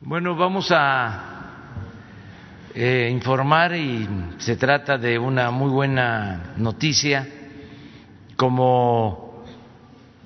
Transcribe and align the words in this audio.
Bueno, 0.00 0.36
vamos 0.36 0.68
a 0.72 1.72
eh, 2.74 3.08
informar 3.10 3.74
y 3.74 4.06
se 4.36 4.56
trata 4.56 4.98
de 4.98 5.18
una 5.18 5.50
muy 5.50 5.70
buena 5.70 6.52
noticia. 6.58 7.26
Como 8.36 9.42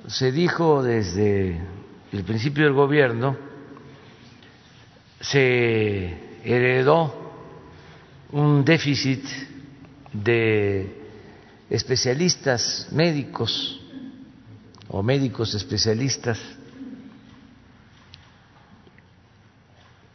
se 0.09 0.33
dijo 0.33 0.83
desde 0.83 1.61
el 2.13 2.25
principio 2.25 2.65
del 2.65 2.73
gobierno, 2.73 3.37
se 5.21 6.19
heredó 6.45 7.33
un 8.33 8.65
déficit 8.65 9.25
de 10.13 11.01
especialistas 11.71 12.89
médicos 12.91 13.81
o 14.89 15.01
médicos 15.05 15.55
especialistas 15.55 16.41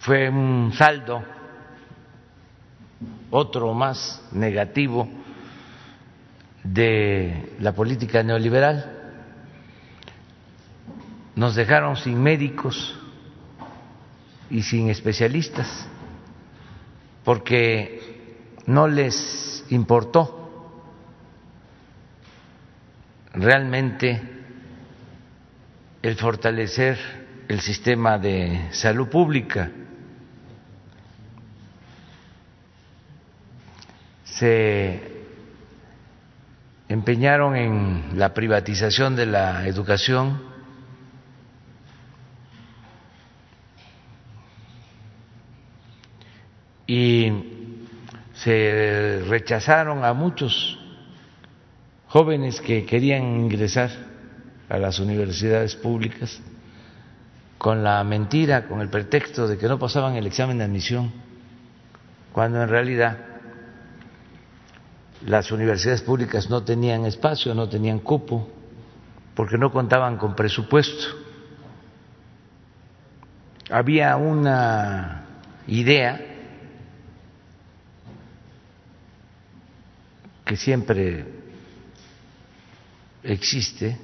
fue 0.06 0.30
un 0.30 0.72
saldo, 0.72 1.24
otro 3.32 3.74
más 3.74 4.22
negativo 4.32 5.10
de 6.64 7.56
la 7.60 7.72
política 7.72 8.22
neoliberal. 8.22 8.86
Nos 11.36 11.56
dejaron 11.56 11.98
sin 11.98 12.22
médicos 12.22 12.96
y 14.52 14.62
sin 14.62 14.92
especialistas 14.92 15.88
porque 17.24 18.62
no 18.68 18.88
les 18.88 19.66
importó 19.70 20.92
realmente 23.34 24.22
el 26.04 26.16
fortalecer 26.16 27.00
el 27.48 27.60
sistema 27.60 28.20
de 28.20 28.68
salud 28.72 29.10
pública 29.10 29.72
se 34.40 35.00
empeñaron 36.90 37.56
en 37.56 38.20
la 38.20 38.34
privatización 38.34 39.16
de 39.16 39.26
la 39.26 39.68
educación, 39.68 40.54
y 46.88 47.32
se 48.36 49.24
rechazaron 49.28 50.04
a 50.04 50.14
muchos 50.14 50.78
jóvenes 52.08 52.62
que 52.62 52.86
querían 52.86 53.24
ingresar 53.24 53.90
a 54.70 54.78
las 54.78 55.00
universidades 55.00 55.76
públicas 55.76 56.40
con 57.58 57.84
la 57.84 58.04
mentira, 58.04 58.68
con 58.68 58.82
el 58.82 58.90
pretexto 58.90 59.48
de 59.48 59.58
que 59.58 59.68
no 59.68 59.80
pasaban 59.80 60.16
el 60.16 60.28
examen 60.28 60.60
de 60.60 60.66
admisión, 60.66 61.12
cuando 62.34 62.62
en 62.62 62.70
realidad 62.70 63.35
las 65.26 65.52
universidades 65.52 66.04
públicas 66.04 66.50
no 66.50 66.64
tenían 66.64 67.06
espacio, 67.06 67.56
no 67.56 67.68
tenían 67.68 68.00
cupo, 68.00 68.48
porque 69.34 69.58
no 69.58 69.72
contaban 69.72 70.18
con 70.18 70.36
presupuesto. 70.36 71.08
Había 73.72 74.16
una 74.18 75.26
idea 75.66 76.22
que 80.46 80.56
siempre 80.56 81.26
existe, 83.24 83.98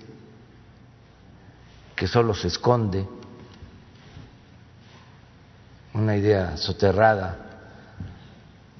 que 1.95 2.07
solo 2.07 2.33
se 2.33 2.47
esconde, 2.47 3.07
una 5.93 6.17
idea 6.17 6.57
soterrada 6.57 7.37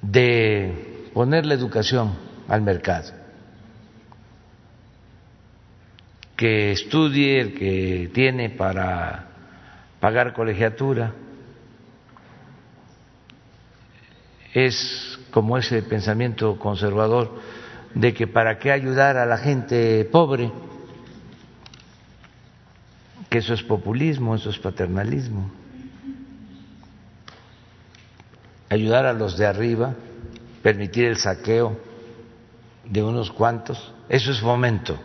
de 0.00 1.08
poner 1.14 1.46
la 1.46 1.54
educación 1.54 2.31
al 2.52 2.60
mercado. 2.60 3.10
Que 6.36 6.72
estudie 6.72 7.40
el 7.40 7.54
que 7.54 8.10
tiene 8.12 8.50
para 8.50 9.24
pagar 10.00 10.34
colegiatura. 10.34 11.14
Es 14.52 15.18
como 15.30 15.56
ese 15.56 15.82
pensamiento 15.82 16.58
conservador 16.58 17.40
de 17.94 18.12
que 18.12 18.26
para 18.26 18.58
qué 18.58 18.70
ayudar 18.70 19.16
a 19.16 19.24
la 19.24 19.38
gente 19.38 20.04
pobre, 20.04 20.52
que 23.30 23.38
eso 23.38 23.54
es 23.54 23.62
populismo, 23.62 24.34
eso 24.34 24.50
es 24.50 24.58
paternalismo. 24.58 25.50
Ayudar 28.68 29.06
a 29.06 29.14
los 29.14 29.38
de 29.38 29.46
arriba, 29.46 29.94
permitir 30.62 31.06
el 31.06 31.16
saqueo 31.16 31.91
de 32.92 33.02
unos 33.02 33.32
cuantos, 33.32 33.90
eso 34.06 34.32
es 34.32 34.40
fomento, 34.40 34.98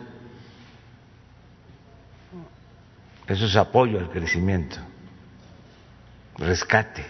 eso 3.26 3.46
es 3.46 3.56
apoyo 3.56 3.98
al 3.98 4.10
crecimiento, 4.10 4.76
rescate. 6.36 7.02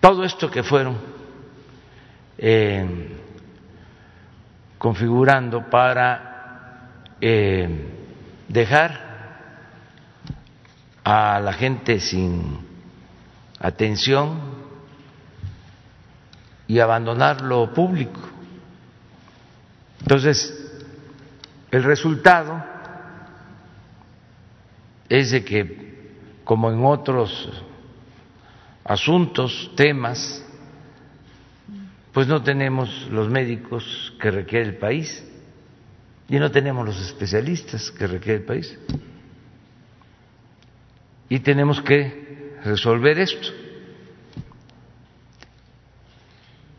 Todo 0.00 0.24
esto 0.24 0.50
que 0.50 0.64
fueron 0.64 0.98
eh, 2.36 3.16
configurando 4.78 5.70
para 5.70 7.14
eh, 7.20 7.68
dejar 8.48 9.00
a 11.04 11.38
la 11.38 11.52
gente 11.52 12.00
sin 12.00 12.66
atención 13.60 14.63
y 16.66 16.78
abandonar 16.78 17.42
lo 17.42 17.72
público. 17.72 18.20
Entonces, 20.00 20.52
el 21.70 21.82
resultado 21.82 22.62
es 25.08 25.30
de 25.30 25.44
que, 25.44 26.14
como 26.44 26.70
en 26.70 26.84
otros 26.84 27.50
asuntos, 28.84 29.70
temas, 29.74 30.44
pues 32.12 32.28
no 32.28 32.42
tenemos 32.42 33.08
los 33.10 33.28
médicos 33.28 34.14
que 34.20 34.30
requiere 34.30 34.66
el 34.66 34.76
país 34.76 35.24
y 36.28 36.38
no 36.38 36.50
tenemos 36.50 36.86
los 36.86 37.00
especialistas 37.00 37.90
que 37.90 38.06
requiere 38.06 38.38
el 38.40 38.44
país. 38.44 38.78
Y 41.28 41.40
tenemos 41.40 41.80
que 41.82 42.58
resolver 42.64 43.18
esto. 43.18 43.63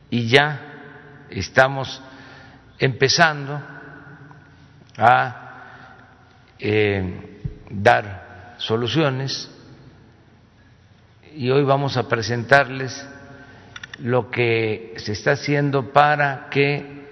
Y 0.09 0.27
ya 0.27 0.61
estamos 1.29 2.01
empezando 2.79 3.61
a 4.97 5.45
eh, 6.59 7.41
dar 7.69 8.55
soluciones 8.57 9.49
y 11.35 11.49
hoy 11.49 11.63
vamos 11.63 11.97
a 11.97 12.07
presentarles 12.07 13.05
lo 13.99 14.29
que 14.29 14.93
se 14.97 15.13
está 15.13 15.31
haciendo 15.31 15.91
para 15.91 16.47
que 16.49 17.05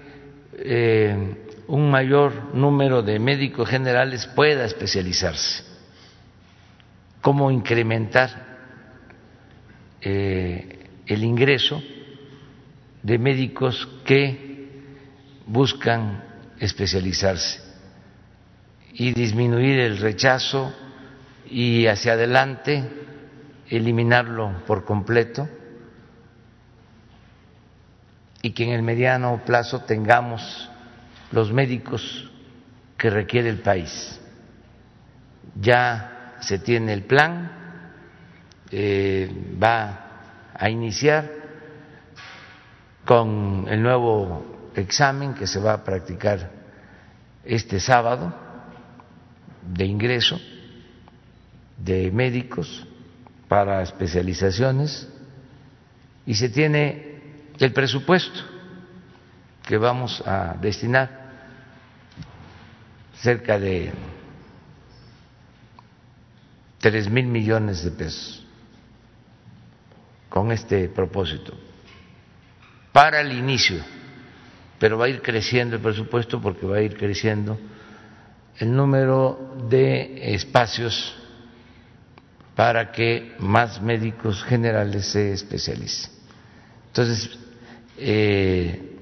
eh, 0.52 1.36
un 1.66 1.90
mayor 1.90 2.54
número 2.54 3.02
de 3.02 3.18
médicos 3.18 3.68
generales 3.68 4.26
pueda 4.26 4.64
especializarse, 4.64 5.64
cómo 7.20 7.50
incrementar 7.50 8.54
eh, 10.00 10.88
el 11.06 11.24
ingreso 11.24 11.82
de 13.04 13.18
médicos 13.18 13.86
que 14.04 14.82
buscan 15.46 16.24
especializarse 16.58 17.60
y 18.94 19.12
disminuir 19.12 19.78
el 19.78 19.98
rechazo 19.98 20.72
y 21.50 21.86
hacia 21.86 22.14
adelante 22.14 22.82
eliminarlo 23.68 24.62
por 24.66 24.86
completo 24.86 25.46
y 28.40 28.52
que 28.52 28.64
en 28.64 28.70
el 28.70 28.82
mediano 28.82 29.42
plazo 29.44 29.82
tengamos 29.82 30.70
los 31.30 31.52
médicos 31.52 32.30
que 32.96 33.10
requiere 33.10 33.50
el 33.50 33.60
país. 33.60 34.18
Ya 35.60 36.36
se 36.40 36.58
tiene 36.58 36.94
el 36.94 37.02
plan, 37.02 37.52
eh, 38.70 39.30
va 39.62 40.06
a 40.54 40.70
iniciar 40.70 41.33
con 43.04 43.66
el 43.68 43.82
nuevo 43.82 44.70
examen 44.74 45.34
que 45.34 45.46
se 45.46 45.60
va 45.60 45.74
a 45.74 45.84
practicar 45.84 46.50
este 47.44 47.78
sábado 47.78 48.34
de 49.62 49.84
ingreso 49.84 50.40
de 51.76 52.10
médicos 52.10 52.86
para 53.48 53.82
especializaciones 53.82 55.08
y 56.26 56.34
se 56.34 56.48
tiene 56.48 57.20
el 57.58 57.72
presupuesto 57.72 58.40
que 59.66 59.76
vamos 59.76 60.22
a 60.26 60.54
destinar 60.60 61.24
cerca 63.16 63.58
de 63.58 63.92
tres 66.78 67.08
mil 67.08 67.26
millones 67.26 67.84
de 67.84 67.90
pesos 67.90 68.46
con 70.28 70.52
este 70.52 70.88
propósito 70.88 71.63
para 72.94 73.20
el 73.22 73.32
inicio, 73.32 73.82
pero 74.78 74.96
va 74.96 75.06
a 75.06 75.08
ir 75.08 75.20
creciendo 75.20 75.74
el 75.74 75.82
presupuesto 75.82 76.40
porque 76.40 76.64
va 76.64 76.76
a 76.76 76.80
ir 76.80 76.96
creciendo 76.96 77.58
el 78.56 78.72
número 78.72 79.56
de 79.68 80.32
espacios 80.32 81.12
para 82.54 82.92
que 82.92 83.34
más 83.40 83.82
médicos 83.82 84.44
generales 84.44 85.06
se 85.06 85.32
especialicen. 85.32 86.12
Entonces, 86.86 87.36
eh, 87.98 88.96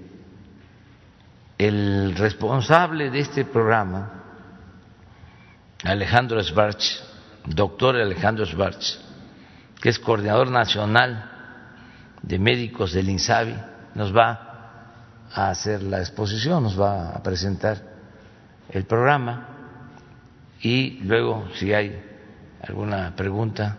el 1.59 2.15
responsable 2.17 3.11
de 3.11 3.21
este 3.21 3.45
programa, 3.45 4.23
Alejandro 5.85 6.43
Sbarch, 6.43 6.99
doctor 7.45 7.97
Alejandro 7.97 8.47
Sbarch, 8.47 8.99
que 9.83 9.91
es 9.91 9.99
coordinador 9.99 10.51
nacional 10.51 11.31
de 12.23 12.39
médicos 12.39 12.95
del 12.95 13.11
INSABI, 13.11 13.72
nos 13.95 14.17
va 14.17 14.49
a 15.35 15.51
hacer 15.51 15.83
la 15.83 16.01
exposición, 16.01 16.63
nos 16.63 16.81
va 16.81 17.11
a 17.11 17.23
presentar 17.23 17.79
el 18.71 18.85
programa 18.85 19.49
y 20.61 21.01
luego 21.03 21.49
si 21.55 21.73
hay 21.73 22.01
alguna 22.63 23.15
pregunta 23.17 23.79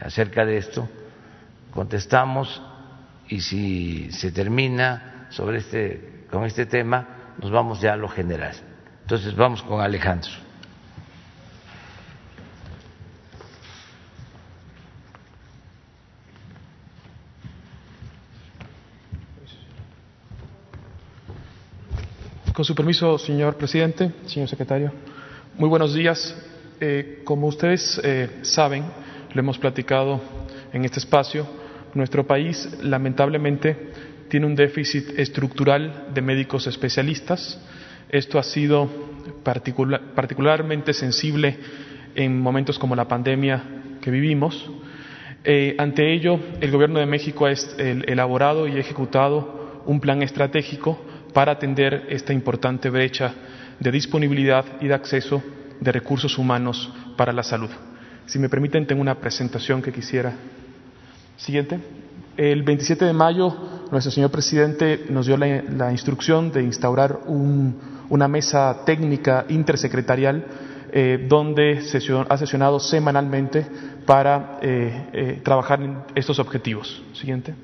acerca 0.00 0.44
de 0.44 0.56
esto, 0.56 0.88
contestamos 1.72 2.62
y 3.28 3.40
si 3.40 4.10
se 4.12 4.32
termina 4.32 5.26
sobre 5.30 5.58
este 5.58 6.10
con 6.30 6.44
este 6.44 6.66
tema, 6.66 7.34
nos 7.40 7.50
vamos 7.50 7.80
ya 7.80 7.94
a 7.94 7.96
lo 7.96 8.08
general. 8.08 8.54
Entonces 9.02 9.34
vamos 9.34 9.62
con 9.62 9.80
Alejandro. 9.80 10.49
Con 22.52 22.64
su 22.64 22.74
permiso, 22.74 23.16
señor 23.16 23.56
presidente, 23.56 24.10
señor 24.26 24.48
secretario, 24.48 24.92
muy 25.56 25.68
buenos 25.68 25.94
días. 25.94 26.36
Eh, 26.80 27.20
como 27.24 27.46
ustedes 27.46 28.00
eh, 28.02 28.28
saben, 28.42 28.84
lo 29.32 29.40
hemos 29.40 29.56
platicado 29.56 30.20
en 30.72 30.84
este 30.84 30.98
espacio, 30.98 31.46
nuestro 31.94 32.26
país 32.26 32.68
lamentablemente 32.82 33.90
tiene 34.28 34.46
un 34.46 34.56
déficit 34.56 35.16
estructural 35.16 36.08
de 36.12 36.22
médicos 36.22 36.66
especialistas. 36.66 37.60
Esto 38.08 38.38
ha 38.38 38.42
sido 38.42 38.90
particularmente 39.44 40.92
sensible 40.92 41.56
en 42.16 42.40
momentos 42.40 42.80
como 42.80 42.96
la 42.96 43.06
pandemia 43.06 43.62
que 44.00 44.10
vivimos. 44.10 44.68
Eh, 45.44 45.76
ante 45.78 46.12
ello, 46.12 46.40
el 46.60 46.72
Gobierno 46.72 46.98
de 46.98 47.06
México 47.06 47.46
ha 47.46 47.52
elaborado 47.52 48.66
y 48.66 48.76
ejecutado 48.76 49.82
un 49.86 50.00
plan 50.00 50.22
estratégico 50.22 50.98
para 51.32 51.52
atender 51.52 52.06
esta 52.08 52.32
importante 52.32 52.90
brecha 52.90 53.34
de 53.78 53.90
disponibilidad 53.90 54.64
y 54.80 54.88
de 54.88 54.94
acceso 54.94 55.42
de 55.80 55.92
recursos 55.92 56.38
humanos 56.38 56.92
para 57.16 57.32
la 57.32 57.42
salud. 57.42 57.70
Si 58.26 58.38
me 58.38 58.48
permiten, 58.48 58.86
tengo 58.86 59.00
una 59.00 59.16
presentación 59.16 59.82
que 59.82 59.92
quisiera. 59.92 60.32
Siguiente. 61.36 61.80
El 62.36 62.62
27 62.62 63.04
de 63.04 63.12
mayo, 63.12 63.54
nuestro 63.90 64.10
señor 64.12 64.30
presidente 64.30 65.06
nos 65.08 65.26
dio 65.26 65.36
la, 65.36 65.90
instrucción 65.90 66.52
de 66.52 66.62
instaurar 66.62 67.20
una 67.26 68.28
mesa 68.28 68.84
técnica 68.84 69.46
intersecretarial 69.48 70.44
eh, 70.92 71.26
donde 71.28 71.82
ha 72.28 72.36
sesionado 72.36 72.80
semanalmente 72.80 73.66
para 74.06 74.58
eh, 74.62 75.08
eh, 75.12 75.40
trabajar 75.42 76.06
estos 76.14 76.38
objetivos. 76.38 77.02
Siguiente. 77.14 77.54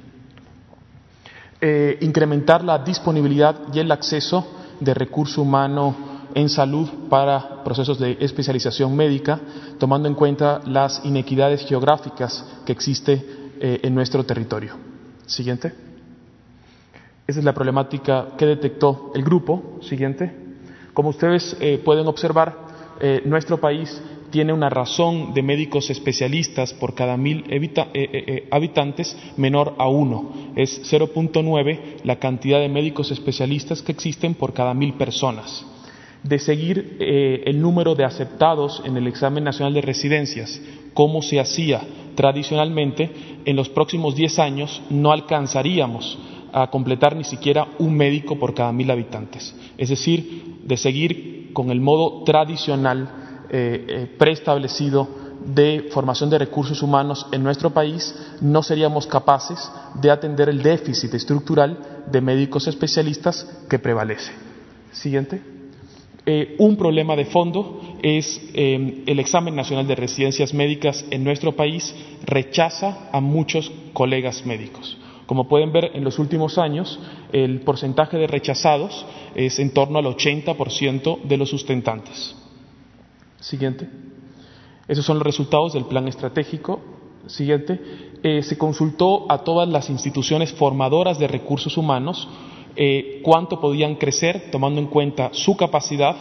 Eh, 1.59 1.97
incrementar 2.03 2.63
la 2.63 2.79
disponibilidad 2.79 3.57
y 3.73 3.79
el 3.79 3.91
acceso 3.91 4.47
de 4.79 4.93
recurso 4.93 5.41
humano 5.41 5.97
en 6.35 6.51
salud 6.51 6.87
para 7.09 7.65
procesos 7.65 7.99
de 7.99 8.19
especialización 8.21 8.95
médica, 8.95 9.41
tomando 9.79 10.07
en 10.07 10.15
cuenta 10.15 10.61
las 10.67 11.03
inequidades 11.05 11.65
geográficas 11.67 12.45
que 12.67 12.73
existe 12.73 13.25
eh, 13.59 13.81
en 13.83 13.95
nuestro 13.95 14.23
territorio. 14.25 14.75
Siguiente. 15.25 15.73
Esa 17.27 17.39
es 17.39 17.45
la 17.45 17.55
problemática 17.55 18.37
que 18.37 18.45
detectó 18.45 19.13
el 19.15 19.25
grupo. 19.25 19.79
Siguiente. 19.81 20.31
Como 20.93 21.09
ustedes 21.09 21.57
eh, 21.61 21.81
pueden 21.83 22.07
observar, 22.07 22.67
nuestro 23.27 23.61
país 23.61 24.01
tiene 24.31 24.53
una 24.53 24.69
razón 24.69 25.35
de 25.35 25.43
médicos 25.43 25.91
especialistas 25.91 26.73
por 26.75 26.95
cada 26.95 27.17
mil 27.17 27.45
eh, 27.49 27.61
eh, 27.63 27.89
eh, 27.95 28.49
habitantes 28.51 29.17
menor 29.37 29.75
a 29.79 29.89
uno. 29.89 30.53
Es 30.57 30.93
0.9 30.93 32.03
la 32.05 32.17
cantidad 32.17 32.61
de 32.61 32.69
médicos 32.69 33.11
especialistas 33.11 33.83
que 33.83 33.93
existen 33.93 34.35
por 34.35 34.53
cada 34.53 34.75
mil 34.75 34.95
personas. 34.95 35.65
De 36.23 36.39
seguir 36.39 36.97
el 36.99 37.61
número 37.61 37.95
de 37.95 38.05
aceptados 38.05 38.83
en 38.85 38.97
el 38.97 39.07
examen 39.07 39.45
nacional 39.45 39.75
de 39.75 39.81
residencias, 39.81 40.61
como 40.93 41.23
se 41.23 41.39
hacía 41.39 41.83
tradicionalmente, 42.17 43.11
en 43.45 43.55
los 43.55 43.69
próximos 43.69 44.17
10 44.17 44.39
años 44.41 44.83
no 44.91 45.13
alcanzaríamos 45.13 46.19
a 46.53 46.69
completar 46.69 47.15
ni 47.15 47.23
siquiera 47.23 47.69
un 47.79 47.95
médico 47.95 48.39
por 48.39 48.55
cada 48.55 48.73
mil 48.73 48.91
habitantes. 48.91 49.55
Es 49.79 49.91
decir, 49.91 50.57
de 50.65 50.77
seguir 50.77 51.51
con 51.53 51.71
el 51.71 51.81
modo 51.81 52.25
tradicional 52.25 53.26
eh, 53.49 53.85
eh, 53.89 54.07
preestablecido 54.19 55.09
de 55.45 55.89
formación 55.91 56.31
de 56.31 56.39
recursos 56.39 56.83
humanos 56.83 57.27
en 57.31 57.43
nuestro 57.43 57.71
país, 57.71 58.15
no 58.41 58.63
seríamos 58.63 59.07
capaces 59.07 59.71
de 59.95 60.11
atender 60.11 60.49
el 60.49 60.63
déficit 60.63 61.15
estructural 61.15 61.79
de 62.11 62.21
médicos 62.21 62.67
especialistas 62.67 63.47
que 63.69 63.79
prevalece. 63.79 64.33
Siguiente. 64.91 65.41
Eh, 66.25 66.57
un 66.59 66.77
problema 66.77 67.15
de 67.15 67.27
fondo 67.27 67.81
es 68.03 68.41
el 68.53 69.21
examen 69.21 69.55
nacional 69.55 69.87
de 69.87 69.95
residencias 69.95 70.53
médicas 70.53 71.05
en 71.11 71.23
nuestro 71.23 71.55
país 71.55 71.95
rechaza 72.25 73.09
a 73.13 73.21
muchos 73.21 73.71
colegas 73.93 74.45
médicos. 74.45 74.99
Como 75.27 75.49
pueden 75.49 75.73
ver, 75.73 75.91
en 75.95 76.03
los 76.03 76.19
últimos 76.19 76.59
años 76.59 76.99
el 77.33 77.61
porcentaje 77.61 78.17
de 78.17 78.27
rechazados 78.27 79.07
es 79.37 79.59
en 79.61 79.73
torno 79.73 79.99
al 79.99 80.07
80% 80.07 81.23
de 81.23 81.37
los 81.37 81.51
sustentantes. 81.51 82.35
Siguiente. 83.41 83.89
Esos 84.89 85.05
son 85.05 85.19
los 85.19 85.27
resultados 85.27 85.73
del 85.73 85.85
plan 85.87 86.09
estratégico. 86.09 86.81
Siguiente. 87.27 87.81
Eh, 88.23 88.43
se 88.43 88.57
consultó 88.57 89.31
a 89.31 89.39
todas 89.45 89.69
las 89.69 89.91
instituciones 89.91 90.53
formadoras 90.53 91.19
de 91.19 91.29
recursos 91.29 91.77
humanos 91.77 92.29
eh, 92.77 93.21
cuánto 93.23 93.59
podían 93.61 93.97
crecer 93.97 94.51
tomando 94.53 94.81
en 94.81 94.87
cuenta 94.87 95.31
su 95.33 95.57
capacidad 95.57 96.15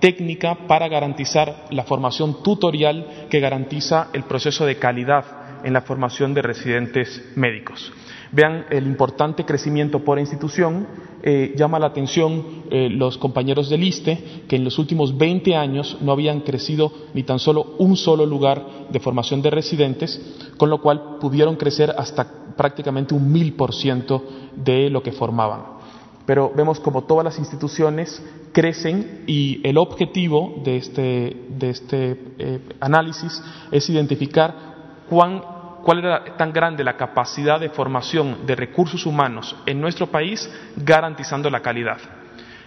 técnica 0.00 0.66
para 0.66 0.88
garantizar 0.88 1.66
la 1.70 1.84
formación 1.84 2.42
tutorial 2.42 3.26
que 3.28 3.38
garantiza 3.38 4.08
el 4.14 4.24
proceso 4.24 4.64
de 4.64 4.76
calidad 4.78 5.24
en 5.62 5.74
la 5.74 5.82
formación 5.82 6.32
de 6.32 6.42
residentes 6.42 7.22
médicos. 7.36 7.92
Vean 8.32 8.64
el 8.70 8.86
importante 8.86 9.44
crecimiento 9.44 10.00
por 10.02 10.18
institución. 10.18 10.86
Eh, 11.22 11.52
llama 11.54 11.78
la 11.78 11.88
atención 11.88 12.64
eh, 12.70 12.88
los 12.88 13.18
compañeros 13.18 13.68
del 13.68 13.84
ISTE 13.84 14.44
que 14.48 14.56
en 14.56 14.64
los 14.64 14.78
últimos 14.78 15.18
20 15.18 15.54
años 15.54 15.98
no 16.00 16.12
habían 16.12 16.40
crecido 16.40 16.90
ni 17.12 17.24
tan 17.24 17.38
solo 17.38 17.74
un 17.78 17.94
solo 17.96 18.24
lugar 18.24 18.88
de 18.90 19.00
formación 19.00 19.42
de 19.42 19.50
residentes, 19.50 20.18
con 20.56 20.70
lo 20.70 20.80
cual 20.80 21.18
pudieron 21.20 21.56
crecer 21.56 21.94
hasta 21.96 22.54
prácticamente 22.56 23.14
un 23.14 23.30
mil 23.30 23.52
por 23.52 23.74
ciento 23.74 24.22
de 24.56 24.88
lo 24.88 25.02
que 25.02 25.12
formaban. 25.12 25.78
Pero 26.24 26.52
vemos 26.56 26.80
como 26.80 27.04
todas 27.04 27.24
las 27.24 27.38
instituciones 27.38 28.22
crecen 28.52 29.24
y 29.26 29.60
el 29.66 29.76
objetivo 29.76 30.54
de 30.64 30.76
este, 30.76 31.36
este 31.60 32.18
eh, 32.38 32.60
análisis 32.80 33.42
es 33.70 33.90
identificar 33.90 35.04
cuán 35.08 35.42
cuál 35.82 35.98
era 36.00 36.36
tan 36.36 36.52
grande 36.52 36.84
la 36.84 36.96
capacidad 36.96 37.58
de 37.60 37.70
formación 37.70 38.46
de 38.46 38.56
recursos 38.56 39.06
humanos 39.06 39.56
en 39.66 39.80
nuestro 39.80 40.06
país, 40.06 40.50
garantizando 40.76 41.50
la 41.50 41.60
calidad. 41.60 41.98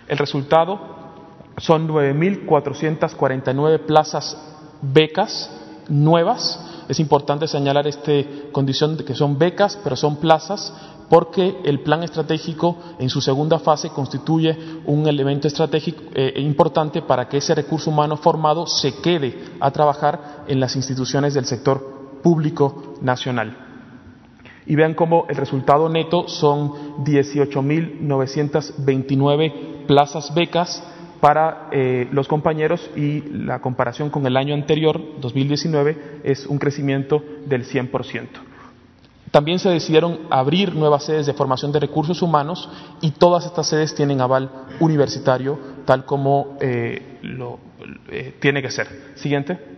El 0.08 0.18
resultado 0.18 0.80
son 1.58 1.88
9.449 1.88 3.80
plazas 3.86 4.38
becas 4.82 5.50
nuevas. 5.88 6.86
Es 6.90 7.00
importante 7.00 7.48
señalar 7.48 7.88
esta 7.88 8.12
condición 8.52 8.98
de 8.98 9.06
que 9.06 9.16
son 9.16 9.38
becas, 9.38 9.80
pero 9.84 9.96
son 9.96 10.18
plazas, 10.18 10.74
porque 11.10 11.62
el 11.64 11.82
plan 11.82 12.04
estratégico 12.04 12.78
en 13.00 13.10
su 13.10 13.22
segunda 13.22 13.60
fase 13.60 13.90
constituye 13.90 14.58
un 14.86 15.08
elemento 15.08 15.48
estratégico 15.48 16.04
eh, 16.14 16.34
importante 16.38 17.02
para 17.02 17.30
que 17.30 17.38
ese 17.38 17.56
recurso 17.56 17.90
humano 17.90 18.18
formado 18.18 18.66
se 18.68 19.00
quede 19.02 19.54
a 19.60 19.72
trabajar 19.72 20.44
en 20.48 20.60
las 20.60 20.76
instituciones 20.76 21.34
del 21.34 21.46
sector 21.46 22.03
público 22.24 22.96
nacional. 23.02 23.58
Y 24.66 24.76
vean 24.76 24.96
cómo 24.96 25.26
el 25.30 25.36
resultado 25.36 25.90
neto 25.90 26.30
son 26.30 27.04
18.929 27.04 29.86
plazas 29.86 30.34
becas 30.34 30.82
para 31.20 31.68
eh, 31.72 32.08
los 32.12 32.28
compañeros 32.28 32.90
y 32.96 33.22
la 33.22 33.62
comparación 33.62 34.10
con 34.10 34.26
el 34.26 34.36
año 34.36 34.54
anterior, 34.54 35.00
2019, 35.22 36.22
es 36.24 36.48
un 36.48 36.58
crecimiento 36.58 37.24
del 37.46 37.66
100%. 37.66 38.28
También 39.32 39.58
se 39.58 39.70
decidieron 39.70 40.20
abrir 40.30 40.76
nuevas 40.76 41.06
sedes 41.06 41.26
de 41.26 41.34
formación 41.34 41.72
de 41.72 41.80
recursos 41.80 42.22
humanos 42.22 42.70
y 43.02 43.12
todas 43.12 43.46
estas 43.46 43.68
sedes 43.68 43.96
tienen 43.96 44.20
aval 44.22 44.52
universitario, 44.80 45.58
tal 45.86 46.06
como 46.06 46.58
eh, 46.62 47.18
lo 47.24 47.58
eh, 48.12 48.36
tiene 48.40 48.62
que 48.62 48.70
ser. 48.70 48.88
Siguiente. 49.16 49.73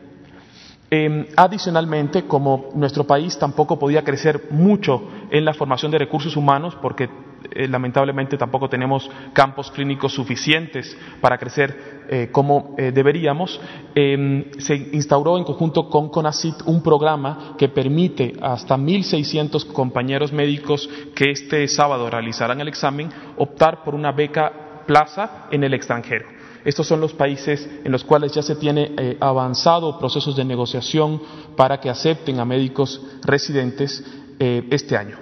Em, 0.91 1.25
adicionalmente, 1.35 2.25
como 2.25 2.69
nuestro 2.75 3.05
país 3.05 3.37
tampoco 3.39 3.79
podía 3.79 4.03
crecer 4.03 4.47
mucho 4.51 5.01
en 5.31 5.43
la 5.43 5.53
formación 5.53 5.91
de 5.91 5.97
recursos 5.97 6.37
humanos, 6.37 6.77
porque 6.79 7.09
eh, 7.51 7.67
lamentablemente 7.67 8.37
tampoco 8.37 8.69
tenemos 8.69 9.09
campos 9.33 9.71
clínicos 9.71 10.13
suficientes 10.13 10.97
para 11.21 11.37
crecer 11.37 12.05
eh, 12.07 12.29
como 12.31 12.75
eh, 12.77 12.91
deberíamos, 12.91 13.59
em, 13.95 14.51
se 14.59 14.75
instauró 14.93 15.37
en 15.37 15.43
conjunto 15.43 15.89
con 15.89 16.09
CONACIT 16.09 16.61
un 16.65 16.81
programa 16.83 17.55
que 17.57 17.69
permite 17.69 18.33
a 18.41 18.53
hasta 18.53 18.77
1.600 18.77 19.65
compañeros 19.73 20.31
médicos 20.31 20.89
que 21.13 21.31
este 21.31 21.67
sábado 21.67 22.09
realizarán 22.09 22.61
el 22.61 22.67
examen 22.67 23.09
optar 23.37 23.83
por 23.83 23.95
una 23.95 24.11
beca 24.11 24.83
plaza 24.85 25.47
en 25.51 25.63
el 25.63 25.73
extranjero. 25.73 26.34
Estos 26.65 26.87
son 26.87 26.99
los 26.99 27.13
países 27.13 27.69
en 27.83 27.91
los 27.91 28.03
cuales 28.03 28.33
ya 28.33 28.41
se 28.41 28.55
tiene 28.55 29.15
avanzado 29.21 29.97
procesos 29.97 30.35
de 30.35 30.43
negociación 30.43 31.21
para 31.55 31.79
que 31.79 31.89
acepten 31.89 32.39
a 32.39 32.45
médicos 32.45 33.01
residentes 33.23 34.03
este 34.39 34.97
año. 34.97 35.17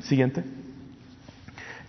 Siguiente. 0.00 0.56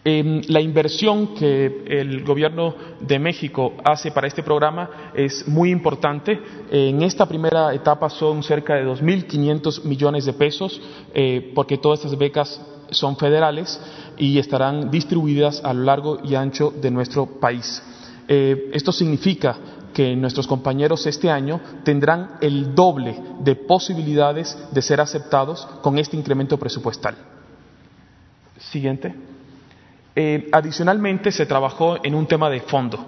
Em, 0.09 0.41
la 0.47 0.61
inversión 0.61 1.35
que 1.35 1.83
el 1.85 2.23
Gobierno 2.23 2.73
de 3.01 3.19
México 3.19 3.73
hace 3.83 4.09
para 4.11 4.27
este 4.27 4.41
programa 4.41 5.11
es 5.13 5.45
muy 5.49 5.69
importante. 5.69 6.39
En 6.71 7.01
esta 7.01 7.25
primera 7.25 7.73
etapa 7.73 8.09
son 8.09 8.41
cerca 8.41 8.75
de 8.75 8.85
2.500 8.85 9.83
millones 9.83 10.23
de 10.23 10.31
pesos, 10.31 10.79
eh, 11.13 11.51
porque 11.53 11.77
todas 11.77 11.99
estas 11.99 12.17
becas 12.17 12.61
son 12.89 13.17
federales 13.17 13.81
y 14.17 14.39
estarán 14.39 14.89
distribuidas 14.89 15.61
a 15.61 15.73
lo 15.73 15.83
largo 15.83 16.19
y 16.23 16.35
ancho 16.35 16.71
de 16.71 16.89
nuestro 16.89 17.25
país. 17.25 17.83
Eh, 18.27 18.69
esto 18.73 18.91
significa 18.91 19.55
que 19.93 20.15
nuestros 20.15 20.47
compañeros 20.47 21.07
este 21.07 21.29
año 21.29 21.59
tendrán 21.83 22.37
el 22.41 22.75
doble 22.75 23.19
de 23.39 23.55
posibilidades 23.55 24.57
de 24.71 24.81
ser 24.81 25.01
aceptados 25.01 25.65
con 25.81 25.97
este 25.97 26.17
incremento 26.17 26.57
presupuestal. 26.57 27.15
Siguiente. 28.59 29.15
Eh, 30.15 30.49
adicionalmente, 30.51 31.31
se 31.31 31.45
trabajó 31.45 31.97
en 32.03 32.15
un 32.15 32.27
tema 32.27 32.49
de 32.49 32.61
fondo. 32.61 33.05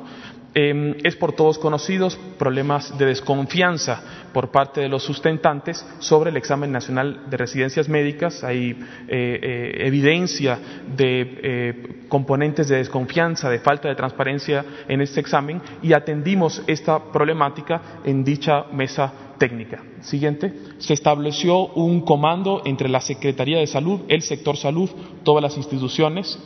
Eh, 0.55 0.97
es 1.03 1.15
por 1.15 1.33
todos 1.33 1.59
conocidos 1.59 2.17
problemas 2.37 2.97
de 2.97 3.05
desconfianza 3.05 4.01
por 4.33 4.49
parte 4.49 4.81
de 4.81 4.89
los 4.89 5.03
sustentantes 5.03 5.85
sobre 5.99 6.31
el 6.31 6.37
examen 6.37 6.71
nacional 6.71 7.29
de 7.29 7.37
residencias 7.37 7.87
médicas. 7.87 8.43
Hay 8.43 8.79
eh, 9.07 9.73
evidencia 9.79 10.57
de 10.95 12.05
componentes 12.09 12.67
de 12.67 12.77
desconfianza, 12.77 13.49
de 13.49 13.59
falta 13.59 13.89
de 13.89 13.95
transparencia 13.95 14.65
en 14.87 15.01
este 15.01 15.19
examen 15.19 15.61
y 15.83 15.93
atendimos 15.93 16.63
esta 16.65 17.11
problemática 17.11 17.81
en 18.03 18.23
dicha 18.23 18.65
mesa 18.71 19.13
técnica. 19.37 19.83
Siguiente. 20.01 20.53
Se 20.79 20.93
estableció 20.93 21.67
un 21.67 22.01
comando 22.01 22.61
entre 22.65 22.89
la 22.89 23.01
Secretaría 23.01 23.59
de 23.59 23.67
Salud, 23.67 24.01
el 24.07 24.21
sector 24.21 24.57
salud, 24.57 24.89
todas 25.23 25.41
las 25.41 25.57
instituciones 25.57 26.37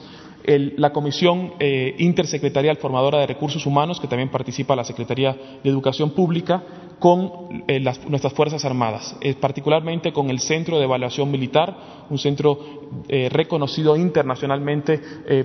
la 0.46 0.92
Comisión 0.92 1.54
eh, 1.60 1.96
Intersecretarial 2.00 2.78
Formadora 2.78 3.20
de 3.20 3.28
Recursos 3.28 3.66
Humanos, 3.66 4.00
que 4.00 4.08
también 4.08 4.30
participa 4.30 4.76
la 4.76 4.84
Secretaría 4.84 5.36
de 5.64 5.70
Educación 5.70 6.12
Pública, 6.12 6.64
con 7.00 7.64
eh, 7.68 7.80
nuestras 8.08 8.34
Fuerzas 8.34 8.64
Armadas, 8.64 9.16
eh, 9.22 9.36
particularmente 9.36 10.14
con 10.14 10.30
el 10.30 10.40
Centro 10.40 10.78
de 10.78 10.86
Evaluación 10.86 11.30
Militar, 11.32 11.76
un 12.10 12.18
centro 12.18 12.60
reconocido 13.08 13.96
internacionalmente 13.96 15.02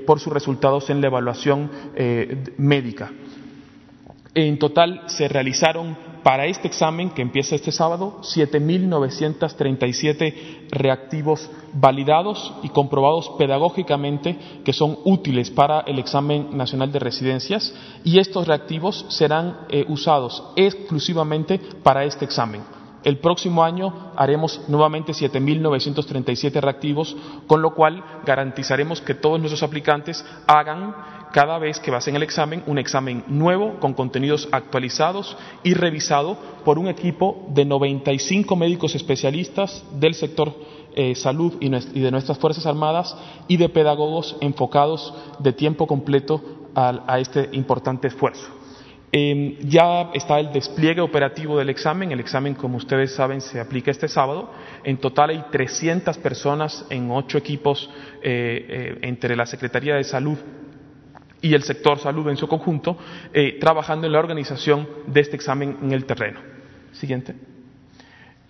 por 0.07 0.21
sus 0.21 0.33
resultados 0.33 0.91
en 0.91 1.01
la 1.01 1.07
evaluación 1.07 1.71
médica. 2.59 3.11
En 4.35 4.59
total 4.59 5.03
se 5.07 5.29
realizaron 5.29 5.97
para 6.23 6.47
este 6.47 6.69
examen 6.69 7.11
que 7.11 7.23
empieza 7.23 7.55
este 7.55 7.73
sábado 7.73 8.19
7.937 8.23 10.69
reactivos 10.71 11.51
validados 11.73 12.53
y 12.63 12.69
comprobados 12.71 13.31
pedagógicamente 13.39 14.39
que 14.65 14.73
son 14.73 14.99
útiles 15.05 15.51
para 15.51 15.81
el 15.81 15.99
examen 15.99 16.57
nacional 16.57 16.91
de 16.93 16.99
residencias 16.99 17.75
y 18.05 18.19
estos 18.19 18.47
reactivos 18.47 19.05
serán 19.09 19.59
eh, 19.69 19.85
usados 19.89 20.45
exclusivamente 20.57 21.61
para 21.83 22.05
este 22.05 22.25
examen. 22.25 22.63
El 23.05 23.19
próximo 23.19 23.63
año 23.63 24.13
haremos 24.17 24.61
nuevamente 24.69 25.13
7.937 25.13 26.61
reactivos, 26.61 27.17
con 27.47 27.63
lo 27.63 27.75
cual 27.75 28.03
garantizaremos 28.27 29.01
que 29.01 29.15
todos 29.15 29.39
nuestros 29.39 29.63
aplicantes 29.63 30.25
hagan 30.47 30.95
cada 31.33 31.59
vez 31.59 31.79
que 31.81 31.91
en 31.91 32.17
el 32.17 32.23
examen 32.23 32.63
un 32.67 32.79
examen 32.79 33.25
nuevo 33.27 33.79
con 33.81 33.95
contenidos 33.95 34.49
actualizados 34.53 35.37
y 35.63 35.75
revisado 35.75 36.37
por 36.65 36.79
un 36.79 36.89
equipo 36.89 37.47
de 37.51 37.65
95 37.65 38.57
médicos 38.57 38.95
especialistas 38.95 39.85
del 39.93 40.15
sector 40.15 40.55
eh, 40.95 41.15
salud 41.15 41.55
y, 41.61 41.69
de 41.69 42.11
nuestras 42.11 42.39
Fuerzas 42.39 42.67
Armadas 42.67 43.17
y 43.47 43.57
de 43.57 43.69
pedagogos 43.69 44.37
enfocados 44.41 45.15
de 45.39 45.53
tiempo 45.53 45.87
completo 45.87 46.43
a, 46.75 47.19
este 47.19 47.49
importante 47.53 48.09
esfuerzo. 48.09 48.47
Em, 49.11 49.59
ya 49.61 50.11
está 50.13 50.39
el 50.39 50.53
despliegue 50.53 51.01
operativo 51.01 51.59
del 51.59 51.71
examen. 51.71 52.13
El 52.13 52.21
examen, 52.21 52.55
como 52.55 52.77
ustedes 52.77 53.15
saben, 53.15 53.41
se 53.41 53.59
aplica 53.59 53.91
este 53.91 54.07
sábado. 54.07 54.51
En 54.85 54.99
total 54.99 55.31
hay 55.31 55.45
300 55.51 56.19
personas 56.19 56.85
en 56.91 57.11
ocho 57.11 57.39
equipos 57.39 57.89
eh, 58.23 58.67
eh, 58.69 58.99
entre 59.03 59.35
la 59.35 59.47
Secretaría 59.47 59.95
de 59.95 60.05
Salud 60.05 60.39
y 61.41 61.55
el 61.55 61.63
sector 61.63 61.99
salud 61.99 62.29
en 62.29 62.37
su 62.37 62.49
conjunto, 62.49 62.97
eh, 63.33 63.59
trabajando 63.61 64.07
en 64.07 64.13
la 64.13 64.19
organización 64.19 64.89
de 65.07 65.21
este 65.21 65.37
examen 65.37 65.79
en 65.83 65.93
el 65.93 66.05
terreno. 66.05 66.41
Siguiente. 66.93 67.35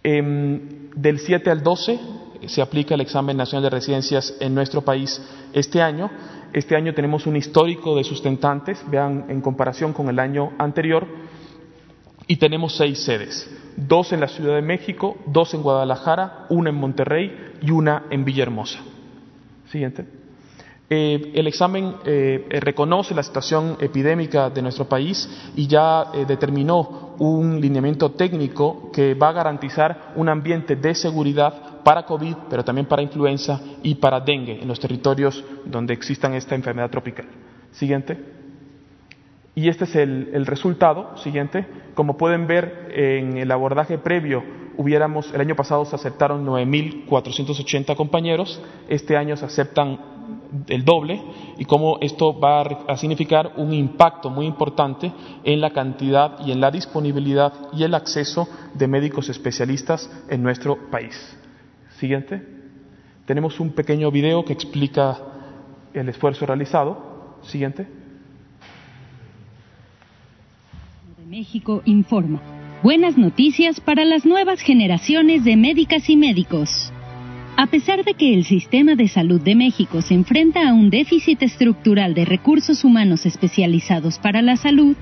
Em, 0.02 0.90
del 0.94 1.18
7 1.18 1.50
al 1.50 1.62
12 1.62 1.98
se 2.46 2.62
aplica 2.62 2.94
el 2.94 3.00
examen 3.00 3.36
nacional 3.36 3.64
de 3.64 3.70
residencias 3.70 4.36
en 4.40 4.54
nuestro 4.54 4.82
país 4.82 5.20
este 5.52 5.82
año. 5.82 6.10
Este 6.52 6.76
año 6.76 6.94
tenemos 6.94 7.26
un 7.26 7.36
histórico 7.36 7.96
de 7.96 8.04
sustentantes, 8.04 8.82
vean 8.90 9.26
en 9.28 9.40
comparación 9.40 9.92
con 9.92 10.08
el 10.08 10.18
año 10.18 10.52
anterior, 10.58 11.06
y 12.26 12.36
tenemos 12.36 12.76
seis 12.76 13.02
sedes, 13.02 13.50
dos 13.76 14.12
en 14.12 14.20
la 14.20 14.28
Ciudad 14.28 14.54
de 14.54 14.62
México, 14.62 15.16
dos 15.26 15.54
en 15.54 15.62
Guadalajara, 15.62 16.46
una 16.50 16.68
en 16.68 16.76
Monterrey 16.76 17.54
y 17.62 17.70
una 17.70 18.04
en 18.10 18.24
Villahermosa. 18.24 18.80
Siguiente. 19.70 20.17
Eh, 20.90 21.32
el 21.34 21.46
examen 21.46 21.96
eh, 22.06 22.46
eh, 22.48 22.60
reconoce 22.60 23.14
la 23.14 23.22
situación 23.22 23.76
epidémica 23.78 24.48
de 24.48 24.62
nuestro 24.62 24.86
país 24.88 25.28
y 25.54 25.66
ya 25.66 26.06
determinó 26.26 27.14
un 27.18 27.60
lineamiento 27.60 28.12
técnico 28.12 28.90
que 28.90 29.12
va 29.12 29.28
a 29.28 29.32
garantizar 29.32 30.12
un 30.16 30.30
ambiente 30.30 30.76
de 30.76 30.94
seguridad 30.94 31.82
para 31.84 32.06
COVID, 32.06 32.34
pero 32.48 32.64
también 32.64 32.86
para 32.86 33.02
influenza 33.02 33.60
y 33.82 33.96
para 33.96 34.20
dengue 34.20 34.62
en 34.62 34.68
los 34.68 34.80
territorios 34.80 35.44
donde 35.66 35.92
existan 35.92 36.32
esta 36.32 36.54
enfermedad 36.54 36.90
tropical. 36.90 37.26
Siguiente. 37.72 38.18
Y 39.54 39.68
este 39.68 39.84
es 39.84 39.94
el, 39.94 40.30
el 40.32 40.46
resultado. 40.46 41.18
Siguiente. 41.18 41.66
Como 41.94 42.16
pueden 42.16 42.46
ver 42.46 42.92
en 42.94 43.36
el 43.36 43.50
abordaje 43.50 43.98
previo, 43.98 44.42
hubiéramos, 44.78 45.34
el 45.34 45.40
año 45.40 45.56
pasado 45.56 45.84
se 45.84 45.96
aceptaron 45.96 46.46
9.480 46.46 47.94
compañeros, 47.96 48.62
este 48.88 49.16
año 49.16 49.36
se 49.36 49.44
aceptan 49.44 50.17
el 50.68 50.84
doble 50.84 51.22
y 51.58 51.64
cómo 51.64 51.98
esto 52.00 52.38
va 52.38 52.62
a 52.62 52.96
significar 52.96 53.52
un 53.56 53.72
impacto 53.72 54.30
muy 54.30 54.46
importante 54.46 55.12
en 55.44 55.60
la 55.60 55.70
cantidad 55.70 56.38
y 56.44 56.52
en 56.52 56.60
la 56.60 56.70
disponibilidad 56.70 57.52
y 57.72 57.82
el 57.84 57.94
acceso 57.94 58.48
de 58.74 58.88
médicos 58.88 59.28
especialistas 59.28 60.10
en 60.28 60.42
nuestro 60.42 60.90
país. 60.90 61.14
Siguiente. 61.98 62.42
Tenemos 63.26 63.60
un 63.60 63.72
pequeño 63.72 64.10
video 64.10 64.44
que 64.44 64.52
explica 64.52 65.18
el 65.92 66.08
esfuerzo 66.08 66.46
realizado. 66.46 67.36
Siguiente. 67.42 67.86
México 71.28 71.82
informa. 71.84 72.40
Buenas 72.82 73.18
noticias 73.18 73.80
para 73.80 74.04
las 74.04 74.24
nuevas 74.24 74.60
generaciones 74.60 75.44
de 75.44 75.56
médicas 75.56 76.08
y 76.08 76.16
médicos. 76.16 76.92
A 77.60 77.66
pesar 77.66 78.04
de 78.04 78.14
que 78.14 78.34
el 78.34 78.44
sistema 78.44 78.94
de 78.94 79.08
salud 79.08 79.40
de 79.40 79.56
México 79.56 80.00
se 80.00 80.14
enfrenta 80.14 80.68
a 80.68 80.72
un 80.72 80.90
déficit 80.90 81.42
estructural 81.42 82.14
de 82.14 82.24
recursos 82.24 82.84
humanos 82.84 83.26
especializados 83.26 84.20
para 84.20 84.42
la 84.42 84.56
salud, 84.56 84.94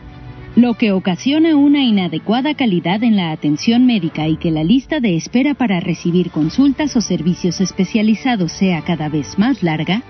lo 0.54 0.72
que 0.72 0.90
ocasiona 0.90 1.54
una 1.54 1.84
inadecuada 1.84 2.54
calidad 2.54 3.04
en 3.04 3.14
la 3.14 3.30
atención 3.30 3.84
médica 3.84 4.26
y 4.26 4.38
que 4.38 4.50
la 4.50 4.64
lista 4.64 5.00
de 5.00 5.16
espera 5.16 5.52
para 5.52 5.80
recibir 5.80 6.30
consultas 6.30 6.96
o 6.96 7.02
servicios 7.02 7.60
especializados 7.60 8.52
sea 8.52 8.80
cada 8.80 9.10
vez 9.10 9.38
más 9.38 9.62
larga, 9.62 10.02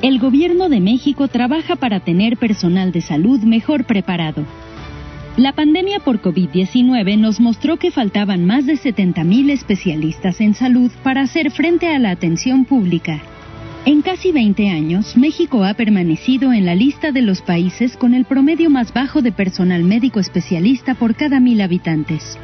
el 0.00 0.20
Gobierno 0.20 0.70
de 0.70 0.80
México 0.80 1.28
trabaja 1.28 1.76
para 1.76 2.00
tener 2.00 2.38
personal 2.38 2.92
de 2.92 3.02
salud 3.02 3.40
mejor 3.40 3.84
preparado. 3.84 4.46
La 5.38 5.52
pandemia 5.52 6.00
por 6.00 6.20
COVID-19 6.20 7.16
nos 7.16 7.38
mostró 7.38 7.76
que 7.76 7.92
faltaban 7.92 8.44
más 8.44 8.66
de 8.66 8.72
70.000 8.72 9.52
especialistas 9.52 10.40
en 10.40 10.52
salud 10.54 10.90
para 11.04 11.20
hacer 11.20 11.52
frente 11.52 11.86
a 11.86 12.00
la 12.00 12.10
atención 12.10 12.64
pública. 12.64 13.22
En 13.86 14.02
casi 14.02 14.32
20 14.32 14.68
años, 14.68 15.16
México 15.16 15.62
ha 15.62 15.74
permanecido 15.74 16.52
en 16.52 16.66
la 16.66 16.74
lista 16.74 17.12
de 17.12 17.22
los 17.22 17.40
países 17.40 17.96
con 17.96 18.14
el 18.14 18.24
promedio 18.24 18.68
más 18.68 18.92
bajo 18.92 19.22
de 19.22 19.30
personal 19.30 19.84
médico 19.84 20.18
especialista 20.18 20.96
por 20.96 21.14
cada 21.14 21.38
mil 21.38 21.60
habitantes. 21.60 22.36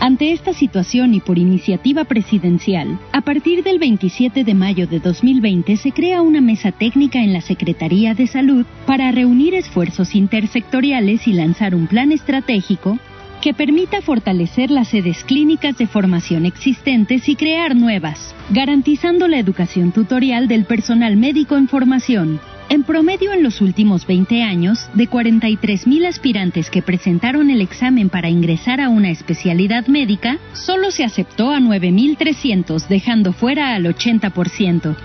Ante 0.00 0.30
esta 0.30 0.52
situación 0.52 1.12
y 1.12 1.20
por 1.20 1.38
iniciativa 1.38 2.04
presidencial, 2.04 3.00
a 3.12 3.20
partir 3.20 3.64
del 3.64 3.80
27 3.80 4.44
de 4.44 4.54
mayo 4.54 4.86
de 4.86 5.00
2020 5.00 5.76
se 5.76 5.90
crea 5.90 6.22
una 6.22 6.40
mesa 6.40 6.70
técnica 6.70 7.18
en 7.18 7.32
la 7.32 7.40
Secretaría 7.40 8.14
de 8.14 8.28
Salud 8.28 8.64
para 8.86 9.10
reunir 9.10 9.54
esfuerzos 9.54 10.14
intersectoriales 10.14 11.26
y 11.26 11.32
lanzar 11.32 11.74
un 11.74 11.88
plan 11.88 12.12
estratégico 12.12 12.96
que 13.42 13.54
permita 13.54 14.00
fortalecer 14.00 14.70
las 14.70 14.88
sedes 14.88 15.24
clínicas 15.24 15.76
de 15.76 15.88
formación 15.88 16.46
existentes 16.46 17.28
y 17.28 17.34
crear 17.34 17.74
nuevas, 17.74 18.36
garantizando 18.50 19.26
la 19.26 19.38
educación 19.40 19.90
tutorial 19.90 20.46
del 20.46 20.64
personal 20.64 21.16
médico 21.16 21.56
en 21.56 21.66
formación, 21.66 22.40
en 22.68 22.84
promedio, 22.84 23.32
en 23.32 23.42
los 23.42 23.60
últimos 23.60 24.06
20 24.06 24.42
años, 24.42 24.88
de 24.94 25.08
43.000 25.08 26.06
aspirantes 26.06 26.70
que 26.70 26.82
presentaron 26.82 27.50
el 27.50 27.60
examen 27.60 28.10
para 28.10 28.28
ingresar 28.28 28.80
a 28.80 28.88
una 28.88 29.10
especialidad 29.10 29.86
médica, 29.86 30.38
solo 30.52 30.90
se 30.90 31.04
aceptó 31.04 31.50
a 31.50 31.58
9.300, 31.58 32.86
dejando 32.88 33.32
fuera 33.32 33.74
al 33.74 33.86
80%. 33.86 34.96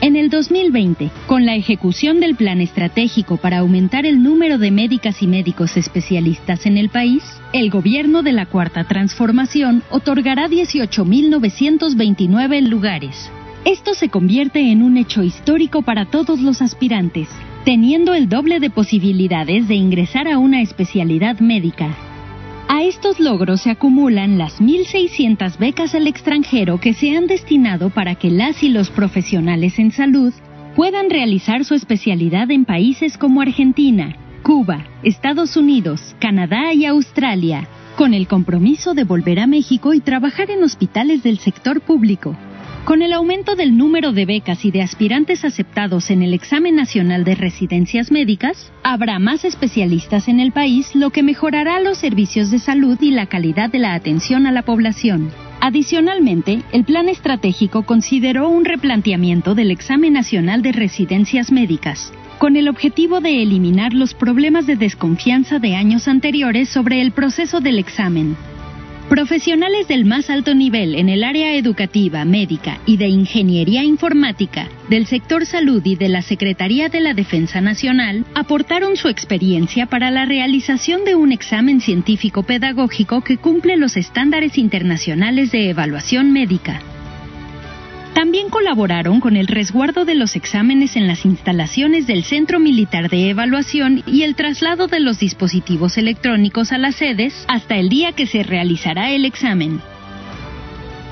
En 0.00 0.14
el 0.14 0.30
2020, 0.30 1.10
con 1.26 1.44
la 1.44 1.56
ejecución 1.56 2.20
del 2.20 2.36
plan 2.36 2.60
estratégico 2.60 3.36
para 3.36 3.58
aumentar 3.58 4.06
el 4.06 4.22
número 4.22 4.58
de 4.58 4.70
médicas 4.70 5.20
y 5.22 5.26
médicos 5.26 5.76
especialistas 5.76 6.66
en 6.66 6.78
el 6.78 6.88
país, 6.88 7.24
el 7.52 7.68
gobierno 7.68 8.22
de 8.22 8.30
la 8.30 8.46
Cuarta 8.46 8.84
Transformación 8.84 9.82
otorgará 9.90 10.48
18.929 10.48 12.68
lugares, 12.68 13.28
esto 13.68 13.92
se 13.92 14.08
convierte 14.08 14.72
en 14.72 14.82
un 14.82 14.96
hecho 14.96 15.22
histórico 15.22 15.82
para 15.82 16.06
todos 16.06 16.40
los 16.40 16.62
aspirantes, 16.62 17.28
teniendo 17.66 18.14
el 18.14 18.26
doble 18.26 18.60
de 18.60 18.70
posibilidades 18.70 19.68
de 19.68 19.74
ingresar 19.74 20.26
a 20.26 20.38
una 20.38 20.62
especialidad 20.62 21.40
médica. 21.40 21.94
A 22.66 22.82
estos 22.84 23.20
logros 23.20 23.60
se 23.60 23.70
acumulan 23.70 24.38
las 24.38 24.58
1.600 24.58 25.58
becas 25.58 25.94
al 25.94 26.06
extranjero 26.06 26.80
que 26.80 26.94
se 26.94 27.14
han 27.14 27.26
destinado 27.26 27.90
para 27.90 28.14
que 28.14 28.30
las 28.30 28.62
y 28.62 28.70
los 28.70 28.88
profesionales 28.88 29.78
en 29.78 29.90
salud 29.90 30.32
puedan 30.74 31.10
realizar 31.10 31.66
su 31.66 31.74
especialidad 31.74 32.50
en 32.50 32.64
países 32.64 33.18
como 33.18 33.42
Argentina, 33.42 34.16
Cuba, 34.42 34.86
Estados 35.02 35.58
Unidos, 35.58 36.16
Canadá 36.18 36.72
y 36.72 36.86
Australia, 36.86 37.68
con 37.98 38.14
el 38.14 38.28
compromiso 38.28 38.94
de 38.94 39.04
volver 39.04 39.40
a 39.40 39.46
México 39.46 39.92
y 39.92 40.00
trabajar 40.00 40.50
en 40.50 40.62
hospitales 40.62 41.22
del 41.22 41.38
sector 41.38 41.82
público. 41.82 42.34
Con 42.84 43.02
el 43.02 43.12
aumento 43.12 43.54
del 43.54 43.76
número 43.76 44.12
de 44.12 44.24
becas 44.24 44.64
y 44.64 44.70
de 44.70 44.82
aspirantes 44.82 45.44
aceptados 45.44 46.10
en 46.10 46.22
el 46.22 46.32
examen 46.32 46.74
nacional 46.74 47.24
de 47.24 47.34
residencias 47.34 48.10
médicas, 48.10 48.72
habrá 48.82 49.18
más 49.18 49.44
especialistas 49.44 50.26
en 50.28 50.40
el 50.40 50.52
país, 50.52 50.94
lo 50.94 51.10
que 51.10 51.22
mejorará 51.22 51.80
los 51.80 51.98
servicios 51.98 52.50
de 52.50 52.58
salud 52.58 52.96
y 53.00 53.10
la 53.10 53.26
calidad 53.26 53.70
de 53.70 53.78
la 53.78 53.94
atención 53.94 54.46
a 54.46 54.52
la 54.52 54.62
población. 54.62 55.30
Adicionalmente, 55.60 56.62
el 56.72 56.84
plan 56.84 57.08
estratégico 57.08 57.82
consideró 57.82 58.48
un 58.48 58.64
replanteamiento 58.64 59.54
del 59.54 59.70
examen 59.70 60.12
nacional 60.12 60.62
de 60.62 60.72
residencias 60.72 61.50
médicas, 61.50 62.12
con 62.38 62.56
el 62.56 62.68
objetivo 62.68 63.20
de 63.20 63.42
eliminar 63.42 63.92
los 63.92 64.14
problemas 64.14 64.66
de 64.66 64.76
desconfianza 64.76 65.58
de 65.58 65.74
años 65.74 66.06
anteriores 66.06 66.68
sobre 66.68 67.00
el 67.00 67.10
proceso 67.10 67.60
del 67.60 67.78
examen. 67.78 68.36
Profesionales 69.08 69.88
del 69.88 70.04
más 70.04 70.28
alto 70.28 70.54
nivel 70.54 70.94
en 70.94 71.08
el 71.08 71.24
área 71.24 71.54
educativa, 71.54 72.26
médica 72.26 72.78
y 72.84 72.98
de 72.98 73.08
ingeniería 73.08 73.82
informática, 73.82 74.68
del 74.90 75.06
sector 75.06 75.46
salud 75.46 75.80
y 75.82 75.96
de 75.96 76.10
la 76.10 76.20
Secretaría 76.20 76.90
de 76.90 77.00
la 77.00 77.14
Defensa 77.14 77.62
Nacional 77.62 78.26
aportaron 78.34 78.96
su 78.96 79.08
experiencia 79.08 79.86
para 79.86 80.10
la 80.10 80.26
realización 80.26 81.06
de 81.06 81.14
un 81.14 81.32
examen 81.32 81.80
científico 81.80 82.42
pedagógico 82.42 83.22
que 83.22 83.38
cumple 83.38 83.78
los 83.78 83.96
estándares 83.96 84.58
internacionales 84.58 85.52
de 85.52 85.70
evaluación 85.70 86.30
médica. 86.30 86.82
También 88.18 88.48
colaboraron 88.48 89.20
con 89.20 89.36
el 89.36 89.46
resguardo 89.46 90.04
de 90.04 90.16
los 90.16 90.34
exámenes 90.34 90.96
en 90.96 91.06
las 91.06 91.24
instalaciones 91.24 92.08
del 92.08 92.24
Centro 92.24 92.58
Militar 92.58 93.08
de 93.10 93.30
Evaluación 93.30 94.02
y 94.08 94.22
el 94.24 94.34
traslado 94.34 94.88
de 94.88 94.98
los 94.98 95.20
dispositivos 95.20 95.96
electrónicos 95.96 96.72
a 96.72 96.78
las 96.78 96.96
sedes 96.96 97.44
hasta 97.46 97.76
el 97.76 97.88
día 97.88 98.10
que 98.10 98.26
se 98.26 98.42
realizará 98.42 99.12
el 99.12 99.24
examen. 99.24 99.80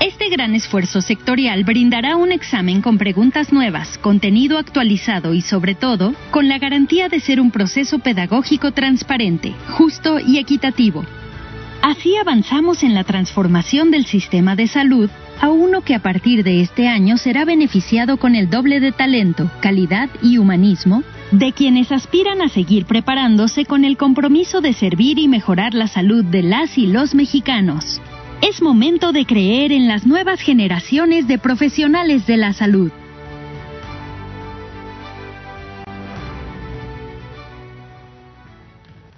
Este 0.01 0.27
gran 0.27 0.53
esfuerzo 0.53 0.99
sectorial 0.99 1.63
brindará 1.63 2.17
un 2.17 2.33
examen 2.33 2.81
con 2.81 2.97
preguntas 2.97 3.53
nuevas, 3.53 3.97
contenido 3.99 4.57
actualizado 4.57 5.33
y 5.33 5.39
sobre 5.39 5.75
todo, 5.75 6.13
con 6.29 6.49
la 6.49 6.59
garantía 6.59 7.07
de 7.07 7.21
ser 7.21 7.39
un 7.39 7.51
proceso 7.51 7.99
pedagógico 7.99 8.73
transparente, 8.73 9.53
justo 9.69 10.19
y 10.19 10.39
equitativo. 10.39 11.05
Así 11.81 12.17
avanzamos 12.17 12.83
en 12.83 12.93
la 12.93 13.05
transformación 13.05 13.91
del 13.91 14.05
sistema 14.05 14.57
de 14.57 14.67
salud 14.67 15.09
a 15.41 15.49
uno 15.49 15.81
que 15.81 15.95
a 15.95 15.99
partir 15.99 16.43
de 16.43 16.61
este 16.61 16.87
año 16.87 17.17
será 17.17 17.45
beneficiado 17.45 18.17
con 18.17 18.35
el 18.35 18.49
doble 18.49 18.79
de 18.79 18.91
talento, 18.91 19.49
calidad 19.61 20.09
y 20.21 20.37
humanismo 20.37 21.03
de 21.31 21.51
quienes 21.51 21.91
aspiran 21.91 22.41
a 22.41 22.49
seguir 22.49 22.85
preparándose 22.85 23.65
con 23.65 23.83
el 23.83 23.97
compromiso 23.97 24.61
de 24.61 24.73
servir 24.73 25.19
y 25.19 25.27
mejorar 25.27 25.73
la 25.73 25.87
salud 25.87 26.23
de 26.23 26.43
las 26.43 26.77
y 26.77 26.87
los 26.87 27.13
mexicanos. 27.13 28.01
Es 28.41 28.61
momento 28.61 29.11
de 29.11 29.25
creer 29.25 29.71
en 29.71 29.87
las 29.87 30.05
nuevas 30.05 30.39
generaciones 30.41 31.27
de 31.27 31.37
profesionales 31.37 32.25
de 32.27 32.37
la 32.37 32.53
salud. 32.53 32.91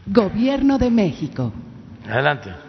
Gobierno 0.08 0.80
de 0.80 0.90
México. 0.90 1.54
Adelante. 2.10 2.69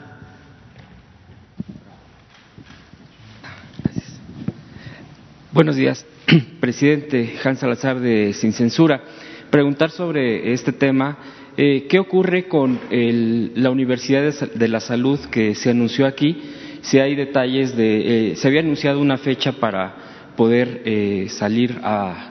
Buenos 5.52 5.74
días, 5.74 6.06
presidente 6.60 7.34
Hans 7.42 7.58
Salazar 7.58 7.98
de 7.98 8.32
Sin 8.34 8.52
Censura. 8.52 9.02
Preguntar 9.50 9.90
sobre 9.90 10.52
este 10.52 10.70
tema, 10.70 11.18
eh, 11.56 11.88
¿qué 11.88 11.98
ocurre 11.98 12.46
con 12.46 12.78
la 12.88 13.70
Universidad 13.70 14.32
de 14.32 14.68
la 14.68 14.78
Salud 14.78 15.18
que 15.28 15.56
se 15.56 15.70
anunció 15.70 16.06
aquí? 16.06 16.40
Si 16.82 17.00
hay 17.00 17.16
detalles 17.16 17.76
de, 17.76 18.30
eh, 18.30 18.36
se 18.36 18.46
había 18.46 18.60
anunciado 18.60 19.00
una 19.00 19.18
fecha 19.18 19.50
para 19.50 20.32
poder 20.36 20.82
eh, 20.84 21.26
salir 21.30 21.80
a, 21.82 22.30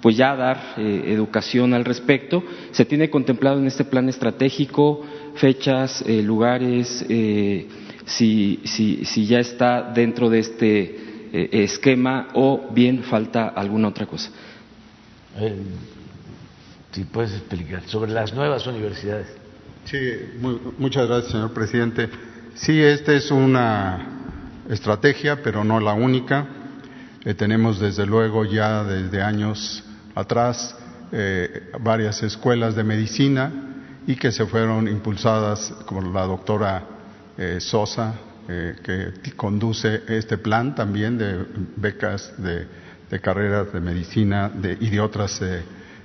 pues 0.00 0.16
ya 0.16 0.36
dar 0.36 0.74
educación 0.78 1.74
al 1.74 1.84
respecto. 1.84 2.44
¿Se 2.70 2.84
tiene 2.84 3.10
contemplado 3.10 3.58
en 3.58 3.66
este 3.66 3.84
plan 3.84 4.08
estratégico 4.08 5.04
fechas, 5.34 6.04
lugares, 6.06 7.04
si, 8.04 8.60
si, 8.64 9.04
si 9.04 9.26
ya 9.26 9.40
está 9.40 9.90
dentro 9.92 10.30
de 10.30 10.38
este 10.38 11.09
eh, 11.09 11.09
esquema 11.32 12.28
o 12.34 12.68
bien 12.72 13.02
falta 13.04 13.48
alguna 13.48 13.88
otra 13.88 14.06
cosa. 14.06 14.30
si 16.92 17.04
puedes 17.04 17.32
explicar 17.32 17.82
sobre 17.86 18.10
las 18.10 18.34
nuevas 18.34 18.66
universidades. 18.66 19.28
Sí, 19.84 19.98
muchas 20.78 21.06
gracias, 21.08 21.32
señor 21.32 21.52
presidente. 21.52 22.08
Sí, 22.54 22.80
esta 22.80 23.14
es 23.14 23.30
una 23.30 24.06
estrategia, 24.68 25.42
pero 25.42 25.64
no 25.64 25.80
la 25.80 25.94
única. 25.94 26.46
Eh, 27.24 27.34
tenemos 27.34 27.80
desde 27.80 28.06
luego 28.06 28.44
ya 28.44 28.84
desde 28.84 29.22
años 29.22 29.84
atrás 30.14 30.76
eh, 31.12 31.70
varias 31.80 32.22
escuelas 32.22 32.74
de 32.74 32.84
medicina 32.84 33.52
y 34.06 34.16
que 34.16 34.32
se 34.32 34.46
fueron 34.46 34.88
impulsadas 34.88 35.72
como 35.86 36.02
la 36.12 36.24
doctora 36.24 36.84
Sosa 37.58 38.14
eh, 38.52 38.74
que 38.82 39.32
conduce 39.36 40.02
este 40.08 40.36
plan 40.36 40.74
también 40.74 41.16
de 41.18 41.46
becas 41.76 42.32
de, 42.36 42.66
carreras 43.20 43.72
de 43.72 43.80
medicina 43.80 44.50
y 44.80 44.90
de 44.90 45.00
otras 45.00 45.40
eh, 45.40 45.62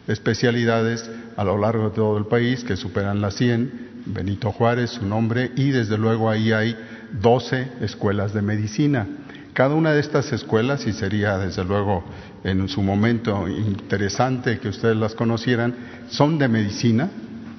especialidades 0.08 1.10
a 1.38 1.44
lo 1.44 1.58
largo 1.58 1.90
de 1.90 1.96
todo 1.96 2.20
el 2.20 2.28
país 2.28 2.64
que 2.64 2.78
superan 2.78 3.20
las 3.20 3.34
100. 3.36 4.04
Benito 4.06 4.52
Juárez, 4.52 4.92
su 4.92 5.06
nombre, 5.08 5.52
y 5.56 5.72
desde 5.72 5.98
luego 5.98 6.30
ahí 6.30 6.52
hay 6.52 6.78
12 7.20 7.68
escuelas 7.82 8.32
de 8.34 8.44
medicina. 8.44 9.08
Cada 9.54 9.74
una 9.74 9.94
de 9.94 10.00
estas 10.00 10.32
escuelas, 10.32 10.86
y 10.86 10.94
sería 10.94 11.40
desde 11.40 11.64
luego 11.64 12.04
en 12.44 12.68
su 12.68 12.84
momento 12.84 13.48
interesante 13.48 14.60
que 14.60 14.68
ustedes 14.68 14.96
las 14.98 15.16
conocieran, 15.16 15.74
son 16.10 16.38
de 16.38 16.48
medicina, 16.48 17.10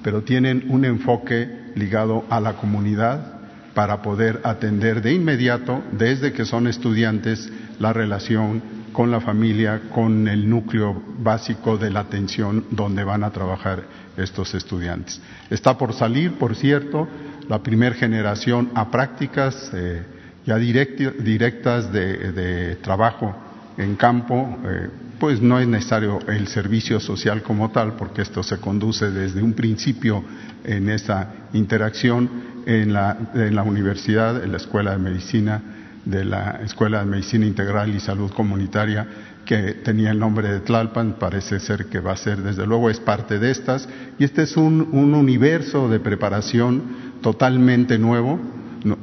pero 0.01 0.21
tienen 0.21 0.67
un 0.69 0.85
enfoque 0.85 1.73
ligado 1.75 2.23
a 2.29 2.39
la 2.39 2.53
comunidad, 2.53 3.36
para 3.77 4.01
poder 4.01 4.41
atender 4.43 5.03
de 5.03 5.13
inmediato, 5.13 5.83
desde 5.91 6.33
que 6.33 6.45
son 6.45 6.65
estudiantes, 6.65 7.47
la 7.77 7.93
relación 7.93 8.59
con 8.91 9.11
la 9.11 9.21
familia, 9.21 9.81
con 9.93 10.27
el 10.27 10.49
núcleo 10.49 10.99
básico 11.19 11.77
de 11.77 11.91
la 11.91 11.99
atención 11.99 12.65
donde 12.71 13.03
van 13.03 13.23
a 13.23 13.29
trabajar 13.29 13.83
estos 14.17 14.55
estudiantes. 14.55 15.21
Está 15.51 15.77
por 15.77 15.93
salir, 15.93 16.39
por 16.39 16.55
cierto, 16.55 17.07
la 17.47 17.61
primera 17.61 17.93
generación 17.93 18.71
a 18.73 18.89
prácticas 18.89 19.69
eh, 19.75 20.01
ya 20.43 20.57
directas 20.57 21.93
de, 21.93 22.79
trabajo 22.81 23.35
en 23.77 23.95
campo, 23.95 24.57
eh, 24.65 24.89
pues 25.19 25.39
no 25.39 25.59
es 25.59 25.67
necesario 25.67 26.17
el 26.27 26.47
servicio 26.47 26.99
social 26.99 27.43
como 27.43 27.69
tal, 27.69 27.93
porque 27.93 28.23
esto 28.23 28.41
se 28.41 28.57
conduce 28.57 29.11
desde 29.11 29.43
un 29.43 29.53
principio 29.53 30.23
en 30.63 30.89
esa 30.89 31.31
interacción 31.53 32.56
en 32.67 32.91
la, 32.91 33.63
universidad, 33.65 34.43
en 34.43 34.51
la 34.51 34.57
Escuela 34.57 34.91
de 34.91 34.97
Medicina, 34.97 35.61
de 36.03 36.25
la 36.25 36.59
Escuela 36.63 36.99
de 36.99 37.05
Medicina 37.05 37.45
Integral 37.45 37.95
y 37.95 38.01
Salud 38.01 38.29
Comunitaria, 38.31 39.07
que 39.45 39.73
tenía 39.75 40.11
el 40.11 40.19
nombre 40.19 40.49
de 40.51 40.59
Tlalpan, 40.59 41.13
parece 41.17 41.61
ser 41.61 41.85
que 41.85 42.01
va 42.01 42.11
a 42.11 42.17
ser, 42.17 42.39
desde 42.39 42.67
luego, 42.67 42.89
es 42.89 42.99
parte 42.99 43.39
de 43.39 43.51
estas, 43.51 43.87
y 44.19 44.25
este 44.25 44.43
es 44.43 44.57
un, 44.57 44.89
un 44.91 45.15
universo 45.15 45.87
de 45.87 46.01
preparación 46.01 46.83
totalmente 47.21 47.97
nuevo 47.97 48.37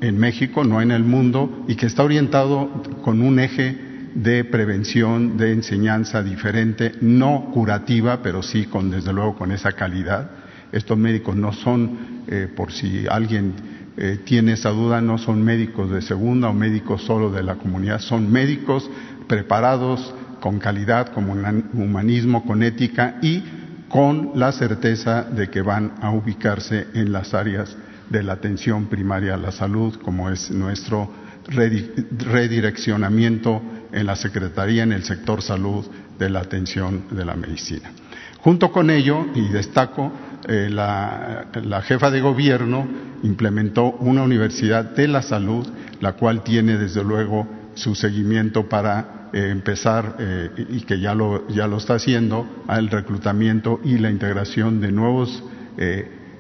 en 0.03 0.19
México, 0.19 0.63
no 0.63 0.83
en 0.83 0.91
el 0.91 1.03
mundo, 1.03 1.65
y 1.67 1.77
que 1.77 1.87
está 1.87 2.03
orientado 2.03 2.83
con 3.03 3.23
un 3.23 3.39
eje 3.39 3.79
de 4.15 4.45
prevención, 4.45 5.39
de 5.39 5.53
enseñanza 5.53 6.23
diferente, 6.23 6.93
no 7.01 7.51
curativa, 7.55 8.23
pero 8.23 8.43
sí 8.43 8.67
con, 8.67 8.91
desde 8.91 9.15
luego, 9.15 9.37
con 9.37 9.53
esa 9.53 9.73
calidad. 9.73 10.44
Estos 10.73 10.99
médicos 10.99 11.37
no 11.37 11.53
son, 11.53 12.25
eh, 12.27 12.49
por 12.55 12.73
si 12.73 13.07
alguien 13.09 13.55
eh, 13.97 14.21
tiene 14.25 14.53
esa 14.53 14.71
duda, 14.71 15.01
no 15.01 15.19
son 15.19 15.43
médicos 15.43 15.91
de 15.91 16.03
segunda 16.03 16.49
o 16.49 16.53
médicos 16.53 17.03
solo 17.03 17.31
de 17.31 17.43
la 17.43 17.57
comunidad, 17.57 18.01
son 18.01 18.31
médicos 18.31 18.91
preparados 19.29 20.15
con 20.41 20.59
calidad, 20.59 21.13
con 21.13 21.31
humanismo, 21.75 22.45
con 22.45 22.63
ética 22.63 23.19
y 23.23 23.43
con 23.89 24.33
la 24.35 24.53
certeza 24.53 25.23
de 25.23 25.49
que 25.49 25.63
van 25.63 25.93
a 26.01 26.11
ubicarse 26.11 26.89
en 26.95 27.13
las 27.13 27.35
áreas 27.35 27.77
de 28.11 28.23
la 28.23 28.35
atención 28.35 28.87
primaria 28.87 29.35
a 29.35 29.39
la 29.39 29.53
salud, 29.53 29.95
como 30.03 30.31
es 30.31 30.51
nuestro 30.51 31.11
redireccionamiento 31.47 33.63
en 33.93 34.07
la 34.07 34.17
Secretaría, 34.17 34.83
en 34.83 34.93
el 34.93 35.05
sector 35.05 35.41
salud 35.41 35.87
de 36.19 36.29
la 36.29 36.41
atención 36.41 37.05
de 37.11 37.25
la 37.25 37.35
medicina. 37.35 37.93
Junto 38.39 38.73
con 38.73 38.91
ello, 38.91 39.27
y 39.35 39.49
destaco, 39.49 40.13
eh, 40.47 40.69
la, 40.71 41.83
jefa 41.83 42.11
de 42.11 42.21
gobierno 42.21 42.87
implementó 43.23 43.93
una 43.93 44.23
universidad 44.23 44.85
de 44.85 45.09
la 45.09 45.23
salud, 45.23 45.67
la 46.01 46.13
cual 46.13 46.43
tiene 46.43 46.77
desde 46.77 47.03
luego 47.03 47.47
su 47.75 47.95
seguimiento 47.95 48.69
para 48.69 49.31
eh, 49.33 49.49
empezar, 49.51 50.17
eh, 50.19 50.51
y 50.71 50.81
que 50.83 51.01
ya 51.01 51.15
lo, 51.15 51.49
ya 51.49 51.67
lo 51.67 51.79
está 51.79 51.95
haciendo, 51.95 52.47
al 52.67 52.91
reclutamiento 52.91 53.81
y 53.85 53.99
la 53.99 54.11
integración 54.11 54.81
de 54.81 54.93
nuevos 54.93 55.43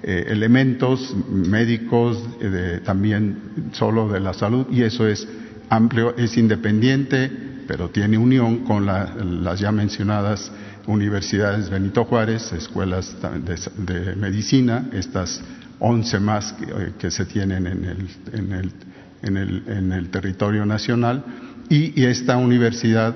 elementos 0.03 1.17
médicos, 1.29 2.23
también 2.85 3.71
solo 3.73 4.09
de 4.09 4.21
la 4.21 4.33
salud, 4.33 4.67
y 4.71 4.83
eso 4.83 5.09
es 5.09 5.27
amplio, 5.71 6.15
es 6.17 6.37
independiente, 6.37 7.33
pero 7.67 7.89
tiene 7.89 8.19
unión 8.19 8.59
con 8.59 8.87
las 8.87 9.59
ya 9.59 9.73
mencionadas 9.73 10.53
universidades 10.87 11.71
Benito 11.71 12.05
Juárez, 12.05 12.53
escuelas 12.53 13.17
de, 13.77 14.17
medicina, 14.17 14.89
estas 14.93 15.43
11 15.79 16.21
más 16.21 16.55
que, 16.99 17.11
se 17.11 17.25
tienen 17.27 17.67
en 17.67 17.85
el, 17.85 18.09
en, 18.33 18.53
el, 18.53 18.73
en, 19.23 19.37
el, 19.37 19.63
en 19.67 19.93
el, 19.93 20.11
territorio 20.11 20.65
nacional, 20.67 21.25
y, 21.69 22.05
esta 22.05 22.37
universidad 22.37 23.15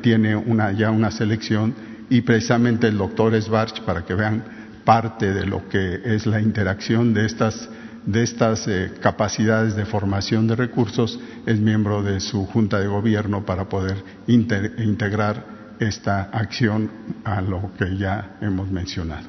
tiene 0.00 0.42
ya 0.76 0.90
una 0.90 1.10
selección, 1.10 1.74
y 2.10 2.20
precisamente 2.22 2.88
el 2.88 2.98
doctor 2.98 3.40
Svarch, 3.40 3.82
para 3.82 4.04
que 4.04 4.14
vean 4.14 4.44
parte 4.84 5.32
de 5.32 5.46
lo 5.46 5.68
que 5.68 6.00
es 6.04 6.26
la 6.26 6.40
interacción 6.40 7.14
de 7.14 7.26
estas 7.26 7.68
de 8.04 8.24
estas 8.24 8.66
eh, 8.66 8.90
capacidades 9.00 9.76
de 9.76 9.84
formación 9.84 10.48
de 10.48 10.56
recursos 10.56 11.20
es 11.46 11.60
miembro 11.60 12.02
de 12.02 12.18
su 12.18 12.46
junta 12.46 12.80
de 12.80 12.88
gobierno 12.88 13.46
para 13.46 13.68
poder 13.68 14.02
integrar 14.26 15.61
esta 15.82 16.22
acción 16.32 16.90
a 17.24 17.40
lo 17.40 17.70
que 17.78 17.96
ya 17.96 18.36
hemos 18.40 18.70
mencionado. 18.70 19.26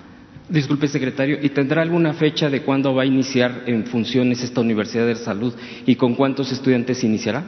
Disculpe, 0.50 0.88
secretario, 0.88 1.38
¿y 1.42 1.50
tendrá 1.50 1.82
alguna 1.82 2.13
fecha 2.13 2.50
de 2.50 2.62
cuándo 2.62 2.94
va 2.94 3.04
a 3.04 3.06
iniciar 3.06 3.63
en 3.66 3.86
funciones 3.86 4.44
esta 4.44 4.62
Universidad 4.62 5.08
de 5.08 5.16
Salud 5.16 5.54
y 5.86 5.96
con 5.96 6.16
cuántos 6.16 6.52
estudiantes 6.52 7.04
iniciará? 7.04 7.44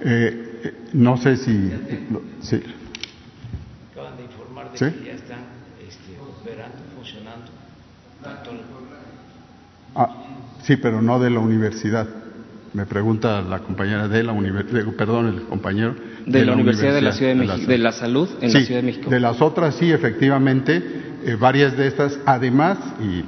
Eh, 0.00 0.60
eh, 0.62 0.74
no 0.92 1.16
sé 1.16 1.36
si. 1.36 1.70
sí. 2.42 2.62
Acaban 3.92 4.16
de 4.16 4.24
informar 4.24 4.70
de 4.70 4.78
que 4.78 5.06
ya 5.06 5.12
están 5.12 5.38
este, 5.80 6.20
operando, 6.20 6.76
funcionando. 6.94 7.50
Ah, 9.94 10.14
sí, 10.62 10.76
pero 10.76 11.00
no 11.00 11.18
de 11.18 11.30
la 11.30 11.40
universidad. 11.40 12.06
Me 12.74 12.84
pregunta 12.84 13.40
la 13.40 13.60
compañera 13.60 14.08
de 14.08 14.22
la 14.22 14.32
universidad, 14.32 14.84
perdón, 14.92 15.28
el 15.28 15.42
compañero. 15.44 15.94
De, 16.26 16.44
la, 16.44 16.54
Universidad, 16.54 16.92
de 16.92 17.02
la 17.02 17.12
Ciudad 17.12 17.32
de 17.32 17.46
México, 17.46 17.70
de 17.70 17.78
la 17.78 17.92
Salud 17.92 18.28
en 18.40 18.52
la 18.52 18.60
Ciudad 18.60 18.80
de 18.80 18.86
México. 18.86 19.10
De 19.10 19.20
las 19.20 19.40
otras 19.40 19.76
sí, 19.76 19.92
efectivamente, 19.92 20.82
eh, 21.24 21.36
varias 21.36 21.76
de 21.76 21.86
estas, 21.86 22.18
además, 22.26 22.78
y 23.00 23.24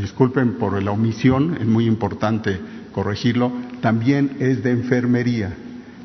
disculpen 0.00 0.54
por 0.54 0.82
la 0.82 0.90
omisión, 0.90 1.58
es 1.60 1.66
muy 1.66 1.86
importante 1.86 2.58
corregirlo, 2.92 3.52
también 3.82 4.38
es 4.40 4.62
de 4.62 4.70
enfermería. 4.70 5.52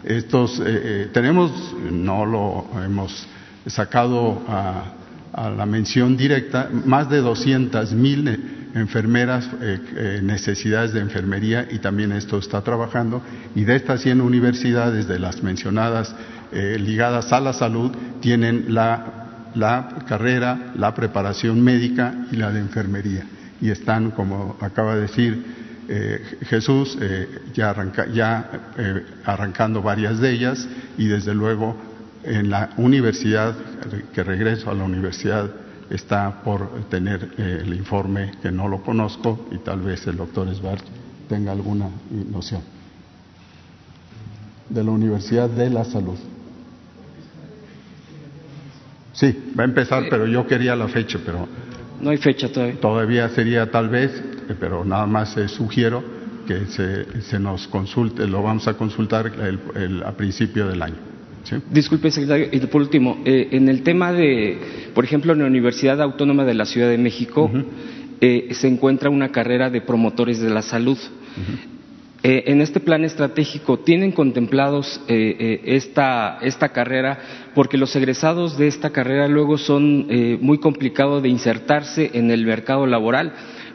Estos, 0.04 0.60
eh, 0.60 0.64
eh, 0.68 1.08
tenemos, 1.14 1.74
no 1.90 2.26
lo 2.26 2.66
hemos 2.84 3.26
sacado 3.66 4.42
a, 4.48 4.92
a 5.32 5.50
la 5.50 5.66
mención 5.66 6.18
directa, 6.18 6.70
más 6.86 7.10
de 7.10 7.22
200 7.22 7.94
mil 7.94 8.28
enfermeras, 8.76 9.50
eh, 9.62 9.80
eh, 9.96 10.20
necesidades 10.24 10.94
de 10.94 11.00
enfermería 11.00 11.68
y 11.70 11.80
también 11.80 12.12
esto 12.12 12.38
está 12.38 12.62
trabajando. 12.62 13.22
Y 13.56 13.64
de 13.64 13.76
estas 13.76 14.02
100 14.02 14.22
universidades, 14.22 15.08
de 15.08 15.20
las 15.20 15.44
mencionadas 15.44 16.16
eh, 16.54 16.78
ligadas 16.80 17.32
a 17.34 17.40
la 17.40 17.54
salud, 17.54 17.92
tienen 18.22 18.74
la, 18.74 19.52
la, 19.56 19.90
carrera, 20.08 20.74
la 20.76 20.94
preparación 20.94 21.62
médica 21.62 22.16
y 22.32 22.38
la 22.38 22.52
de 22.52 22.60
enfermería. 22.60 23.26
Y 23.62 23.70
están, 23.70 24.12
como 24.12 24.58
acaba 24.62 24.96
de 24.96 25.02
decir 25.02 25.64
Jesús, 26.48 26.98
ya, 27.54 27.70
arranca, 27.70 28.08
ya 28.08 28.50
arrancando 29.26 29.82
varias 29.82 30.20
de 30.20 30.32
ellas 30.32 30.68
y 30.98 31.08
desde 31.08 31.34
luego 31.34 31.76
en 32.24 32.50
la 32.50 32.70
universidad, 32.78 33.54
que 34.14 34.24
regreso 34.24 34.72
a 34.72 34.74
la 34.74 34.86
universidad 34.86 35.52
está 35.90 36.42
por 36.44 36.86
tener 36.90 37.34
eh, 37.38 37.62
el 37.62 37.74
informe 37.74 38.32
que 38.42 38.52
no 38.52 38.68
lo 38.68 38.82
conozco 38.82 39.48
y 39.52 39.58
tal 39.58 39.82
vez 39.82 40.06
el 40.08 40.18
doctor 40.18 40.48
Esbart 40.48 40.84
tenga 41.30 41.52
alguna 41.52 41.90
noción. 42.32 42.62
De 44.70 44.84
la 44.84 44.92
Universidad 44.92 45.50
de 45.50 45.70
la 45.70 45.84
Salud. 45.84 46.18
Sí, 49.14 49.54
va 49.58 49.64
a 49.64 49.68
empezar, 49.68 50.04
pero 50.10 50.28
yo 50.28 50.46
quería 50.46 50.76
la 50.76 50.88
fecha, 50.88 51.20
pero... 51.26 51.48
No 52.02 52.10
hay 52.10 52.18
fecha 52.18 52.52
todavía. 52.52 52.82
Todavía 52.82 53.30
sería 53.30 53.72
tal 53.72 53.88
vez, 53.88 54.12
eh, 54.50 54.56
pero 54.60 54.84
nada 54.84 55.06
más 55.06 55.36
sugiero 55.48 56.04
que 56.46 56.66
se, 56.66 57.22
se, 57.22 57.40
nos 57.40 57.68
consulte, 57.68 58.28
lo 58.28 58.44
vamos 58.44 58.68
a 58.68 58.74
consultar 58.74 59.32
a 60.06 60.12
principio 60.12 60.68
del 60.68 60.82
año. 60.82 61.14
Disculpe, 61.72 62.10
secretario, 62.10 62.48
y 62.52 62.60
por 62.68 62.82
último, 62.82 63.22
eh, 63.26 63.50
en 63.52 63.68
el 63.68 63.84
tema 63.84 64.14
de, 64.14 64.58
por 64.94 65.04
ejemplo, 65.04 65.34
en 65.34 65.40
la 65.40 65.46
Universidad 65.46 66.02
Autónoma 66.02 66.46
de 66.46 66.54
la 66.54 66.66
Ciudad 66.66 66.90
de 66.90 66.98
México 66.98 67.52
eh, 68.22 68.50
se 68.52 68.68
encuentra 68.68 69.10
una 69.10 69.30
carrera 69.30 69.70
de 69.70 69.82
promotores 69.82 70.40
de 70.40 70.50
la 70.50 70.62
salud. 70.62 70.98
Eh, 72.26 72.46
en 72.48 72.62
este 72.62 72.80
plan 72.80 73.04
estratégico, 73.04 73.80
¿tienen 73.80 74.14
contemplados 74.14 75.02
esta, 75.08 76.40
esta 76.42 76.70
carrera? 76.70 77.20
Porque 77.54 77.78
los 77.78 77.94
egresados 77.98 78.58
de 78.58 78.68
esta 78.68 78.92
carrera 78.92 79.28
luego 79.28 79.58
son 79.58 80.08
muy 80.40 80.58
complicados 80.60 81.22
de 81.22 81.28
insertarse 81.28 82.12
en 82.14 82.32
el 82.32 82.46
mercado 82.46 82.88
laboral 82.88 83.34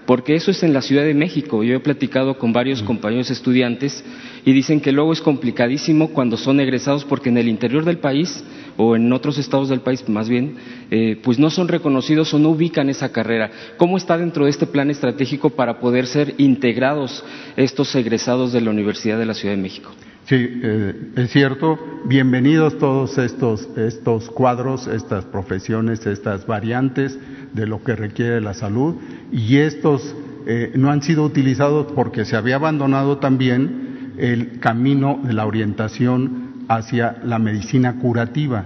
porque 0.08 0.34
eso 0.34 0.52
es 0.52 0.62
en 0.62 0.72
la 0.72 0.80
Ciudad 0.80 1.04
de 1.04 1.12
México. 1.12 1.62
Yo 1.62 1.74
he 1.74 1.80
platicado 1.80 2.38
con 2.38 2.50
varios 2.50 2.82
compañeros 2.82 3.30
estudiantes 3.30 4.02
y 4.42 4.54
dicen 4.54 4.80
que 4.80 4.90
luego 4.90 5.12
es 5.12 5.20
complicadísimo 5.20 6.08
cuando 6.14 6.38
son 6.38 6.60
egresados 6.60 7.04
porque 7.04 7.28
en 7.28 7.36
el 7.36 7.46
interior 7.46 7.84
del 7.84 7.98
país 7.98 8.42
o 8.78 8.96
en 8.96 9.12
otros 9.12 9.36
estados 9.38 9.68
del 9.68 9.80
país 9.80 10.08
más 10.08 10.28
bien, 10.28 10.56
eh, 10.90 11.20
pues 11.22 11.38
no 11.38 11.50
son 11.50 11.68
reconocidos 11.68 12.32
o 12.32 12.38
no 12.38 12.50
ubican 12.50 12.88
esa 12.88 13.10
carrera. 13.10 13.50
¿Cómo 13.76 13.98
está 13.98 14.16
dentro 14.16 14.44
de 14.44 14.50
este 14.50 14.66
plan 14.66 14.88
estratégico 14.88 15.50
para 15.50 15.80
poder 15.80 16.06
ser 16.06 16.34
integrados 16.38 17.24
estos 17.56 17.94
egresados 17.96 18.52
de 18.52 18.60
la 18.60 18.70
Universidad 18.70 19.18
de 19.18 19.26
la 19.26 19.34
Ciudad 19.34 19.54
de 19.54 19.60
México? 19.60 19.90
Sí, 20.26 20.36
eh, 20.38 20.94
es 21.16 21.30
cierto. 21.30 21.78
Bienvenidos 22.04 22.78
todos 22.78 23.18
estos, 23.18 23.68
estos 23.76 24.30
cuadros, 24.30 24.86
estas 24.86 25.24
profesiones, 25.24 26.06
estas 26.06 26.46
variantes 26.46 27.18
de 27.52 27.66
lo 27.66 27.82
que 27.82 27.96
requiere 27.96 28.40
la 28.40 28.54
salud 28.54 28.94
y 29.32 29.56
estos 29.56 30.14
eh, 30.46 30.72
no 30.76 30.90
han 30.90 31.02
sido 31.02 31.24
utilizados 31.24 31.92
porque 31.94 32.24
se 32.24 32.36
había 32.36 32.56
abandonado 32.56 33.18
también 33.18 34.14
el 34.18 34.60
camino 34.60 35.20
de 35.24 35.32
la 35.32 35.46
orientación 35.46 36.47
hacia 36.68 37.16
la 37.24 37.38
medicina 37.38 37.96
curativa. 37.96 38.64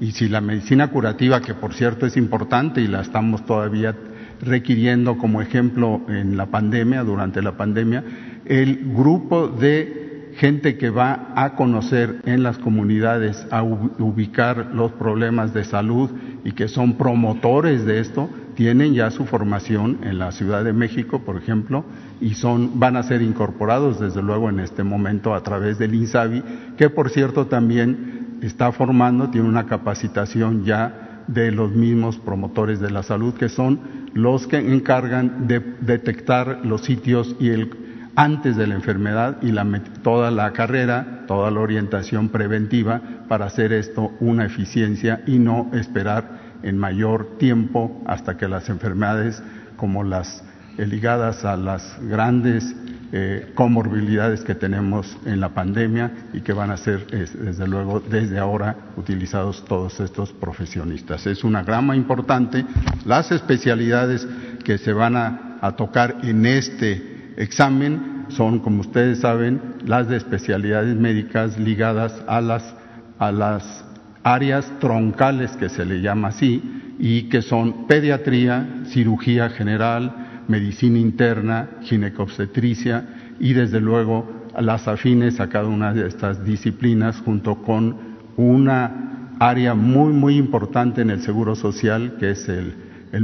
Y 0.00 0.12
si 0.12 0.28
la 0.28 0.40
medicina 0.40 0.88
curativa, 0.88 1.40
que 1.40 1.54
por 1.54 1.74
cierto 1.74 2.06
es 2.06 2.16
importante 2.16 2.80
y 2.80 2.86
la 2.86 3.02
estamos 3.02 3.44
todavía 3.44 3.94
requiriendo 4.40 5.18
como 5.18 5.42
ejemplo 5.42 6.00
en 6.08 6.36
la 6.36 6.46
pandemia, 6.46 7.04
durante 7.04 7.42
la 7.42 7.56
pandemia, 7.56 8.02
el 8.46 8.92
grupo 8.94 9.48
de 9.48 10.32
gente 10.36 10.78
que 10.78 10.90
va 10.90 11.32
a 11.34 11.54
conocer 11.54 12.22
en 12.24 12.42
las 12.42 12.56
comunidades, 12.58 13.46
a 13.50 13.62
ubicar 13.62 14.70
los 14.72 14.92
problemas 14.92 15.52
de 15.52 15.64
salud 15.64 16.10
y 16.44 16.52
que 16.52 16.68
son 16.68 16.94
promotores 16.94 17.84
de 17.84 18.00
esto, 18.00 18.30
tienen 18.54 18.94
ya 18.94 19.10
su 19.10 19.26
formación 19.26 19.98
en 20.02 20.18
la 20.18 20.32
Ciudad 20.32 20.64
de 20.64 20.72
México, 20.72 21.20
por 21.20 21.36
ejemplo, 21.36 21.84
y 22.20 22.34
son, 22.34 22.78
van 22.78 22.96
a 22.96 23.02
ser 23.02 23.22
incorporados 23.22 23.98
desde 23.98 24.22
luego 24.22 24.50
en 24.50 24.60
este 24.60 24.84
momento 24.84 25.34
a 25.34 25.42
través 25.42 25.78
del 25.78 25.94
INSABI, 25.94 26.42
que 26.76 26.90
por 26.90 27.10
cierto 27.10 27.46
también 27.46 28.38
está 28.42 28.72
formando, 28.72 29.30
tiene 29.30 29.48
una 29.48 29.66
capacitación 29.66 30.64
ya 30.64 31.24
de 31.26 31.52
los 31.52 31.72
mismos 31.72 32.18
promotores 32.18 32.80
de 32.80 32.90
la 32.90 33.02
salud, 33.02 33.34
que 33.34 33.48
son 33.48 33.80
los 34.14 34.46
que 34.46 34.58
encargan 34.58 35.46
de 35.46 35.60
detectar 35.80 36.60
los 36.64 36.82
sitios 36.82 37.36
y 37.38 37.50
el 37.50 37.70
antes 38.16 38.56
de 38.56 38.66
la 38.66 38.74
enfermedad 38.74 39.38
y 39.40 39.52
la, 39.52 39.64
toda 40.02 40.30
la 40.30 40.52
carrera, 40.52 41.24
toda 41.26 41.50
la 41.50 41.60
orientación 41.60 42.28
preventiva 42.28 43.00
para 43.28 43.46
hacer 43.46 43.72
esto 43.72 44.12
una 44.20 44.44
eficiencia 44.44 45.22
y 45.26 45.38
no 45.38 45.70
esperar 45.72 46.40
en 46.62 46.76
mayor 46.76 47.38
tiempo 47.38 48.02
hasta 48.06 48.36
que 48.36 48.48
las 48.48 48.68
enfermedades 48.68 49.42
como 49.76 50.04
las 50.04 50.44
eh, 50.80 50.86
ligadas 50.86 51.44
a 51.44 51.56
las 51.56 51.98
grandes 52.00 52.74
eh, 53.12 53.52
comorbilidades 53.54 54.42
que 54.42 54.54
tenemos 54.54 55.18
en 55.26 55.40
la 55.40 55.50
pandemia 55.50 56.10
y 56.32 56.40
que 56.40 56.52
van 56.52 56.70
a 56.70 56.76
ser, 56.76 57.06
desde 57.06 57.66
luego, 57.66 58.00
desde 58.00 58.38
ahora 58.38 58.76
utilizados 58.96 59.64
todos 59.66 60.00
estos 60.00 60.32
profesionistas. 60.32 61.26
Es 61.26 61.44
una 61.44 61.62
grama 61.62 61.96
importante. 61.96 62.64
Las 63.04 63.30
especialidades 63.30 64.26
que 64.64 64.78
se 64.78 64.92
van 64.92 65.16
a, 65.16 65.58
a 65.60 65.72
tocar 65.72 66.18
en 66.22 66.46
este 66.46 67.34
examen 67.36 68.26
son, 68.28 68.60
como 68.60 68.80
ustedes 68.80 69.20
saben, 69.20 69.60
las 69.84 70.08
de 70.08 70.16
especialidades 70.16 70.96
médicas 70.96 71.58
ligadas 71.58 72.14
a 72.26 72.40
las, 72.40 72.74
a 73.18 73.30
las 73.32 73.84
áreas 74.22 74.70
troncales 74.80 75.50
que 75.58 75.68
se 75.68 75.84
le 75.84 76.00
llama 76.00 76.28
así 76.28 76.94
y 76.98 77.24
que 77.24 77.42
son 77.42 77.86
pediatría, 77.86 78.84
cirugía 78.86 79.50
general, 79.50 80.29
medicina 80.50 80.98
interna, 80.98 81.68
ginecobstetricia 81.82 83.36
y 83.38 83.52
desde 83.54 83.80
luego 83.80 84.50
las 84.58 84.88
afines 84.88 85.40
a 85.40 85.48
cada 85.48 85.68
una 85.68 85.94
de 85.94 86.08
estas 86.08 86.44
disciplinas 86.44 87.22
junto 87.24 87.62
con 87.62 87.96
una 88.36 89.36
área 89.38 89.74
muy 89.74 90.12
muy 90.12 90.36
importante 90.36 91.02
en 91.02 91.10
el 91.10 91.22
seguro 91.22 91.54
social 91.54 92.16
que 92.18 92.32
es 92.32 92.48
el, 92.48 92.74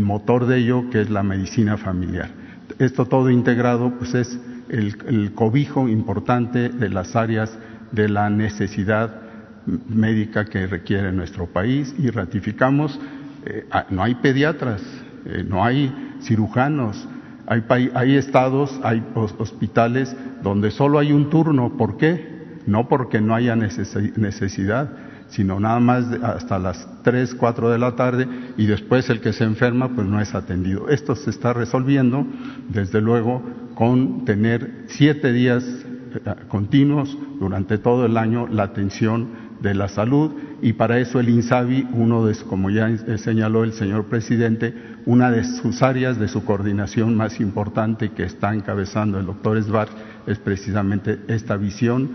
motor 0.01 0.47
de 0.47 0.59
ello 0.59 0.89
que 0.91 1.01
es 1.01 1.11
la 1.11 1.23
medicina 1.23 1.77
familiar. 1.77 2.31
Esto 2.79 3.07
todo 3.07 3.31
integrado 3.31 3.93
pues 3.99 4.15
es 4.15 4.41
el, 4.69 4.97
el 5.07 5.33
cobijo 5.33 5.89
importante 5.89 6.69
de 6.69 6.89
las 6.89 7.17
áreas 7.17 7.59
de 7.93 8.09
la 8.09 8.31
necesidad 8.31 9.27
médica 9.67 10.45
que 10.45 10.67
requiere 10.67 11.13
nuestro 11.13 11.47
país 11.47 11.95
y 11.99 12.11
ratificamos, 12.11 12.99
eh, 13.45 13.67
ah, 13.71 13.87
no 13.91 14.03
hay 14.03 14.15
pediatras, 14.17 14.83
eh, 15.25 15.45
no 15.47 15.65
hay 15.65 15.93
cirujanos, 16.23 17.09
hay, 17.47 18.17
estados, 18.17 18.79
hay 18.83 19.03
hospitales 19.15 20.15
donde 20.43 20.71
solo 20.71 20.99
hay 20.99 21.13
un 21.13 21.31
turno. 21.31 21.77
¿Por 21.77 21.97
qué? 21.97 22.61
No 22.67 22.89
porque 22.89 23.21
no 23.21 23.35
haya 23.35 23.55
necesidad, 23.55 24.91
sino 25.29 25.61
nada 25.61 25.79
más 25.79 26.07
hasta 26.23 26.59
las 26.59 26.89
3, 27.03 27.35
4 27.35 27.71
de 27.71 27.79
la 27.79 27.95
tarde 27.95 28.27
y 28.57 28.67
después 28.67 29.09
el 29.11 29.21
que 29.21 29.33
se 29.33 29.45
enferma 29.45 29.95
pues 29.95 30.07
no 30.07 30.21
es 30.21 30.35
atendido. 30.35 30.89
Esto 30.89 31.15
se 31.15 31.31
está 31.31 31.53
resolviendo, 31.53 32.27
desde 32.69 33.01
luego, 33.01 33.43
con 33.75 34.25
tener 34.25 34.85
siete 34.87 35.33
días 35.33 35.65
eh, 35.65 36.35
continuos 36.49 37.17
durante 37.39 37.79
todo 37.79 38.07
el 38.07 38.17
año 38.17 38.49
la 38.49 38.65
atención 38.65 39.47
de 39.61 39.75
la 39.75 39.89
salud 39.89 40.33
y 40.63 40.73
para 40.73 40.99
eso 40.99 41.21
el 41.21 41.29
INSABI, 41.29 41.89
uno 41.93 42.25
de, 42.25 42.35
como 42.49 42.71
ya 42.71 42.91
señaló 43.19 43.65
el 43.65 43.73
señor 43.73 44.07
presidente, 44.07 44.75
una 45.07 45.31
de 45.31 45.45
sus 45.45 45.83
áreas 45.83 46.19
de 46.19 46.29
su 46.29 46.45
coordinación 46.45 47.15
más 47.17 47.41
importante 47.41 48.11
que 48.11 48.25
está 48.25 48.53
encabezando 48.53 49.19
el 49.19 49.27
doctor 49.27 49.57
Esbar 49.57 49.89
es 50.27 50.39
precisamente 50.39 51.21
esta 51.29 51.57
visión 51.57 52.11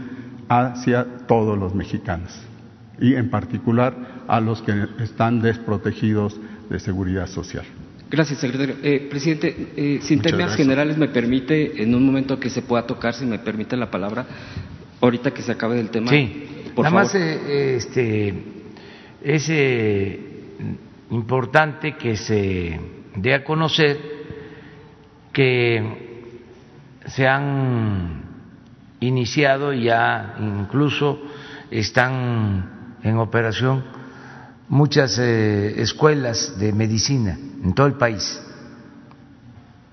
hacia 0.49 1.05
todos 1.27 1.57
los 1.57 1.73
mexicanos 1.73 2.37
y 2.99 3.15
en 3.15 3.29
particular 3.29 4.23
a 4.27 4.39
los 4.39 4.61
que 4.61 4.87
están 4.99 5.41
desprotegidos 5.41 6.39
de 6.69 6.79
seguridad 6.79 7.27
social. 7.27 7.65
Gracias, 8.09 8.39
secretario. 8.39 8.75
Eh, 8.83 9.07
presidente, 9.09 9.71
eh, 9.75 9.99
sin 10.01 10.21
términos 10.21 10.55
generales, 10.55 10.97
me 10.97 11.07
permite, 11.07 11.81
en 11.81 11.95
un 11.95 12.05
momento 12.05 12.37
que 12.37 12.49
se 12.49 12.61
pueda 12.61 12.85
tocar, 12.85 13.13
si 13.13 13.25
me 13.25 13.39
permite 13.39 13.77
la 13.77 13.89
palabra, 13.89 14.25
ahorita 14.99 15.31
que 15.31 15.41
se 15.41 15.53
acabe 15.53 15.79
el 15.79 15.89
tema. 15.89 16.11
Sí. 16.11 16.43
Nada 16.77 16.89
más 16.89 17.15
eh, 17.15 17.75
este, 17.77 18.33
es 19.21 19.45
eh, 19.49 20.19
importante 21.11 21.95
que 21.97 22.15
se 22.15 22.79
dé 23.15 23.33
a 23.33 23.43
conocer 23.43 23.99
que 25.31 26.21
se 27.05 27.27
han 27.27 28.23
iniciado 28.99 29.73
y 29.73 29.85
ya 29.85 30.35
incluso 30.39 31.19
están 31.69 32.95
en 33.03 33.17
operación 33.17 33.83
muchas 34.69 35.17
eh, 35.19 35.81
escuelas 35.81 36.57
de 36.57 36.71
medicina 36.71 37.37
en 37.63 37.73
todo 37.73 37.87
el 37.87 37.95
país, 37.95 38.41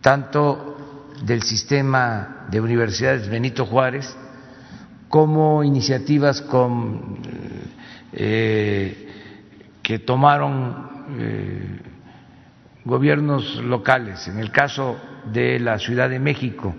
tanto 0.00 0.76
del 1.24 1.42
sistema 1.42 2.46
de 2.48 2.60
universidades 2.60 3.28
Benito 3.28 3.66
Juárez, 3.66 4.16
como 5.08 5.64
iniciativas 5.64 6.44
eh, 8.12 9.08
que 9.82 9.98
tomaron 9.98 10.97
eh, 11.18 11.80
gobiernos 12.84 13.56
locales. 13.56 14.28
En 14.28 14.38
el 14.38 14.50
caso 14.50 14.98
de 15.32 15.58
la 15.60 15.78
Ciudad 15.78 16.08
de 16.08 16.18
México, 16.18 16.74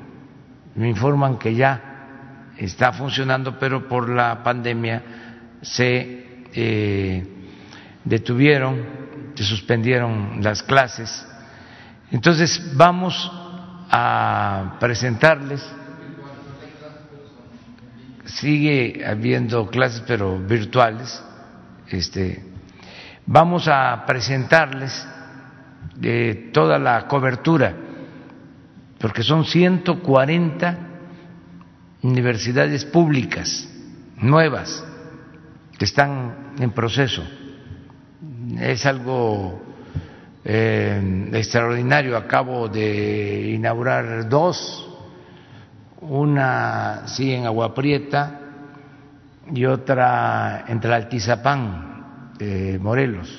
me 0.76 0.90
informan 0.90 1.38
que 1.38 1.56
ya 1.56 2.52
está 2.58 2.92
funcionando, 2.92 3.58
pero 3.60 3.88
por 3.88 4.10
la 4.10 4.44
pandemia 4.44 5.04
se 5.62 6.46
eh, 6.54 7.28
detuvieron, 8.04 8.78
se 9.36 9.44
suspendieron 9.44 10.42
las 10.42 10.64
clases. 10.64 11.26
Entonces 12.12 12.76
vamos 12.76 13.32
a 13.92 14.78
presentarles 14.80 15.64
sigue 18.30 19.04
habiendo 19.06 19.68
clases 19.68 20.04
pero 20.06 20.38
virtuales. 20.38 21.22
Este, 21.88 22.44
vamos 23.32 23.68
a 23.68 24.06
presentarles 24.08 25.08
de 25.96 26.50
toda 26.52 26.80
la 26.80 27.08
cobertura, 27.08 27.76
porque 29.00 29.22
son 29.22 29.46
140 29.46 30.78
universidades 32.02 32.86
públicas 32.86 33.70
nuevas 34.18 34.84
que 35.78 35.86
están 35.86 36.54
en 36.60 36.72
proceso. 36.72 37.24
Es 38.60 38.88
algo 38.88 39.62
eh, 40.44 41.30
extraordinario. 41.32 42.18
Acabo 42.18 42.68
de 42.68 43.52
inaugurar 43.52 44.28
dos 44.28 44.88
una 46.02 47.04
sí 47.06 47.32
en 47.32 47.46
Agua 47.46 47.76
Prieta 47.76 48.40
y 49.54 49.66
otra 49.66 50.66
entre 50.68 50.96
Altizapán, 50.96 51.89
eh, 52.40 52.80
Morelos, 52.82 53.30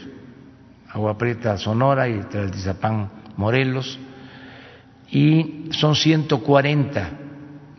Agua 0.89 1.17
Prieta, 1.17 1.57
Sonora 1.57 2.09
y 2.09 2.13
entre 2.13 2.41
Altizapán, 2.41 3.11
Morelos, 3.37 3.99
y 5.11 5.69
son 5.71 5.95
140 5.95 7.11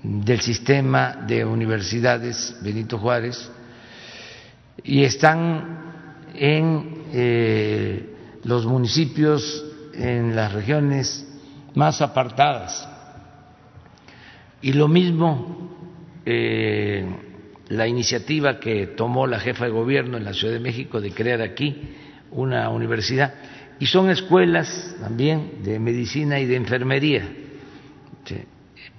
del 0.04 0.42
sistema 0.42 1.16
de 1.28 1.46
universidades 1.46 2.58
Benito 2.62 2.98
Juárez 2.98 3.52
y 4.84 5.04
están 5.04 5.80
en 6.34 7.04
eh, 7.14 8.16
los 8.44 8.66
municipios, 8.66 9.66
en 9.94 10.36
las 10.36 10.54
regiones 10.54 11.28
más 11.76 12.02
apartadas. 12.02 12.88
Y 14.62 14.74
lo 14.74 14.88
mismo 14.88 15.70
eh, 16.26 17.06
la 17.72 17.88
iniciativa 17.88 18.60
que 18.60 18.88
tomó 18.88 19.26
la 19.28 19.40
jefa 19.40 19.66
de 19.66 19.72
gobierno 19.72 20.18
en 20.18 20.26
la 20.26 20.34
Ciudad 20.34 20.54
de 20.54 20.60
México 20.60 21.00
de 21.00 21.12
crear 21.12 21.42
aquí 21.42 21.94
una 22.32 22.70
universidad. 22.70 23.34
Y 23.80 23.86
son 23.86 24.10
escuelas 24.10 24.96
también 25.00 25.64
de 25.64 25.80
medicina 25.80 26.40
y 26.40 26.46
de 26.46 26.56
enfermería 26.58 27.30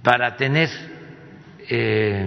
para 0.02 0.36
tener 0.36 0.70
eh, 1.68 2.26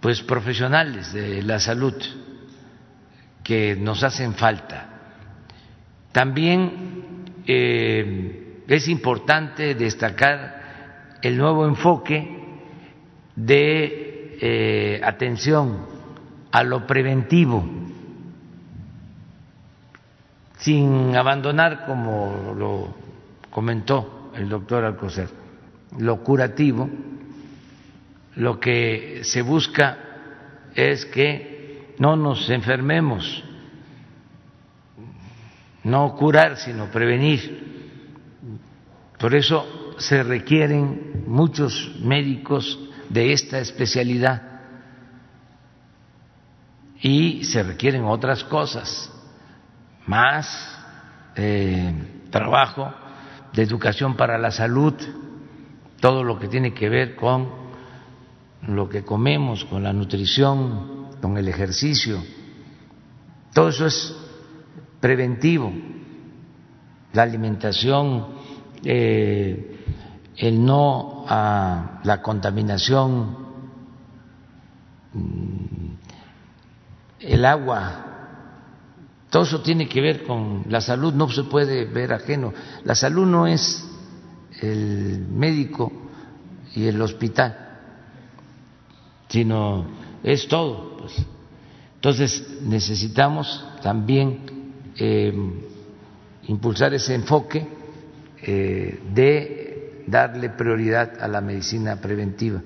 pues 0.00 0.22
profesionales 0.22 1.12
de 1.14 1.42
la 1.42 1.58
salud 1.58 1.94
que 3.42 3.76
nos 3.76 4.04
hacen 4.04 4.34
falta. 4.34 4.86
También 6.12 7.24
eh, 7.46 8.62
es 8.68 8.86
importante 8.86 9.74
destacar 9.74 11.18
el 11.22 11.38
nuevo 11.38 11.66
enfoque 11.66 12.36
de 13.34 14.09
eh, 14.42 15.00
atención 15.04 15.86
a 16.50 16.62
lo 16.64 16.86
preventivo, 16.86 17.62
sin 20.58 21.14
abandonar, 21.14 21.84
como 21.86 22.54
lo 22.56 22.94
comentó 23.50 24.30
el 24.34 24.48
doctor 24.48 24.84
Alcocer, 24.84 25.28
lo 25.98 26.22
curativo, 26.22 26.88
lo 28.36 28.58
que 28.58 29.20
se 29.24 29.42
busca 29.42 29.98
es 30.74 31.04
que 31.04 31.94
no 31.98 32.16
nos 32.16 32.48
enfermemos, 32.48 33.44
no 35.84 36.16
curar, 36.16 36.56
sino 36.56 36.86
prevenir. 36.86 37.68
Por 39.18 39.34
eso 39.34 39.94
se 39.98 40.22
requieren 40.22 41.24
muchos 41.26 41.96
médicos 42.02 42.89
de 43.10 43.32
esta 43.32 43.58
especialidad. 43.58 44.42
Y 47.02 47.44
se 47.44 47.62
requieren 47.62 48.04
otras 48.04 48.44
cosas, 48.44 49.12
más 50.06 50.78
eh, 51.36 51.92
trabajo 52.30 52.92
de 53.52 53.62
educación 53.62 54.16
para 54.16 54.38
la 54.38 54.50
salud, 54.50 54.94
todo 56.00 56.24
lo 56.24 56.38
que 56.38 56.48
tiene 56.48 56.72
que 56.72 56.88
ver 56.88 57.16
con 57.16 57.48
lo 58.66 58.88
que 58.88 59.02
comemos, 59.02 59.64
con 59.66 59.82
la 59.82 59.92
nutrición, 59.92 61.10
con 61.20 61.36
el 61.36 61.48
ejercicio, 61.48 62.22
todo 63.52 63.70
eso 63.70 63.86
es 63.86 64.16
preventivo, 65.00 65.72
la 67.12 67.22
alimentación, 67.22 68.28
eh, 68.84 69.79
el 70.40 70.64
no 70.64 71.26
a 71.28 72.00
la 72.02 72.22
contaminación, 72.22 73.36
mm, 75.12 75.90
el 77.20 77.44
agua, 77.44 78.06
todo 79.28 79.42
eso 79.42 79.60
tiene 79.60 79.86
que 79.86 80.00
ver 80.00 80.24
con 80.24 80.64
la 80.70 80.80
salud, 80.80 81.12
no 81.12 81.28
se 81.28 81.44
puede 81.44 81.84
ver 81.84 82.14
ajeno. 82.14 82.54
La 82.84 82.94
salud 82.94 83.26
no 83.26 83.46
es 83.46 83.86
el 84.62 85.26
médico 85.28 85.92
y 86.74 86.86
el 86.86 87.00
hospital, 87.02 87.78
sino 89.28 89.86
es 90.22 90.48
todo. 90.48 90.96
Pues. 90.96 91.16
Entonces 91.96 92.62
necesitamos 92.62 93.62
también 93.82 94.72
eh, 94.96 95.34
impulsar 96.48 96.94
ese 96.94 97.14
enfoque 97.14 97.68
eh, 98.42 99.02
de 99.12 99.59
darle 100.10 100.50
prioridad 100.50 101.20
a 101.20 101.28
la 101.28 101.40
medicina 101.40 101.96
preventiva. 101.96 102.60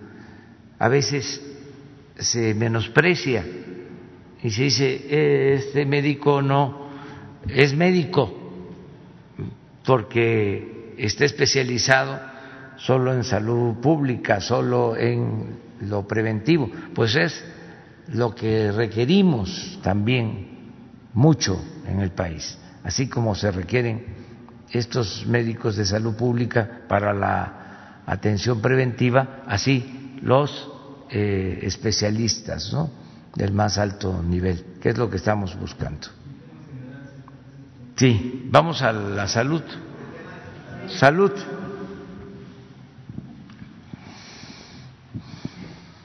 A 0.79 0.89
veces 0.89 1.41
se 2.19 2.55
menosprecia 2.55 3.45
y 4.43 4.51
se 4.51 4.63
dice, 4.63 5.55
este 5.55 5.87
médico 5.87 6.43
no 6.43 6.89
es 7.49 7.75
médico 7.75 8.33
porque 9.85 10.95
está 10.99 11.25
especializado 11.25 12.21
solo 12.77 13.13
en 13.13 13.25
salud 13.25 13.75
pública, 13.77 14.41
solo 14.41 14.97
en 14.97 15.59
lo 15.81 16.07
preventivo, 16.07 16.71
pues 16.95 17.15
es 17.17 17.45
lo 18.09 18.35
que 18.35 18.73
requerimos 18.73 19.79
también 19.83 20.49
mucho 21.13 21.63
en 21.87 22.01
el 22.01 22.11
país, 22.11 22.59
así 22.83 23.09
como 23.09 23.35
se 23.35 23.51
requieren 23.51 24.24
estos 24.79 25.25
médicos 25.27 25.77
de 25.77 25.85
salud 25.85 26.15
pública 26.15 26.83
para 26.89 27.13
la 27.13 28.03
atención 28.07 28.61
preventiva, 28.61 29.43
así 29.47 30.19
los 30.21 30.69
eh, 31.11 31.61
especialistas 31.63 32.73
¿no? 32.73 32.91
del 33.35 33.53
más 33.53 33.79
alto 33.79 34.23
nivel, 34.23 34.79
que 34.81 34.91
es 34.91 34.99
lo 34.99 35.09
que 35.09 35.17
estamos 35.17 35.59
buscando. 35.59 36.09
Sí, 37.97 38.49
vamos 38.51 38.83
a 38.83 38.93
la 38.93 39.29
salud. 39.29 39.63
Salud. 40.89 41.33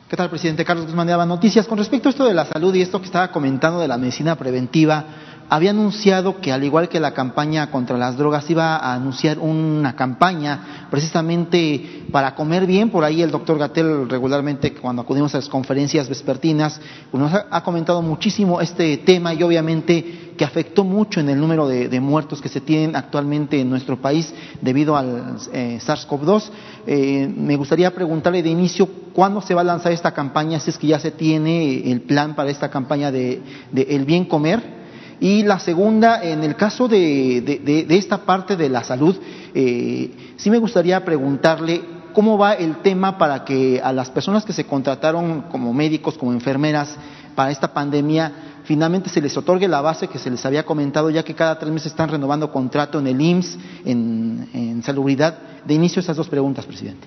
¿Qué 0.07 0.17
tal, 0.17 0.29
presidente? 0.29 0.65
Carlos 0.65 0.85
Guzmán 0.85 1.07
de 1.07 1.13
Noticias. 1.25 1.67
Con 1.67 1.77
respecto 1.77 2.09
a 2.09 2.11
esto 2.11 2.25
de 2.25 2.33
la 2.33 2.45
salud 2.45 2.73
y 2.73 2.81
esto 2.81 2.99
que 2.99 3.05
estaba 3.05 3.31
comentando 3.31 3.79
de 3.79 3.87
la 3.87 3.97
medicina 3.97 4.35
preventiva, 4.35 5.05
había 5.49 5.71
anunciado 5.71 6.39
que 6.39 6.51
al 6.51 6.63
igual 6.63 6.89
que 6.89 6.99
la 6.99 7.13
campaña 7.13 7.71
contra 7.71 7.97
las 7.97 8.17
drogas 8.17 8.47
iba 8.51 8.77
a 8.77 8.93
anunciar 8.93 9.39
una 9.39 9.95
campaña 9.95 10.87
precisamente 10.91 12.05
para 12.11 12.35
comer 12.35 12.67
bien. 12.67 12.91
Por 12.91 13.03
ahí 13.03 13.23
el 13.23 13.31
doctor 13.31 13.57
Gatel 13.57 14.07
regularmente 14.07 14.73
cuando 14.75 15.01
acudimos 15.01 15.33
a 15.33 15.39
las 15.39 15.49
conferencias 15.49 16.07
vespertinas 16.07 16.79
pues 17.09 17.21
nos 17.21 17.33
ha, 17.33 17.63
comentado 17.63 18.01
muchísimo 18.03 18.61
este 18.61 18.97
tema 18.97 19.33
y 19.33 19.41
obviamente 19.41 20.33
que 20.37 20.45
afectó 20.45 20.83
mucho 20.83 21.19
en 21.19 21.29
el 21.29 21.39
número 21.39 21.67
de, 21.67 21.99
muertos 21.99 22.41
que 22.41 22.47
se 22.47 22.61
tienen 22.61 22.95
actualmente 22.95 23.59
en 23.59 23.69
nuestro 23.69 23.99
país 23.99 24.33
debido 24.61 24.95
al 24.95 25.35
eh, 25.51 25.79
SARS-CoV-2. 25.85 26.43
Eh, 26.87 27.33
me 27.35 27.57
gustaría 27.57 27.93
preguntarle 27.93 28.41
de 28.41 28.49
inicio 28.49 28.87
cuándo 29.13 29.41
se 29.41 29.53
va 29.53 29.61
a 29.61 29.65
lanzar 29.65 29.91
esta 29.91 30.13
campaña, 30.13 30.59
si 30.61 30.69
es 30.69 30.77
que 30.77 30.87
ya 30.87 30.99
se 30.99 31.11
tiene 31.11 31.91
el 31.91 32.01
plan 32.01 32.35
para 32.35 32.51
esta 32.51 32.69
campaña 32.69 33.11
de, 33.11 33.41
de 33.71 33.81
El 33.89 34.05
Bien 34.05 34.23
Comer 34.23 34.78
y 35.19 35.43
la 35.43 35.59
segunda, 35.59 36.23
en 36.23 36.43
el 36.43 36.55
caso 36.55 36.87
de, 36.87 37.85
esta 37.89 38.19
parte 38.19 38.55
de 38.55 38.69
la 38.69 38.83
salud, 38.83 39.19
eh, 39.53 40.33
sí 40.37 40.49
me 40.49 40.57
gustaría 40.57 41.03
preguntarle 41.03 41.81
cómo 42.13 42.37
va 42.37 42.53
el 42.53 42.77
tema 42.77 43.17
para 43.17 43.43
que 43.43 43.81
a 43.83 43.91
las 43.91 44.09
personas 44.09 44.45
que 44.45 44.53
se 44.53 44.65
contrataron 44.65 45.43
como 45.51 45.73
médicos, 45.73 46.17
como 46.17 46.31
enfermeras 46.31 46.95
para 47.35 47.51
esta 47.51 47.73
pandemia, 47.73 48.31
finalmente 48.63 49.09
se 49.09 49.21
les 49.21 49.35
otorgue 49.35 49.67
la 49.67 49.81
base 49.81 50.07
que 50.07 50.19
se 50.19 50.29
les 50.29 50.45
había 50.45 50.65
comentado, 50.65 51.09
ya 51.09 51.23
que 51.23 51.35
cada 51.35 51.59
tres 51.59 51.71
meses 51.71 51.91
están 51.91 52.09
renovando 52.09 52.49
contrato 52.51 52.99
en 52.99 53.07
el 53.07 53.19
IMSS, 53.19 53.57
en, 53.85 54.49
en 54.53 54.83
salubridad. 54.83 55.37
De 55.65 55.73
inicio, 55.73 55.99
esas 55.99 56.15
dos 56.15 56.29
preguntas, 56.29 56.65
presidente. 56.65 57.05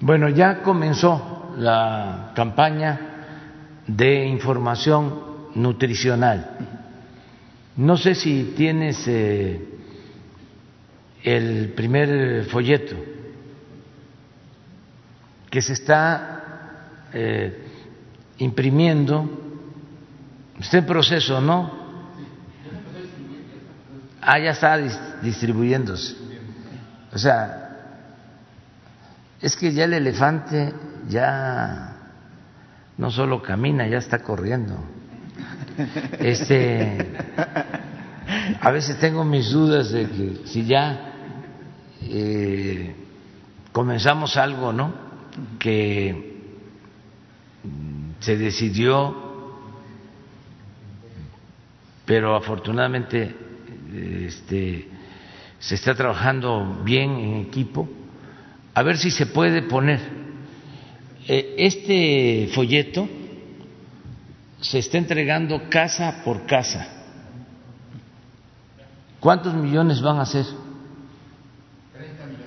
Bueno, 0.00 0.28
ya 0.28 0.62
comenzó 0.62 1.50
la 1.56 2.30
campaña 2.36 3.00
de 3.88 4.26
información 4.26 5.20
nutricional 5.56 6.77
no 7.78 7.96
sé 7.96 8.16
si 8.16 8.54
tienes 8.56 9.06
eh, 9.06 9.60
el 11.22 11.68
primer 11.76 12.44
folleto 12.46 12.96
que 15.48 15.62
se 15.62 15.74
está 15.74 17.06
eh, 17.12 17.56
imprimiendo, 18.38 19.30
está 20.58 20.78
en 20.78 20.86
proceso, 20.86 21.40
¿no? 21.40 21.70
Ah, 24.20 24.40
ya 24.40 24.50
está 24.50 24.76
distribuyéndose. 25.22 26.16
O 27.12 27.18
sea, 27.18 27.76
es 29.40 29.56
que 29.56 29.72
ya 29.72 29.84
el 29.84 29.94
elefante 29.94 30.74
ya 31.08 31.96
no 32.96 33.08
solo 33.12 33.40
camina, 33.40 33.86
ya 33.86 33.98
está 33.98 34.18
corriendo. 34.18 34.97
Este, 36.18 36.98
a 38.60 38.70
veces 38.70 38.98
tengo 38.98 39.24
mis 39.24 39.50
dudas 39.50 39.90
de 39.92 40.08
que 40.08 40.40
si 40.46 40.64
ya 40.64 41.12
eh, 42.02 42.94
comenzamos 43.72 44.36
algo, 44.36 44.72
¿no? 44.72 44.92
Que 45.58 46.36
se 48.20 48.36
decidió, 48.36 49.16
pero 52.04 52.34
afortunadamente 52.34 53.34
este, 54.26 54.88
se 55.58 55.74
está 55.74 55.94
trabajando 55.94 56.82
bien 56.84 57.10
en 57.18 57.36
equipo, 57.36 57.88
a 58.74 58.82
ver 58.82 58.98
si 58.98 59.10
se 59.10 59.26
puede 59.26 59.62
poner 59.62 60.00
eh, 61.26 61.54
este 61.58 62.50
folleto 62.52 63.08
se 64.60 64.78
está 64.78 64.98
entregando 64.98 65.68
casa 65.68 66.22
por 66.24 66.46
casa. 66.46 66.86
¿Cuántos 69.20 69.54
millones 69.54 70.00
van 70.00 70.18
a 70.18 70.26
ser? 70.26 70.44
30 71.92 72.26
millones. 72.26 72.46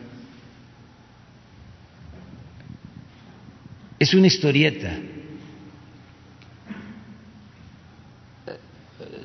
Es 3.99 4.13
una 4.13 4.27
historieta. 4.27 4.91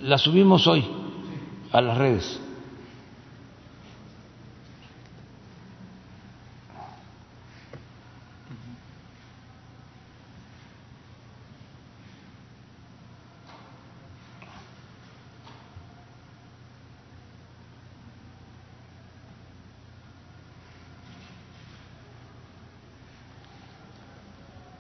La 0.03 0.19
subimos 0.19 0.67
hoy 0.67 0.85
a 1.73 1.81
las 1.81 1.99
redes. 1.99 2.41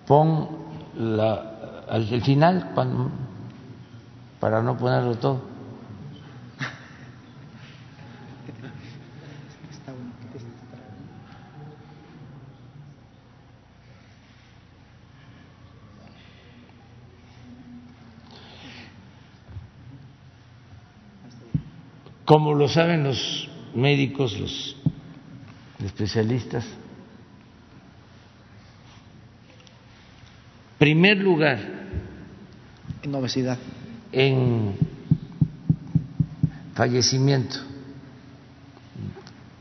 Pon 0.06 0.48
la, 0.96 1.84
al 1.88 2.08
el 2.12 2.22
final 2.22 2.72
para 4.40 4.62
no 4.62 4.76
ponerlo 4.76 5.16
todo. 5.16 5.56
Como 22.24 22.54
lo 22.54 22.66
saben 22.68 23.04
los 23.04 23.48
médicos, 23.72 24.36
los 24.40 24.76
especialistas, 25.84 26.66
primer 30.86 31.16
lugar 31.16 31.58
en 33.02 33.12
obesidad, 33.12 33.58
en 34.12 34.76
fallecimiento 36.76 37.56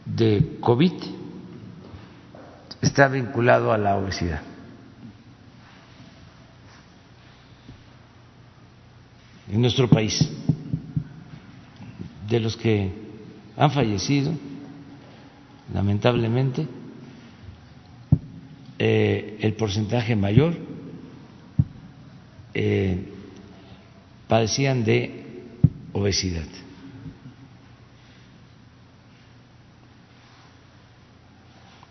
de 0.05 0.57
COVID 0.59 0.93
está 2.79 3.07
vinculado 3.07 3.73
a 3.73 3.79
la 3.79 3.97
obesidad. 3.97 4.43
En 9.51 9.61
nuestro 9.61 9.89
país 9.89 10.29
de 12.29 12.39
los 12.39 12.55
que 12.55 12.91
han 13.57 13.71
fallecido, 13.71 14.31
lamentablemente, 15.73 16.67
eh, 18.77 19.39
el 19.41 19.53
porcentaje 19.55 20.15
mayor 20.15 20.74
eh, 22.55 22.97
padecían 24.27 24.83
de 24.83 25.25
obesidad. 25.93 26.47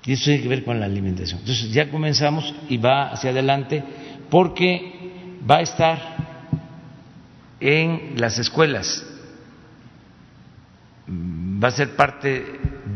Y 0.07 0.12
eso 0.12 0.25
tiene 0.25 0.43
que 0.43 0.49
ver 0.49 0.65
con 0.65 0.81
la 0.81 0.87
alimentación. 0.87 1.41
Entonces 1.41 1.73
ya 1.73 1.91
comenzamos 1.91 2.53
y 2.69 2.77
va 2.77 3.11
hacia 3.11 3.31
adelante 3.31 3.83
porque 4.29 5.12
va 5.49 5.59
a 5.59 5.62
estar 5.62 5.99
en 7.61 8.15
las 8.17 8.39
escuelas 8.39 9.05
va 11.65 11.69
a 11.69 11.73
ser 11.73 11.97
parte 11.97 12.45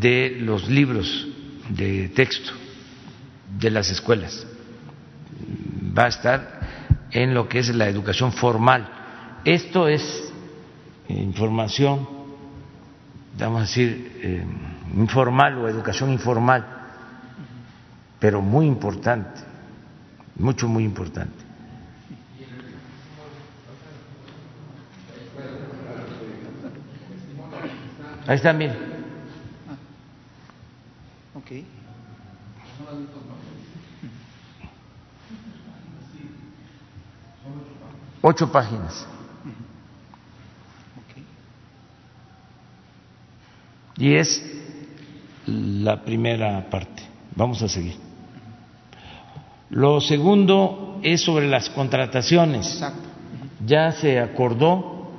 de 0.01 0.37
los 0.41 0.69
libros 0.69 1.27
de 1.71 2.09
texto 2.09 2.53
de 3.59 3.71
las 3.71 3.91
escuelas, 3.91 4.47
va 5.97 6.05
a 6.05 6.09
estar 6.09 6.58
en 7.11 7.35
lo 7.35 7.49
que 7.49 7.61
es 7.61 7.75
la 7.75 7.89
educación 7.89 8.33
formal. 8.33 8.89
Esto 9.45 9.89
es 9.89 10.33
información, 11.09 12.07
vamos 13.39 13.59
a 13.59 13.63
decir, 13.63 14.21
eh, 14.23 14.45
informal 14.95 15.59
o 15.59 15.69
educación 15.69 16.11
informal, 16.13 16.67
pero 18.19 18.43
muy 18.43 18.67
importante, 18.67 19.41
mucho, 20.37 20.69
muy 20.69 20.85
importante. 20.85 21.49
Ahí 28.27 28.37
está, 28.37 28.53
mire. 28.53 28.75
Ok. 31.35 31.65
Ocho 38.21 38.51
páginas. 38.51 39.07
Y 43.97 44.15
es 44.15 44.43
la 45.47 46.03
primera 46.03 46.69
parte. 46.71 47.03
Vamos 47.35 47.63
a 47.63 47.69
seguir. 47.69 47.97
Lo 49.71 50.01
segundo 50.01 51.01
es 51.03 51.23
sobre 51.23 51.49
las 51.49 51.69
contrataciones. 51.71 52.83
Ya 53.67 53.93
se 53.93 54.21
acordó 54.21 55.11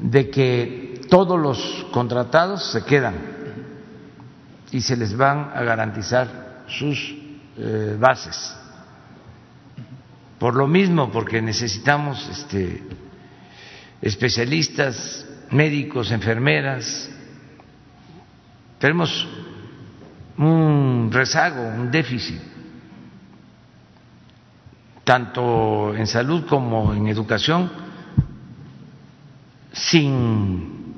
de 0.00 0.30
que 0.30 1.00
todos 1.08 1.38
los 1.38 1.86
contratados 1.90 2.70
se 2.72 2.84
quedan 2.84 3.14
y 4.70 4.80
se 4.80 4.96
les 4.96 5.16
van 5.16 5.50
a 5.54 5.62
garantizar 5.62 6.64
sus 6.66 7.14
eh, 7.56 7.96
bases. 7.98 8.57
Por 10.38 10.54
lo 10.54 10.68
mismo, 10.68 11.10
porque 11.10 11.42
necesitamos 11.42 12.28
este, 12.28 12.82
especialistas, 14.00 15.26
médicos, 15.50 16.10
enfermeras, 16.12 17.10
tenemos 18.78 19.26
un 20.36 21.10
rezago, 21.12 21.62
un 21.62 21.90
déficit, 21.90 22.40
tanto 25.02 25.94
en 25.96 26.06
salud 26.06 26.46
como 26.46 26.94
en 26.94 27.08
educación, 27.08 27.70
sin 29.72 30.94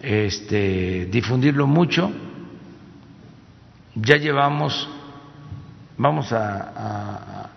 este, 0.00 1.06
difundirlo 1.06 1.66
mucho. 1.66 2.12
Ya 3.96 4.16
llevamos, 4.16 4.88
vamos 5.96 6.32
a, 6.32 6.72
a, 6.76 7.50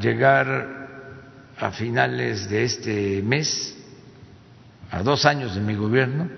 llegar 0.00 0.86
a 1.58 1.70
finales 1.72 2.48
de 2.48 2.64
este 2.64 3.22
mes, 3.22 3.76
a 4.90 5.02
dos 5.02 5.24
años 5.24 5.54
de 5.54 5.60
mi 5.60 5.74
gobierno, 5.74 6.28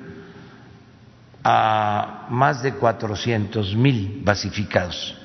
a 1.44 2.26
más 2.30 2.62
de 2.62 2.74
cuatrocientos 2.74 3.74
mil 3.74 4.22
basificados. 4.24 5.16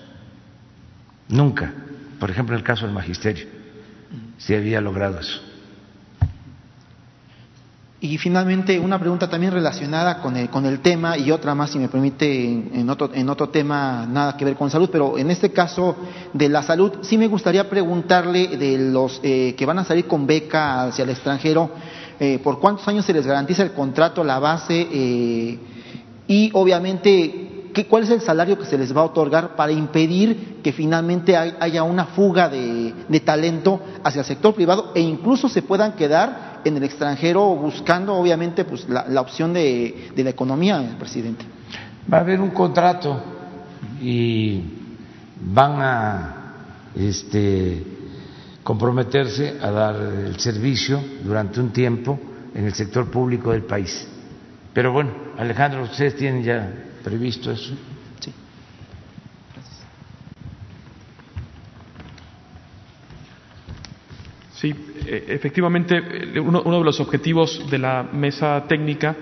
Nunca, 1.30 1.74
por 2.20 2.30
ejemplo, 2.30 2.56
en 2.56 2.60
el 2.60 2.66
caso 2.66 2.86
del 2.86 2.94
magisterio, 2.94 3.48
se 4.38 4.56
había 4.56 4.82
logrado 4.82 5.20
eso. 5.20 5.53
Y 8.04 8.18
finalmente, 8.18 8.78
una 8.78 9.00
pregunta 9.00 9.30
también 9.30 9.54
relacionada 9.54 10.20
con 10.20 10.36
el, 10.36 10.50
con 10.50 10.66
el 10.66 10.82
tema 10.82 11.18
y 11.18 11.32
otra 11.32 11.56
más, 11.56 11.70
si 11.70 11.80
me 11.80 11.88
permite, 11.88 12.52
en 12.52 12.90
otro, 12.90 13.10
en 13.14 13.30
otro 13.30 13.48
tema 13.48 14.06
nada 14.06 14.36
que 14.36 14.44
ver 14.44 14.58
con 14.58 14.70
salud, 14.70 14.90
pero 14.92 15.18
en 15.18 15.32
este 15.32 15.54
caso 15.54 15.96
de 16.34 16.50
la 16.50 16.64
salud, 16.64 16.92
sí 17.00 17.18
me 17.18 17.28
gustaría 17.28 17.70
preguntarle 17.70 18.58
de 18.58 18.92
los 18.92 19.22
eh, 19.24 19.56
que 19.58 19.66
van 19.66 19.80
a 19.80 19.86
salir 19.86 20.06
con 20.06 20.28
beca 20.28 20.84
hacia 20.84 21.04
el 21.04 21.12
extranjero, 21.12 21.72
eh, 22.20 22.40
¿por 22.44 22.60
cuántos 22.60 22.86
años 22.90 23.06
se 23.06 23.14
les 23.14 23.26
garantiza 23.26 23.64
el 23.64 23.72
contrato, 23.72 24.22
la 24.22 24.38
base? 24.38 24.86
Eh, 24.92 25.60
y 26.28 26.50
obviamente 26.56 27.53
¿Cuál 27.90 28.04
es 28.04 28.12
el 28.12 28.22
salario 28.22 28.58
que 28.60 28.66
se 28.66 28.78
les 28.78 28.96
va 28.96 29.02
a 29.02 29.06
otorgar 29.06 29.56
para 29.56 29.72
impedir 29.72 30.60
que 30.62 30.72
finalmente 30.72 31.36
haya 31.36 31.84
una 31.84 32.06
fuga 32.06 32.48
de, 32.48 33.22
talento 33.26 33.82
hacia 34.04 34.20
el 34.20 34.26
sector 34.26 34.54
privado 34.54 34.92
e 34.94 35.02
incluso 35.02 35.50
se 35.50 35.64
puedan 35.64 35.94
quedar 35.94 36.62
en 36.64 36.78
el 36.78 36.84
extranjero 36.84 37.56
buscando, 37.56 38.14
obviamente, 38.14 38.64
pues, 38.64 38.88
la, 38.88 39.20
opción 39.20 39.54
de, 39.54 40.12
la 40.16 40.30
economía, 40.30 40.96
presidente? 41.00 41.46
Va 42.12 42.20
a 42.20 42.22
haber 42.22 42.40
un 42.40 42.52
contrato 42.52 43.20
y 44.02 44.62
van 45.42 45.82
a 45.82 46.36
este, 46.96 47.84
comprometerse 48.64 49.58
a 49.62 49.72
dar 49.72 49.96
el 49.96 50.40
servicio 50.40 51.02
durante 51.24 51.60
un 51.60 51.72
tiempo 51.72 52.20
en 52.54 52.66
el 52.66 52.74
sector 52.74 53.10
público 53.10 53.52
del 53.52 53.64
país. 53.64 54.08
Pero 54.74 54.92
bueno, 54.92 55.12
Alejandro, 55.38 55.84
ustedes 55.84 56.16
tienen 56.16 56.44
ya 56.44 56.72
previsto 57.04 57.52
eso? 57.52 57.74
Sí. 58.20 58.34
Sí, 64.54 64.74
eh, 65.06 65.26
efectivamente, 65.28 65.98
eh, 65.98 66.40
uno, 66.40 66.62
de 66.64 66.84
los 66.86 67.00
objetivos 67.02 67.70
de 67.70 67.78
la 67.80 68.04
mesa 68.04 68.64
técnica 68.68 69.16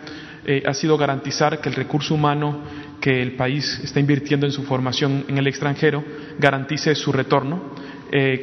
eh, 0.45 0.61
ha 0.65 0.73
sido 0.73 0.97
garantizar 0.97 1.59
que 1.59 1.69
el 1.69 1.75
recurso 1.75 2.13
humano 2.15 2.59
que 2.99 3.21
el 3.21 3.35
país 3.35 3.79
está 3.83 3.99
invirtiendo 3.99 4.45
en 4.45 4.51
su 4.51 4.63
formación 4.63 5.25
en 5.27 5.37
el 5.39 5.47
extranjero 5.47 6.03
garantice 6.37 6.93
su 6.93 7.11
retorno. 7.11 7.73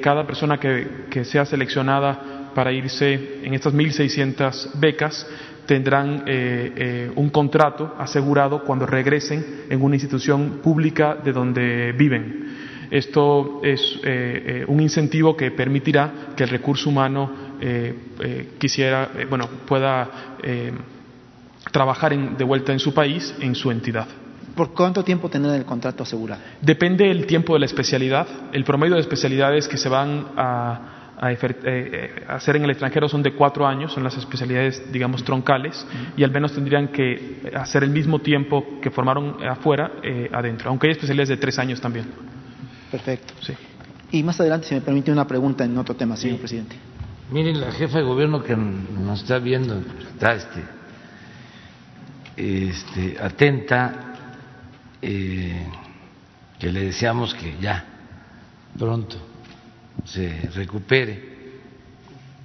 cada 0.02 0.26
persona 0.26 0.58
que, 0.58 1.04
que 1.10 1.24
sea 1.24 1.44
seleccionada 1.44 2.48
para 2.54 2.72
irse 2.72 3.40
en 3.44 3.54
estas 3.54 3.72
1.600 3.74 4.70
becas 4.80 5.26
tendrán 5.68 6.24
eh, 6.26 6.72
eh, 6.76 7.12
un 7.14 7.28
contrato 7.28 7.94
asegurado 7.98 8.64
cuando 8.64 8.86
regresen 8.86 9.66
en 9.68 9.82
una 9.82 9.96
institución 9.96 10.60
pública 10.62 11.14
de 11.22 11.30
donde 11.30 11.92
viven. 11.92 12.88
Esto 12.90 13.60
es 13.62 14.00
eh, 14.02 14.64
un 14.66 14.80
incentivo 14.80 15.36
que 15.36 15.50
permitirá 15.50 16.32
que 16.34 16.44
el 16.44 16.48
recurso 16.48 16.88
humano 16.88 17.46
quisiera, 18.58 19.10
bueno, 19.28 19.48
pueda 19.66 20.38
trabajar 21.70 22.16
de 22.16 22.44
vuelta 22.44 22.72
en 22.72 22.78
su 22.78 22.94
país, 22.94 23.34
en 23.40 23.54
su 23.54 23.70
entidad. 23.70 24.06
¿Por 24.54 24.72
cuánto 24.72 25.04
tiempo 25.04 25.28
tener 25.28 25.54
el 25.54 25.64
contrato 25.66 26.04
asegurado? 26.04 26.40
Depende 26.62 27.04
del 27.04 27.26
tiempo 27.26 27.52
de 27.52 27.60
la 27.60 27.66
especialidad. 27.66 28.26
El 28.52 28.64
promedio 28.64 28.94
de 28.94 29.02
especialidades 29.02 29.68
que 29.68 29.76
se 29.76 29.88
van 29.88 30.28
a, 30.36 30.97
eh, 31.20 32.24
hacer 32.28 32.56
en 32.56 32.64
el 32.64 32.70
extranjero 32.70 33.08
son 33.08 33.22
de 33.22 33.34
cuatro 33.34 33.66
años, 33.66 33.92
son 33.92 34.04
las 34.04 34.16
especialidades, 34.16 34.92
digamos, 34.92 35.24
troncales, 35.24 35.84
y 36.16 36.22
al 36.22 36.30
menos 36.30 36.52
tendrían 36.52 36.88
que 36.88 37.50
hacer 37.54 37.82
el 37.82 37.90
mismo 37.90 38.20
tiempo 38.20 38.78
que 38.80 38.90
formaron 38.90 39.44
afuera, 39.44 39.92
eh, 40.02 40.30
adentro, 40.32 40.70
aunque 40.70 40.86
hay 40.86 40.92
especialidades 40.92 41.30
de 41.30 41.36
tres 41.36 41.58
años 41.58 41.80
también. 41.80 42.06
Perfecto. 42.90 43.34
Sí. 43.40 43.52
Y 44.12 44.22
más 44.22 44.40
adelante, 44.40 44.68
si 44.68 44.74
me 44.74 44.80
permite 44.80 45.10
una 45.10 45.26
pregunta 45.26 45.64
en 45.64 45.76
otro 45.76 45.94
tema, 45.94 46.16
señor 46.16 46.38
presidente. 46.38 46.76
Miren, 47.30 47.60
la 47.60 47.72
jefa 47.72 47.98
de 47.98 48.04
gobierno 48.04 48.42
que 48.42 48.56
nos 48.56 49.20
está 49.20 49.38
viendo 49.38 49.82
está 50.14 50.34
este, 50.34 50.62
este, 52.36 53.16
atenta, 53.20 54.14
eh, 55.02 55.66
que 56.58 56.72
le 56.72 56.84
deseamos 56.84 57.34
que 57.34 57.56
ya 57.60 57.84
pronto 58.78 59.16
se 60.04 60.50
recupere, 60.54 61.38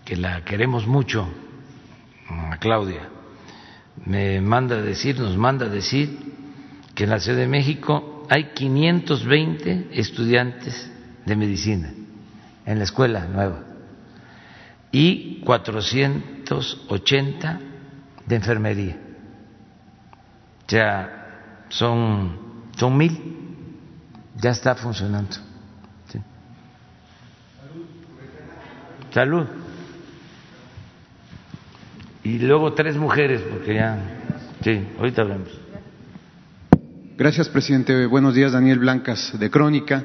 que 0.05 0.15
la 0.15 0.43
queremos 0.43 0.87
mucho, 0.87 1.27
a 2.29 2.57
Claudia. 2.57 3.09
Me 4.05 4.41
manda 4.41 4.77
a 4.77 4.81
decir, 4.81 5.19
nos 5.19 5.37
manda 5.37 5.67
a 5.67 5.69
decir 5.69 6.17
que 6.95 7.03
en 7.05 7.09
la 7.09 7.19
Ciudad 7.19 7.37
de 7.37 7.47
México 7.47 8.25
hay 8.29 8.51
520 8.53 9.89
estudiantes 9.91 10.91
de 11.25 11.35
medicina 11.35 11.91
en 12.65 12.77
la 12.77 12.83
escuela 12.83 13.25
nueva 13.25 13.63
y 14.91 15.39
480 15.41 17.59
de 18.25 18.35
enfermería. 18.35 18.97
O 20.65 20.69
sea, 20.69 21.65
son, 21.69 22.37
son 22.77 22.97
mil, 22.97 23.19
ya 24.37 24.51
está 24.51 24.75
funcionando. 24.75 25.35
Salud. 29.13 29.45
Y 32.23 32.39
luego 32.39 32.73
tres 32.73 32.97
mujeres, 32.97 33.41
porque 33.41 33.75
ya, 33.75 33.97
sí, 34.63 34.87
ahorita 34.97 35.21
hablamos. 35.21 35.49
Gracias, 37.15 37.47
presidente. 37.49 38.07
Buenos 38.07 38.33
días, 38.33 38.53
Daniel 38.53 38.79
Blancas, 38.79 39.37
de 39.39 39.49
Crónica. 39.51 40.03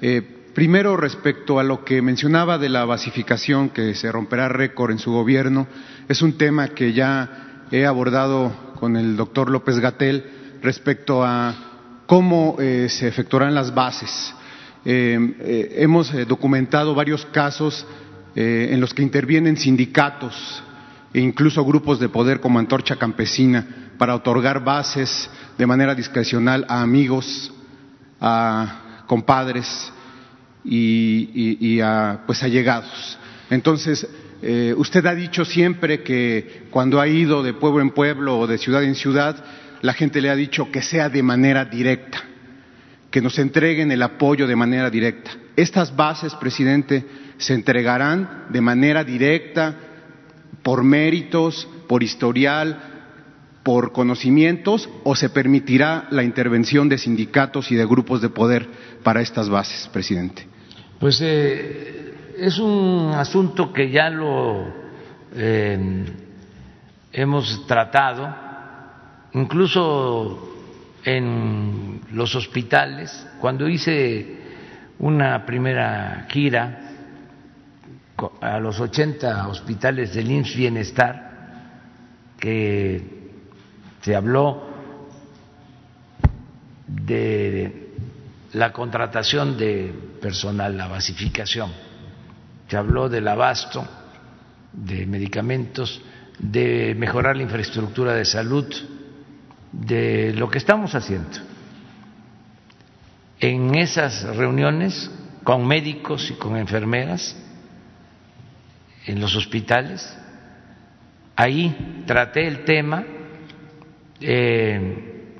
Eh, 0.00 0.32
Primero, 0.56 0.96
respecto 0.96 1.60
a 1.60 1.62
lo 1.62 1.84
que 1.84 2.00
mencionaba 2.00 2.56
de 2.56 2.70
la 2.70 2.86
basificación 2.86 3.68
que 3.68 3.94
se 3.94 4.10
romperá 4.10 4.48
récord 4.48 4.90
en 4.90 4.98
su 4.98 5.12
gobierno, 5.12 5.66
es 6.08 6.22
un 6.22 6.38
tema 6.38 6.68
que 6.68 6.94
ya 6.94 7.66
he 7.70 7.84
abordado 7.84 8.72
con 8.80 8.96
el 8.96 9.18
doctor 9.18 9.50
López 9.50 9.78
Gatel 9.80 10.24
respecto 10.62 11.22
a 11.22 11.54
cómo 12.06 12.56
eh, 12.58 12.86
se 12.88 13.06
efectuarán 13.06 13.54
las 13.54 13.74
bases. 13.74 14.34
Eh, 14.86 15.74
hemos 15.76 16.10
documentado 16.26 16.94
varios 16.94 17.26
casos 17.26 17.86
en 18.38 18.80
los 18.80 18.92
que 18.92 19.02
intervienen 19.02 19.56
sindicatos 19.56 20.62
e 21.14 21.20
incluso 21.20 21.64
grupos 21.64 21.98
de 21.98 22.10
poder 22.10 22.40
como 22.40 22.58
Antorcha 22.58 22.96
Campesina 22.96 23.66
para 23.96 24.14
otorgar 24.14 24.62
bases 24.62 25.30
de 25.56 25.66
manera 25.66 25.94
discrecional 25.94 26.66
a 26.68 26.82
amigos, 26.82 27.50
a 28.20 29.04
compadres, 29.06 29.90
y, 30.68 31.80
a 31.80 32.20
pues 32.26 32.42
allegados. 32.42 33.18
Entonces, 33.50 34.06
eh, 34.42 34.74
usted 34.76 35.04
ha 35.06 35.14
dicho 35.14 35.44
siempre 35.44 36.02
que 36.02 36.66
cuando 36.70 37.00
ha 37.00 37.08
ido 37.08 37.42
de 37.42 37.54
pueblo 37.54 37.80
en 37.80 37.90
pueblo 37.90 38.38
o 38.38 38.46
de 38.46 38.58
ciudad 38.58 38.82
en 38.82 38.94
ciudad, 38.94 39.42
la 39.82 39.92
gente 39.92 40.20
le 40.20 40.30
ha 40.30 40.36
dicho 40.36 40.70
que 40.70 40.82
sea 40.82 41.08
de 41.08 41.22
manera 41.22 41.64
directa, 41.64 42.22
que 43.10 43.20
nos 43.20 43.38
entreguen 43.38 43.92
el 43.92 44.02
apoyo 44.02 44.46
de 44.46 44.56
manera 44.56 44.90
directa. 44.90 45.30
Estas 45.54 45.94
bases, 45.94 46.34
presidente, 46.34 47.04
se 47.38 47.54
entregarán 47.54 48.46
de 48.50 48.60
manera 48.60 49.04
directa 49.04 49.74
por 50.62 50.82
méritos, 50.82 51.68
por 51.86 52.02
historial, 52.02 52.96
por 53.62 53.92
conocimientos 53.92 54.88
o 55.04 55.16
se 55.16 55.28
permitirá 55.28 56.06
la 56.10 56.22
intervención 56.22 56.88
de 56.88 56.98
sindicatos 56.98 57.70
y 57.72 57.74
de 57.74 57.84
grupos 57.84 58.20
de 58.20 58.28
poder 58.28 58.68
para 59.02 59.20
estas 59.20 59.48
bases, 59.48 59.88
presidente. 59.92 60.46
Pues 61.00 61.20
eh, 61.20 62.14
es 62.38 62.58
un 62.58 63.12
asunto 63.14 63.72
que 63.72 63.90
ya 63.90 64.08
lo 64.08 64.72
eh, 65.34 66.04
hemos 67.12 67.66
tratado, 67.66 68.34
incluso 69.32 70.54
en 71.04 72.00
los 72.12 72.34
hospitales, 72.34 73.26
cuando 73.40 73.68
hice 73.68 74.36
una 74.98 75.44
primera 75.44 76.26
gira 76.30 76.85
a 78.40 78.58
los 78.58 78.80
80 78.80 79.48
hospitales 79.48 80.14
del 80.14 80.30
IMSS 80.30 80.56
Bienestar, 80.56 81.26
que 82.38 83.30
se 84.00 84.16
habló 84.16 84.66
de 86.86 87.92
la 88.52 88.72
contratación 88.72 89.56
de 89.58 89.92
personal, 90.20 90.76
la 90.76 90.88
basificación. 90.88 91.70
Se 92.68 92.76
habló 92.76 93.08
del 93.08 93.28
abasto 93.28 93.86
de 94.72 95.06
medicamentos, 95.06 96.00
de 96.38 96.94
mejorar 96.96 97.36
la 97.36 97.42
infraestructura 97.42 98.14
de 98.14 98.24
salud, 98.24 98.66
de 99.72 100.32
lo 100.34 100.48
que 100.48 100.58
estamos 100.58 100.94
haciendo. 100.94 101.38
En 103.40 103.74
esas 103.74 104.22
reuniones 104.36 105.10
con 105.44 105.66
médicos 105.66 106.30
y 106.30 106.34
con 106.34 106.56
enfermeras 106.56 107.36
en 109.06 109.20
los 109.20 109.34
hospitales, 109.36 110.16
ahí 111.36 112.02
traté 112.06 112.46
el 112.46 112.64
tema 112.64 113.04
eh, 114.20 115.34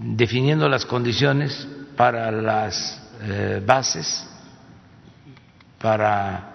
definiendo 0.00 0.68
las 0.68 0.86
condiciones 0.86 1.68
para 1.96 2.30
las 2.30 3.02
eh, 3.22 3.62
bases, 3.64 4.28
para 5.80 6.48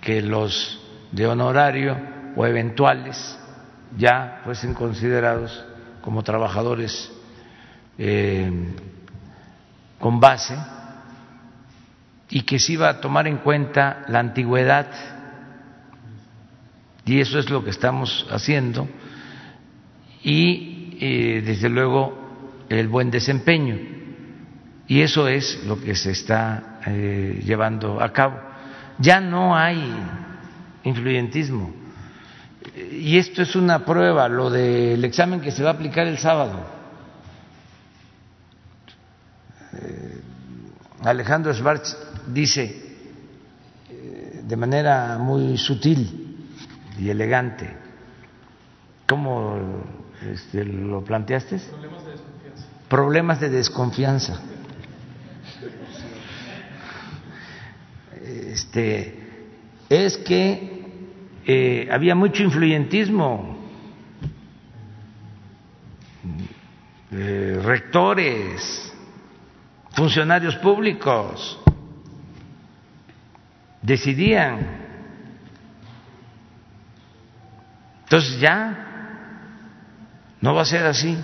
que 0.00 0.22
los 0.22 0.80
de 1.10 1.26
honorario 1.26 1.96
o 2.36 2.46
eventuales 2.46 3.38
ya 3.96 4.40
fuesen 4.44 4.74
considerados 4.74 5.64
como 6.00 6.22
trabajadores 6.22 7.10
eh, 7.96 8.50
con 9.98 10.20
base 10.20 10.56
y 12.28 12.42
que 12.42 12.58
se 12.58 12.72
iba 12.72 12.88
a 12.88 13.00
tomar 13.00 13.26
en 13.26 13.38
cuenta 13.38 14.04
la 14.08 14.18
antigüedad 14.18 14.86
y 17.06 17.20
eso 17.20 17.38
es 17.38 17.50
lo 17.50 17.62
que 17.64 17.70
estamos 17.70 18.26
haciendo 18.30 18.88
y 20.22 20.96
eh, 21.00 21.42
desde 21.44 21.68
luego 21.68 22.16
el 22.68 22.88
buen 22.88 23.10
desempeño 23.10 23.78
y 24.88 25.02
eso 25.02 25.28
es 25.28 25.64
lo 25.66 25.80
que 25.80 25.94
se 25.94 26.10
está 26.12 26.80
eh, 26.86 27.42
llevando 27.44 28.02
a 28.02 28.12
cabo. 28.12 28.38
Ya 28.98 29.18
no 29.20 29.56
hay 29.56 29.82
influyentismo. 30.84 31.72
Y 32.92 33.16
esto 33.16 33.42
es 33.42 33.56
una 33.56 33.84
prueba, 33.84 34.28
lo 34.28 34.50
del 34.50 35.02
examen 35.04 35.40
que 35.40 35.50
se 35.50 35.62
va 35.62 35.70
a 35.70 35.72
aplicar 35.72 36.06
el 36.06 36.18
sábado. 36.18 36.66
Eh, 39.72 40.20
Alejandro 41.02 41.54
Schwartz 41.54 41.96
dice 42.28 42.82
de 44.42 44.56
manera 44.56 45.16
muy 45.18 45.56
sutil 45.56 46.23
y 46.98 47.10
elegante, 47.10 47.70
¿cómo 49.06 49.82
este, 50.22 50.64
lo 50.64 51.02
planteaste? 51.02 51.58
Problemas 51.58 52.04
de 52.04 52.10
desconfianza. 52.10 52.66
Problemas 52.88 53.40
de 53.40 53.50
desconfianza. 53.50 54.40
este, 58.54 59.18
es 59.88 60.16
que 60.18 60.84
eh, 61.46 61.88
había 61.90 62.14
mucho 62.14 62.42
influyentismo, 62.42 63.58
eh, 67.12 67.60
rectores, 67.62 68.92
funcionarios 69.90 70.56
públicos 70.56 71.58
decidían. 73.82 74.83
Entonces 78.04 78.38
ya 78.38 78.84
no 80.40 80.54
va 80.54 80.62
a 80.62 80.66
ser 80.66 80.86
así. 80.86 81.18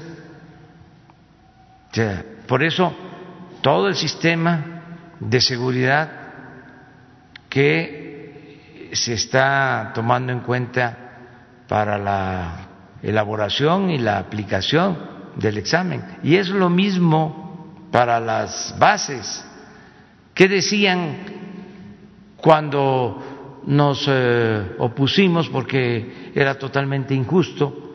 por 2.47 2.62
eso 2.62 2.95
todo 3.62 3.89
el 3.89 3.95
sistema 3.95 4.64
de 5.20 5.41
seguridad 5.41 6.11
que 7.49 8.91
se 8.93 9.14
está 9.14 9.93
tomando 9.95 10.33
en 10.33 10.41
cuenta 10.41 10.97
para 11.68 11.99
la 11.99 12.68
elaboración 13.03 13.91
y 13.91 13.99
la 13.99 14.18
aplicación 14.18 14.99
del 15.37 15.59
examen. 15.59 16.03
Y 16.22 16.37
es 16.37 16.49
lo 16.49 16.70
mismo 16.70 17.89
para 17.93 18.20
las 18.20 18.74
bases. 18.78 19.45
¿Qué 20.35 20.49
decían 20.49 21.18
cuando 22.37 23.22
nos 23.67 24.07
eh, 24.09 24.77
opusimos 24.79 25.49
porque 25.49 26.33
era 26.35 26.59
totalmente 26.59 27.15
injusto 27.15 27.95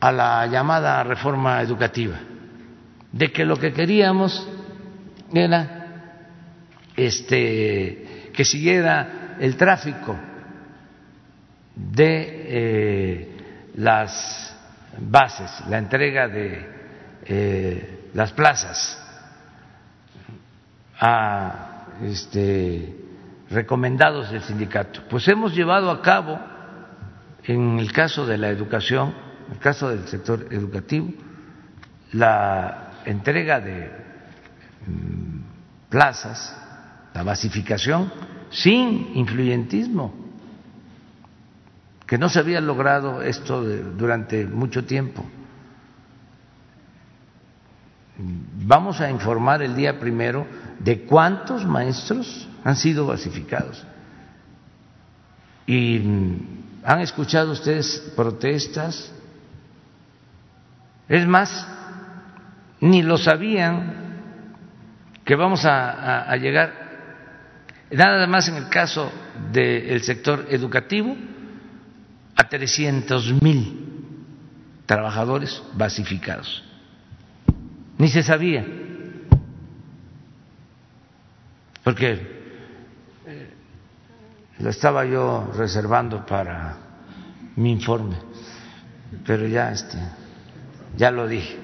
a 0.00 0.12
la 0.12 0.46
llamada 0.46 1.02
reforma 1.04 1.60
educativa? 1.62 2.18
De 3.12 3.32
que 3.32 3.44
lo 3.44 3.56
que 3.56 3.72
queríamos 3.72 4.48
era 5.32 5.80
este, 6.96 8.30
que 8.32 8.44
siguiera 8.44 9.36
el 9.40 9.56
tráfico 9.56 10.16
de 11.74 12.46
eh, 12.46 13.36
las 13.76 14.56
bases, 14.98 15.50
la 15.68 15.78
entrega 15.78 16.28
de 16.28 16.68
eh, 17.24 18.10
las 18.14 18.32
plazas 18.32 18.98
a 20.98 21.86
este, 22.02 22.94
recomendados 23.50 24.30
del 24.30 24.42
sindicato. 24.42 25.02
Pues 25.10 25.26
hemos 25.28 25.54
llevado 25.54 25.90
a 25.90 26.00
cabo, 26.00 26.38
en 27.44 27.78
el 27.78 27.92
caso 27.92 28.24
de 28.26 28.38
la 28.38 28.48
educación, 28.48 29.12
en 29.48 29.52
el 29.54 29.58
caso 29.58 29.88
del 29.88 30.06
sector 30.06 30.46
educativo, 30.50 31.12
la 32.12 32.92
entrega 33.04 33.60
de 33.60 33.90
mm, 34.86 35.88
plazas, 35.88 36.56
la 37.12 37.22
basificación, 37.24 38.12
sin 38.50 39.16
influyentismo 39.16 40.14
que 42.06 42.18
no 42.18 42.28
se 42.28 42.40
había 42.40 42.60
logrado 42.60 43.22
esto 43.22 43.62
durante 43.62 44.44
mucho 44.44 44.84
tiempo. 44.84 45.24
Vamos 48.18 49.00
a 49.00 49.08
informar 49.08 49.62
el 49.62 49.76
día 49.76 50.00
primero 50.00 50.44
de 50.80 51.02
cuántos 51.02 51.64
maestros 51.64 52.48
han 52.64 52.74
sido 52.74 53.06
basificados. 53.06 53.84
¿Y 55.66 56.00
han 56.82 57.00
escuchado 57.00 57.52
ustedes 57.52 58.12
protestas? 58.16 59.12
Es 61.08 61.26
más, 61.26 61.66
ni 62.80 63.02
lo 63.02 63.18
sabían 63.18 64.00
que 65.24 65.36
vamos 65.36 65.64
a, 65.64 66.22
a 66.22 66.36
llegar, 66.36 66.72
nada 67.90 68.26
más 68.26 68.48
en 68.48 68.56
el 68.56 68.68
caso 68.68 69.12
del 69.52 70.02
sector 70.02 70.46
educativo, 70.48 71.14
a 72.34 72.48
300 72.48 73.42
mil 73.42 73.86
trabajadores 74.86 75.62
basificados. 75.74 76.64
Ni 77.98 78.08
se 78.08 78.22
sabía, 78.22 78.64
porque 81.90 82.12
eh, 83.26 83.50
lo 84.60 84.70
estaba 84.70 85.04
yo 85.04 85.50
reservando 85.56 86.24
para 86.24 86.76
mi 87.56 87.72
informe, 87.72 88.14
pero 89.26 89.44
ya 89.48 89.72
este, 89.72 89.98
ya 90.96 91.10
lo 91.10 91.26
dije. 91.26 91.56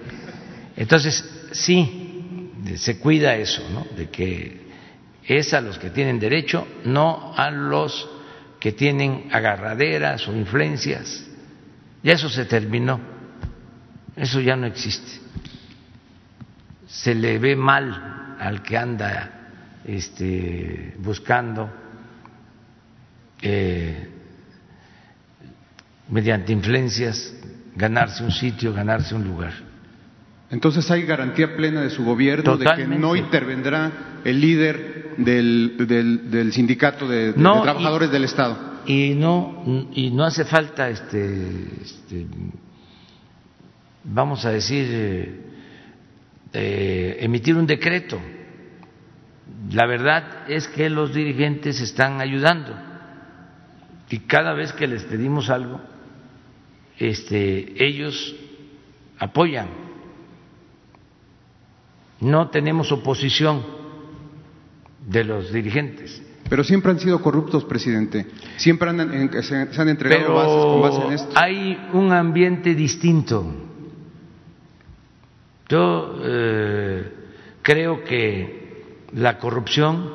Entonces 0.77 1.49
sí 1.53 2.51
se 2.74 2.99
cuida 2.99 3.37
eso, 3.37 3.62
¿no? 3.70 3.87
De 3.97 4.11
que 4.11 4.66
es 5.22 5.55
a 5.55 5.61
los 5.61 5.79
que 5.79 5.91
tienen 5.91 6.18
derecho, 6.18 6.66
no 6.85 7.33
a 7.37 7.53
los 7.53 8.09
que 8.59 8.72
tienen 8.72 9.29
agarraderas 9.31 10.27
o 10.27 10.35
influencias. 10.35 11.24
Ya 12.03 12.14
eso 12.14 12.29
se 12.29 12.47
terminó, 12.47 12.99
eso 14.16 14.41
ya 14.41 14.57
no 14.57 14.66
existe. 14.66 15.20
Se 16.89 17.14
le 17.14 17.39
ve 17.39 17.55
mal 17.55 18.37
al 18.41 18.64
que 18.64 18.77
anda 18.77 19.36
este, 19.87 20.95
buscando 20.99 21.70
eh, 23.41 24.09
mediante 26.11 26.53
influencias 26.53 27.34
ganarse 27.74 28.24
un 28.24 28.32
sitio, 28.32 28.72
ganarse 28.72 29.14
un 29.14 29.24
lugar. 29.24 29.53
Entonces 30.51 30.91
hay 30.91 31.03
garantía 31.03 31.57
plena 31.57 31.82
de 31.82 31.91
su 31.91 32.05
gobierno 32.05 32.57
de 32.57 32.66
que 32.76 32.87
no 32.87 33.16
intervendrá 33.16 34.20
el 34.24 34.41
líder 34.41 35.14
del, 35.16 35.76
del, 36.30 36.53
sindicato 36.53 37.09
de, 37.09 37.32
trabajadores 37.32 38.11
del 38.11 38.24
Estado. 38.24 38.76
Y 38.87 39.14
no, 39.14 39.89
y 39.93 40.11
no 40.11 40.24
hace 40.24 40.45
falta, 40.45 40.89
este, 40.89 41.80
este 41.82 42.26
vamos 44.05 44.45
a 44.45 44.51
decir, 44.51 45.45
eh, 46.53 47.16
emitir 47.20 47.57
un 47.57 47.66
decreto. 47.66 48.20
La 49.72 49.86
verdad 49.86 50.51
es 50.51 50.68
que 50.68 50.90
los 50.90 51.14
dirigentes 51.14 51.80
están 51.80 52.20
ayudando 52.20 52.74
y 54.09 54.20
cada 54.20 54.53
vez 54.53 54.72
que 54.72 54.86
les 54.86 55.05
pedimos 55.05 55.51
algo, 55.51 55.80
este, 56.99 57.84
ellos 57.84 58.36
apoyan. 59.18 59.68
No 62.20 62.49
tenemos 62.49 62.92
oposición 62.92 63.64
de 65.07 65.24
los 65.24 65.53
dirigentes. 65.53 66.22
Pero 66.49 66.62
siempre 66.62 66.92
han 66.92 67.01
sido 67.01 67.20
corruptos, 67.20 67.64
presidente. 67.64 68.26
Siempre 68.57 68.90
han, 68.90 69.42
se, 69.42 69.80
han 69.80 69.88
entregado 69.88 70.34
bases 70.34 70.64
con 70.64 70.82
base 70.82 71.03
en 71.03 71.12
esto. 71.12 71.32
Hay 71.34 71.88
un 71.92 72.12
ambiente 72.12 72.74
distinto. 72.74 73.44
Yo 75.68 76.20
eh, 76.22 77.12
creo 77.62 78.05
que 78.05 78.65
la 79.16 79.38
corrupción 79.38 80.10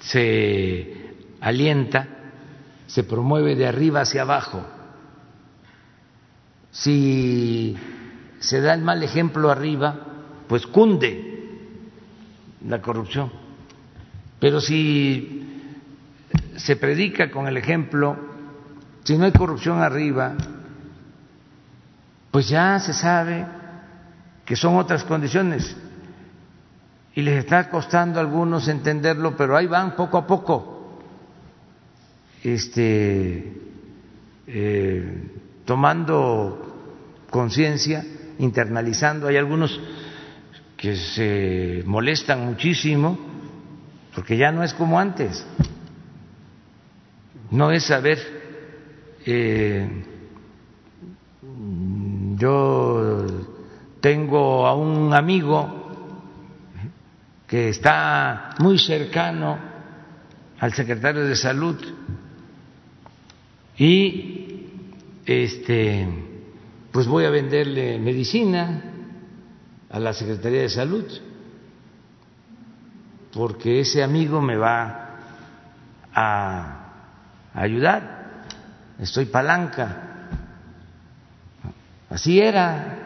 se 0.00 1.16
alienta, 1.40 2.06
se 2.86 3.02
promueve 3.02 3.56
de 3.56 3.66
arriba 3.66 4.02
hacia 4.02 4.22
abajo. 4.22 4.64
Si 6.70 7.76
se 8.38 8.60
da 8.60 8.72
el 8.72 8.82
mal 8.82 9.02
ejemplo 9.02 9.50
arriba, 9.50 9.96
pues 10.46 10.64
cunde 10.66 11.48
la 12.68 12.80
corrupción. 12.80 13.32
Pero 14.38 14.60
si 14.60 15.60
se 16.54 16.76
predica 16.76 17.32
con 17.32 17.48
el 17.48 17.56
ejemplo, 17.56 18.16
si 19.02 19.18
no 19.18 19.24
hay 19.24 19.32
corrupción 19.32 19.80
arriba, 19.80 20.34
pues 22.30 22.48
ya 22.48 22.78
se 22.78 22.92
sabe 22.92 23.44
que 24.44 24.54
son 24.54 24.76
otras 24.76 25.02
condiciones 25.02 25.76
y 27.16 27.22
les 27.22 27.38
está 27.38 27.70
costando 27.70 28.20
a 28.20 28.22
algunos 28.22 28.68
entenderlo, 28.68 29.34
pero 29.38 29.56
ahí 29.56 29.66
van 29.66 29.96
poco 29.96 30.18
a 30.18 30.26
poco, 30.26 31.00
este, 32.44 33.54
eh, 34.46 35.30
tomando 35.64 37.24
conciencia, 37.30 38.04
internalizando. 38.38 39.28
Hay 39.28 39.38
algunos 39.38 39.80
que 40.76 40.94
se 40.94 41.82
molestan 41.86 42.44
muchísimo 42.44 43.18
porque 44.14 44.36
ya 44.36 44.52
no 44.52 44.62
es 44.62 44.74
como 44.74 45.00
antes. 45.00 45.46
No 47.50 47.70
es 47.70 47.84
saber, 47.84 48.18
eh, 49.24 50.04
yo 52.36 53.26
tengo 54.02 54.66
a 54.66 54.74
un 54.74 55.14
amigo 55.14 55.85
que 57.46 57.68
está 57.68 58.54
muy 58.58 58.78
cercano 58.78 59.58
al 60.58 60.72
secretario 60.72 61.24
de 61.24 61.36
salud 61.36 61.76
y 63.76 64.66
este 65.24 66.08
pues 66.92 67.06
voy 67.06 67.24
a 67.24 67.30
venderle 67.30 67.98
medicina 67.98 68.82
a 69.90 70.00
la 70.00 70.12
Secretaría 70.12 70.62
de 70.62 70.68
Salud 70.70 71.04
porque 73.32 73.80
ese 73.80 74.02
amigo 74.02 74.40
me 74.40 74.56
va 74.56 75.10
a 76.14 76.86
ayudar, 77.52 78.44
estoy 78.98 79.26
palanca. 79.26 80.02
Así 82.08 82.40
era, 82.40 82.98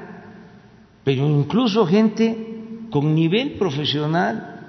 pero 1.03 1.27
incluso 1.27 1.85
gente 1.85 2.50
con 2.91 3.15
nivel 3.15 3.53
profesional, 3.53 4.69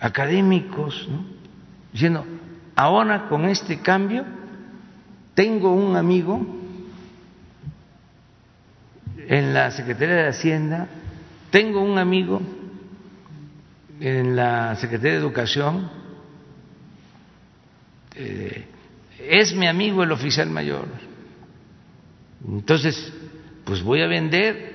académicos, 0.00 1.08
diciendo, 1.92 2.24
ahora 2.74 3.28
con 3.28 3.44
este 3.44 3.80
cambio 3.80 4.24
tengo 5.34 5.72
un 5.72 5.96
amigo 5.96 6.44
en 9.28 9.54
la 9.54 9.70
Secretaría 9.70 10.16
de 10.16 10.28
Hacienda, 10.28 10.88
tengo 11.50 11.82
un 11.82 11.98
amigo 11.98 12.40
en 14.00 14.34
la 14.34 14.74
Secretaría 14.76 15.12
de 15.12 15.18
Educación, 15.18 15.88
eh, 18.16 18.66
es 19.28 19.54
mi 19.54 19.68
amigo 19.68 20.02
el 20.02 20.10
oficial 20.10 20.50
mayor. 20.50 20.86
Entonces, 22.46 23.12
pues 23.64 23.82
voy 23.82 24.02
a 24.02 24.08
vender 24.08 24.71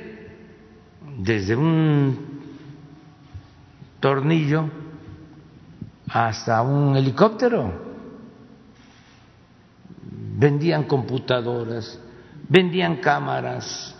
desde 1.18 1.56
un 1.56 2.16
tornillo 4.00 4.70
hasta 6.08 6.62
un 6.62 6.96
helicóptero. 6.96 7.88
Vendían 10.40 10.84
computadoras, 10.84 12.00
vendían 12.48 12.98
cámaras 12.98 13.96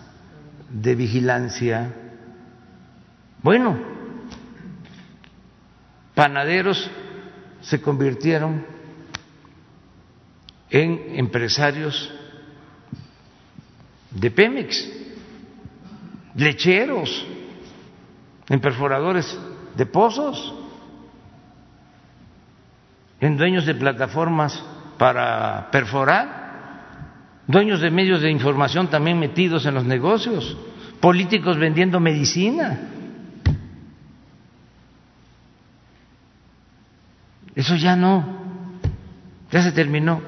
de 0.70 0.96
vigilancia. 0.96 1.94
Bueno, 3.42 3.78
panaderos 6.14 6.90
se 7.62 7.82
convirtieron 7.82 8.64
en 10.70 11.18
empresarios 11.18 12.14
de 14.12 14.30
Pemex, 14.30 15.07
lecheros, 16.38 17.26
en 18.48 18.62
perforadores 18.62 19.38
de 19.76 19.86
pozos, 19.86 20.54
en 23.20 23.36
dueños 23.36 23.66
de 23.66 23.76
plataformas 23.76 24.64
para 24.98 25.70
perforar, 25.72 27.44
dueños 27.48 27.82
de 27.82 27.92
medios 27.92 28.22
de 28.22 28.32
información 28.32 28.88
también 28.88 29.20
metidos 29.20 29.66
en 29.66 29.74
los 29.74 29.84
negocios, 29.84 30.56
políticos 31.02 31.58
vendiendo 31.58 32.00
medicina. 32.00 32.80
Eso 37.56 37.76
ya 37.76 37.96
no, 37.96 38.24
ya 39.52 39.64
se 39.64 39.72
terminó. 39.72 40.22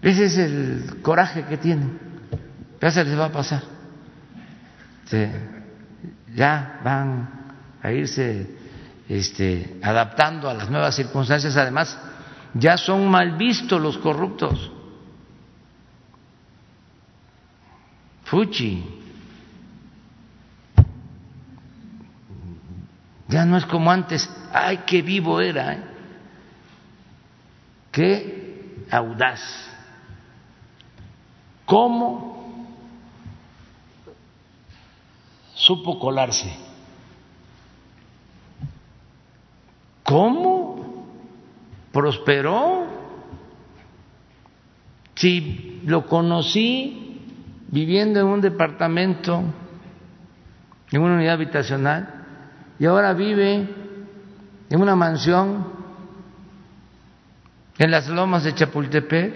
Ese 0.00 0.26
es 0.26 0.38
el 0.38 1.02
coraje 1.02 1.44
que 1.46 1.56
tienen. 1.56 1.98
Ya 2.80 2.90
se 2.92 3.04
les 3.04 3.18
va 3.18 3.26
a 3.26 3.32
pasar. 3.32 3.79
Ya 6.34 6.80
van 6.84 7.28
a 7.82 7.90
irse 7.92 8.46
este, 9.08 9.78
adaptando 9.82 10.48
a 10.48 10.54
las 10.54 10.70
nuevas 10.70 10.94
circunstancias. 10.94 11.56
Además, 11.56 11.98
ya 12.54 12.76
son 12.76 13.08
mal 13.10 13.36
vistos 13.36 13.80
los 13.80 13.98
corruptos. 13.98 14.70
Fuchi. 18.24 18.84
Ya 23.28 23.44
no 23.44 23.56
es 23.56 23.66
como 23.66 23.90
antes. 23.90 24.28
Ay, 24.52 24.80
qué 24.86 25.02
vivo 25.02 25.40
era. 25.40 25.72
¿eh? 25.72 25.84
Qué 27.90 28.86
audaz. 28.90 29.40
¿Cómo 31.64 32.39
supo 35.60 35.98
colarse? 35.98 36.50
¿Cómo 40.02 41.06
prosperó? 41.92 42.86
Si 45.14 45.82
lo 45.84 46.06
conocí 46.06 47.20
viviendo 47.68 48.20
en 48.20 48.26
un 48.26 48.40
departamento, 48.40 49.42
en 50.90 51.02
una 51.02 51.16
unidad 51.16 51.34
habitacional, 51.34 52.24
y 52.78 52.86
ahora 52.86 53.12
vive 53.12 53.68
en 54.70 54.80
una 54.80 54.96
mansión 54.96 55.66
en 57.76 57.90
las 57.90 58.08
lomas 58.08 58.44
de 58.44 58.54
Chapultepec. 58.54 59.34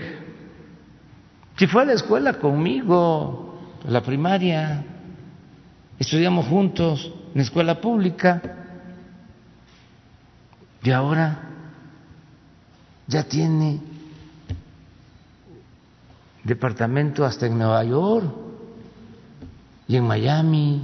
Si 1.57 1.67
fue 1.67 1.83
a 1.83 1.85
la 1.85 1.93
escuela 1.93 2.35
conmigo, 2.35 3.61
la 3.87 4.01
primaria, 4.01 4.94
estudiamos 5.99 6.47
juntos 6.47 7.13
en 7.35 7.41
escuela 7.41 7.81
pública, 7.81 8.43
y 10.83 10.91
ahora 10.91 11.41
ya 13.07 13.25
tiene 13.25 13.81
departamento 16.45 17.25
hasta 17.25 17.47
en 17.47 17.57
Nueva 17.57 17.83
York 17.85 18.27
y 19.89 19.97
en 19.97 20.07
Miami. 20.07 20.83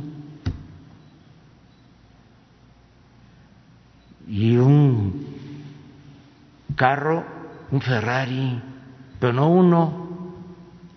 Y 4.27 4.57
un 4.57 5.27
carro, 6.77 7.25
un 7.71 7.81
Ferrari, 7.83 8.63
pero 9.19 9.35
no 9.35 9.51
uno, 9.51 10.09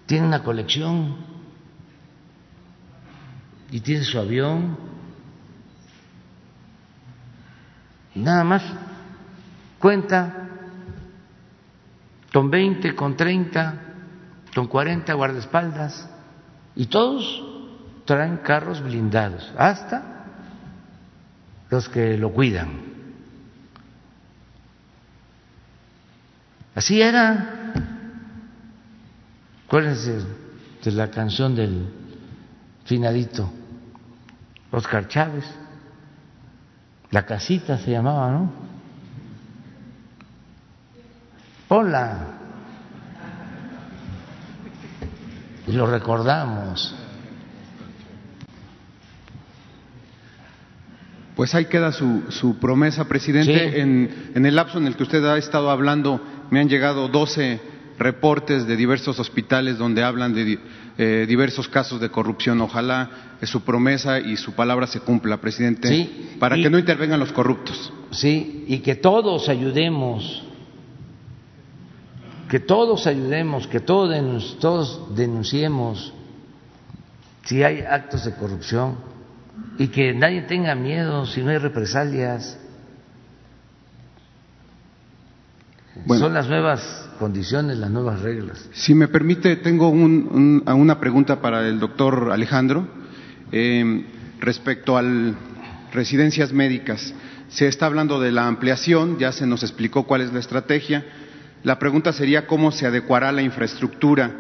tiene 0.06 0.28
una 0.28 0.44
colección 0.44 1.23
y 3.74 3.80
tiene 3.80 4.04
su 4.04 4.20
avión. 4.20 4.78
Y 8.14 8.20
nada 8.20 8.44
más 8.44 8.62
cuenta 9.80 10.48
con 12.32 12.52
20, 12.52 12.94
con 12.94 13.18
30 13.18 13.80
con 14.54 14.68
40 14.68 15.12
guardaespaldas 15.16 16.08
y 16.76 16.86
todos 16.86 17.44
traen 18.06 18.38
carros 18.38 18.84
blindados, 18.84 19.52
hasta 19.58 20.28
los 21.72 21.90
que 21.90 22.16
lo 22.20 22.32
cuidan. 22.32 22.80
Así 26.76 27.02
era. 27.02 27.74
Acuérdense 29.66 30.24
de 30.84 30.92
la 30.92 31.10
canción 31.10 31.56
del 31.56 31.88
finadito 32.86 33.52
Oscar 34.74 35.08
Chávez. 35.08 35.46
La 37.12 37.26
casita 37.26 37.78
se 37.78 37.92
llamaba, 37.92 38.32
¿no? 38.32 38.52
Hola. 41.70 42.40
y 45.68 45.72
lo 45.72 45.88
recordamos. 45.88 46.94
Pues 51.36 51.56
ahí 51.56 51.66
queda 51.66 51.92
su, 51.92 52.24
su 52.30 52.60
promesa, 52.60 53.08
presidente. 53.08 53.80
En, 53.80 54.32
en, 54.36 54.46
el 54.46 54.56
lapso 54.56 54.78
en 54.78 54.88
el 54.88 54.96
que 54.96 55.04
usted 55.04 55.24
ha 55.26 55.38
estado 55.38 55.72
hablando, 55.72 56.22
me 56.52 56.60
han 56.60 56.70
llegado 56.70 57.08
12 57.08 57.62
reportes 57.98 58.68
de 58.68 58.76
diversos 58.76 59.20
hospitales 59.20 59.78
donde 59.78 60.04
hablan 60.04 60.34
de 60.34 60.60
eh, 60.98 61.26
diversos 61.28 61.68
casos 61.68 62.00
de 62.00 62.10
corrupción. 62.10 62.62
Ojalá 62.62 63.38
su 63.44 63.62
promesa 63.62 64.20
y 64.20 64.38
su 64.38 64.54
palabra 64.54 64.88
se 64.88 65.00
cumpla, 65.02 65.42
presidente, 65.42 66.36
para 66.40 66.56
que 66.56 66.70
no 66.70 66.80
intervengan 66.80 67.20
los 67.20 67.32
corruptos. 67.32 67.92
Sí, 68.12 68.66
y 68.68 68.80
que 68.80 68.96
todos 68.96 69.50
ayudemos 69.50 70.44
que 72.54 72.60
todos 72.60 73.08
ayudemos, 73.08 73.66
que 73.66 73.80
todos, 73.80 74.60
todos 74.60 75.16
denunciemos 75.16 76.14
si 77.46 77.64
hay 77.64 77.82
actos 77.82 78.26
de 78.26 78.36
corrupción 78.36 78.98
y 79.80 79.88
que 79.88 80.14
nadie 80.14 80.44
tenga 80.44 80.76
miedo 80.76 81.26
si 81.26 81.42
no 81.42 81.50
hay 81.50 81.58
represalias. 81.58 82.60
Son 86.08 86.34
las 86.34 86.48
nuevas 86.48 87.10
condiciones, 87.20 87.78
las 87.78 87.90
nuevas 87.90 88.22
reglas. 88.22 88.70
Si 88.74 88.96
me 88.96 89.08
permite, 89.08 89.56
tengo 89.58 89.90
una 89.90 91.00
pregunta 91.00 91.42
para 91.42 91.68
el 91.68 91.80
doctor 91.80 92.32
Alejandro 92.32 92.88
eh, 93.52 94.06
respecto 94.40 94.98
a 94.98 95.04
residencias 95.92 96.52
médicas. 96.52 97.14
Se 97.50 97.68
está 97.68 97.86
hablando 97.86 98.20
de 98.20 98.32
la 98.32 98.48
ampliación, 98.48 99.20
ya 99.20 99.32
se 99.32 99.46
nos 99.46 99.62
explicó 99.62 100.04
cuál 100.04 100.22
es 100.22 100.34
la 100.34 100.40
estrategia 100.40 101.06
la 101.64 101.80
pregunta 101.80 102.12
sería 102.12 102.46
cómo 102.46 102.72
se 102.74 102.86
adecuará 102.86 103.32
la 103.32 103.42
infraestructura, 103.42 104.32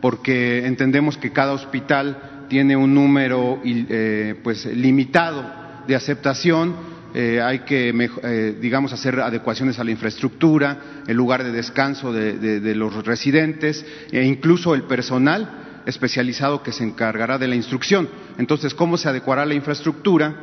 porque 0.00 0.66
entendemos 0.66 1.16
que 1.16 1.30
cada 1.30 1.52
hospital 1.52 2.46
tiene 2.48 2.76
un 2.76 2.92
número 2.92 3.60
eh, 3.64 4.34
pues, 4.42 4.66
limitado 4.66 5.44
de 5.86 5.94
aceptación, 5.94 6.74
eh, 7.14 7.40
hay 7.42 7.60
que, 7.60 7.92
eh, 8.22 8.56
digamos, 8.60 8.92
hacer 8.92 9.20
adecuaciones 9.20 9.78
a 9.78 9.84
la 9.84 9.90
infraestructura, 9.90 11.02
el 11.06 11.16
lugar 11.16 11.44
de 11.44 11.52
descanso 11.52 12.12
de, 12.12 12.74
los 12.74 13.04
residentes 13.04 13.84
e 14.10 14.24
incluso 14.24 14.74
el 14.74 14.84
personal 14.84 15.82
especializado 15.84 16.62
que 16.62 16.72
se 16.72 16.84
encargará 16.84 17.38
de 17.38 17.48
la 17.48 17.56
instrucción. 17.56 18.08
Entonces, 18.38 18.74
¿cómo 18.74 18.96
se 18.96 19.08
adecuará 19.08 19.44
la 19.44 19.54
infraestructura 19.54 20.34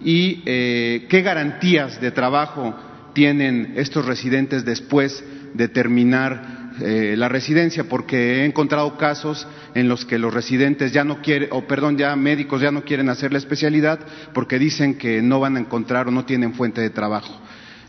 y 0.00 0.42
qué 0.42 1.22
garantías 1.24 2.00
de 2.00 2.10
trabajo 2.10 2.74
tienen 3.14 3.74
estos 3.76 4.04
residentes 4.06 4.64
después 4.64 5.24
determinar 5.54 6.61
eh, 6.80 7.14
la 7.16 7.28
residencia, 7.28 7.84
porque 7.84 8.40
he 8.40 8.44
encontrado 8.44 8.96
casos 8.96 9.46
en 9.74 9.88
los 9.88 10.04
que 10.04 10.18
los 10.18 10.32
residentes 10.32 10.92
ya 10.92 11.04
no 11.04 11.20
quieren, 11.20 11.48
o 11.52 11.66
perdón, 11.66 11.98
ya 11.98 12.16
médicos 12.16 12.60
ya 12.60 12.70
no 12.70 12.82
quieren 12.82 13.08
hacer 13.08 13.32
la 13.32 13.38
especialidad 13.38 14.00
porque 14.32 14.58
dicen 14.58 14.96
que 14.96 15.20
no 15.22 15.40
van 15.40 15.56
a 15.56 15.60
encontrar 15.60 16.08
o 16.08 16.10
no 16.10 16.24
tienen 16.24 16.54
fuente 16.54 16.80
de 16.80 16.90
trabajo. 16.90 17.40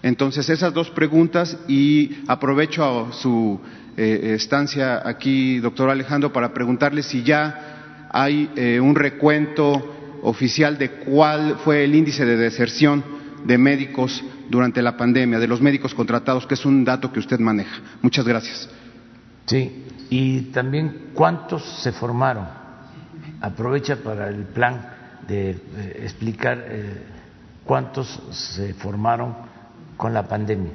Entonces, 0.01 0.49
esas 0.49 0.73
dos 0.73 0.89
preguntas 0.89 1.57
y 1.67 2.17
aprovecho 2.27 3.09
su 3.13 3.59
eh, 3.95 4.33
estancia 4.35 5.07
aquí, 5.07 5.59
doctor 5.59 5.89
Alejandro, 5.89 6.33
para 6.33 6.53
preguntarle 6.53 7.03
si 7.03 7.23
ya 7.23 8.09
hay 8.11 8.49
eh, 8.55 8.79
un 8.79 8.95
recuento 8.95 10.19
oficial 10.23 10.77
de 10.77 10.89
cuál 10.89 11.57
fue 11.63 11.83
el 11.83 11.95
índice 11.95 12.25
de 12.25 12.37
deserción 12.37 13.03
de 13.45 13.57
médicos 13.57 14.23
durante 14.49 14.81
la 14.81 14.97
pandemia, 14.97 15.39
de 15.39 15.47
los 15.47 15.61
médicos 15.61 15.93
contratados, 15.93 16.45
que 16.45 16.53
es 16.53 16.65
un 16.65 16.83
dato 16.83 17.11
que 17.11 17.19
usted 17.19 17.39
maneja. 17.39 17.81
Muchas 18.01 18.25
gracias. 18.25 18.69
Sí, 19.45 19.85
y 20.09 20.41
también 20.51 21.09
cuántos 21.13 21.63
se 21.81 21.91
formaron. 21.91 22.47
Aprovecha 23.41 23.97
para 23.97 24.29
el 24.29 24.43
plan 24.45 24.89
de 25.27 25.51
eh, 25.51 25.99
explicar 26.03 26.65
cuántos 27.65 28.21
se 28.31 28.73
formaron 28.73 29.35
con 29.97 30.13
la 30.13 30.27
pandemia. 30.27 30.71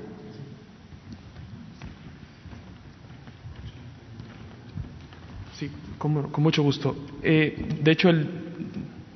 Sí, 5.58 5.70
con, 5.98 6.30
mucho 6.38 6.62
gusto. 6.62 6.96
Eh, 7.22 7.78
de 7.82 7.90
hecho, 7.90 8.08
el 8.08 8.28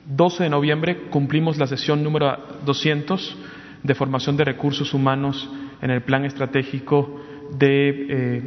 12 0.07 0.44
de 0.44 0.50
noviembre 0.50 1.03
cumplimos 1.11 1.57
la 1.57 1.66
sesión 1.66 2.03
número 2.03 2.36
200 2.64 3.36
de 3.83 3.95
formación 3.95 4.37
de 4.37 4.45
recursos 4.45 4.95
humanos 4.95 5.49
en 5.80 5.91
el 5.91 6.03
plan 6.03 6.24
estratégico 6.24 7.20
de 7.59 8.07
eh, 8.09 8.43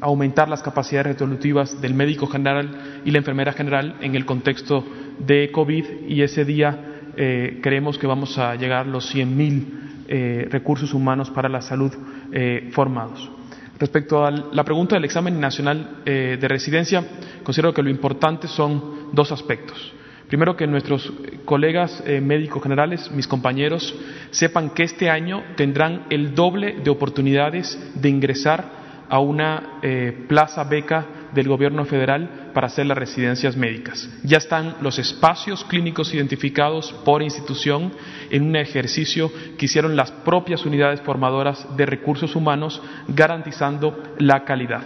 aumentar 0.00 0.48
las 0.48 0.62
capacidades 0.62 1.14
resolutivas 1.14 1.80
del 1.80 1.94
médico 1.94 2.26
general 2.26 3.00
y 3.04 3.10
la 3.10 3.18
enfermera 3.18 3.52
general 3.52 3.96
en 4.00 4.14
el 4.14 4.24
contexto 4.24 4.84
de 5.18 5.50
COVID 5.50 5.84
y 6.08 6.22
ese 6.22 6.44
día 6.44 7.10
eh, 7.16 7.58
creemos 7.62 7.98
que 7.98 8.06
vamos 8.06 8.38
a 8.38 8.54
llegar 8.54 8.86
a 8.86 8.88
los 8.90 9.12
100.000 9.12 9.64
eh, 10.08 10.48
recursos 10.50 10.94
humanos 10.94 11.30
para 11.30 11.48
la 11.48 11.60
salud 11.60 11.92
formados. 12.72 13.30
Respecto 13.78 14.26
a 14.26 14.30
la 14.30 14.64
pregunta 14.64 14.94
del 14.96 15.06
examen 15.06 15.40
nacional 15.40 16.02
de 16.04 16.36
residencia, 16.46 17.02
considero 17.42 17.72
que 17.72 17.82
lo 17.82 17.88
importante 17.88 18.46
son 18.48 19.08
dos 19.14 19.32
aspectos. 19.32 19.94
Primero, 20.28 20.56
que 20.56 20.66
nuestros 20.66 21.10
colegas 21.44 22.04
médicos 22.06 22.62
generales, 22.62 23.10
mis 23.10 23.26
compañeros, 23.26 23.94
sepan 24.30 24.70
que 24.70 24.82
este 24.82 25.08
año 25.08 25.42
tendrán 25.56 26.04
el 26.10 26.34
doble 26.34 26.76
de 26.84 26.90
oportunidades 26.90 27.78
de 27.94 28.08
ingresar 28.10 28.78
a 29.08 29.20
una 29.20 29.80
plaza 30.28 30.64
beca 30.64 31.06
del 31.32 31.48
gobierno 31.48 31.86
federal 31.86 32.50
para 32.52 32.66
hacer 32.66 32.84
las 32.84 32.98
residencias 32.98 33.56
médicas. 33.56 34.08
Ya 34.22 34.36
están 34.36 34.76
los 34.82 34.98
espacios 34.98 35.64
clínicos 35.64 36.12
identificados 36.12 36.92
por 37.04 37.22
institución 37.22 37.92
en 38.30 38.42
un 38.42 38.56
ejercicio 38.56 39.32
que 39.56 39.64
hicieron 39.64 39.96
las 39.96 40.10
propias 40.10 40.66
unidades 40.66 41.00
formadoras 41.00 41.66
de 41.76 41.86
recursos 41.86 42.36
humanos 42.36 42.82
garantizando 43.08 44.14
la 44.18 44.44
calidad. 44.44 44.82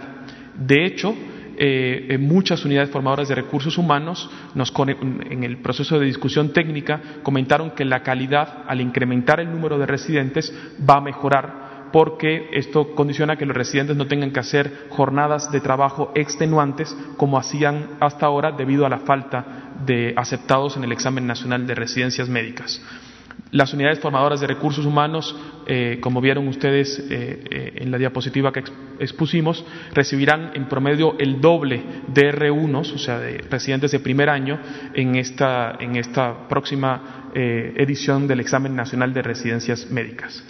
De 0.55 0.85
hecho, 0.85 1.15
eh, 1.57 2.17
muchas 2.19 2.65
unidades 2.65 2.89
formadoras 2.89 3.27
de 3.27 3.35
recursos 3.35 3.77
humanos 3.77 4.29
nos, 4.55 4.73
en 4.87 5.43
el 5.43 5.57
proceso 5.57 5.99
de 5.99 6.05
discusión 6.05 6.53
técnica 6.53 7.01
comentaron 7.23 7.71
que 7.71 7.85
la 7.85 8.03
calidad, 8.03 8.63
al 8.67 8.81
incrementar 8.81 9.39
el 9.39 9.51
número 9.51 9.77
de 9.77 9.85
residentes, 9.85 10.53
va 10.87 10.97
a 10.97 11.01
mejorar 11.01 11.63
porque 11.93 12.49
esto 12.53 12.95
condiciona 12.95 13.35
que 13.35 13.45
los 13.45 13.55
residentes 13.55 13.95
no 13.95 14.07
tengan 14.07 14.31
que 14.31 14.39
hacer 14.39 14.87
jornadas 14.89 15.51
de 15.51 15.61
trabajo 15.61 16.11
extenuantes 16.15 16.97
como 17.17 17.37
hacían 17.37 17.91
hasta 17.99 18.25
ahora 18.25 18.51
debido 18.51 18.87
a 18.87 18.89
la 18.89 18.97
falta 18.97 19.71
de 19.85 20.13
aceptados 20.17 20.75
en 20.75 20.83
el 20.83 20.91
examen 20.91 21.27
nacional 21.27 21.67
de 21.67 21.75
residencias 21.75 22.27
médicas. 22.29 22.81
Las 23.51 23.73
unidades 23.73 23.99
formadoras 23.99 24.41
de 24.41 24.47
recursos 24.47 24.85
humanos, 24.85 25.35
eh, 25.67 25.99
como 26.01 26.21
vieron 26.21 26.47
ustedes 26.47 26.97
eh, 26.97 27.43
eh, 27.49 27.73
en 27.75 27.91
la 27.91 27.99
diapositiva 27.99 28.51
que 28.51 28.63
expusimos, 28.99 29.63
recibirán 29.93 30.51
en 30.55 30.67
promedio 30.67 31.15
el 31.19 31.39
doble 31.39 31.83
de 32.07 32.33
R1, 32.33 32.75
o 32.79 32.97
sea, 32.97 33.19
de 33.19 33.37
residentes 33.49 33.91
de 33.91 33.99
primer 33.99 34.29
año, 34.29 34.59
en 34.95 35.15
esta, 35.15 35.77
en 35.79 35.95
esta 35.95 36.47
próxima 36.47 37.29
edición 37.35 38.27
del 38.27 38.39
examen 38.39 38.75
nacional 38.75 39.13
de 39.13 39.23
residencias 39.23 39.89
médicas. 39.89 40.43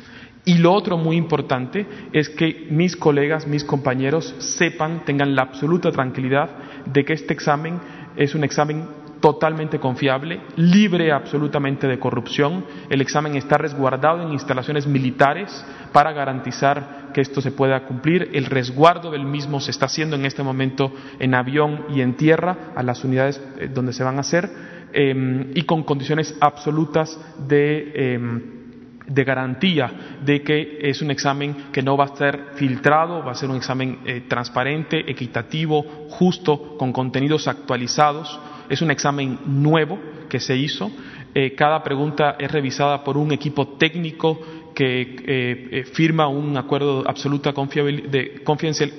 Y 0.46 0.58
lo 0.58 0.74
otro 0.74 0.98
muy 0.98 1.16
importante 1.16 1.86
es 2.12 2.28
que 2.28 2.68
mis 2.70 2.98
colegas, 2.98 3.48
mis 3.48 3.64
compañeros 3.64 4.36
sepan, 4.40 5.06
tengan 5.06 5.36
la 5.36 5.44
absoluta 5.44 5.92
tranquilidad 5.92 6.50
de 6.86 7.06
que 7.06 7.14
este 7.14 7.34
examen 7.34 7.80
es 8.18 8.36
un 8.36 8.44
examen 8.44 8.86
totalmente 9.24 9.80
confiable, 9.80 10.42
libre 10.58 11.14
absolutamente 11.14 11.88
de 11.88 11.98
corrupción. 11.98 12.66
El 12.90 13.00
examen 13.00 13.38
está 13.38 13.58
resguardado 13.58 14.22
en 14.22 14.34
instalaciones 14.34 14.86
militares 14.86 15.66
para 15.94 16.12
garantizar 16.12 17.12
que 17.14 17.22
esto 17.22 17.40
se 17.40 17.54
pueda 17.54 17.86
cumplir. 17.86 18.32
El 18.34 18.48
resguardo 18.48 19.12
del 19.12 19.24
mismo 19.24 19.62
se 19.62 19.72
está 19.72 19.86
haciendo 19.86 20.18
en 20.18 20.26
este 20.26 20.44
momento 20.44 20.92
en 21.20 21.36
avión 21.36 21.86
y 21.96 22.02
en 22.02 22.18
tierra 22.18 22.74
a 22.76 22.84
las 22.84 23.06
unidades 23.06 23.42
eh, 23.60 23.70
donde 23.74 23.94
se 23.94 24.04
van 24.04 24.18
a 24.18 24.20
hacer 24.20 24.50
em, 24.92 25.52
y 25.56 25.62
con 25.64 25.84
condiciones 25.84 26.36
absolutas 26.42 27.18
de 27.48 27.94
em, 27.96 28.64
de 29.08 29.24
garantía 29.24 30.20
de 30.24 30.42
que 30.42 30.80
es 30.82 31.02
un 31.02 31.12
examen 31.12 31.72
que 31.72 31.82
no 31.82 31.98
va 31.98 32.06
a 32.06 32.16
ser 32.16 32.52
filtrado, 32.56 33.24
va 33.24 33.32
a 33.32 33.36
ser 33.36 33.50
un 33.50 33.58
examen 33.58 34.00
eh, 34.06 34.24
transparente, 34.28 35.10
equitativo, 35.10 35.84
justo, 36.10 36.78
con 36.78 36.94
contenidos 36.94 37.48
actualizados. 37.48 38.40
Es 38.74 38.82
un 38.82 38.90
examen 38.90 39.38
nuevo 39.46 40.00
que 40.28 40.40
se 40.40 40.58
hizo. 40.58 40.90
Eh, 41.36 41.54
cada 41.54 41.84
pregunta 41.84 42.38
es 42.40 42.52
revisada 42.52 43.04
por 43.04 43.18
un 43.18 43.32
equipo 43.32 43.68
técnico 43.78 44.40
que 44.74 45.16
eh, 45.28 45.84
firma 45.94 46.28
un 46.28 46.58
acuerdo 46.58 47.04
de 47.04 47.10
absoluta 47.10 47.52
de 47.52 48.44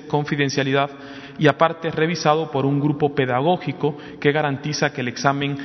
confidencialidad 0.06 0.90
y 1.36 1.48
aparte 1.48 1.88
es 1.88 1.94
revisado 1.96 2.52
por 2.52 2.64
un 2.64 2.78
grupo 2.78 3.16
pedagógico 3.16 3.98
que 4.20 4.30
garantiza 4.30 4.92
que 4.92 5.00
el 5.00 5.08
examen, 5.08 5.56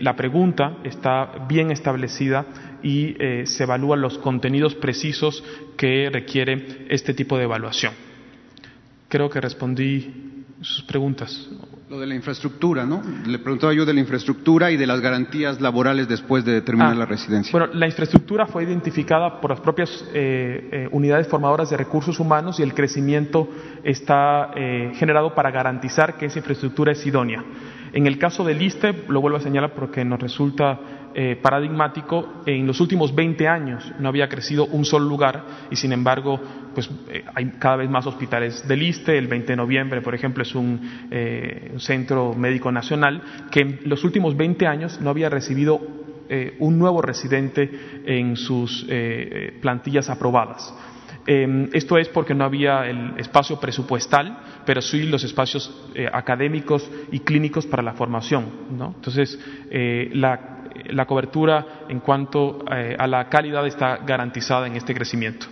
la 0.00 0.16
pregunta 0.16 0.78
está 0.82 1.46
bien 1.48 1.70
establecida 1.70 2.44
y 2.82 3.14
eh, 3.22 3.44
se 3.46 3.62
evalúan 3.62 4.00
los 4.00 4.18
contenidos 4.18 4.74
precisos 4.74 5.44
que 5.76 6.10
requiere 6.10 6.86
este 6.88 7.14
tipo 7.14 7.38
de 7.38 7.44
evaluación. 7.44 7.94
Creo 9.08 9.30
que 9.30 9.40
respondí 9.40 10.44
sus 10.60 10.82
preguntas. 10.82 11.48
Lo 11.92 12.00
de 12.00 12.06
la 12.06 12.14
infraestructura, 12.14 12.86
¿no? 12.86 13.02
Le 13.26 13.38
preguntaba 13.38 13.74
yo 13.74 13.84
de 13.84 13.92
la 13.92 14.00
infraestructura 14.00 14.70
y 14.70 14.78
de 14.78 14.86
las 14.86 15.02
garantías 15.02 15.60
laborales 15.60 16.08
después 16.08 16.42
de 16.42 16.62
terminar 16.62 16.92
ah, 16.92 17.00
la 17.00 17.04
residencia. 17.04 17.52
Bueno, 17.52 17.70
la 17.74 17.84
infraestructura 17.84 18.46
fue 18.46 18.64
identificada 18.64 19.38
por 19.42 19.50
las 19.50 19.60
propias 19.60 20.02
eh, 20.14 20.70
eh, 20.72 20.88
unidades 20.90 21.28
formadoras 21.28 21.68
de 21.68 21.76
recursos 21.76 22.18
humanos 22.18 22.58
y 22.58 22.62
el 22.62 22.72
crecimiento 22.72 23.46
está 23.84 24.52
generado 24.94 25.34
para 25.34 25.50
garantizar 25.50 26.16
que 26.16 26.24
esa 26.24 26.38
infraestructura 26.38 26.92
es 26.92 27.04
idónea. 27.04 27.44
En 27.92 28.06
el 28.06 28.18
caso 28.18 28.42
del 28.42 28.62
ISTE, 28.62 29.04
lo 29.08 29.20
vuelvo 29.20 29.36
a 29.36 29.40
señalar 29.40 29.74
porque 29.74 30.02
nos 30.02 30.18
resulta 30.18 30.80
eh, 31.14 31.36
paradigmático, 31.36 32.42
en 32.46 32.66
los 32.66 32.80
últimos 32.80 33.14
20 33.14 33.46
años 33.46 33.92
no 33.98 34.08
había 34.08 34.28
crecido 34.28 34.64
un 34.66 34.86
solo 34.86 35.04
lugar 35.04 35.44
y 35.70 35.76
sin 35.76 35.92
embargo 35.92 36.40
pues, 36.74 36.90
eh, 37.10 37.22
hay 37.34 37.50
cada 37.58 37.76
vez 37.76 37.90
más 37.90 38.06
hospitales 38.06 38.66
del 38.66 38.82
ISTE. 38.82 39.18
El 39.18 39.26
20 39.26 39.48
de 39.52 39.56
noviembre, 39.56 40.00
por 40.00 40.14
ejemplo, 40.14 40.42
es 40.42 40.54
un, 40.54 40.80
eh, 41.10 41.74
centro 41.78 42.32
médico 42.32 42.72
nacional 42.72 43.22
que 43.50 43.60
en 43.60 43.80
los 43.84 44.04
últimos 44.04 44.36
20 44.36 44.66
años 44.66 45.00
no 45.00 45.10
había 45.10 45.28
recibido 45.28 45.80
un 46.60 46.78
nuevo 46.78 47.02
residente 47.02 47.70
en 48.06 48.36
sus 48.36 48.86
plantillas 49.60 50.08
aprobadas. 50.08 50.74
esto 51.26 51.98
es 51.98 52.08
porque 52.08 52.32
no 52.32 52.44
había 52.44 52.86
el 52.86 53.12
espacio 53.18 53.60
presupuestal, 53.60 54.38
pero 54.64 54.80
sí 54.80 55.02
los 55.02 55.24
espacios 55.24 55.92
académicos 56.10 56.90
y 57.10 57.20
clínicos 57.20 57.66
para 57.66 57.82
la 57.82 57.92
formación. 57.92 58.46
¿no? 58.70 58.94
Entonces, 58.96 59.38
la 60.14 60.51
la 60.90 61.06
cobertura 61.06 61.84
en 61.88 62.00
cuanto 62.00 62.64
eh, 62.70 62.96
a 62.98 63.06
la 63.06 63.28
calidad 63.28 63.66
está 63.66 63.98
garantizada 63.98 64.66
en 64.66 64.76
este 64.76 64.94
crecimiento. 64.94 65.46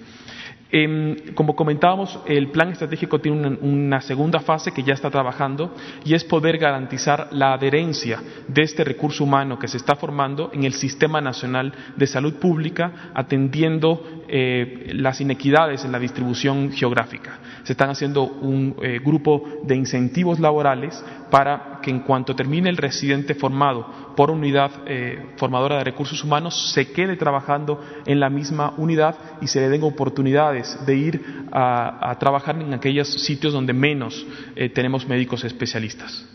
Em, 0.73 1.35
como 1.35 1.57
comentábamos, 1.57 2.21
el 2.27 2.51
plan 2.51 2.71
estratégico 2.71 3.21
tiene 3.21 3.59
una, 3.61 4.01
segunda 4.01 4.39
fase 4.39 4.71
que 4.71 4.85
ya 4.85 4.95
está 4.95 5.11
trabajando 5.11 5.75
y 6.05 6.15
es 6.15 6.23
poder 6.23 6.59
garantizar 6.59 7.29
la 7.33 7.55
adherencia 7.55 8.23
de 8.47 8.63
este 8.63 8.85
recurso 8.85 9.25
humano 9.25 9.59
que 9.59 9.67
se 9.67 9.79
está 9.79 9.97
formando 9.97 10.51
en 10.53 10.63
el 10.63 10.73
Sistema 10.73 11.21
Nacional 11.21 11.73
de 11.97 12.07
Salud 12.07 12.35
Pública, 12.35 13.11
atendiendo 13.15 14.20
eh, 14.31 14.93
las 14.95 15.21
inequidades 15.21 15.85
en 15.85 15.93
la 15.93 15.99
distribución 15.99 16.73
geográfica. 16.73 17.39
Se 17.65 17.73
están 17.73 17.91
haciendo 17.91 18.23
un 18.25 18.77
eh, 18.83 19.01
grupo 19.05 19.61
de 19.65 19.75
incentivos 19.75 20.39
laborales 20.39 21.05
para 21.31 21.81
que 21.83 21.91
en 21.91 22.01
cuanto 22.01 22.35
termine 22.37 22.69
el 22.69 22.77
residente 22.77 23.35
formado 23.35 24.15
por 24.17 24.31
unidad 24.31 24.71
eh, 24.87 25.33
formadora 25.37 25.79
de 25.79 25.85
recursos 25.85 26.23
humanos 26.23 26.73
se 26.73 26.93
quede 26.93 27.17
trabajando 27.17 27.81
en 28.07 28.21
la 28.21 28.29
misma 28.29 28.75
unidad 28.77 29.17
y 29.41 29.47
se 29.47 29.61
le 29.61 29.69
den 29.69 29.83
oportunidades 29.83 30.79
de 30.87 30.97
ir 30.97 31.23
a, 31.53 32.17
trabajar 32.21 32.61
en 32.61 32.75
aquellos 32.75 33.09
sitios 33.09 33.53
donde 33.53 33.73
menos 33.73 34.27
eh, 34.57 34.69
tenemos 34.69 35.07
médicos 35.09 35.45
especialistas. 35.45 36.27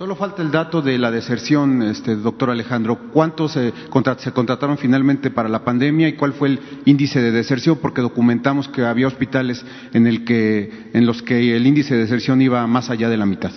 Solo 0.00 0.16
falta 0.16 0.40
el 0.40 0.50
dato 0.50 0.80
de 0.80 0.96
la 0.96 1.10
deserción, 1.10 1.82
este, 1.82 2.16
doctor 2.16 2.48
Alejandro. 2.48 3.10
¿Cuántos 3.12 3.52
se, 3.52 3.70
contrataron 3.90 4.78
finalmente 4.78 5.30
para 5.30 5.46
la 5.46 5.62
pandemia 5.62 6.08
y 6.08 6.14
cuál 6.14 6.32
fue 6.32 6.48
el 6.48 6.60
índice 6.86 7.20
de 7.20 7.30
deserción? 7.30 7.76
Porque 7.82 8.00
documentamos 8.00 8.66
que 8.66 8.86
había 8.86 9.06
hospitales 9.06 9.62
en, 9.92 10.06
el 10.06 10.24
que, 10.24 10.88
en 10.94 11.04
los 11.04 11.22
que 11.22 11.54
el 11.54 11.66
índice 11.66 11.92
de 11.96 12.00
deserción 12.00 12.40
iba 12.40 12.66
más 12.66 12.88
allá 12.88 13.10
de 13.10 13.18
la 13.18 13.26
mitad. 13.26 13.50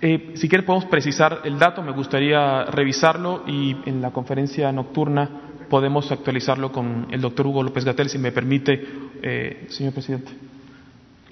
Eh, 0.00 0.30
si 0.34 0.48
quiere 0.48 0.62
podemos 0.62 0.88
precisar 0.88 1.40
el 1.42 1.58
dato, 1.58 1.82
me 1.82 1.90
gustaría 1.90 2.66
revisarlo 2.66 3.42
y 3.48 3.78
en 3.84 4.00
la 4.00 4.12
conferencia 4.12 4.70
nocturna 4.70 5.28
podemos 5.68 6.12
actualizarlo 6.12 6.70
con 6.70 7.08
el 7.10 7.20
doctor 7.20 7.48
Hugo 7.48 7.64
López 7.64 7.84
Gatel, 7.84 8.08
si 8.08 8.18
me 8.18 8.30
permite, 8.30 8.86
eh, 9.20 9.66
señor 9.70 9.92
presidente. 9.92 10.30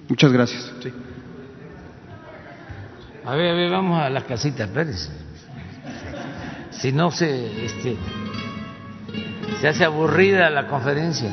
Muchas 0.09 0.33
gracias. 0.33 0.73
Sí. 0.83 0.91
A 3.27 3.35
ver, 3.35 3.49
a 3.49 3.53
ver, 3.55 3.69
vamos 3.69 4.01
a 4.01 4.09
la 4.09 4.21
casita, 4.21 4.67
Pérez. 4.67 5.09
Si 6.71 6.93
no 6.93 7.11
se, 7.11 7.65
este, 7.65 7.97
se 9.59 9.67
hace 9.67 9.83
aburrida 9.83 10.49
la 10.49 10.65
conferencia. 10.67 11.29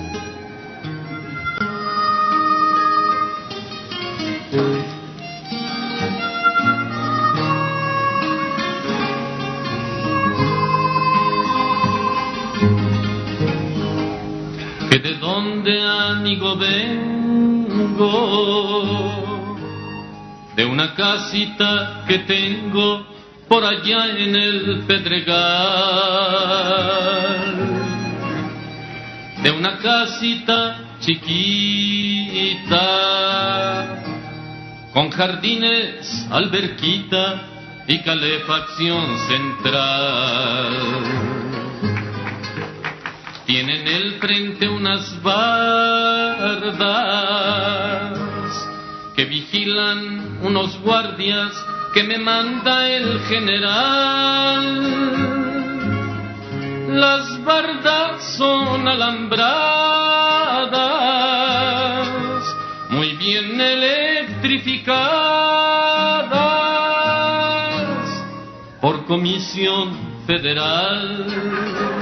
Que 14.90 14.98
de 14.98 15.14
dónde 15.20 15.80
amigo 15.80 16.56
vengo 16.56 18.04
de 20.56 20.64
una 20.64 20.94
casita 20.94 22.04
que 22.06 22.18
tengo 22.20 23.06
por 23.48 23.64
allá 23.64 24.06
en 24.16 24.36
el 24.36 24.84
Pedregal, 24.86 25.34
de 29.42 29.50
una 29.50 29.78
casita 29.78 30.98
chiquita, 31.00 32.72
con 34.92 35.10
jardines, 35.10 36.26
alberquita 36.30 37.42
y 37.86 37.98
calefacción 37.98 39.18
central. 39.28 40.70
Tiene 43.44 43.80
en 43.80 43.88
el 43.88 44.14
frente 44.20 44.68
unas 44.68 45.20
bardas 45.22 46.84
que 49.14 49.24
vigilan 49.24 50.38
unos 50.42 50.78
guardias 50.80 51.52
que 51.92 52.02
me 52.02 52.18
manda 52.18 52.88
el 52.88 53.20
general. 53.20 54.64
Las 56.88 57.44
bardas 57.44 58.36
son 58.36 58.88
alambradas, 58.88 59.36
muy 62.90 63.16
bien 63.16 63.60
electrificadas 63.60 65.44
por 68.80 69.04
comisión 69.06 69.96
federal. 70.26 71.93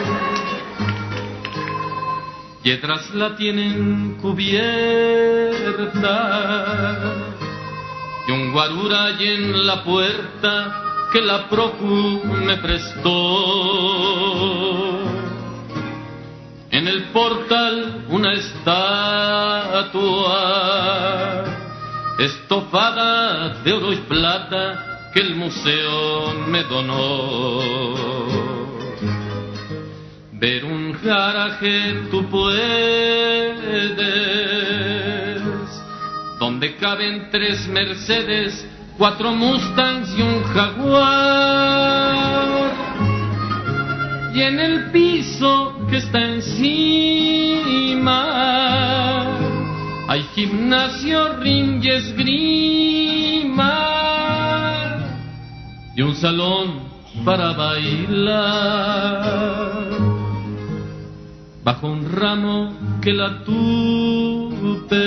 Detrás 2.64 3.10
la 3.14 3.34
tienen 3.36 4.18
cubierta 4.22 4.52
y 8.26 8.30
un 8.30 8.52
guarura 8.52 9.10
en 9.18 9.66
la 9.66 9.82
puerta 9.82 11.08
que 11.12 11.20
la 11.20 11.48
Procu 11.48 12.22
me 12.24 12.56
prestó. 12.58 13.10
En 16.70 16.86
el 16.86 17.10
portal 17.10 18.06
una 18.08 18.32
estatua 18.32 19.12
estofada 22.18 23.60
de 23.64 23.72
oro 23.72 23.92
y 23.92 23.96
plata 23.96 25.10
que 25.12 25.20
el 25.20 25.34
museo 25.34 26.32
me 26.46 26.62
donó. 26.62 27.60
Ver 30.32 30.64
un 30.64 30.81
garaje 31.02 32.08
tú 32.10 32.28
puedes 32.28 33.22
donde 36.42 36.76
caben 36.76 37.28
tres 37.30 37.68
Mercedes, 37.68 38.66
cuatro 38.98 39.32
Mustangs 39.32 40.12
y 40.18 40.22
un 40.22 40.42
Jaguar. 40.42 41.52
Y 44.34 44.42
en 44.42 44.58
el 44.58 44.90
piso 44.90 45.86
que 45.88 45.98
está 45.98 46.20
encima 46.20 46.82
hay 50.08 50.22
gimnasio, 50.34 51.36
ring 51.38 51.80
y 51.84 51.90
esgrima 51.90 53.42
y 55.94 56.02
un 56.02 56.16
salón 56.16 56.90
para 57.24 57.52
bailar 57.52 58.82
bajo 61.64 61.86
un 61.86 62.10
ramo 62.10 62.72
que 63.00 63.12
la 63.12 63.44
tupe 63.44 65.02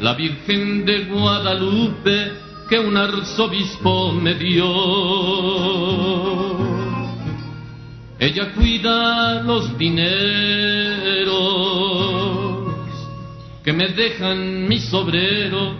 la 0.00 0.14
Virgen 0.14 0.84
de 0.84 1.04
Guadalupe 1.04 2.32
que 2.68 2.78
un 2.78 2.96
arzobispo 2.96 4.12
me 4.12 4.34
dio. 4.34 4.66
Ella 8.18 8.52
cuida 8.54 9.42
los 9.42 9.76
dineros 9.78 10.14
que 13.62 13.72
me 13.72 13.88
dejan 13.88 14.68
mis 14.68 14.92
obreros, 14.92 15.76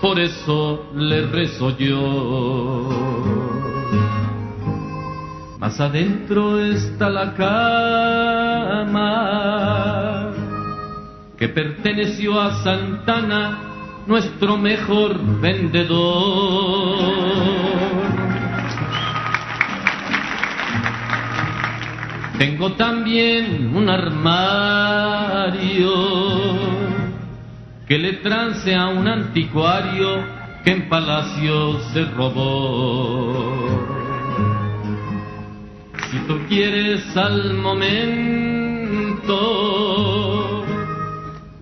por 0.00 0.20
eso 0.20 0.86
le 0.94 1.22
rezo 1.26 1.76
yo. 1.76 2.88
Más 5.64 5.80
adentro 5.80 6.60
está 6.60 7.08
la 7.08 7.32
cama 7.32 9.00
que 11.38 11.48
perteneció 11.48 12.38
a 12.38 12.62
Santana, 12.62 13.60
nuestro 14.06 14.58
mejor 14.58 15.18
vendedor. 15.40 16.98
Tengo 22.36 22.72
también 22.72 23.74
un 23.74 23.88
armario 23.88 25.64
que 27.88 27.98
le 27.98 28.12
trance 28.18 28.74
a 28.74 28.88
un 28.88 29.08
anticuario 29.08 30.26
que 30.62 30.72
en 30.72 30.90
palacio 30.90 31.80
se 31.94 32.04
robó. 32.04 34.03
Si 36.14 36.20
tú 36.28 36.38
quieres 36.48 37.16
al 37.16 37.54
momento 37.54 39.34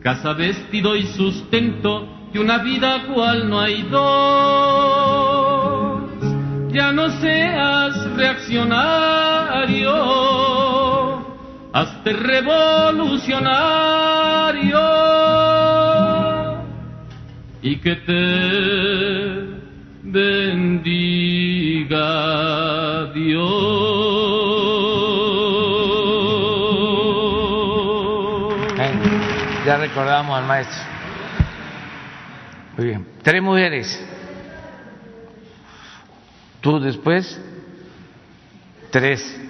casa, 0.03 0.35
vestido 0.35 0.95
y 0.95 1.07
sustento, 1.07 2.07
y 2.35 2.39
una 2.39 2.59
vida 2.59 3.07
cual 3.15 3.49
no 3.49 3.59
hay 3.59 3.81
dos. 3.85 4.03
Ya 6.71 6.93
no 6.93 7.09
seas 7.19 8.11
reaccionario, 8.15 9.91
hazte 11.73 12.13
revolucionario 12.13 14.81
y 17.63 17.77
que 17.77 17.97
te 17.97 19.62
bendiga 20.13 22.03
Dios. 23.15 23.73
Ya 29.65 29.77
recordamos 29.77 30.37
al 30.37 30.45
maestro. 30.45 30.77
Muy 32.77 32.87
bien. 32.87 33.07
Tres 33.23 33.41
mujeres. 33.41 34.05
Tú 36.61 36.81
después. 36.81 37.41
Tres. 38.91 39.41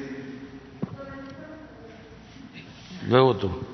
Luego 3.08 3.36
tú. 3.36 3.71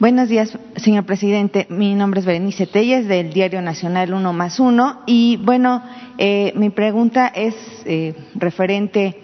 Buenos 0.00 0.28
días, 0.28 0.56
señor 0.76 1.06
presidente. 1.06 1.66
Mi 1.70 1.96
nombre 1.96 2.20
es 2.20 2.26
Berenice 2.26 2.68
Telles, 2.68 3.08
del 3.08 3.32
Diario 3.32 3.60
Nacional 3.62 4.14
Uno 4.14 4.32
más 4.32 4.60
Uno. 4.60 5.00
Y 5.06 5.38
bueno, 5.38 5.82
eh, 6.18 6.52
mi 6.54 6.70
pregunta 6.70 7.26
es 7.26 7.56
eh, 7.84 8.14
referente 8.36 9.16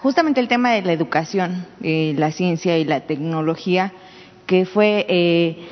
justamente 0.00 0.40
el 0.40 0.46
tema 0.46 0.70
de 0.70 0.82
la 0.82 0.92
educación, 0.92 1.66
eh, 1.82 2.14
la 2.16 2.30
ciencia 2.30 2.78
y 2.78 2.84
la 2.84 3.00
tecnología, 3.00 3.92
que 4.46 4.66
fue 4.66 5.04
eh, 5.08 5.66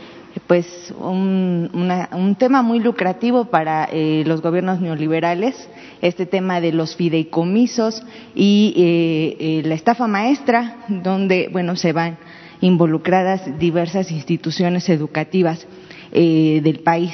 pues 0.48 0.92
un, 0.98 1.70
un, 2.12 2.34
tema 2.34 2.62
muy 2.62 2.80
lucrativo 2.80 3.44
para 3.44 3.88
eh, 3.92 4.24
los 4.26 4.42
gobiernos 4.42 4.80
neoliberales, 4.80 5.68
este 6.00 6.26
tema 6.26 6.60
de 6.60 6.72
los 6.72 6.96
fideicomisos 6.96 8.02
y 8.34 8.74
eh, 8.76 9.62
la 9.64 9.74
estafa 9.74 10.08
maestra, 10.08 10.78
donde 10.88 11.48
bueno 11.52 11.76
se 11.76 11.92
van 11.92 12.18
involucradas 12.62 13.58
diversas 13.58 14.10
instituciones 14.10 14.88
educativas 14.88 15.66
del 16.10 16.80
país. 16.80 17.12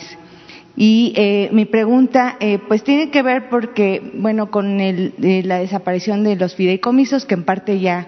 Y 0.77 1.15
mi 1.53 1.65
pregunta, 1.65 2.37
pues 2.69 2.85
tiene 2.85 3.11
que 3.11 3.23
ver 3.23 3.49
porque, 3.49 4.13
bueno, 4.15 4.51
con 4.51 4.81
el, 4.81 5.15
la 5.19 5.59
desaparición 5.59 6.23
de 6.23 6.37
los 6.37 6.55
fideicomisos, 6.55 7.25
que 7.25 7.35
en 7.35 7.45
parte 7.45 7.81
ya 7.81 8.07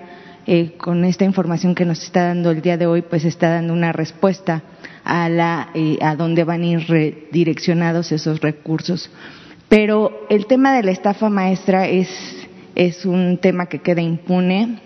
con 0.78 1.04
esta 1.04 1.24
información 1.24 1.74
que 1.74 1.84
nos 1.84 2.02
está 2.02 2.28
dando 2.28 2.50
el 2.50 2.62
día 2.62 2.76
de 2.76 2.86
hoy, 2.86 3.02
pues 3.02 3.24
está 3.24 3.50
dando 3.50 3.72
una 3.72 3.92
respuesta 3.92 4.62
a, 5.04 5.28
la, 5.28 5.70
eh, 5.74 5.98
a 6.00 6.16
dónde 6.16 6.44
van 6.44 6.62
a 6.62 6.66
ir 6.66 6.88
redireccionados 6.88 8.12
esos 8.12 8.40
recursos. 8.40 9.10
Pero 9.68 10.26
el 10.28 10.46
tema 10.46 10.74
de 10.74 10.82
la 10.82 10.90
estafa 10.90 11.28
maestra 11.28 11.86
es, 11.86 12.08
es 12.74 13.04
un 13.04 13.38
tema 13.38 13.66
que 13.66 13.80
queda 13.80 14.00
impune 14.00 14.80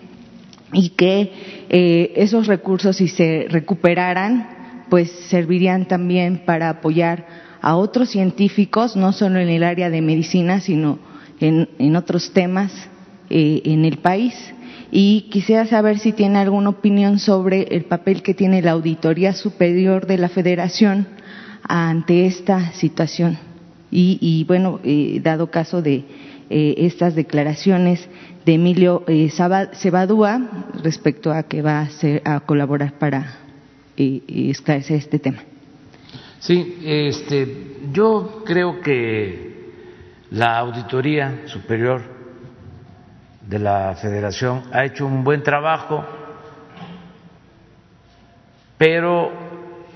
y 0.72 0.90
que 0.90 1.32
eh, 1.68 2.12
esos 2.16 2.46
recursos, 2.46 2.96
si 2.96 3.08
se 3.08 3.46
recuperaran, 3.48 4.84
pues 4.88 5.10
servirían 5.28 5.86
también 5.86 6.42
para 6.44 6.68
apoyar 6.68 7.26
a 7.60 7.76
otros 7.76 8.10
científicos, 8.10 8.96
no 8.96 9.12
solo 9.12 9.38
en 9.38 9.48
el 9.48 9.62
área 9.62 9.90
de 9.90 10.02
medicina, 10.02 10.60
sino 10.60 10.98
en, 11.40 11.68
en 11.78 11.96
otros 11.96 12.32
temas 12.32 12.72
eh, 13.30 13.62
en 13.64 13.84
el 13.84 13.98
país 13.98 14.34
y 14.90 15.22
quisiera 15.30 15.66
saber 15.66 15.98
si 15.98 16.12
tiene 16.12 16.38
alguna 16.38 16.68
opinión 16.68 17.18
sobre 17.18 17.62
el 17.74 17.84
papel 17.84 18.22
que 18.22 18.34
tiene 18.34 18.62
la 18.62 18.72
Auditoría 18.72 19.32
Superior 19.32 20.06
de 20.06 20.18
la 20.18 20.28
Federación 20.28 21.08
ante 21.62 22.26
esta 22.26 22.72
situación. 22.72 23.38
Y, 23.90 24.44
bueno, 24.48 24.80
eh, 24.82 25.20
dado 25.22 25.52
caso 25.52 25.80
de 25.80 26.04
estas 26.50 27.14
declaraciones 27.14 28.08
de 28.44 28.54
Emilio 28.54 29.04
eh, 29.06 29.30
Cebadúa 29.30 30.40
respecto 30.82 31.32
a 31.32 31.44
que 31.44 31.62
va 31.62 31.88
a, 32.24 32.34
a 32.36 32.40
colaborar 32.40 32.92
para 32.98 33.38
esclarecer 33.96 34.96
este 34.96 35.18
tema. 35.18 35.42
Sí, 36.38 36.78
este, 36.84 37.78
yo 37.92 38.42
creo 38.44 38.80
que 38.80 39.54
la 40.30 40.58
Auditoría 40.58 41.42
Superior 41.46 42.02
de 43.40 43.58
la 43.58 43.94
Federación 43.94 44.64
ha 44.72 44.84
hecho 44.84 45.06
un 45.06 45.24
buen 45.24 45.42
trabajo, 45.42 46.04
pero 48.76 49.32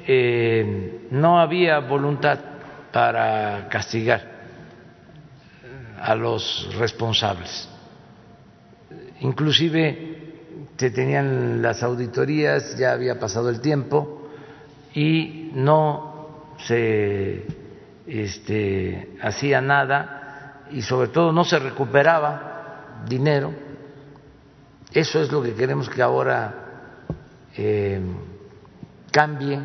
eh, 0.07 1.07
no 1.11 1.39
había 1.39 1.81
voluntad 1.81 2.39
para 2.93 3.69
castigar 3.69 4.39
a 6.01 6.15
los 6.15 6.75
responsables. 6.79 7.69
Inclusive 9.21 10.19
se 10.77 10.91
tenían 10.91 11.61
las 11.61 11.83
auditorías, 11.83 12.77
ya 12.79 12.93
había 12.93 13.19
pasado 13.19 13.51
el 13.51 13.61
tiempo 13.61 14.29
y 14.95 15.51
no 15.55 16.55
se 16.59 17.45
este, 18.07 19.17
hacía 19.21 19.61
nada 19.61 20.65
y 20.71 20.83
sobre 20.83 21.09
todo 21.09 21.33
no 21.33 21.45
se 21.45 21.59
recuperaba 21.59 23.03
dinero. 23.09 23.53
Eso 24.93 25.21
es 25.21 25.31
lo 25.31 25.43
que 25.43 25.55
queremos 25.55 25.89
que 25.89 26.01
ahora 26.01 26.55
eh, 27.57 28.01
cambie, 29.11 29.61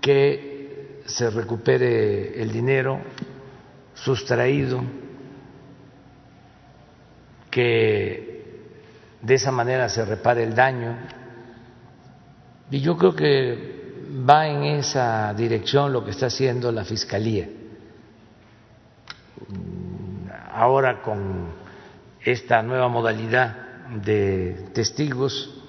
que 0.00 1.02
se 1.06 1.28
recupere 1.30 2.40
el 2.40 2.50
dinero 2.50 3.00
sustraído, 3.94 4.82
que 7.52 8.32
de 9.20 9.34
esa 9.34 9.52
manera 9.52 9.88
se 9.90 10.04
repare 10.04 10.42
el 10.42 10.54
daño. 10.54 10.96
Y 12.70 12.80
yo 12.80 12.96
creo 12.96 13.14
que 13.14 14.08
va 14.28 14.48
en 14.48 14.64
esa 14.64 15.32
dirección 15.34 15.92
lo 15.92 16.02
que 16.02 16.10
está 16.10 16.26
haciendo 16.26 16.72
la 16.72 16.84
Fiscalía. 16.84 17.48
Ahora 20.50 21.02
con 21.02 21.52
esta 22.24 22.62
nueva 22.62 22.88
modalidad 22.88 23.56
de 24.02 24.70
testigos 24.72 25.62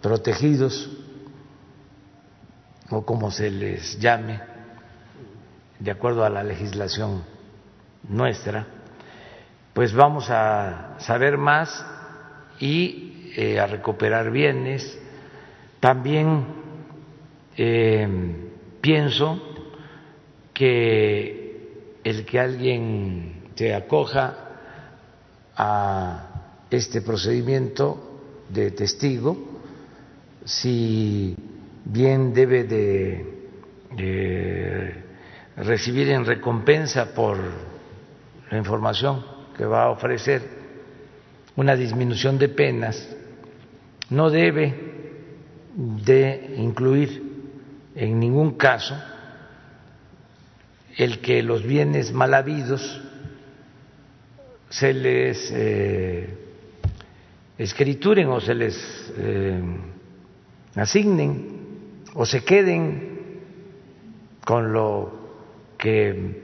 protegidos 0.00 0.90
o 2.90 3.06
como 3.06 3.30
se 3.30 3.50
les 3.50 3.98
llame, 4.00 4.40
de 5.78 5.90
acuerdo 5.90 6.24
a 6.24 6.30
la 6.30 6.42
legislación 6.42 7.22
nuestra, 8.08 8.66
pues 9.72 9.94
vamos 9.94 10.28
a 10.30 10.96
saber 10.98 11.38
más 11.38 11.84
y 12.60 13.32
eh, 13.36 13.58
a 13.58 13.66
recuperar 13.66 14.30
bienes. 14.30 14.98
También 15.80 16.44
eh, 17.56 18.08
pienso 18.80 19.40
que 20.52 21.98
el 22.04 22.24
que 22.26 22.40
alguien 22.40 23.42
se 23.54 23.74
acoja 23.74 24.36
a 25.56 26.28
este 26.70 27.02
procedimiento 27.02 28.20
de 28.48 28.70
testigo, 28.72 29.36
si 30.44 31.36
bien 31.84 32.32
debe 32.34 32.64
de, 32.64 33.28
recibir 35.56 36.08
en 36.10 36.24
recompensa 36.24 37.14
por 37.14 37.38
la 38.50 38.58
información 38.58 39.31
que 39.56 39.64
va 39.64 39.84
a 39.84 39.90
ofrecer 39.90 40.42
una 41.56 41.76
disminución 41.76 42.38
de 42.38 42.48
penas, 42.48 43.08
no 44.10 44.30
debe 44.30 44.74
de 45.74 46.54
incluir 46.56 47.22
en 47.94 48.18
ningún 48.18 48.56
caso 48.56 48.94
el 50.96 51.20
que 51.20 51.42
los 51.42 51.62
bienes 51.64 52.12
mal 52.12 52.34
habidos 52.34 53.00
se 54.68 54.92
les 54.92 55.50
eh, 55.54 56.28
escrituren 57.58 58.28
o 58.28 58.40
se 58.40 58.54
les 58.54 59.12
eh, 59.16 59.62
asignen 60.74 62.02
o 62.14 62.26
se 62.26 62.44
queden 62.44 63.40
con 64.44 64.72
lo 64.72 65.12
que 65.78 66.41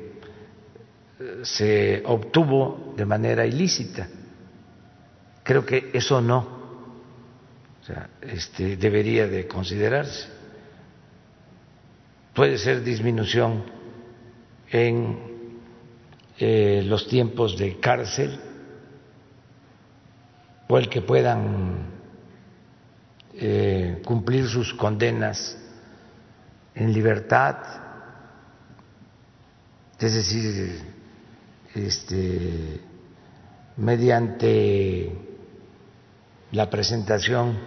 se 1.42 2.02
obtuvo 2.06 2.94
de 2.96 3.04
manera 3.04 3.44
ilícita. 3.44 4.08
Creo 5.42 5.64
que 5.64 5.90
eso 5.92 6.20
no 6.20 6.58
o 7.80 7.84
sea, 7.84 8.10
este, 8.20 8.76
debería 8.76 9.26
de 9.26 9.46
considerarse. 9.46 10.28
Puede 12.34 12.58
ser 12.58 12.82
disminución 12.82 13.64
en 14.70 15.18
eh, 16.38 16.82
los 16.84 17.08
tiempos 17.08 17.56
de 17.58 17.80
cárcel 17.80 18.38
o 20.68 20.78
el 20.78 20.88
que 20.88 21.00
puedan 21.00 21.86
eh, 23.34 24.02
cumplir 24.04 24.46
sus 24.46 24.74
condenas 24.74 25.58
en 26.74 26.92
libertad, 26.92 27.56
es 29.98 30.14
decir, 30.14 30.97
este, 31.86 32.80
mediante 33.76 35.12
la 36.52 36.68
presentación 36.68 37.58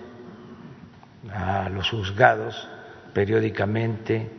a 1.31 1.69
los 1.69 1.89
juzgados 1.89 2.67
periódicamente, 3.13 4.29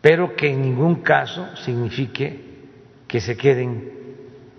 pero 0.00 0.34
que 0.34 0.50
en 0.50 0.62
ningún 0.62 1.02
caso 1.02 1.46
signifique 1.56 2.48
que 3.06 3.20
se 3.20 3.36
queden 3.36 3.92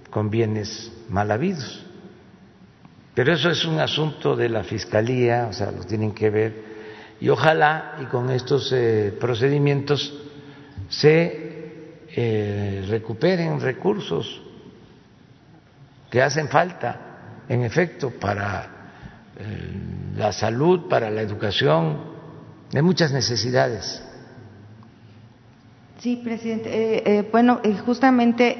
con 0.09 0.30
bienes 0.30 0.91
mal 1.09 1.31
habidos. 1.31 1.85
Pero 3.13 3.34
eso 3.34 3.49
es 3.49 3.65
un 3.65 3.80
asunto 3.80 4.35
de 4.35 4.49
la 4.49 4.63
Fiscalía, 4.63 5.47
o 5.49 5.53
sea, 5.53 5.71
lo 5.71 5.84
tienen 5.84 6.13
que 6.13 6.30
ver, 6.30 6.63
y 7.19 7.30
ojalá 7.30 7.97
y 8.01 8.05
con 8.05 8.30
estos 8.30 8.71
eh, 8.71 9.13
procedimientos 9.19 10.13
se 10.88 11.48
eh, 12.15 12.86
recuperen 12.88 13.60
recursos 13.60 14.41
que 16.10 16.22
hacen 16.22 16.48
falta, 16.48 17.45
en 17.48 17.64
efecto, 17.64 18.11
para 18.11 18.68
eh, 19.38 20.14
la 20.15 20.31
salud, 20.31 20.88
para 20.90 21.10
la 21.10 21.22
educación, 21.22 21.98
hay 22.73 22.81
muchas 22.81 23.11
necesidades. 23.11 24.03
Sí, 25.99 26.22
presidente. 26.23 26.69
Eh, 27.19 27.27
bueno, 27.31 27.60
justamente 27.86 28.57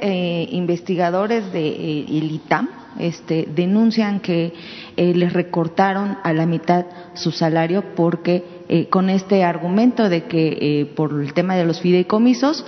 investigadores 0.52 1.52
de 1.54 2.02
el 2.02 2.32
ITAM 2.32 2.79
este, 2.98 3.48
denuncian 3.54 4.20
que 4.20 4.54
eh, 4.98 5.14
les 5.14 5.34
recortaron 5.34 6.18
a 6.24 6.34
la 6.34 6.46
mitad 6.46 6.86
su 7.14 7.32
salario 7.32 7.96
porque 7.96 8.44
eh, 8.68 8.88
con 8.88 9.10
este 9.10 9.44
argumento 9.44 10.10
de 10.10 10.24
que 10.26 10.58
eh, 10.60 10.86
por 10.86 11.22
el 11.22 11.34
tema 11.34 11.56
de 11.56 11.66
los 11.66 11.82
fideicomisos 11.82 12.66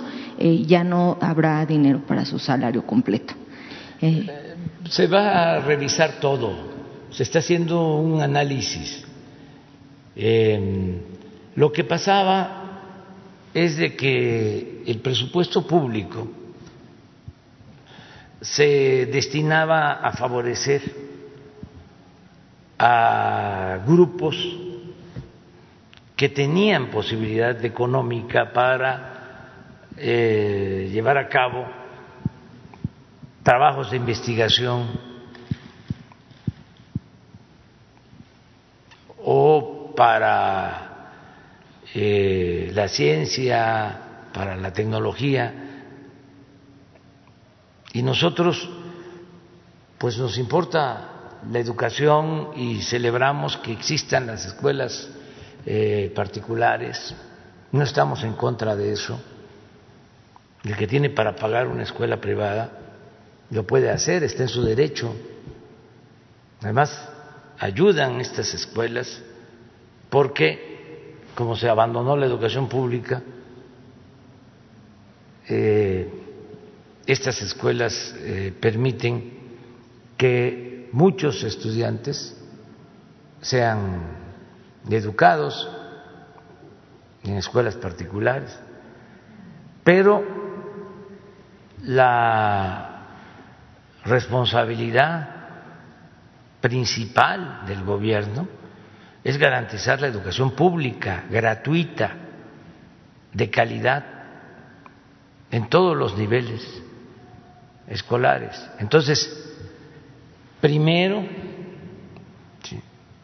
ya 0.66 0.82
no 0.82 1.18
habrá 1.20 1.64
dinero 1.66 2.00
para 2.04 2.24
su 2.24 2.40
salario 2.40 2.84
completo. 2.84 3.32
Se 4.90 5.06
va 5.06 5.52
a 5.54 5.60
revisar 5.60 6.18
todo, 6.18 6.52
se 7.10 7.22
está 7.22 7.38
haciendo 7.38 7.94
un 7.96 8.20
análisis. 8.20 9.04
lo 11.54 11.70
que 11.70 11.84
pasaba 11.84 12.62
es 13.54 13.76
de 13.76 13.94
que 13.94 14.82
el 14.84 14.98
presupuesto 14.98 15.64
público 15.64 16.26
se 18.42 19.06
destinaba 19.06 19.92
a 20.02 20.12
favorecer 20.12 20.82
a 22.76 23.78
grupos 23.86 24.34
que 26.16 26.28
tenían 26.28 26.88
posibilidad 26.90 27.64
económica 27.64 28.52
para 28.52 29.92
eh, 29.96 30.90
llevar 30.92 31.18
a 31.18 31.28
cabo 31.28 31.66
trabajos 33.44 33.92
de 33.92 33.96
investigación 33.98 34.88
o 39.24 39.94
para 39.96 41.12
eh, 41.94 42.70
la 42.74 42.88
ciencia, 42.88 44.00
para 44.32 44.56
la 44.56 44.72
tecnología, 44.72 45.61
y 47.92 48.02
nosotros, 48.02 48.68
pues 49.98 50.16
nos 50.18 50.38
importa 50.38 51.40
la 51.50 51.58
educación 51.58 52.50
y 52.56 52.82
celebramos 52.82 53.56
que 53.58 53.72
existan 53.72 54.26
las 54.26 54.46
escuelas 54.46 55.08
eh, 55.66 56.12
particulares. 56.14 57.14
No 57.72 57.82
estamos 57.82 58.22
en 58.24 58.34
contra 58.34 58.76
de 58.76 58.92
eso. 58.92 59.20
El 60.64 60.76
que 60.76 60.86
tiene 60.86 61.10
para 61.10 61.34
pagar 61.34 61.66
una 61.66 61.82
escuela 61.82 62.20
privada 62.20 62.70
lo 63.50 63.66
puede 63.66 63.90
hacer, 63.90 64.22
está 64.24 64.44
en 64.44 64.48
su 64.48 64.62
derecho. 64.62 65.14
Además, 66.62 67.08
ayudan 67.58 68.20
estas 68.20 68.54
escuelas 68.54 69.20
porque, 70.08 71.16
como 71.34 71.56
se 71.56 71.68
abandonó 71.68 72.16
la 72.16 72.26
educación 72.26 72.68
pública, 72.68 73.22
eh, 75.48 76.21
estas 77.06 77.42
escuelas 77.42 78.14
eh, 78.18 78.54
permiten 78.60 79.40
que 80.16 80.88
muchos 80.92 81.42
estudiantes 81.42 82.36
sean 83.40 84.02
educados 84.88 85.68
en 87.24 87.36
escuelas 87.36 87.76
particulares, 87.76 88.58
pero 89.84 90.22
la 91.84 93.06
responsabilidad 94.04 95.28
principal 96.60 97.62
del 97.66 97.84
gobierno 97.84 98.46
es 99.24 99.38
garantizar 99.38 100.00
la 100.00 100.08
educación 100.08 100.52
pública, 100.52 101.24
gratuita, 101.30 102.16
de 103.32 103.50
calidad, 103.50 104.04
en 105.50 105.68
todos 105.68 105.96
los 105.96 106.16
niveles 106.16 106.81
escolares. 107.88 108.60
Entonces, 108.78 109.54
primero 110.60 111.26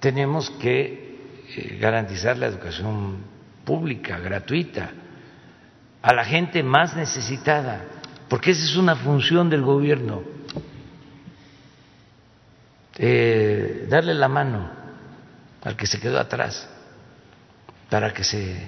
tenemos 0.01 0.51
que 0.51 1.19
eh, 1.57 1.79
garantizar 1.81 2.37
la 2.37 2.47
educación 2.47 3.19
pública, 3.65 4.19
gratuita, 4.19 4.91
a 6.03 6.15
la 6.15 6.25
gente 6.25 6.63
más 6.63 6.97
necesitada, 6.97 7.85
porque 8.29 8.53
esa 8.53 8.65
es 8.65 8.77
una 8.77 8.97
función 8.97 9.51
del 9.51 9.63
gobierno, 9.63 10.23
eh, 12.97 13.87
darle 13.89 14.15
la 14.15 14.29
mano 14.29 14.71
al 15.65 15.77
que 15.77 15.87
se 15.87 16.01
quedó 16.01 16.19
atrás, 16.19 16.69
para 17.91 18.13
que 18.13 18.25
se 18.25 18.67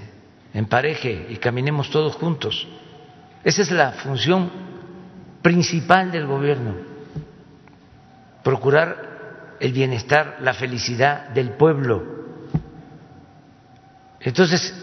empareje 0.55 1.27
y 1.29 1.37
caminemos 1.37 1.91
todos 1.91 2.17
juntos. 2.17 2.67
Esa 3.45 3.63
es 3.63 3.71
la 3.71 3.93
función 3.93 4.70
principal 5.43 6.11
del 6.11 6.27
gobierno, 6.27 6.75
procurar 8.43 9.57
el 9.61 9.73
bienestar, 9.73 10.39
la 10.41 10.55
felicidad 10.55 11.29
del 11.31 11.51
pueblo. 11.51 12.03
Entonces, 14.21 14.75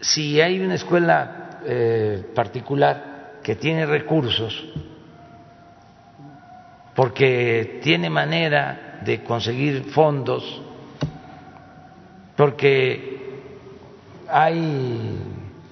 si 0.00 0.40
hay 0.40 0.60
una 0.60 0.74
escuela 0.74 1.60
eh, 1.64 2.30
particular 2.34 3.38
que 3.42 3.56
tiene 3.56 3.86
recursos, 3.86 4.64
porque 6.94 7.80
tiene 7.82 8.10
manera 8.10 9.00
de 9.04 9.22
conseguir 9.22 9.84
fondos, 9.84 10.62
porque 12.36 13.40
hay 14.28 15.18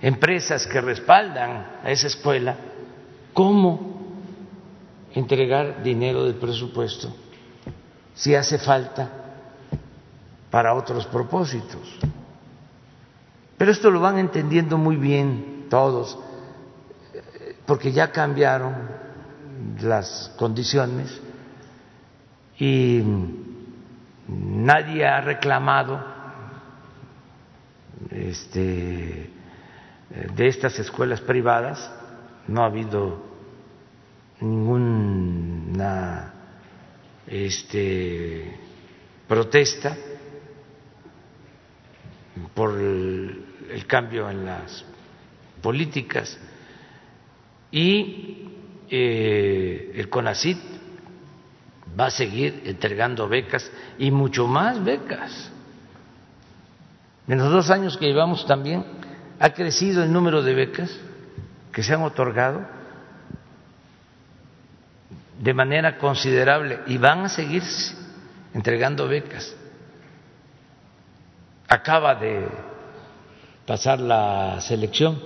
empresas 0.01 0.67
que 0.67 0.81
respaldan 0.81 1.67
a 1.83 1.91
esa 1.91 2.07
escuela, 2.07 2.57
¿Cómo 3.37 3.79
entregar 5.13 5.83
dinero 5.83 6.25
del 6.25 6.37
presupuesto 6.37 7.15
si 8.15 8.35
hace 8.35 8.59
falta 8.59 9.11
para 10.51 10.73
otros 10.73 11.05
propósitos? 11.05 11.99
Pero 13.59 13.73
esto 13.73 13.91
lo 13.91 14.01
van 14.01 14.17
entendiendo 14.17 14.79
muy 14.79 14.97
bien 14.97 15.67
todos, 15.69 16.19
porque 17.67 17.93
ya 17.93 18.11
cambiaron 18.11 18.75
las 19.83 20.33
condiciones 20.39 21.21
y 22.59 23.03
nadie 24.29 25.07
ha 25.07 25.21
reclamado 25.21 26.03
este, 28.09 29.31
de 30.35 30.49
estas 30.49 30.79
escuelas 30.79 31.21
privadas 31.21 31.91
no 32.49 32.63
ha 32.63 32.67
habido 32.67 33.23
ninguna 34.41 36.33
este, 37.27 38.57
protesta 39.27 39.97
por 42.55 42.79
el, 42.79 43.43
cambio 43.87 44.31
en 44.31 44.45
las 44.45 44.85
políticas 45.63 46.39
y 47.71 48.49
eh, 48.89 49.93
el 49.95 50.09
CONACIT 50.09 50.59
va 51.99 52.07
a 52.07 52.11
seguir 52.11 52.63
entregando 52.65 53.29
becas 53.29 53.71
y 53.99 54.11
mucho 54.11 54.47
más 54.47 54.83
becas. 54.85 55.51
En 57.29 57.39
los 57.39 57.51
dos 57.51 57.71
años 57.71 57.97
que 57.97 58.07
llevamos 58.07 58.47
también 58.47 58.85
ha 59.39 59.51
crecido 59.51 60.03
el 60.03 60.13
número 60.13 60.43
de 60.43 60.55
becas 60.55 61.01
que 61.77 61.83
se 61.83 61.93
han 61.93 62.01
otorgado 62.01 62.63
de 65.39 65.53
manera 65.53 65.99
considerable 65.99 66.81
y 66.87 66.97
van 66.97 67.27
a 67.27 67.29
seguir 67.29 67.63
entregando 68.55 69.07
becas. 69.07 69.55
Acaba 71.69 72.15
de 72.15 72.49
pasar 73.67 74.01
la 74.01 74.59
selección 74.63 75.21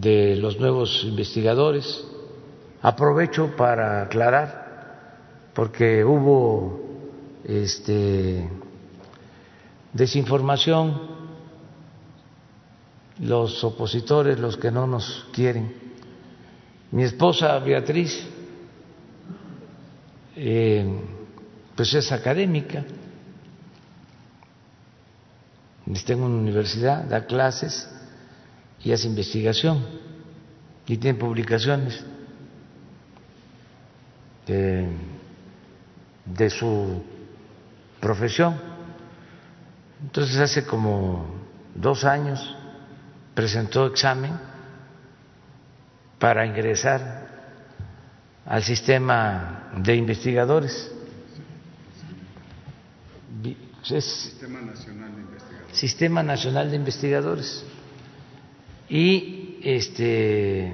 de 0.00 0.34
los 0.36 0.58
nuevos 0.58 1.04
investigadores. 1.04 2.06
Aprovecho 2.80 3.54
para 3.54 4.00
aclarar, 4.00 5.50
porque 5.52 6.02
hubo 6.06 6.80
este, 7.44 8.48
desinformación 9.92 11.23
los 13.20 13.62
opositores, 13.62 14.38
los 14.38 14.56
que 14.56 14.70
no 14.70 14.86
nos 14.86 15.26
quieren. 15.32 15.74
Mi 16.90 17.04
esposa 17.04 17.58
Beatriz, 17.58 18.26
eh, 20.36 20.86
pues 21.76 21.94
es 21.94 22.12
académica, 22.12 22.84
está 25.92 26.12
en 26.12 26.22
una 26.22 26.36
universidad, 26.36 27.04
da 27.04 27.26
clases 27.26 27.88
y 28.82 28.92
hace 28.92 29.06
investigación 29.06 29.84
y 30.86 30.96
tiene 30.96 31.18
publicaciones 31.18 32.04
de, 34.46 34.88
de 36.24 36.50
su 36.50 37.02
profesión. 38.00 38.54
Entonces 40.02 40.36
hace 40.38 40.66
como 40.66 41.26
dos 41.74 42.04
años 42.04 42.54
presentó 43.34 43.86
examen 43.86 44.32
para 46.18 46.46
ingresar 46.46 47.24
al 48.46 48.62
sistema 48.62 49.70
de 49.76 49.96
investigadores. 49.96 50.90
Sistema 53.82 54.60
Nacional 54.62 55.14
de 55.14 55.20
Investigadores. 55.20 55.76
Sistema 55.78 56.22
Nacional 56.22 56.70
de 56.70 56.76
Investigadores. 56.76 57.64
Y 58.88 59.58
este, 59.62 60.72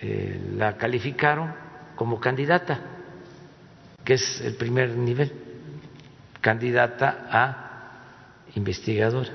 eh, 0.00 0.50
la 0.56 0.76
calificaron 0.76 1.54
como 1.96 2.18
candidata, 2.20 2.80
que 4.04 4.14
es 4.14 4.40
el 4.40 4.54
primer 4.56 4.96
nivel, 4.96 5.32
candidata 6.40 7.26
a 7.30 7.64
investigadora, 8.54 9.30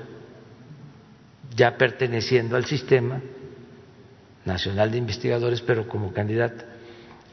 ya 1.54 1.76
perteneciendo 1.76 2.56
al 2.56 2.64
sistema 2.64 3.20
nacional 4.44 4.90
de 4.90 4.98
investigadores, 4.98 5.60
pero 5.60 5.88
como 5.88 6.12
candidata. 6.12 6.64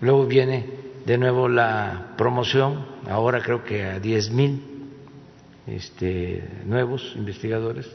Luego 0.01 0.25
viene 0.25 0.65
de 1.05 1.17
nuevo 1.17 1.47
la 1.47 2.13
promoción, 2.17 2.85
ahora 3.09 3.41
creo 3.41 3.63
que 3.63 3.83
a 3.83 3.99
diez 3.99 4.29
mil 4.29 4.61
este, 5.65 6.43
nuevos 6.65 7.13
investigadores, 7.15 7.87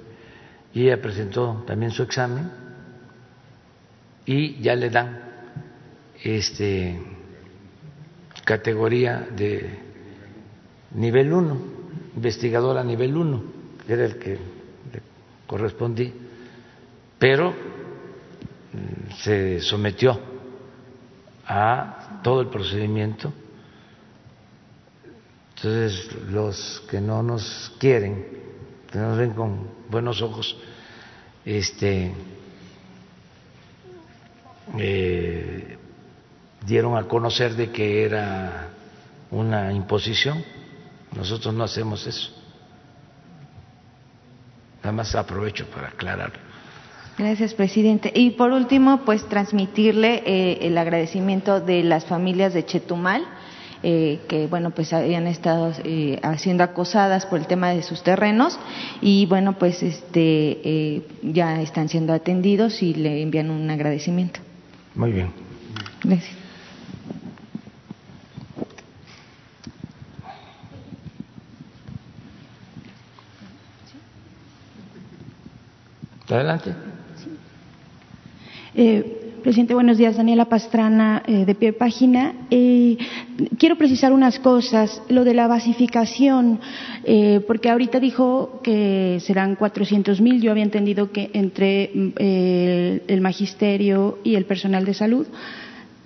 y 0.74 0.84
ella 0.84 1.00
presentó 1.00 1.64
también 1.66 1.90
su 1.90 2.02
examen 2.02 2.50
y 4.24 4.60
ya 4.62 4.74
le 4.74 4.88
dan 4.88 5.20
este 6.22 6.98
categoría 8.44 9.26
de 9.36 9.78
nivel 10.94 11.32
1, 11.32 11.60
investigadora 12.16 12.82
nivel 12.82 13.16
1, 13.16 13.42
que 13.86 13.92
era 13.92 14.04
el 14.04 14.18
que 14.18 14.38
correspondí, 15.46 16.12
pero 17.18 17.50
mm, 17.50 19.12
se 19.18 19.60
sometió 19.60 20.18
a 21.46 22.20
todo 22.22 22.40
el 22.40 22.48
procedimiento. 22.48 23.32
Entonces, 25.56 26.12
los 26.30 26.82
que 26.90 27.00
no 27.00 27.22
nos 27.22 27.72
quieren, 27.78 28.26
que 28.90 28.98
nos 28.98 29.16
ven 29.16 29.32
con 29.32 29.68
buenos 29.88 30.20
ojos, 30.22 30.56
este, 31.44 32.12
eh, 34.78 35.78
dieron 36.66 36.96
a 36.96 37.04
conocer 37.04 37.54
de 37.54 37.70
que 37.70 38.04
era 38.04 38.70
una 39.30 39.72
imposición. 39.72 40.44
Nosotros 41.14 41.54
no 41.54 41.64
hacemos 41.64 42.06
eso. 42.06 42.41
Nada 44.82 44.92
más 44.92 45.14
aprovecho 45.14 45.66
para 45.66 45.88
aclararlo. 45.88 46.38
Gracias, 47.18 47.54
presidente. 47.54 48.10
Y 48.14 48.30
por 48.30 48.52
último, 48.52 49.02
pues 49.04 49.28
transmitirle 49.28 50.22
eh, 50.26 50.58
el 50.62 50.78
agradecimiento 50.78 51.60
de 51.60 51.84
las 51.84 52.06
familias 52.06 52.54
de 52.54 52.64
Chetumal, 52.64 53.24
eh, 53.84 54.20
que 54.28 54.46
bueno, 54.46 54.70
pues 54.70 54.92
habían 54.92 55.26
estado 55.26 55.72
eh, 55.84 56.20
siendo 56.38 56.62
acosadas 56.62 57.26
por 57.26 57.40
el 57.40 57.46
tema 57.48 57.70
de 57.70 57.82
sus 57.82 58.02
terrenos 58.04 58.58
y 59.00 59.26
bueno, 59.26 59.58
pues 59.58 59.82
este 59.82 60.60
eh, 60.62 61.02
ya 61.22 61.60
están 61.60 61.88
siendo 61.88 62.12
atendidos 62.12 62.80
y 62.82 62.94
le 62.94 63.22
envían 63.22 63.50
un 63.50 63.68
agradecimiento. 63.68 64.38
Muy 64.94 65.10
bien. 65.10 65.32
Gracias. 66.04 66.41
Adelante. 76.32 76.72
Eh, 78.74 79.36
presidente, 79.42 79.74
buenos 79.74 79.98
días. 79.98 80.16
Daniela 80.16 80.46
Pastrana, 80.46 81.22
eh, 81.26 81.44
de 81.44 81.54
pie 81.54 81.74
página. 81.74 82.32
Eh, 82.50 82.96
quiero 83.58 83.76
precisar 83.76 84.12
unas 84.12 84.38
cosas. 84.38 85.02
Lo 85.08 85.24
de 85.24 85.34
la 85.34 85.46
basificación, 85.46 86.58
porque 87.46 87.68
ahorita 87.68 88.00
dijo 88.00 88.60
que 88.62 89.18
serán 89.20 89.56
400 89.56 90.20
mil. 90.20 90.40
Yo 90.40 90.50
había 90.50 90.64
entendido 90.64 91.12
que 91.12 91.30
entre 91.34 91.90
eh, 92.16 93.02
el 93.06 93.20
magisterio 93.20 94.18
y 94.24 94.36
el 94.36 94.46
personal 94.46 94.86
de 94.86 94.94
salud, 94.94 95.26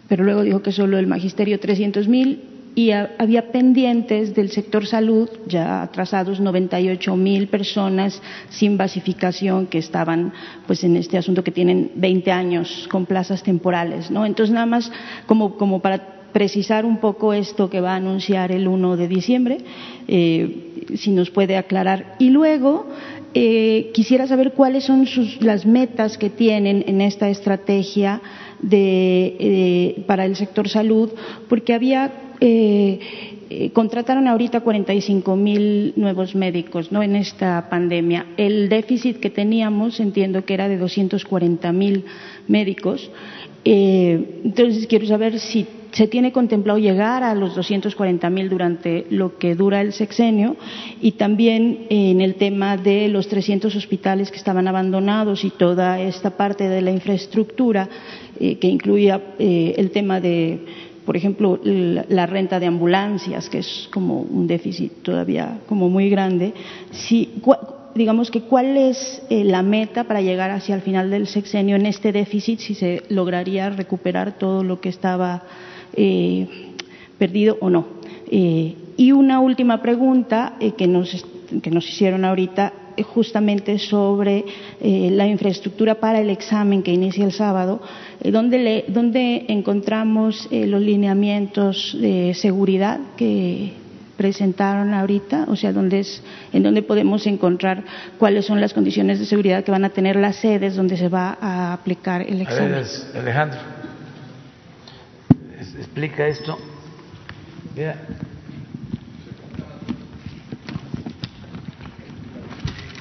pero 0.08 0.24
luego 0.24 0.42
dijo 0.42 0.62
que 0.62 0.72
solo 0.72 0.98
el 0.98 1.06
magisterio 1.06 1.60
300 1.60 2.08
mil 2.08 2.55
y 2.76 2.90
había 2.90 3.50
pendientes 3.50 4.34
del 4.34 4.50
sector 4.50 4.86
salud, 4.86 5.30
ya 5.48 5.80
atrasados 5.80 6.40
98 6.40 7.16
mil 7.16 7.48
personas 7.48 8.20
sin 8.50 8.76
basificación 8.76 9.66
que 9.66 9.78
estaban 9.78 10.34
pues 10.66 10.84
en 10.84 10.96
este 10.98 11.16
asunto 11.16 11.42
que 11.42 11.52
tienen 11.52 11.92
20 11.94 12.30
años 12.30 12.86
con 12.90 13.06
plazas 13.06 13.42
temporales, 13.42 14.10
¿no? 14.10 14.26
Entonces 14.26 14.52
nada 14.52 14.66
más 14.66 14.92
como, 15.24 15.56
como 15.56 15.80
para 15.80 16.28
precisar 16.34 16.84
un 16.84 16.98
poco 16.98 17.32
esto 17.32 17.70
que 17.70 17.80
va 17.80 17.92
a 17.92 17.96
anunciar 17.96 18.52
el 18.52 18.68
1 18.68 18.98
de 18.98 19.08
diciembre, 19.08 19.58
eh, 20.06 20.84
si 20.96 21.12
nos 21.12 21.30
puede 21.30 21.56
aclarar. 21.56 22.16
Y 22.18 22.28
luego 22.28 22.88
eh, 23.32 23.90
quisiera 23.94 24.26
saber 24.26 24.52
cuáles 24.52 24.84
son 24.84 25.06
sus, 25.06 25.40
las 25.40 25.64
metas 25.64 26.18
que 26.18 26.28
tienen 26.28 26.84
en 26.86 27.00
esta 27.00 27.30
estrategia 27.30 28.20
de, 28.60 29.36
eh, 29.38 30.04
para 30.06 30.26
el 30.26 30.36
sector 30.36 30.68
salud, 30.68 31.10
porque 31.48 31.72
había 31.72 32.25
eh, 32.40 32.98
eh, 33.48 33.70
contrataron 33.70 34.26
ahorita 34.26 34.60
45 34.60 35.36
mil 35.36 35.92
nuevos 35.96 36.34
médicos 36.34 36.90
¿no? 36.90 37.02
en 37.02 37.14
esta 37.16 37.68
pandemia. 37.70 38.26
El 38.36 38.68
déficit 38.68 39.20
que 39.20 39.30
teníamos 39.30 40.00
entiendo 40.00 40.44
que 40.44 40.54
era 40.54 40.68
de 40.68 40.76
240 40.76 41.72
mil 41.72 42.04
médicos. 42.48 43.08
Eh, 43.64 44.40
entonces 44.44 44.86
quiero 44.88 45.06
saber 45.06 45.38
si 45.38 45.66
se 45.92 46.08
tiene 46.08 46.32
contemplado 46.32 46.78
llegar 46.78 47.22
a 47.22 47.34
los 47.34 47.54
240 47.54 48.28
mil 48.30 48.48
durante 48.50 49.06
lo 49.10 49.38
que 49.38 49.54
dura 49.54 49.80
el 49.80 49.92
sexenio 49.92 50.56
y 51.00 51.12
también 51.12 51.86
en 51.88 52.20
el 52.20 52.34
tema 52.34 52.76
de 52.76 53.08
los 53.08 53.28
300 53.28 53.74
hospitales 53.74 54.30
que 54.30 54.36
estaban 54.36 54.68
abandonados 54.68 55.44
y 55.44 55.50
toda 55.50 56.00
esta 56.00 56.36
parte 56.36 56.68
de 56.68 56.82
la 56.82 56.90
infraestructura 56.90 57.88
que 58.38 58.68
incluía 58.68 59.22
el 59.38 59.90
tema 59.90 60.20
de 60.20 60.60
por 61.06 61.16
ejemplo, 61.16 61.58
la 61.62 62.26
renta 62.26 62.58
de 62.58 62.66
ambulancias, 62.66 63.48
que 63.48 63.58
es 63.58 63.88
como 63.92 64.22
un 64.22 64.48
déficit 64.48 64.92
todavía 65.02 65.60
como 65.68 65.88
muy 65.88 66.10
grande, 66.10 66.52
si, 66.90 67.40
digamos 67.94 68.32
que 68.32 68.42
cuál 68.42 68.76
es 68.76 69.22
eh, 69.30 69.44
la 69.44 69.62
meta 69.62 70.04
para 70.04 70.20
llegar 70.20 70.50
hacia 70.50 70.74
el 70.74 70.82
final 70.82 71.08
del 71.10 71.28
sexenio 71.28 71.76
en 71.76 71.86
este 71.86 72.10
déficit, 72.10 72.58
si 72.58 72.74
se 72.74 73.04
lograría 73.08 73.70
recuperar 73.70 74.36
todo 74.36 74.64
lo 74.64 74.80
que 74.80 74.88
estaba 74.88 75.44
eh, 75.94 76.74
perdido 77.18 77.56
o 77.60 77.70
no. 77.70 77.86
Eh, 78.28 78.74
y 78.96 79.12
una 79.12 79.38
última 79.38 79.80
pregunta 79.80 80.54
que, 80.76 80.88
nos, 80.88 81.24
que 81.62 81.70
nos 81.70 81.88
hicieron 81.88 82.24
ahorita 82.24 82.72
justamente 83.02 83.78
sobre 83.78 84.44
la 84.80 85.26
infraestructura 85.26 85.96
para 85.96 86.20
el 86.20 86.30
examen 86.30 86.82
que 86.82 86.92
inicia 86.92 87.24
el 87.24 87.32
sábado 87.32 87.80
eh, 88.20 88.30
¿Dónde, 88.30 88.58
le, 88.58 88.84
dónde 88.88 89.44
encontramos 89.48 90.48
eh, 90.50 90.66
los 90.66 90.80
lineamientos 90.80 91.96
de 92.00 92.34
seguridad 92.34 92.98
que 93.16 93.72
presentaron 94.16 94.94
ahorita? 94.94 95.44
O 95.48 95.56
sea, 95.56 95.72
¿dónde 95.72 96.00
es, 96.00 96.22
¿en 96.52 96.62
dónde 96.62 96.82
podemos 96.82 97.26
encontrar 97.26 97.84
cuáles 98.18 98.46
son 98.46 98.60
las 98.60 98.72
condiciones 98.72 99.18
de 99.18 99.26
seguridad 99.26 99.64
que 99.64 99.70
van 99.70 99.84
a 99.84 99.90
tener 99.90 100.16
las 100.16 100.36
sedes 100.36 100.74
donde 100.76 100.96
se 100.96 101.08
va 101.08 101.36
a 101.40 101.72
aplicar 101.72 102.22
el 102.22 102.40
examen? 102.40 102.74
A 102.74 102.76
ver, 102.76 102.86
Alejandro, 103.14 103.58
explica 105.78 106.26
esto. 106.26 106.58
Mira. 107.76 107.96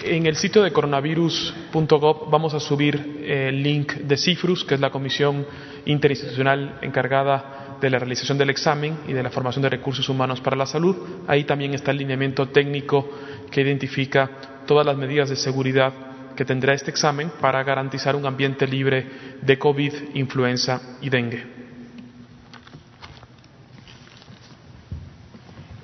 En 0.08 0.28
el 0.28 0.36
sitio 0.36 0.62
de 0.62 0.72
coronavirus.gov 0.72 2.30
vamos 2.30 2.54
a 2.54 2.60
subir 2.60 3.24
el 3.26 3.64
link 3.64 3.94
de 3.94 4.16
CIFRUS, 4.16 4.64
que 4.64 4.76
es 4.76 4.80
la 4.80 4.92
comisión 4.92 5.48
interinstitucional 5.86 6.78
encargada 6.84 7.78
de 7.82 7.90
la 7.90 7.98
realización 7.98 8.38
del 8.38 8.52
examen 8.52 9.00
y 9.08 9.14
de 9.14 9.24
la 9.24 9.32
formación 9.32 9.64
de 9.64 9.70
recursos 9.70 10.08
humanos 10.08 10.42
para 10.42 10.56
la 10.56 10.68
salud. 10.68 10.96
Ahí 11.26 11.44
también 11.44 11.74
está 11.74 11.90
el 11.90 11.98
lineamiento 11.98 12.50
técnico 12.50 13.10
que 13.50 13.62
identifica 13.62 14.30
todas 14.68 14.86
las 14.86 14.96
medidas 14.96 15.28
de 15.32 15.38
seguridad 15.38 15.92
que 16.36 16.46
tendrá 16.46 16.76
este 16.76 16.92
examen 16.92 17.32
para 17.42 17.64
garantizar 17.64 18.16
un 18.16 18.28
ambiente 18.28 18.68
libre 18.68 19.08
de 19.42 19.58
COVID, 19.58 19.92
influenza 20.14 21.00
y 21.02 21.10
dengue. 21.10 21.55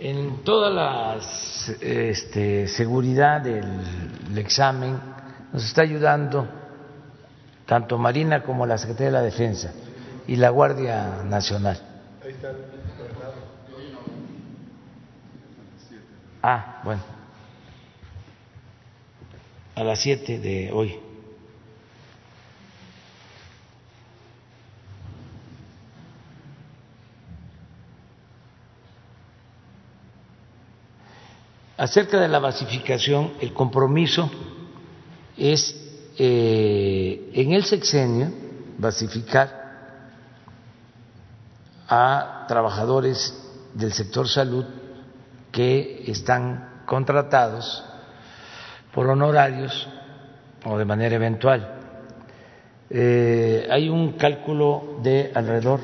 En 0.04 0.44
todas 0.44 0.74
las 0.74 1.70
este, 1.80 2.68
seguridad 2.68 3.40
del, 3.40 4.36
examen 4.36 5.00
nos 5.54 5.64
está 5.64 5.84
ayudando 5.84 6.48
tanto 7.68 8.00
Marina 8.00 8.42
como 8.42 8.66
la 8.66 8.80
Secretaría 8.80 9.08
de 9.10 9.12
la 9.12 9.22
Defensa 9.22 9.72
y 10.26 10.38
la 10.38 10.50
Guardia 10.50 11.22
Nacional. 11.24 11.80
Ah, 16.42 16.82
bueno. 16.84 17.02
A 19.76 19.84
las 19.84 20.00
7 20.00 20.40
de 20.40 20.72
hoy. 20.72 21.11
Acerca 31.78 32.20
de 32.20 32.28
la 32.28 32.40
basificación, 32.40 33.34
el 33.40 33.54
compromiso 33.54 34.30
es 35.38 35.76
eh, 36.18 37.32
en 37.34 37.54
el 37.54 37.64
sexenio 37.64 38.30
basificar 38.78 39.62
a 41.88 42.46
trabajadores 42.48 43.34
del 43.74 43.94
sector 43.94 44.28
salud 44.28 44.66
que 45.52 46.04
están 46.08 46.84
contratados 46.86 47.84
por 48.94 49.08
honorarios 49.08 49.88
o 50.66 50.78
de 50.78 50.86
manera 50.86 51.16
eventual. 51.16 51.80
Eh, 52.90 53.68
hay 53.72 53.90
un 53.90 54.14
cálculo 54.14 55.00
de 55.02 55.32
alrededor 55.34 55.80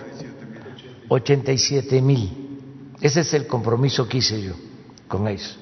87 1.07 2.01
mil. 2.01 2.93
Ese 3.01 3.21
es 3.21 3.33
el 3.33 3.47
compromiso 3.47 4.07
que 4.07 4.17
hice 4.17 4.41
yo 4.41 4.53
con 5.07 5.27
ellos. 5.27 5.57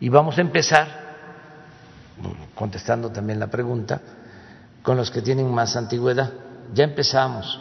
Y 0.00 0.08
vamos 0.08 0.38
a 0.38 0.40
empezar, 0.40 0.86
contestando 2.54 3.10
también 3.10 3.38
la 3.38 3.48
pregunta, 3.48 4.00
con 4.82 4.96
los 4.96 5.10
que 5.10 5.22
tienen 5.22 5.52
más 5.52 5.76
antigüedad. 5.76 6.30
Ya 6.72 6.84
empezamos, 6.84 7.60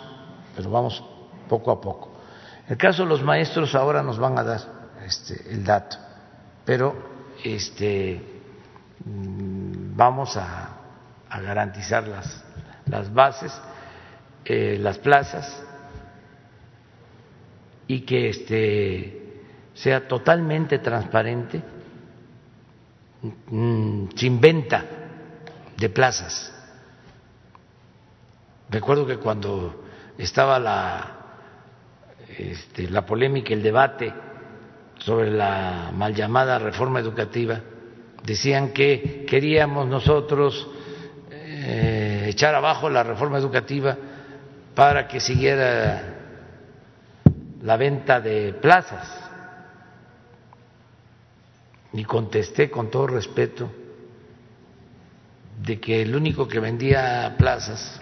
pero 0.55 0.69
vamos 0.69 1.03
poco 1.47 1.71
a 1.71 1.79
poco. 1.79 2.13
El 2.67 2.77
caso 2.77 3.03
de 3.03 3.09
los 3.09 3.21
maestros 3.23 3.75
ahora 3.75 4.01
nos 4.01 4.17
van 4.17 4.37
a 4.37 4.43
dar 4.43 4.61
este, 5.05 5.51
el 5.51 5.63
dato, 5.63 5.97
pero 6.65 6.95
este, 7.43 8.41
mm, 9.05 9.95
vamos 9.95 10.37
a, 10.37 10.79
garantizar 11.29 12.07
las, 12.07 12.43
las 12.85 13.11
bases, 13.11 13.51
eh, 14.45 14.77
las 14.79 14.99
plazas 14.99 15.63
y 17.87 18.01
que 18.01 18.29
este, 18.29 19.41
sea 19.73 20.07
totalmente 20.07 20.77
transparente, 20.77 21.61
sin 23.49 24.41
venta 24.41 24.85
de 25.77 25.89
plazas. 25.89 26.51
Recuerdo 28.69 29.05
que 29.05 29.17
cuando 29.17 29.83
estaba 30.17 30.59
la 30.59 31.23
este, 32.37 32.89
la 32.89 33.05
polémica, 33.05 33.53
el 33.53 33.61
debate 33.61 34.13
sobre 34.97 35.31
la 35.31 35.91
mal 35.93 36.13
llamada 36.15 36.57
reforma 36.57 36.99
educativa, 36.99 37.59
decían 38.23 38.71
que 38.71 39.25
queríamos 39.27 39.87
nosotros 39.87 40.67
eh, 41.29 42.27
echar 42.29 42.55
abajo 42.55 42.89
la 42.89 43.03
reforma 43.03 43.37
educativa 43.37 43.97
para 44.73 45.07
que 45.07 45.19
siguiera 45.19 46.15
la 47.61 47.77
venta 47.77 48.19
de 48.19 48.53
plazas. 48.53 49.22
Y 51.93 52.03
contesté 52.05 52.69
con 52.69 52.89
todo 52.89 53.07
respeto 53.07 53.69
de 55.61 55.79
que 55.79 56.01
el 56.01 56.15
único 56.15 56.47
que 56.47 56.59
vendía 56.59 57.35
plazas 57.37 58.01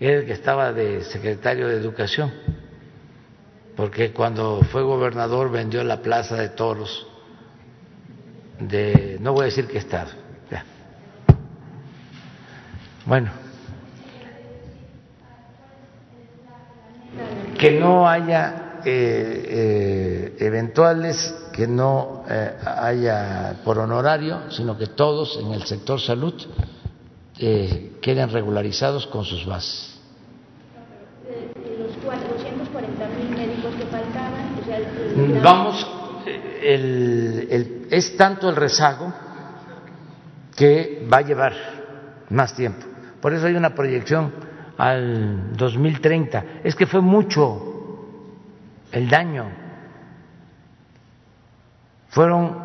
era 0.00 0.18
el 0.18 0.26
que 0.26 0.32
estaba 0.32 0.72
de 0.72 1.04
secretario 1.04 1.68
de 1.68 1.76
Educación 1.76 2.32
porque 3.76 4.12
cuando 4.12 4.60
fue 4.70 4.82
gobernador 4.82 5.50
vendió 5.50 5.82
la 5.84 6.00
plaza 6.00 6.36
de 6.36 6.48
toros 6.50 7.06
de, 8.60 9.18
no 9.20 9.32
voy 9.32 9.42
a 9.42 9.44
decir 9.46 9.66
qué 9.66 9.78
estado, 9.78 10.10
bueno, 13.04 13.30
que 17.58 17.72
no 17.72 18.08
haya 18.08 18.80
eh, 18.84 19.44
eh, 19.48 20.36
eventuales, 20.38 21.34
que 21.54 21.68
no 21.68 22.24
eh, 22.28 22.56
haya 22.66 23.60
por 23.64 23.78
honorario, 23.78 24.50
sino 24.50 24.76
que 24.76 24.88
todos 24.88 25.38
en 25.40 25.52
el 25.52 25.62
sector 25.64 26.00
salud 26.00 26.34
queden 28.00 28.30
regularizados 28.30 29.06
con 29.08 29.24
sus 29.24 29.44
bases. 29.44 29.98
Vamos, 35.42 35.86
el, 36.62 37.86
es 37.90 38.16
tanto 38.16 38.48
el 38.48 38.56
rezago 38.56 39.12
que 40.56 41.06
va 41.12 41.18
a 41.18 41.22
llevar 41.22 41.52
más 42.30 42.54
tiempo. 42.54 42.86
Por 43.20 43.32
eso 43.32 43.46
hay 43.46 43.54
una 43.54 43.74
proyección 43.74 44.32
al 44.76 45.56
2030. 45.56 46.44
Es 46.64 46.74
que 46.74 46.86
fue 46.86 47.00
mucho 47.00 47.62
el 48.92 49.08
daño. 49.08 49.63
Fueron 52.14 52.56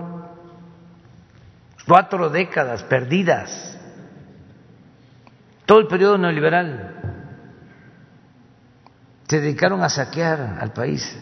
cuatro 1.87 2.29
décadas 2.29 2.83
perdidas. 2.83 3.79
Todo 5.65 5.79
el 5.79 5.87
periodo 5.87 6.19
neoliberal 6.19 6.95
se 9.27 9.41
dedicaron 9.41 9.81
a 9.81 9.89
saquear 9.89 10.59
al 10.61 10.71
país 10.71 11.17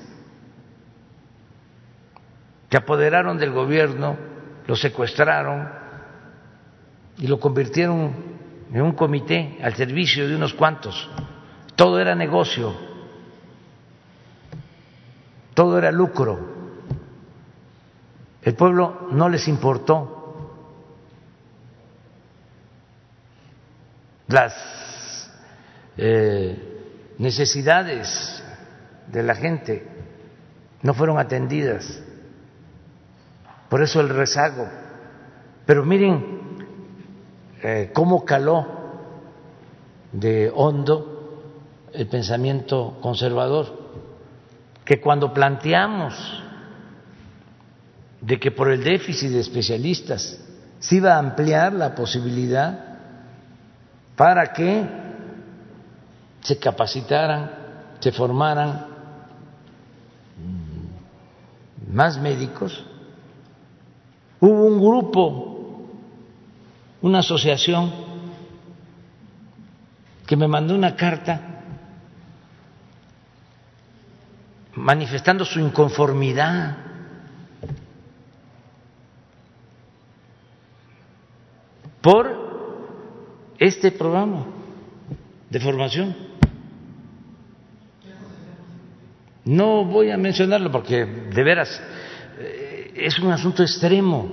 que 2.69 2.75
apoderaron 2.75 3.37
del 3.37 3.51
gobierno, 3.51 4.17
lo 4.67 4.75
secuestraron 4.75 5.69
y 7.17 7.27
lo 7.27 7.39
convirtieron 7.39 8.13
en 8.73 8.81
un 8.81 8.91
comité 8.91 9.57
al 9.63 9.73
servicio 9.75 10.27
de 10.27 10.35
unos 10.35 10.53
cuantos. 10.53 11.09
Todo 11.77 11.97
era 11.97 12.13
negocio, 12.13 12.75
todo 15.53 15.77
era 15.77 15.93
lucro. 15.93 16.56
El 18.47 18.55
pueblo 18.55 19.09
no 19.11 19.27
les 19.27 19.45
importó 19.49 20.55
las 24.29 24.53
eh, 25.97 27.13
necesidades 27.17 28.41
de 29.07 29.23
la 29.23 29.35
gente, 29.35 29.85
no 30.81 30.93
fueron 30.93 31.19
atendidas. 31.19 32.01
Por 33.67 33.83
eso 33.83 33.99
el 33.99 34.07
rezago. 34.07 34.65
Pero 35.65 35.83
miren 35.83 36.39
eh, 37.61 37.91
cómo 37.93 38.23
caló 38.23 38.65
de 40.13 40.49
hondo 40.55 41.43
el 41.91 42.07
pensamiento 42.07 42.97
conservador, 43.01 43.89
que 44.85 45.01
cuando 45.01 45.33
planteamos 45.33 46.46
de 48.21 48.39
que 48.39 48.51
por 48.51 48.69
el 48.71 48.83
déficit 48.83 49.31
de 49.31 49.39
especialistas 49.39 50.39
se 50.79 50.95
iba 50.95 51.15
a 51.15 51.19
ampliar 51.19 51.73
la 51.73 51.93
posibilidad 51.95 52.97
para 54.15 54.53
que 54.53 54.85
se 56.41 56.57
capacitaran, 56.57 57.51
se 57.99 58.11
formaran 58.11 58.85
más 61.91 62.19
médicos, 62.19 62.83
Hubo 64.39 64.65
un 64.65 64.79
grupo, 64.79 65.87
una 67.01 67.19
asociación, 67.19 67.91
que 70.25 70.35
me 70.35 70.47
mandó 70.47 70.75
una 70.75 70.95
carta 70.95 71.41
manifestando 74.75 75.43
su 75.43 75.59
inconformidad 75.59 76.77
por 82.01 83.55
este 83.59 83.91
programa 83.91 84.45
de 85.49 85.59
formación. 85.59 86.15
No 89.45 89.85
voy 89.85 90.11
a 90.11 90.17
mencionarlo 90.17 90.71
porque 90.71 91.05
de 91.05 91.43
veras 91.43 91.81
es 92.97 93.19
un 93.19 93.31
asunto 93.31 93.63
extremo. 93.63 94.27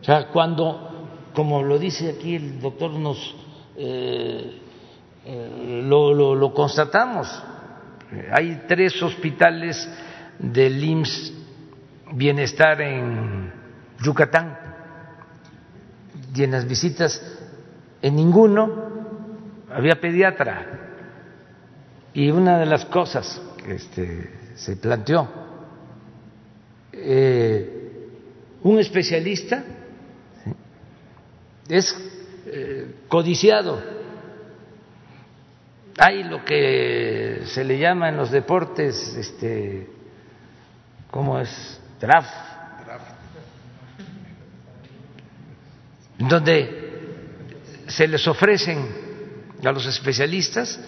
O 0.00 0.04
sea, 0.04 0.28
cuando, 0.28 1.08
como 1.34 1.62
lo 1.62 1.78
dice 1.78 2.10
aquí 2.10 2.36
el 2.36 2.60
doctor, 2.60 2.92
nos 2.92 3.34
eh, 3.76 4.60
eh, 5.24 5.82
lo, 5.84 6.34
lo, 6.34 6.54
constatamos. 6.54 7.28
Hay 8.32 8.62
tres 8.68 9.02
hospitales 9.02 9.88
del 10.38 10.82
IMSS 10.82 11.32
Bienestar 12.12 12.80
en 12.80 13.52
Yucatán 14.00 14.65
y 16.36 16.44
en 16.44 16.50
las 16.50 16.68
visitas 16.68 17.22
en 18.02 18.16
ninguno 18.16 18.70
había 19.72 20.00
pediatra. 20.00 20.82
Y 22.12 22.30
una 22.30 22.58
de 22.58 22.66
las 22.66 22.84
cosas 22.86 23.40
que 23.62 23.74
este, 23.74 24.30
se 24.54 24.76
planteó 24.76 25.28
eh, 26.92 27.76
un 28.62 28.78
especialista 28.78 29.64
es 31.68 31.94
eh, 32.46 32.94
codiciado. 33.08 33.82
Hay 35.98 36.24
lo 36.24 36.44
que 36.44 37.42
se 37.46 37.64
le 37.64 37.78
llama 37.78 38.08
en 38.08 38.16
los 38.16 38.30
deportes, 38.30 39.16
este, 39.16 39.88
¿cómo 41.10 41.38
es? 41.38 41.80
Draft. 42.00 42.55
Donde 46.18 46.86
se 47.86 48.08
les 48.08 48.26
ofrecen 48.26 48.86
a 49.64 49.72
los 49.72 49.86
especialistas 49.86 50.80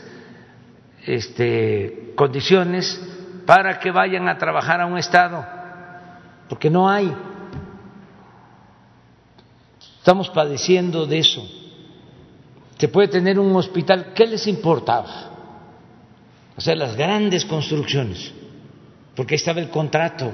este, 1.05 2.13
condiciones 2.15 3.01
para 3.47 3.79
que 3.79 3.91
vayan 3.91 4.29
a 4.29 4.37
trabajar 4.37 4.81
a 4.81 4.87
un 4.87 4.99
estado, 4.99 5.45
porque 6.49 6.69
no 6.69 6.89
hay. 6.89 7.15
Estamos 9.99 10.29
padeciendo 10.31 11.07
de 11.07 11.19
eso. 11.19 11.47
Se 12.79 12.89
puede 12.89 13.09
tener 13.09 13.39
un 13.39 13.55
hospital, 13.57 14.13
¿qué 14.15 14.27
les 14.27 14.47
importaba? 14.47 15.31
O 16.57 16.61
sea, 16.61 16.75
las 16.75 16.97
grandes 16.97 17.45
construcciones, 17.45 18.33
porque 19.17 19.35
ahí 19.35 19.37
estaba 19.37 19.61
el 19.61 19.71
contrato, 19.71 20.31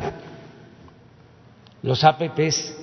los 1.82 2.02
APPs, 2.02 2.74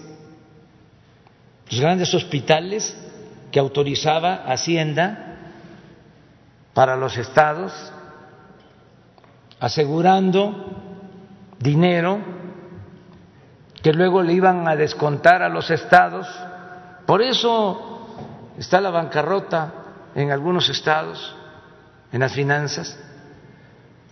los 1.71 1.79
grandes 1.79 2.13
hospitales 2.13 2.93
que 3.49 3.59
autorizaba 3.59 4.43
Hacienda 4.45 5.37
para 6.73 6.97
los 6.97 7.17
estados, 7.17 7.71
asegurando 9.57 10.53
dinero 11.59 12.19
que 13.81 13.93
luego 13.93 14.21
le 14.21 14.33
iban 14.33 14.67
a 14.67 14.75
descontar 14.75 15.41
a 15.41 15.49
los 15.49 15.71
estados. 15.71 16.27
Por 17.05 17.21
eso 17.21 18.05
está 18.57 18.81
la 18.81 18.89
bancarrota 18.89 19.73
en 20.13 20.29
algunos 20.29 20.67
estados, 20.69 21.35
en 22.11 22.19
las 22.19 22.33
finanzas, 22.33 22.99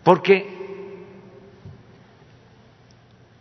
porque 0.04 1.06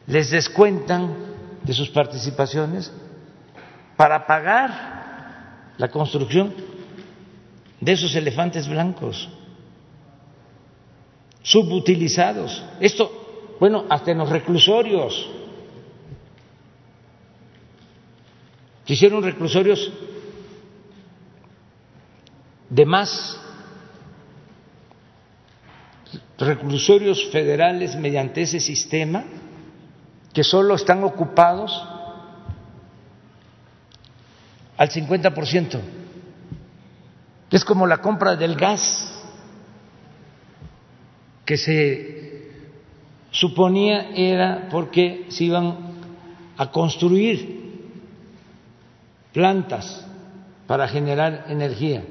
les 0.09 0.31
descuentan 0.31 1.15
de 1.63 1.73
sus 1.73 1.89
participaciones 1.91 2.93
para 3.99 4.29
pagar 4.29 5.73
la 5.77 5.89
construcción 5.89 6.55
de 7.81 7.93
esos 7.93 8.15
elefantes 8.15 8.69
blancos 8.69 9.29
subutilizados. 11.43 12.63
Esto, 12.79 13.57
bueno, 13.59 13.87
hasta 13.91 14.13
en 14.13 14.19
los 14.19 14.29
reclusorios. 14.31 15.29
Se 18.87 18.93
hicieron 18.93 19.21
reclusorios 19.21 19.91
de 22.71 22.87
más 22.87 23.41
reclusorios 26.39 27.29
federales 27.33 27.97
mediante 27.97 28.43
ese 28.43 28.61
sistema 28.61 29.25
que 30.33 30.45
solo 30.45 30.77
están 30.77 31.03
ocupados 31.03 31.98
al 34.79 34.89
50%. 34.89 35.81
Es 37.51 37.65
como 37.65 37.87
la 37.87 37.99
compra 37.99 38.37
del 38.37 38.55
gas 38.55 39.13
que 41.45 41.57
se 41.57 42.53
suponía 43.31 44.11
era 44.15 44.69
porque 44.71 45.27
se 45.31 45.45
iban 45.45 45.77
a 46.57 46.71
construir 46.71 47.59
plantas 49.33 50.07
para 50.67 50.89
generar 50.89 51.47
energía 51.49 52.05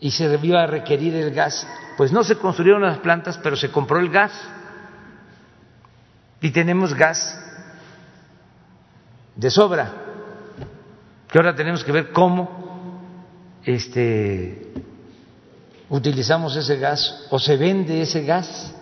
y 0.00 0.10
se 0.10 0.38
iba 0.42 0.62
a 0.62 0.66
requerir 0.66 1.14
el 1.14 1.32
gas. 1.32 1.66
Pues 1.96 2.10
no 2.10 2.24
se 2.24 2.36
construyeron 2.36 2.82
las 2.82 2.98
plantas, 2.98 3.38
pero 3.38 3.56
se 3.56 3.70
compró 3.70 4.00
el 4.00 4.08
gas 4.08 4.32
y 6.40 6.50
tenemos 6.50 6.94
gas 6.94 7.38
de 9.36 9.50
sobra, 9.50 9.99
que 11.30 11.38
ahora 11.38 11.54
tenemos 11.54 11.84
que 11.84 11.92
ver 11.92 12.10
cómo 12.10 13.00
este, 13.64 14.72
utilizamos 15.88 16.56
ese 16.56 16.76
gas 16.76 17.26
o 17.30 17.38
se 17.38 17.56
vende 17.56 18.02
ese 18.02 18.24
gas. 18.24 18.74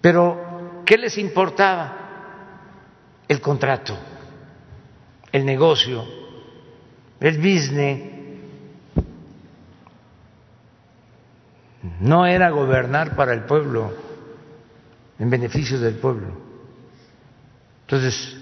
Pero, 0.00 0.82
¿qué 0.84 0.98
les 0.98 1.16
importaba? 1.16 1.98
El 3.28 3.40
contrato, 3.40 3.96
el 5.30 5.46
negocio, 5.46 6.04
el 7.20 7.38
business. 7.38 8.10
No 12.00 12.26
era 12.26 12.50
gobernar 12.50 13.14
para 13.14 13.32
el 13.32 13.44
pueblo, 13.44 13.92
en 15.20 15.30
beneficio 15.30 15.78
del 15.78 15.94
pueblo. 15.94 16.32
Entonces, 17.82 18.41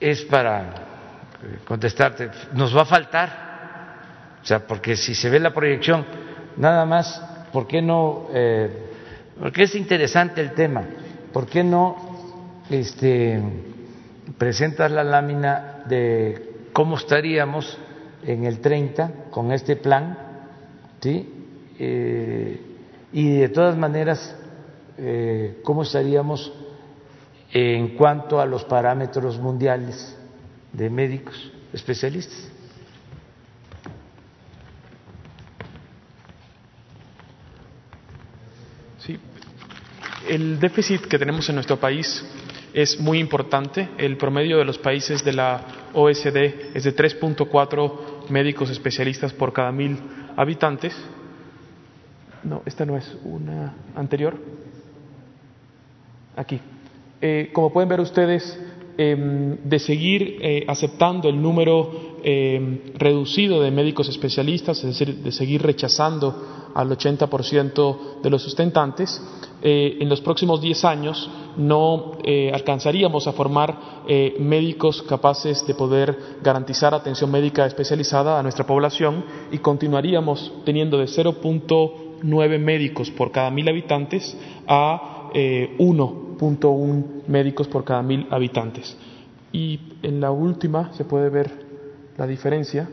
es 0.00 0.22
para 0.22 0.74
contestarte, 1.66 2.30
nos 2.52 2.76
va 2.76 2.82
a 2.82 2.86
faltar 2.86 3.46
o 4.46 4.48
sea, 4.48 4.64
porque 4.64 4.94
si 4.94 5.12
se 5.12 5.28
ve 5.28 5.40
la 5.40 5.52
proyección, 5.52 6.06
nada 6.56 6.86
más, 6.86 7.20
¿por 7.52 7.66
qué 7.66 7.82
no? 7.82 8.28
Eh, 8.32 8.70
porque 9.40 9.64
es 9.64 9.74
interesante 9.74 10.40
el 10.40 10.52
tema. 10.52 10.84
¿Por 11.32 11.46
qué 11.48 11.64
no 11.64 11.96
este, 12.70 13.42
presentas 14.38 14.92
la 14.92 15.02
lámina 15.02 15.82
de 15.88 16.68
cómo 16.72 16.96
estaríamos 16.96 17.76
en 18.22 18.44
el 18.44 18.60
30 18.60 19.10
con 19.32 19.50
este 19.50 19.74
plan? 19.74 20.16
¿Sí? 21.00 21.28
Eh, 21.80 22.60
y 23.12 23.38
de 23.38 23.48
todas 23.48 23.76
maneras, 23.76 24.32
eh, 24.96 25.58
¿cómo 25.64 25.82
estaríamos 25.82 26.52
en 27.52 27.96
cuanto 27.96 28.40
a 28.40 28.46
los 28.46 28.64
parámetros 28.64 29.38
mundiales 29.38 30.16
de 30.72 30.90
médicos 30.90 31.52
especialistas? 31.72 32.50
El 40.28 40.58
déficit 40.58 41.02
que 41.02 41.18
tenemos 41.18 41.48
en 41.48 41.54
nuestro 41.54 41.78
país 41.78 42.24
es 42.74 42.98
muy 42.98 43.20
importante. 43.20 43.88
El 43.96 44.16
promedio 44.16 44.58
de 44.58 44.64
los 44.64 44.76
países 44.76 45.24
de 45.24 45.32
la 45.32 45.62
OSD 45.94 46.74
es 46.74 46.82
de 46.82 46.96
3.4 46.96 48.28
médicos 48.28 48.70
especialistas 48.70 49.32
por 49.32 49.52
cada 49.52 49.70
mil 49.70 49.96
habitantes. 50.36 50.96
No, 52.42 52.62
esta 52.66 52.84
no 52.84 52.96
es 52.96 53.16
una 53.22 53.72
anterior. 53.94 54.36
Aquí. 56.36 56.60
Eh, 57.20 57.50
como 57.52 57.72
pueden 57.72 57.88
ver 57.88 58.00
ustedes, 58.00 58.58
em, 58.98 59.56
de 59.64 59.78
seguir 59.78 60.38
eh, 60.40 60.64
aceptando 60.68 61.28
el 61.28 61.40
número 61.40 62.16
em, 62.22 62.80
reducido 62.94 63.62
de 63.62 63.70
médicos 63.70 64.08
especialistas, 64.08 64.78
es 64.78 64.98
decir, 64.98 65.22
de 65.22 65.30
seguir 65.30 65.62
rechazando 65.62 66.34
al 66.74 66.90
80% 66.90 68.20
de 68.22 68.30
los 68.30 68.42
sustentantes, 68.42 69.22
eh, 69.62 69.98
en 70.00 70.08
los 70.08 70.20
próximos 70.20 70.60
10 70.60 70.84
años 70.84 71.30
no 71.56 72.18
alcanzaríamos 72.52 73.26
a 73.26 73.32
formar 73.32 74.04
médicos 74.38 75.02
capaces 75.02 75.66
de 75.66 75.74
poder 75.74 76.18
garantizar 76.42 76.92
atención 76.92 77.30
médica 77.30 77.64
especializada 77.64 78.38
a 78.38 78.42
nuestra 78.42 78.66
población 78.66 79.24
y 79.50 79.58
continuaríamos 79.58 80.52
teniendo 80.66 80.98
de 80.98 81.06
0.9 81.06 82.58
médicos 82.58 83.10
por 83.10 83.30
cada 83.30 83.50
mil 83.50 83.66
habitantes 83.68 84.36
a 84.68 85.30
1.1 86.38 87.26
médicos 87.26 87.68
por 87.68 87.84
cada 87.84 88.02
mil 88.02 88.26
habitantes. 88.30 88.96
Y 89.52 89.80
en 90.02 90.20
la 90.20 90.30
última 90.30 90.92
se 90.94 91.04
puede 91.04 91.30
ver 91.30 91.50
la 92.16 92.26
diferencia. 92.26 92.88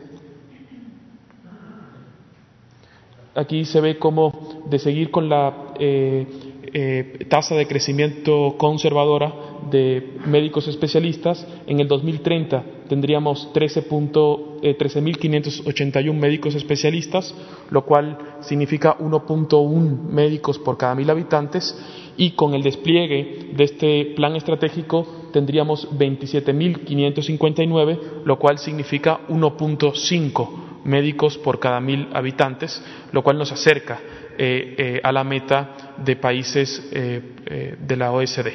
Aquí 3.34 3.64
se 3.64 3.80
ve 3.80 3.98
cómo 3.98 4.62
de 4.70 4.78
seguir 4.78 5.10
con 5.10 5.28
la 5.28 5.72
eh, 5.78 7.26
tasa 7.28 7.54
de 7.54 7.66
crecimiento 7.66 8.56
conservadora 8.56 9.32
de 9.70 10.18
médicos 10.26 10.68
especialistas, 10.68 11.46
en 11.66 11.80
el 11.80 11.88
2030 11.88 12.64
tendríamos 12.88 13.50
13.581 13.52 15.96
eh, 15.96 16.12
médicos 16.12 16.54
especialistas, 16.54 17.34
lo 17.70 17.84
cual 17.84 18.18
significa 18.40 18.96
1.1 18.98 20.02
médicos 20.08 20.58
por 20.58 20.76
cada 20.76 20.94
mil 20.94 21.10
habitantes, 21.10 21.76
y 22.16 22.30
con 22.32 22.54
el 22.54 22.62
despliegue 22.62 23.50
de 23.54 23.64
este 23.64 24.12
plan 24.16 24.36
estratégico 24.36 25.06
tendríamos 25.32 25.90
27.559, 25.90 28.22
lo 28.24 28.38
cual 28.38 28.58
significa 28.58 29.20
1.5 29.28 30.48
médicos 30.84 31.38
por 31.38 31.58
cada 31.58 31.80
mil 31.80 32.08
habitantes, 32.12 32.82
lo 33.12 33.22
cual 33.22 33.38
nos 33.38 33.52
acerca 33.52 34.00
eh, 34.36 34.74
eh, 34.78 35.00
a 35.02 35.12
la 35.12 35.24
meta 35.24 35.94
de 35.96 36.16
países 36.16 36.88
eh, 36.92 37.76
de 37.78 37.96
la 37.96 38.12
OSD. 38.12 38.48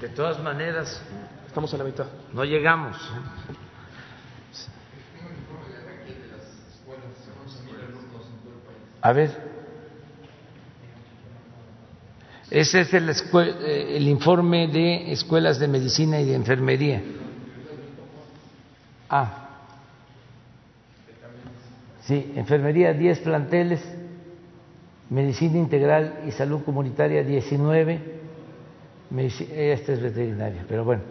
De 0.00 0.08
todas 0.08 0.42
maneras, 0.42 1.02
estamos 1.52 1.74
a 1.74 1.76
la 1.76 1.84
mitad. 1.84 2.06
No 2.32 2.46
llegamos. 2.46 2.96
A 9.02 9.12
ver. 9.12 9.30
Ese 12.50 12.80
es 12.80 12.94
el, 12.94 13.10
eh, 13.10 13.96
el 13.98 14.08
informe 14.08 14.68
de 14.68 15.12
escuelas 15.12 15.58
de 15.58 15.68
medicina 15.68 16.18
y 16.22 16.24
de 16.24 16.34
enfermería. 16.36 17.02
Ah. 19.10 19.48
Sí, 22.04 22.32
enfermería 22.34 22.94
10 22.94 23.18
planteles, 23.18 23.84
medicina 25.10 25.58
integral 25.58 26.22
y 26.26 26.30
salud 26.30 26.62
comunitaria 26.64 27.22
19, 27.22 28.00
esta 29.54 29.92
es 29.92 30.00
veterinaria, 30.00 30.64
pero 30.66 30.84
bueno, 30.84 31.02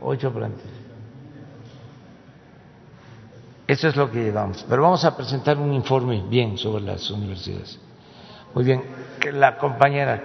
8 0.00 0.32
planteles. 0.32 0.86
Eso 3.66 3.88
es 3.88 3.96
lo 3.96 4.10
que 4.10 4.22
llevamos. 4.22 4.64
Pero 4.68 4.82
vamos 4.82 5.04
a 5.04 5.16
presentar 5.16 5.58
un 5.58 5.72
informe 5.72 6.22
bien 6.28 6.56
sobre 6.56 6.84
las 6.84 7.10
universidades. 7.10 7.78
Muy 8.54 8.64
bien, 8.64 8.82
la 9.32 9.58
compañera. 9.58 10.22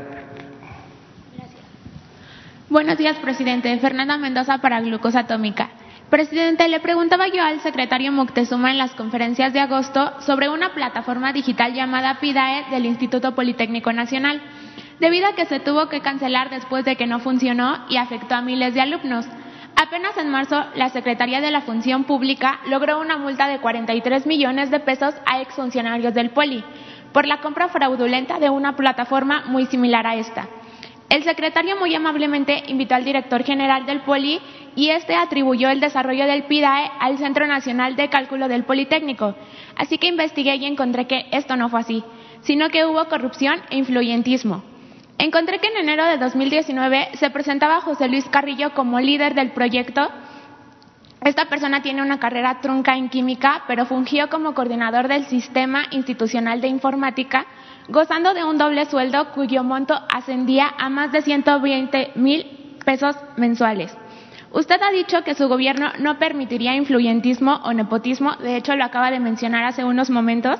Buenos 2.70 2.98
días, 2.98 3.18
presidente. 3.18 3.78
Fernanda 3.80 4.18
Mendoza 4.18 4.60
para 4.60 4.80
Glucosa 4.80 5.22
Atómica. 5.22 5.72
Presidente, 6.10 6.68
le 6.68 6.80
preguntaba 6.82 7.28
yo 7.30 7.44
al 7.44 7.62
secretario 7.62 8.12
Moctezuma 8.12 8.72
en 8.72 8.78
las 8.78 8.92
conferencias 8.96 9.54
de 9.54 9.60
agosto 9.60 10.14
sobre 10.22 10.50
una 10.50 10.74
plataforma 10.74 11.34
digital 11.34 11.74
llamada 11.74 12.20
PIDAE 12.20 12.70
del 12.70 12.86
Instituto 12.86 13.34
Politécnico 13.34 13.92
Nacional, 13.92 14.42
debido 15.00 15.28
a 15.28 15.36
que 15.36 15.46
se 15.46 15.60
tuvo 15.60 15.90
que 15.90 16.02
cancelar 16.02 16.50
después 16.50 16.86
de 16.86 16.96
que 16.96 17.08
no 17.08 17.20
funcionó 17.20 17.86
y 17.90 17.98
afectó 17.98 18.36
a 18.36 18.42
miles 18.42 18.74
de 18.74 18.82
alumnos. 18.82 19.26
Apenas 19.82 20.16
en 20.18 20.30
marzo, 20.30 20.64
la 20.76 20.90
Secretaría 20.90 21.42
de 21.42 21.50
la 21.50 21.62
Función 21.62 22.04
Pública 22.04 22.60
logró 22.68 23.00
una 23.00 23.18
multa 23.18 23.48
de 23.48 23.58
43 23.58 24.28
millones 24.28 24.70
de 24.70 24.80
pesos 24.80 25.16
a 25.26 25.42
exfuncionarios 25.42 26.14
del 26.14 26.30
Poli 26.30 26.64
por 27.12 27.26
la 27.26 27.42
compra 27.42 27.68
fraudulenta 27.68 28.38
de 28.38 28.52
una 28.52 28.76
plataforma 28.76 29.46
muy 29.48 29.66
similar 29.66 30.06
a 30.06 30.18
esta. 30.18 30.48
El 31.10 31.24
secretario 31.24 31.78
muy 31.78 31.96
amablemente 31.96 32.62
invitó 32.68 32.94
al 32.94 33.06
director 33.06 33.44
general 33.44 33.88
del 33.88 34.02
Poli 34.02 34.40
y 34.76 34.90
este 34.92 35.16
atribuyó 35.16 35.72
el 35.72 35.80
desarrollo 35.80 36.28
del 36.28 36.44
PIDAE 36.44 36.92
al 37.00 37.18
Centro 37.18 37.48
Nacional 37.48 37.96
de 37.96 38.08
Cálculo 38.08 38.48
del 38.48 38.66
Politécnico. 38.66 39.34
Así 39.76 39.98
que 39.98 40.06
investigué 40.06 40.58
y 40.58 40.66
encontré 40.66 41.08
que 41.08 41.26
esto 41.32 41.56
no 41.56 41.70
fue 41.70 41.80
así, 41.80 42.04
sino 42.42 42.70
que 42.70 42.86
hubo 42.86 43.04
corrupción 43.06 43.60
e 43.72 43.78
influyentismo. 43.78 44.71
Encontré 45.18 45.60
que 45.60 45.68
en 45.68 45.78
enero 45.78 46.06
de 46.06 46.18
2019 46.18 47.10
se 47.14 47.30
presentaba 47.30 47.82
José 47.82 48.08
Luis 48.08 48.26
Carrillo 48.30 48.74
como 48.74 49.00
líder 49.00 49.36
del 49.36 49.52
proyecto. 49.52 50.10
Esta 51.24 51.46
persona 51.46 51.82
tiene 51.84 52.02
una 52.02 52.20
carrera 52.20 52.60
trunca 52.62 52.96
en 52.98 53.10
química, 53.10 53.64
pero 53.68 53.86
fungió 53.86 54.30
como 54.30 54.56
coordinador 54.56 55.08
del 55.08 55.26
Sistema 55.26 55.84
Institucional 55.92 56.62
de 56.62 56.68
Informática 56.68 57.46
gozando 57.88 58.34
de 58.34 58.44
un 58.44 58.58
doble 58.58 58.86
sueldo 58.86 59.32
cuyo 59.34 59.64
monto 59.64 60.00
ascendía 60.14 60.74
a 60.78 60.90
más 60.90 61.12
de 61.12 61.22
120 61.22 62.12
mil 62.16 62.78
pesos 62.86 63.16
mensuales. 63.38 63.96
Usted 64.54 64.82
ha 64.82 64.92
dicho 64.92 65.24
que 65.24 65.34
su 65.34 65.48
gobierno 65.48 65.92
no 66.00 66.20
permitiría 66.20 66.76
influyentismo 66.76 67.62
o 67.64 67.72
nepotismo, 67.74 68.36
de 68.36 68.58
hecho 68.58 68.76
lo 68.76 68.84
acaba 68.84 69.10
de 69.10 69.20
mencionar 69.20 69.64
hace 69.64 69.86
unos 69.86 70.10
momentos, 70.10 70.60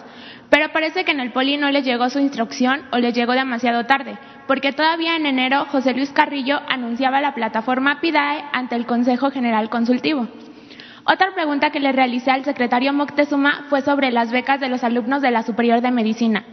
pero 0.50 0.72
parece 0.72 1.04
que 1.04 1.12
en 1.12 1.20
el 1.20 1.34
poli 1.34 1.58
no 1.58 1.70
les 1.72 1.84
llegó 1.84 2.10
su 2.10 2.20
instrucción 2.20 2.84
o 2.94 2.98
les 3.00 3.14
llegó 3.14 3.34
demasiado 3.34 3.86
tarde, 3.86 4.18
porque 4.52 4.74
todavía 4.74 5.16
en 5.16 5.26
enero 5.26 5.66
José 5.72 5.94
Luis 5.94 6.12
Carrillo 6.12 6.60
anunciaba 6.68 7.22
la 7.22 7.34
plataforma 7.34 8.02
PIDAE 8.02 8.44
ante 8.52 8.76
el 8.76 8.86
Consejo 8.86 9.32
General 9.32 9.70
Consultivo. 9.70 10.28
Otra 11.06 11.34
pregunta 11.34 11.70
que 11.70 11.80
le 11.80 11.94
realicé 11.94 12.32
al 12.32 12.44
secretario 12.44 12.92
Moctezuma 12.92 13.68
fue 13.70 13.82
sobre 13.82 14.12
las 14.12 14.30
becas 14.30 14.60
de 14.60 14.68
los 14.68 14.84
alumnos 14.84 15.22
de 15.22 15.32
la 15.32 15.44
Superior 15.44 15.80
de 15.80 15.92
Medicina. 15.92 16.44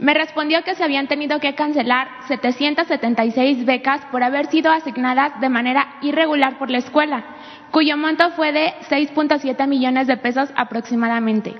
Me 0.00 0.14
respondió 0.14 0.64
que 0.64 0.74
se 0.74 0.82
habían 0.82 1.06
tenido 1.06 1.38
que 1.38 1.54
cancelar 1.54 2.08
776 2.26 3.64
becas 3.64 4.04
por 4.06 4.24
haber 4.24 4.46
sido 4.46 4.72
asignadas 4.72 5.40
de 5.40 5.48
manera 5.48 5.94
irregular 6.02 6.58
por 6.58 6.72
la 6.72 6.78
escuela, 6.78 7.24
cuyo 7.70 7.96
monto 7.96 8.32
fue 8.32 8.50
de 8.50 8.74
6.7 8.90 9.68
millones 9.68 10.08
de 10.08 10.16
pesos 10.16 10.50
aproximadamente. 10.56 11.54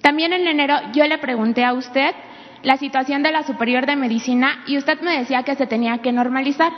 También 0.00 0.32
en 0.32 0.46
enero 0.46 0.76
yo 0.94 1.06
le 1.06 1.18
pregunté 1.18 1.66
a 1.66 1.74
usted 1.74 2.14
la 2.62 2.76
situación 2.76 3.22
de 3.22 3.32
la 3.32 3.42
Superior 3.44 3.86
de 3.86 3.96
Medicina 3.96 4.62
y 4.66 4.78
usted 4.78 5.00
me 5.00 5.18
decía 5.18 5.42
que 5.42 5.54
se 5.54 5.66
tenía 5.66 5.98
que 5.98 6.12
normalizar. 6.12 6.72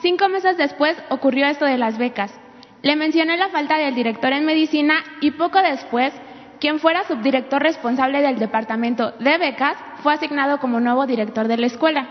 Cinco 0.00 0.28
meses 0.28 0.56
después 0.56 0.96
ocurrió 1.08 1.46
esto 1.46 1.64
de 1.64 1.78
las 1.78 1.98
becas. 1.98 2.38
Le 2.82 2.96
mencioné 2.96 3.36
la 3.36 3.48
falta 3.48 3.78
del 3.78 3.94
director 3.94 4.32
en 4.32 4.44
medicina 4.44 4.94
y 5.20 5.32
poco 5.32 5.60
después 5.62 6.12
quien 6.60 6.78
fuera 6.78 7.04
subdirector 7.04 7.62
responsable 7.62 8.22
del 8.22 8.38
departamento 8.38 9.12
de 9.18 9.38
becas 9.38 9.76
fue 10.02 10.14
asignado 10.14 10.58
como 10.58 10.80
nuevo 10.80 11.06
director 11.06 11.48
de 11.48 11.56
la 11.56 11.66
escuela. 11.66 12.06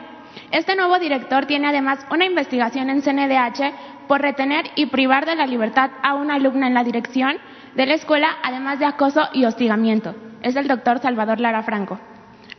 Este 0.52 0.76
nuevo 0.76 1.00
director 1.00 1.46
tiene 1.46 1.68
además 1.68 2.06
una 2.12 2.26
investigación 2.26 2.90
en 2.90 3.02
CNDH 3.02 4.08
por 4.08 4.22
retener 4.22 4.66
y 4.76 4.88
privar 4.88 5.26
de 5.26 5.36
la 5.36 5.46
libertad 5.46 5.92
a 6.02 6.16
una 6.16 6.36
alumna 6.36 6.68
en 6.68 6.74
la 6.74 6.84
dirección 6.84 7.38
de 7.76 7.86
la 7.86 7.94
escuela, 7.94 8.30
además 8.44 8.80
de 8.80 8.86
acoso 8.86 9.30
y 9.34 9.46
hostigamiento. 9.46 10.16
Es 10.42 10.56
el 10.56 10.68
doctor 10.68 11.00
Salvador 11.00 11.40
Lara 11.40 11.64
Franco. 11.64 12.00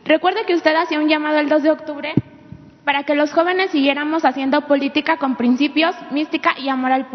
Recuerde 0.05 0.45
que 0.45 0.55
usted 0.55 0.75
hacía 0.75 0.99
un 0.99 1.09
llamado 1.09 1.39
el 1.39 1.49
2 1.49 1.63
de 1.63 1.71
octubre 1.71 2.13
para 2.83 3.03
que 3.03 3.15
los 3.15 3.33
jóvenes 3.33 3.71
siguiéramos 3.71 4.23
haciendo 4.23 4.61
política 4.61 5.17
con 5.17 5.35
principios, 5.35 5.95
mística 6.11 6.53
y 6.57 6.69
amor 6.69 6.91
al 6.91 7.07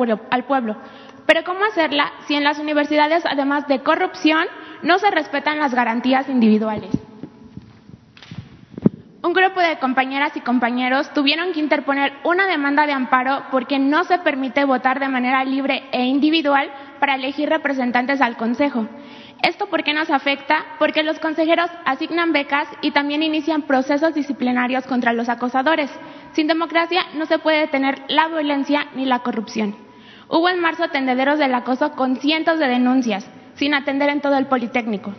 pueblo. 0.44 0.76
Pero 1.26 1.44
¿cómo 1.44 1.64
hacerla 1.64 2.12
si 2.26 2.34
en 2.34 2.42
las 2.42 2.58
universidades, 2.58 3.24
además 3.24 3.68
de 3.68 3.80
corrupción, 3.80 4.46
no 4.82 4.98
se 4.98 5.10
respetan 5.10 5.58
las 5.58 5.74
garantías 5.74 6.28
individuales. 6.28 6.90
Un 9.22 9.34
grupo 9.34 9.60
de 9.60 9.78
compañeras 9.78 10.34
y 10.36 10.40
compañeros 10.40 11.12
tuvieron 11.12 11.52
que 11.52 11.60
interponer 11.60 12.14
una 12.24 12.46
demanda 12.46 12.86
de 12.86 12.92
amparo 12.92 13.42
porque 13.50 13.78
no 13.78 14.04
se 14.04 14.18
permite 14.18 14.64
votar 14.64 14.98
de 14.98 15.08
manera 15.08 15.44
libre 15.44 15.84
e 15.92 16.04
individual 16.04 16.70
para 16.98 17.16
elegir 17.16 17.48
representantes 17.50 18.22
al 18.22 18.38
Consejo. 18.38 18.86
¿Esto 19.42 19.66
por 19.66 19.82
qué 19.82 19.94
nos 19.94 20.10
afecta? 20.10 20.66
Porque 20.78 21.02
los 21.02 21.18
consejeros 21.18 21.70
asignan 21.86 22.32
becas 22.32 22.68
y 22.82 22.90
también 22.90 23.22
inician 23.22 23.62
procesos 23.62 24.14
disciplinarios 24.14 24.84
contra 24.84 25.14
los 25.14 25.30
acosadores. 25.30 25.90
Sin 26.32 26.46
democracia 26.46 27.06
no 27.14 27.24
se 27.24 27.38
puede 27.38 27.60
detener 27.60 28.02
la 28.08 28.28
violencia 28.28 28.88
ni 28.94 29.06
la 29.06 29.20
corrupción. 29.20 29.76
Hubo 30.28 30.48
en 30.48 30.60
marzo 30.60 30.88
tendederos 30.88 31.38
del 31.38 31.54
acoso 31.54 31.92
con 31.92 32.16
cientos 32.16 32.58
de 32.58 32.68
denuncias 32.68 33.28
sin 33.54 33.72
atender 33.72 34.10
en 34.10 34.20
todo 34.20 34.36
el 34.36 34.46
Politécnico. 34.46 35.14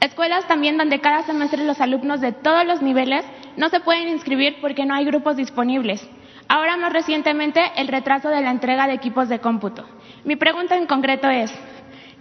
Escuelas 0.00 0.46
también 0.46 0.78
donde 0.78 1.00
cada 1.00 1.22
semestre 1.22 1.64
los 1.64 1.80
alumnos 1.80 2.20
de 2.20 2.32
todos 2.32 2.64
los 2.66 2.80
niveles 2.80 3.24
no 3.56 3.68
se 3.70 3.80
pueden 3.80 4.08
inscribir 4.08 4.56
porque 4.60 4.86
no 4.86 4.94
hay 4.94 5.04
grupos 5.04 5.36
disponibles. 5.36 6.08
Ahora 6.46 6.76
más 6.76 6.92
recientemente 6.92 7.60
el 7.76 7.88
retraso 7.88 8.28
de 8.28 8.40
la 8.40 8.50
entrega 8.50 8.86
de 8.86 8.94
equipos 8.94 9.28
de 9.28 9.38
cómputo. 9.38 9.84
Mi 10.24 10.36
pregunta 10.36 10.76
en 10.76 10.86
concreto 10.86 11.28
es, 11.28 11.50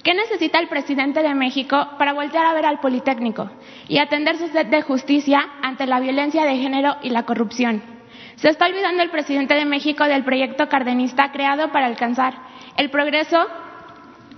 ¿qué 0.03 0.13
necesita 0.13 0.59
el 0.59 0.67
presidente 0.67 1.23
de 1.23 1.33
México 1.33 1.87
para 1.97 2.13
voltear 2.13 2.45
a 2.45 2.53
ver 2.53 2.65
al 2.65 2.79
Politécnico 2.79 3.49
y 3.87 3.97
atender 3.97 4.37
su 4.37 4.47
sed 4.49 4.67
de 4.67 4.81
justicia 4.81 5.41
ante 5.61 5.87
la 5.87 5.99
violencia 5.99 6.43
de 6.43 6.57
género 6.57 6.97
y 7.01 7.09
la 7.09 7.23
corrupción? 7.23 7.81
Se 8.35 8.49
está 8.49 8.65
olvidando 8.65 9.01
el 9.01 9.09
presidente 9.09 9.53
de 9.53 9.65
México 9.65 10.03
del 10.03 10.23
proyecto 10.23 10.67
cardenista 10.67 11.31
creado 11.31 11.71
para 11.71 11.85
alcanzar 11.85 12.33
el 12.77 12.89
progreso 12.89 13.37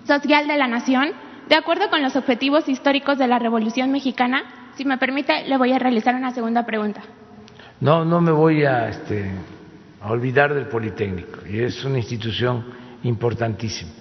social 0.06 0.48
de 0.48 0.58
la 0.58 0.68
nación 0.68 1.14
de 1.48 1.56
acuerdo 1.56 1.90
con 1.90 2.02
los 2.02 2.16
objetivos 2.16 2.68
históricos 2.68 3.18
de 3.18 3.28
la 3.28 3.38
Revolución 3.38 3.92
Mexicana, 3.92 4.72
si 4.76 4.84
me 4.84 4.98
permite, 4.98 5.48
le 5.48 5.58
voy 5.58 5.72
a 5.74 5.80
realizar 5.80 6.16
una 6.16 6.32
segunda 6.32 6.66
pregunta. 6.66 7.02
No, 7.82 8.04
no 8.04 8.20
me 8.20 8.32
voy 8.32 8.64
a, 8.64 8.90
este, 8.90 9.32
a 10.02 10.12
olvidar 10.12 10.54
del 10.54 10.68
Politécnico, 10.68 11.42
es 11.46 11.84
una 11.86 11.98
institución 11.98 12.66
importantísima. 13.04 13.92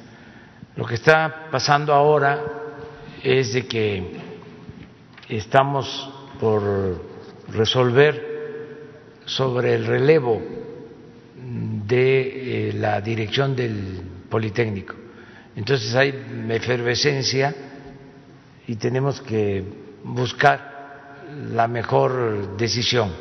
Lo 0.76 0.84
que 0.86 0.94
está 0.96 1.48
pasando 1.50 1.92
ahora 1.94 2.42
es 3.22 3.52
de 3.52 3.66
que 3.66 4.16
estamos 5.28 6.10
por 6.40 7.00
resolver 7.48 8.34
sobre 9.24 9.74
el 9.74 9.86
relevo 9.86 10.42
de 11.86 12.68
eh, 12.68 12.72
la 12.72 13.00
dirección 13.00 13.54
del 13.54 14.02
Politécnico. 14.28 14.94
Entonces 15.54 15.94
hay 15.94 16.08
efervescencia 16.50 17.54
y 18.66 18.74
tenemos 18.76 19.20
que 19.20 19.62
buscar 20.02 21.20
la 21.52 21.68
mejor 21.68 22.56
decisión. 22.56 23.12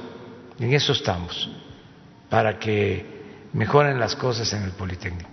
En 0.59 0.73
eso 0.73 0.93
estamos, 0.93 1.49
para 2.29 2.57
que 2.57 3.05
mejoren 3.53 3.99
las 3.99 4.15
cosas 4.15 4.51
en 4.53 4.63
el 4.63 4.71
Politécnico. 4.71 5.32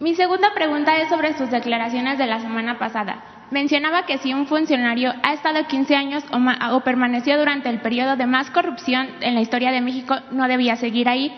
Mi 0.00 0.16
segunda 0.16 0.52
pregunta 0.54 0.96
es 0.96 1.08
sobre 1.08 1.34
sus 1.34 1.50
declaraciones 1.50 2.18
de 2.18 2.26
la 2.26 2.40
semana 2.40 2.78
pasada. 2.78 3.46
Mencionaba 3.52 4.06
que 4.06 4.18
si 4.18 4.34
un 4.34 4.46
funcionario 4.46 5.12
ha 5.22 5.32
estado 5.32 5.64
15 5.66 5.94
años 5.94 6.24
o, 6.32 6.74
o 6.74 6.80
permaneció 6.80 7.38
durante 7.38 7.68
el 7.68 7.80
periodo 7.80 8.16
de 8.16 8.26
más 8.26 8.50
corrupción 8.50 9.08
en 9.20 9.34
la 9.34 9.40
historia 9.40 9.70
de 9.70 9.80
México, 9.80 10.16
no 10.32 10.48
debía 10.48 10.74
seguir 10.74 11.08
ahí. 11.08 11.32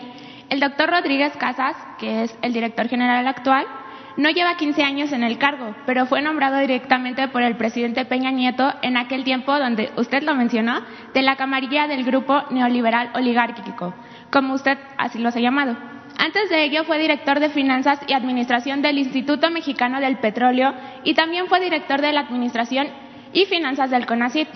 El 0.49 0.59
doctor 0.59 0.89
Rodríguez 0.89 1.37
Casas, 1.37 1.75
que 1.99 2.23
es 2.23 2.35
el 2.41 2.53
director 2.53 2.87
general 2.87 3.27
actual, 3.27 3.67
no 4.15 4.31
lleva 4.31 4.57
15 4.57 4.81
años 4.81 5.11
en 5.11 5.23
el 5.23 5.37
cargo, 5.37 5.75
pero 5.85 6.07
fue 6.07 6.23
nombrado 6.23 6.57
directamente 6.57 7.27
por 7.27 7.43
el 7.43 7.57
presidente 7.57 8.05
Peña 8.05 8.31
Nieto 8.31 8.73
en 8.81 8.97
aquel 8.97 9.23
tiempo 9.23 9.59
donde 9.59 9.91
usted 9.97 10.23
lo 10.23 10.33
mencionó, 10.33 10.81
de 11.13 11.21
la 11.21 11.35
camarilla 11.35 11.87
del 11.87 12.03
grupo 12.03 12.41
neoliberal 12.49 13.11
oligárquico, 13.13 13.93
como 14.31 14.55
usted 14.55 14.79
así 14.97 15.19
los 15.19 15.35
ha 15.35 15.39
llamado. 15.39 15.96
Antes 16.17 16.49
de 16.49 16.63
ello 16.63 16.83
fue 16.83 16.97
director 16.97 17.39
de 17.39 17.49
Finanzas 17.49 17.99
y 18.07 18.13
Administración 18.13 18.81
del 18.81 18.97
Instituto 18.97 19.51
Mexicano 19.51 19.99
del 19.99 20.17
Petróleo 20.17 20.73
y 21.03 21.13
también 21.13 21.47
fue 21.47 21.59
director 21.59 22.01
de 22.01 22.11
la 22.11 22.21
Administración 22.21 22.87
y 23.33 23.45
Finanzas 23.45 23.91
del 23.91 24.07
CONACIT. 24.07 24.47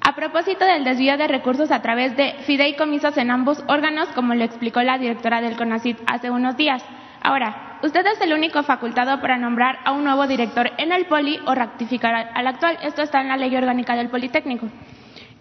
A 0.00 0.14
propósito 0.14 0.64
del 0.64 0.84
desvío 0.84 1.16
de 1.18 1.28
recursos 1.28 1.70
a 1.70 1.82
través 1.82 2.16
de 2.16 2.34
fideicomisos 2.46 3.16
en 3.18 3.30
ambos 3.30 3.62
órganos, 3.68 4.08
como 4.08 4.34
lo 4.34 4.42
explicó 4.42 4.82
la 4.82 4.98
directora 4.98 5.42
del 5.42 5.56
CONACIT 5.56 5.98
hace 6.06 6.30
unos 6.30 6.56
días. 6.56 6.82
Ahora, 7.22 7.78
usted 7.82 8.04
es 8.06 8.20
el 8.22 8.32
único 8.32 8.62
facultado 8.62 9.20
para 9.20 9.36
nombrar 9.36 9.78
a 9.84 9.92
un 9.92 10.04
nuevo 10.04 10.26
director 10.26 10.72
en 10.78 10.92
el 10.92 11.06
Poli 11.06 11.38
o 11.46 11.54
rectificar 11.54 12.30
al 12.34 12.46
actual. 12.46 12.78
Esto 12.82 13.02
está 13.02 13.20
en 13.20 13.28
la 13.28 13.36
ley 13.36 13.54
orgánica 13.54 13.94
del 13.94 14.08
Politécnico. 14.08 14.66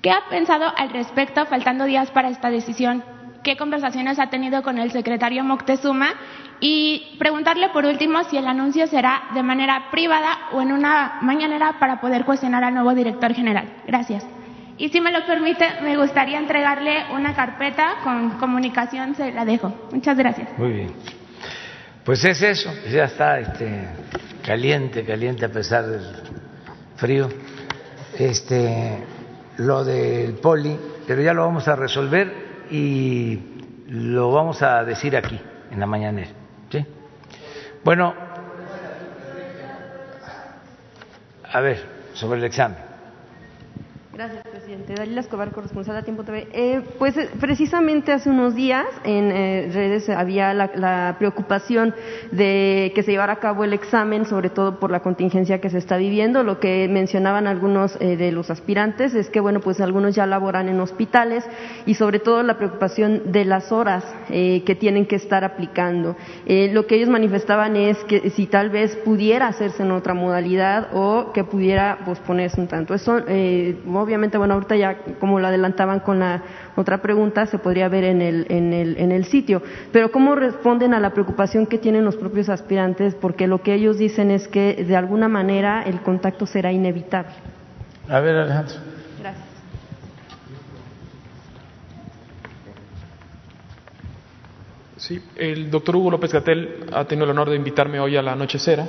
¿Qué 0.01 0.11
ha 0.11 0.27
pensado 0.29 0.71
al 0.77 0.89
respecto, 0.89 1.45
faltando 1.45 1.85
días 1.85 2.11
para 2.11 2.29
esta 2.29 2.49
decisión? 2.49 3.03
¿Qué 3.43 3.57
conversaciones 3.57 4.19
ha 4.19 4.29
tenido 4.29 4.61
con 4.61 4.77
el 4.77 4.91
secretario 4.91 5.43
Moctezuma? 5.43 6.13
Y 6.59 7.15
preguntarle 7.17 7.69
por 7.69 7.85
último 7.85 8.23
si 8.25 8.37
el 8.37 8.45
anuncio 8.45 8.85
será 8.85 9.23
de 9.33 9.41
manera 9.41 9.89
privada 9.89 10.49
o 10.51 10.61
en 10.61 10.71
una 10.71 11.17
mañanera 11.21 11.79
para 11.79 11.99
poder 11.99 12.23
cuestionar 12.23 12.63
al 12.63 12.75
nuevo 12.75 12.93
director 12.93 13.33
general. 13.33 13.81
Gracias. 13.87 14.23
Y 14.77 14.89
si 14.89 15.01
me 15.01 15.11
lo 15.11 15.25
permite, 15.25 15.65
me 15.81 15.97
gustaría 15.97 16.37
entregarle 16.37 17.05
una 17.13 17.33
carpeta 17.33 17.95
con 18.03 18.37
comunicación, 18.37 19.15
se 19.15 19.31
la 19.31 19.43
dejo. 19.43 19.73
Muchas 19.91 20.17
gracias. 20.17 20.49
Muy 20.57 20.71
bien. 20.71 20.93
Pues 22.03 22.23
es 22.25 22.41
eso, 22.43 22.71
ya 22.91 23.05
está 23.05 23.39
este, 23.39 23.87
caliente, 24.45 25.03
caliente 25.03 25.45
a 25.45 25.49
pesar 25.49 25.85
del 25.87 26.03
frío. 26.95 27.27
Este, 28.17 29.03
lo 29.57 29.83
del 29.83 30.35
poli, 30.35 30.77
pero 31.07 31.23
ya 31.23 31.33
lo 31.33 31.43
vamos 31.45 31.67
a 31.67 31.75
resolver 31.75 32.50
y 32.71 33.39
lo 33.89 34.31
vamos 34.31 34.61
a 34.63 34.83
decir 34.85 35.15
aquí, 35.17 35.39
en 35.69 35.79
la 35.79 35.85
mañanera. 35.85 36.29
¿sí? 36.69 36.85
Bueno, 37.83 38.13
a 41.51 41.59
ver, 41.59 41.85
sobre 42.13 42.39
el 42.39 42.45
examen. 42.45 42.90
Gracias, 44.13 44.45
presidente. 44.45 44.93
Dalila 44.93 45.21
Escobar, 45.21 45.51
corresponsal 45.51 45.95
de 45.95 46.03
Tiempo 46.03 46.25
TV. 46.25 46.45
Eh, 46.51 46.81
pues 46.99 47.15
eh, 47.15 47.29
precisamente 47.39 48.11
hace 48.11 48.29
unos 48.29 48.55
días 48.55 48.85
en 49.05 49.31
eh, 49.31 49.69
redes 49.73 50.09
había 50.09 50.53
la, 50.53 51.15
preocupación 51.17 51.95
de 52.31 52.91
que 52.93 53.03
se 53.03 53.11
llevara 53.11 53.33
a 53.33 53.39
cabo 53.39 53.63
el 53.63 53.71
examen, 53.71 54.25
sobre 54.25 54.49
todo 54.49 54.79
por 54.79 54.91
la 54.91 54.99
contingencia 54.99 55.61
que 55.61 55.69
se 55.69 55.77
está 55.77 55.95
viviendo. 55.95 56.43
Lo 56.43 56.59
que 56.59 56.89
mencionaban 56.89 57.47
algunos 57.47 57.97
de 57.99 58.31
los 58.31 58.49
aspirantes 58.49 59.13
es 59.13 59.29
que, 59.29 59.39
bueno, 59.39 59.61
pues 59.61 59.79
algunos 59.79 60.15
ya 60.15 60.25
laboran 60.25 60.67
en 60.67 60.79
hospitales 60.81 61.45
y 61.85 61.93
sobre 61.93 62.19
todo 62.19 62.43
la 62.43 62.57
preocupación 62.57 63.31
de 63.31 63.45
las 63.45 63.71
horas 63.71 64.03
que 64.29 64.77
tienen 64.79 65.05
que 65.05 65.15
estar 65.15 65.43
aplicando. 65.43 66.15
lo 66.47 66.87
que 66.87 66.95
ellos 66.95 67.09
manifestaban 67.09 67.75
es 67.75 67.97
que 68.05 68.29
si 68.31 68.47
tal 68.47 68.69
vez 68.69 68.95
pudiera 68.97 69.47
hacerse 69.47 69.83
en 69.83 69.91
otra 69.91 70.13
modalidad 70.13 70.89
o 70.93 71.31
que 71.33 71.43
pudiera 71.43 71.99
posponerse 72.05 72.59
un 72.59 72.67
tanto. 72.67 72.93
Eso, 72.93 73.21
obviamente, 74.01 74.37
bueno, 74.37 74.55
ahorita 74.55 74.75
ya 74.75 74.97
como 75.19 75.39
lo 75.39 75.47
adelantaban 75.47 75.99
con 75.99 76.19
la 76.19 76.43
otra 76.75 77.01
pregunta, 77.01 77.45
se 77.45 77.59
podría 77.59 77.89
ver 77.89 78.03
en 78.03 78.21
el, 78.21 78.45
en 78.49 78.73
el, 78.73 78.97
en 78.97 79.11
el 79.11 79.25
sitio. 79.25 79.61
Pero 79.91 80.11
¿cómo 80.11 80.35
responden 80.35 80.93
a 80.93 80.99
la 80.99 81.11
preocupación 81.11 81.65
que 81.65 81.77
tienen 81.77 82.03
los 82.05 82.15
propios 82.15 82.49
aspirantes? 82.49 83.15
Porque 83.15 83.47
lo 83.47 83.61
que 83.61 83.73
ellos 83.73 83.97
dicen 83.97 84.31
es 84.31 84.47
que 84.47 84.83
de 84.83 84.95
alguna 84.95 85.27
manera 85.27 85.83
el 85.83 86.01
contacto 86.01 86.45
será 86.45 86.71
inevitable. 86.71 87.33
A 88.09 88.19
ver, 88.19 88.35
Alejandro. 88.35 88.75
Gracias. 89.19 89.51
Sí, 94.97 95.19
el 95.35 95.71
doctor 95.71 95.95
Hugo 95.95 96.11
López 96.11 96.31
Gatel 96.31 96.85
ha 96.93 97.05
tenido 97.05 97.25
el 97.25 97.31
honor 97.31 97.49
de 97.49 97.55
invitarme 97.55 97.99
hoy 97.99 98.17
a 98.17 98.21
la 98.21 98.33
anochecera 98.33 98.87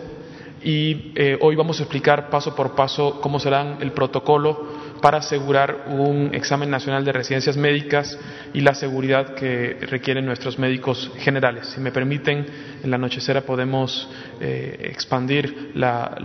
y 0.63 1.13
eh, 1.17 1.39
hoy 1.41 1.57
vamos 1.57 1.81
a 1.81 1.85
explicar 1.85 2.29
paso 2.29 2.55
por 2.55 2.75
paso 2.75 3.19
cómo 3.21 3.41
será 3.41 3.79
el 3.81 3.93
protocolo 3.93 4.67
para 5.03 5.19
asegurar 5.19 5.85
un 5.89 6.31
examen 6.33 6.71
nacional 6.71 7.05
de 7.05 7.13
residencias 7.13 7.57
médicas 7.57 8.19
y 8.55 8.61
la 8.61 8.75
seguridad 8.75 9.35
que 9.35 9.77
requieren 9.83 10.25
nuestros 10.25 10.59
médicos 10.59 11.13
generales. 11.19 11.67
Si 11.67 11.81
me 11.81 11.93
permiten, 11.93 12.47
en 12.83 12.91
la 12.91 12.97
anochecera 12.97 13.43
podemos 13.43 14.09
eh, 14.41 14.89
expandir 14.91 15.73
la, 15.75 16.17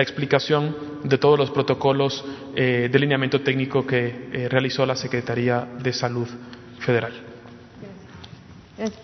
explicación 0.00 0.76
de 1.02 1.18
todos 1.18 1.38
los 1.38 1.50
protocolos 1.50 2.24
eh, 2.54 2.88
de 2.90 2.98
lineamiento 2.98 3.40
técnico 3.42 3.86
que 3.86 4.48
realizó 4.48 4.86
la 4.86 4.96
Secretaría 4.96 5.66
de 5.82 5.92
Salud 5.92 6.28
Federal. 6.78 7.33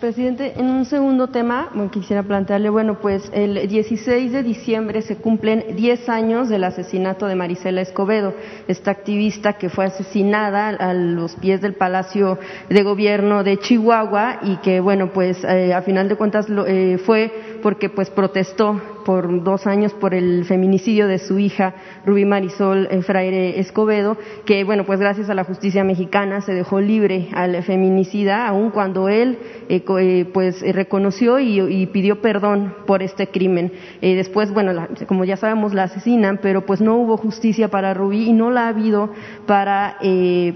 Presidente, 0.01 0.55
en 0.57 0.67
un 0.69 0.85
segundo 0.85 1.29
tema 1.29 1.71
quisiera 1.93 2.25
plantearle, 2.25 2.71
bueno, 2.71 2.99
pues 3.01 3.31
el 3.33 3.69
16 3.69 4.33
de 4.33 4.43
diciembre 4.43 5.01
se 5.01 5.15
cumplen 5.15 5.77
10 5.77 6.09
años 6.09 6.49
del 6.49 6.65
asesinato 6.65 7.27
de 7.27 7.37
Marisela 7.37 7.81
Escobedo, 7.81 8.35
esta 8.67 8.91
activista 8.91 9.53
que 9.53 9.69
fue 9.69 9.85
asesinada 9.85 10.71
a 10.71 10.93
los 10.93 11.37
pies 11.37 11.61
del 11.61 11.75
Palacio 11.75 12.41
de 12.69 12.83
Gobierno 12.83 13.45
de 13.45 13.59
Chihuahua 13.59 14.41
y 14.43 14.57
que, 14.57 14.81
bueno, 14.81 15.13
pues 15.13 15.45
eh, 15.45 15.73
a 15.73 15.83
final 15.83 16.09
de 16.09 16.17
cuentas 16.17 16.47
eh, 16.67 16.99
fue 17.07 17.33
porque 17.63 17.91
pues 17.91 18.11
protestó 18.11 19.00
por 19.11 19.43
dos 19.43 19.67
años 19.67 19.93
por 19.95 20.15
el 20.15 20.45
feminicidio 20.45 21.09
de 21.09 21.19
su 21.19 21.41
hija 21.41 21.75
Rubí 22.07 22.25
Marisol 22.25 22.87
eh, 22.93 23.03
Fraire 23.03 23.59
Escobedo, 23.59 24.17
que 24.45 24.63
bueno, 24.63 24.87
pues 24.87 25.01
gracias 25.01 25.29
a 25.29 25.35
la 25.35 25.43
justicia 25.43 25.83
mexicana 25.83 26.43
se 26.43 26.55
dejó 26.55 26.81
libre 26.81 27.27
al 27.33 27.61
feminicida, 27.65 28.47
aun 28.47 28.71
cuando 28.71 29.09
él 29.09 29.37
eh, 29.69 29.83
eh, 29.99 30.31
pues 30.33 30.63
reconoció 30.63 31.41
y, 31.41 31.87
pidió 31.87 32.21
perdón 32.21 32.73
por 32.87 33.03
este 33.03 33.27
crimen. 33.27 33.73
después, 34.01 34.55
bueno, 34.55 34.87
como 35.09 35.25
ya 35.25 35.37
sabemos, 35.37 35.75
la 35.75 35.85
asesinan, 35.85 36.39
pero 36.41 36.65
pues 36.65 36.81
no 36.81 36.95
hubo 36.95 37.17
justicia 37.17 37.67
para 37.67 37.93
Rubí 37.93 38.29
y 38.29 38.33
no 38.33 38.53
la 38.53 38.67
ha 38.67 38.69
habido 38.69 39.11
para 39.45 39.97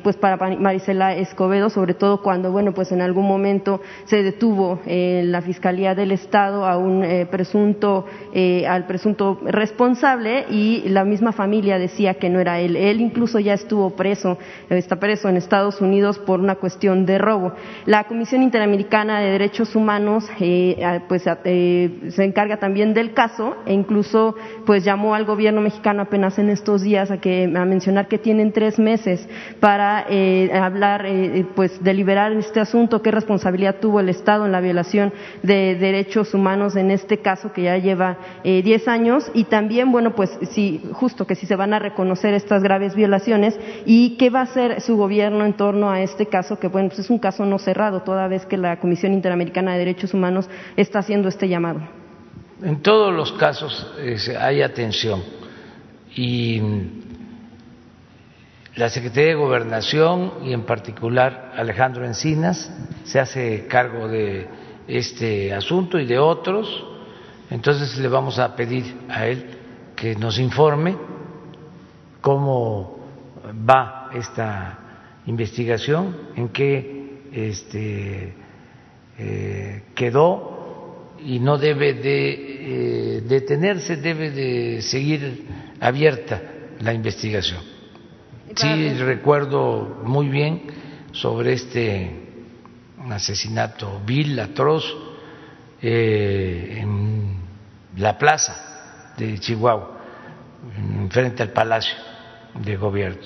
pues 0.04 0.16
para 0.16 0.36
Marisela 0.36 1.16
Escobedo, 1.16 1.70
sobre 1.70 1.94
todo 1.94 2.22
cuando 2.22 2.52
bueno, 2.52 2.72
pues 2.72 2.92
en 2.92 3.00
algún 3.00 3.26
momento 3.26 3.80
se 4.04 4.22
detuvo 4.22 4.78
en 4.86 5.32
la 5.32 5.42
Fiscalía 5.42 5.96
del 5.96 6.12
Estado 6.12 6.66
a 6.66 6.78
un 6.78 7.02
presunto 7.30 8.04
eh, 8.32 8.43
al 8.68 8.86
presunto 8.86 9.40
responsable 9.44 10.46
y 10.50 10.88
la 10.88 11.04
misma 11.04 11.32
familia 11.32 11.78
decía 11.78 12.14
que 12.14 12.28
no 12.30 12.40
era 12.40 12.60
él. 12.60 12.76
Él 12.76 13.00
incluso 13.00 13.38
ya 13.38 13.54
estuvo 13.54 13.90
preso, 13.90 14.38
está 14.68 14.96
preso 14.96 15.28
en 15.28 15.36
Estados 15.36 15.80
Unidos 15.80 16.18
por 16.18 16.40
una 16.40 16.56
cuestión 16.56 17.06
de 17.06 17.18
robo. 17.18 17.52
La 17.86 18.04
Comisión 18.04 18.42
Interamericana 18.42 19.20
de 19.20 19.30
Derechos 19.30 19.74
Humanos 19.74 20.28
eh, 20.40 21.00
pues 21.08 21.24
eh, 21.44 22.10
se 22.10 22.24
encarga 22.24 22.58
también 22.58 22.94
del 22.94 23.12
caso 23.14 23.56
e 23.66 23.72
incluso 23.72 24.34
pues 24.66 24.84
llamó 24.84 25.14
al 25.14 25.24
gobierno 25.24 25.60
mexicano 25.60 26.02
apenas 26.02 26.38
en 26.38 26.50
estos 26.50 26.82
días 26.82 27.10
a 27.10 27.18
que 27.18 27.44
a 27.44 27.64
mencionar 27.64 28.08
que 28.08 28.18
tienen 28.18 28.52
tres 28.52 28.78
meses 28.78 29.28
para 29.60 30.06
hablar 30.52 31.06
pues 31.54 31.82
deliberar 31.82 32.32
este 32.32 32.60
asunto 32.60 33.02
qué 33.02 33.10
responsabilidad 33.10 33.76
tuvo 33.80 34.00
el 34.00 34.08
Estado 34.08 34.46
en 34.46 34.52
la 34.52 34.60
violación 34.60 35.12
de 35.42 35.74
derechos 35.74 36.34
humanos 36.34 36.76
en 36.76 36.90
este 36.90 37.18
caso 37.18 37.52
que 37.52 37.62
ya 37.62 37.78
lleva 37.78 38.16
eh, 38.42 38.62
10 38.62 38.88
años 38.88 39.30
y 39.34 39.44
también, 39.44 39.92
bueno, 39.92 40.14
pues 40.14 40.38
sí, 40.50 40.82
justo 40.92 41.26
que 41.26 41.34
si 41.34 41.46
se 41.46 41.56
van 41.56 41.74
a 41.74 41.78
reconocer 41.78 42.34
estas 42.34 42.62
graves 42.62 42.94
violaciones 42.94 43.58
y 43.86 44.16
qué 44.16 44.30
va 44.30 44.40
a 44.40 44.44
hacer 44.44 44.80
su 44.80 44.96
gobierno 44.96 45.44
en 45.44 45.54
torno 45.54 45.90
a 45.90 46.00
este 46.00 46.26
caso, 46.26 46.58
que 46.58 46.68
bueno, 46.68 46.88
pues 46.88 47.00
es 47.00 47.10
un 47.10 47.18
caso 47.18 47.44
no 47.44 47.58
cerrado, 47.58 48.02
toda 48.02 48.28
vez 48.28 48.46
que 48.46 48.56
la 48.56 48.78
Comisión 48.80 49.12
Interamericana 49.12 49.72
de 49.72 49.78
Derechos 49.78 50.14
Humanos 50.14 50.48
está 50.76 51.00
haciendo 51.00 51.28
este 51.28 51.48
llamado. 51.48 51.80
En 52.62 52.80
todos 52.80 53.12
los 53.12 53.32
casos 53.32 53.92
hay 54.40 54.62
atención 54.62 55.22
y 56.16 56.60
la 58.76 58.88
Secretaría 58.88 59.30
de 59.30 59.34
Gobernación 59.34 60.32
y 60.44 60.52
en 60.52 60.62
particular 60.62 61.52
Alejandro 61.56 62.04
Encinas 62.04 62.72
se 63.04 63.20
hace 63.20 63.66
cargo 63.66 64.08
de 64.08 64.48
este 64.88 65.54
asunto 65.54 65.98
y 65.98 66.06
de 66.06 66.18
otros 66.18 66.84
entonces 67.50 67.96
le 67.98 68.08
vamos 68.08 68.38
a 68.38 68.54
pedir 68.56 68.84
a 69.08 69.26
él 69.26 69.46
que 69.94 70.16
nos 70.16 70.38
informe 70.38 70.96
cómo 72.20 72.98
va 73.68 74.10
esta 74.14 74.78
investigación, 75.26 76.16
en 76.36 76.48
qué 76.48 77.20
este, 77.32 78.34
eh, 79.18 79.82
quedó 79.94 81.14
y 81.24 81.38
no 81.38 81.58
debe 81.58 81.94
de 81.94 83.18
eh, 83.18 83.20
detenerse, 83.22 83.96
debe 83.96 84.30
de 84.30 84.82
seguir 84.82 85.46
abierta 85.80 86.42
la 86.80 86.92
investigación. 86.92 87.60
Sí, 88.54 88.88
recuerdo 88.94 90.02
muy 90.04 90.28
bien 90.28 90.62
sobre 91.12 91.54
este 91.54 92.10
asesinato 93.10 94.00
vil, 94.06 94.38
atroz, 94.38 94.84
eh, 95.86 96.78
en 96.80 97.36
la 97.96 98.16
plaza 98.16 99.12
de 99.18 99.38
Chihuahua, 99.38 100.00
frente 101.10 101.42
al 101.42 101.50
Palacio 101.50 101.94
de 102.54 102.76
Gobierno. 102.76 103.20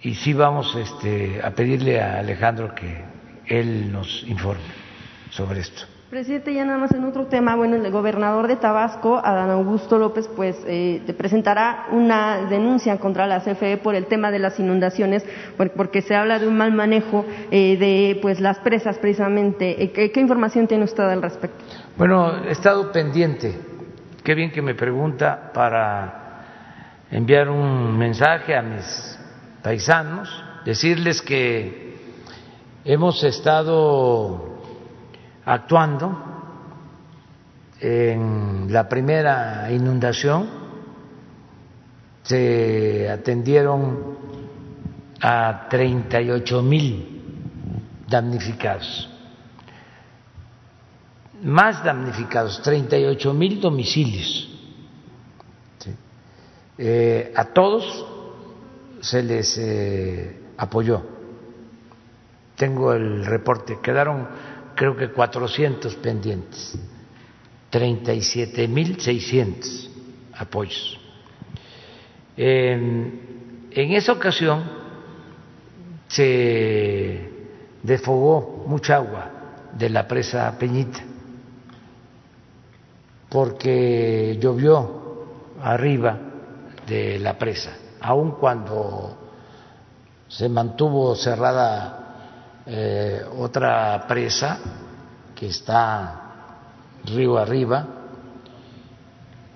Y 0.00 0.14
sí 0.14 0.32
vamos 0.32 0.76
este, 0.76 1.40
a 1.42 1.50
pedirle 1.50 2.00
a 2.00 2.20
Alejandro 2.20 2.72
que 2.72 3.04
él 3.46 3.90
nos 3.90 4.22
informe 4.28 4.62
sobre 5.30 5.60
esto. 5.60 5.97
Presidente, 6.10 6.54
ya 6.54 6.64
nada 6.64 6.78
más 6.78 6.92
en 6.92 7.04
otro 7.04 7.26
tema, 7.26 7.54
bueno, 7.54 7.76
el 7.76 7.92
gobernador 7.92 8.48
de 8.48 8.56
Tabasco, 8.56 9.20
Adán 9.22 9.50
Augusto 9.50 9.98
López, 9.98 10.26
pues 10.34 10.56
eh, 10.66 11.02
presentará 11.18 11.88
una 11.92 12.46
denuncia 12.48 12.96
contra 12.96 13.26
la 13.26 13.40
CFE 13.40 13.76
por 13.76 13.94
el 13.94 14.06
tema 14.06 14.30
de 14.30 14.38
las 14.38 14.58
inundaciones, 14.58 15.22
porque 15.76 16.00
se 16.00 16.14
habla 16.14 16.38
de 16.38 16.48
un 16.48 16.56
mal 16.56 16.72
manejo 16.72 17.26
eh, 17.50 17.76
de 17.76 18.18
pues 18.22 18.40
las 18.40 18.58
presas 18.60 18.96
precisamente. 18.96 19.82
Eh, 19.82 19.92
¿Qué, 19.92 20.10
¿Qué, 20.10 20.20
información 20.20 20.66
tiene 20.66 20.84
usted 20.84 21.04
al 21.04 21.20
respecto? 21.20 21.62
Bueno, 21.98 22.42
he 22.42 22.52
estado 22.52 22.90
pendiente. 22.90 23.54
Qué 24.24 24.34
bien 24.34 24.50
que 24.50 24.62
me 24.62 24.74
pregunta 24.74 25.50
para 25.52 26.44
enviar 27.10 27.50
un 27.50 27.98
mensaje 27.98 28.56
a 28.56 28.62
mis 28.62 29.18
paisanos, 29.62 30.42
decirles 30.64 31.20
que 31.20 31.98
hemos 32.86 33.22
estado 33.24 34.47
actuando 35.48 36.14
en 37.80 38.70
la 38.70 38.86
primera 38.86 39.70
inundación, 39.72 40.46
se 42.22 43.08
atendieron 43.08 44.18
a 45.22 45.66
38 45.70 46.62
mil 46.62 48.02
damnificados, 48.06 49.08
más 51.42 51.82
damnificados, 51.82 52.60
38 52.62 53.32
mil 53.32 53.58
domicilios. 53.58 54.44
Eh, 56.80 57.32
a 57.34 57.46
todos 57.46 58.06
se 59.00 59.22
les 59.22 59.56
eh, 59.58 60.42
apoyó. 60.58 61.02
Tengo 62.54 62.92
el 62.92 63.24
reporte, 63.24 63.78
quedaron 63.82 64.28
creo 64.78 64.96
que 64.96 65.08
400 65.08 65.96
pendientes, 65.96 66.78
37.600 67.72 69.90
apoyos. 70.34 71.00
en 72.36 73.20
esa 73.72 74.12
ocasión 74.12 74.62
se 76.06 77.28
desfogó 77.82 78.64
mucha 78.68 78.94
agua 78.94 79.32
de 79.76 79.90
la 79.90 80.06
presa 80.06 80.56
Peñita 80.56 81.00
porque 83.28 84.38
llovió 84.40 85.26
arriba 85.60 86.16
de 86.86 87.18
la 87.18 87.36
presa, 87.36 87.72
aun 88.00 88.30
cuando 88.30 89.18
se 90.28 90.48
mantuvo 90.48 91.16
cerrada 91.16 92.07
eh, 92.70 93.24
otra 93.38 94.06
presa 94.06 94.58
que 95.34 95.46
está 95.46 96.28
río 97.04 97.38
arriba, 97.38 97.86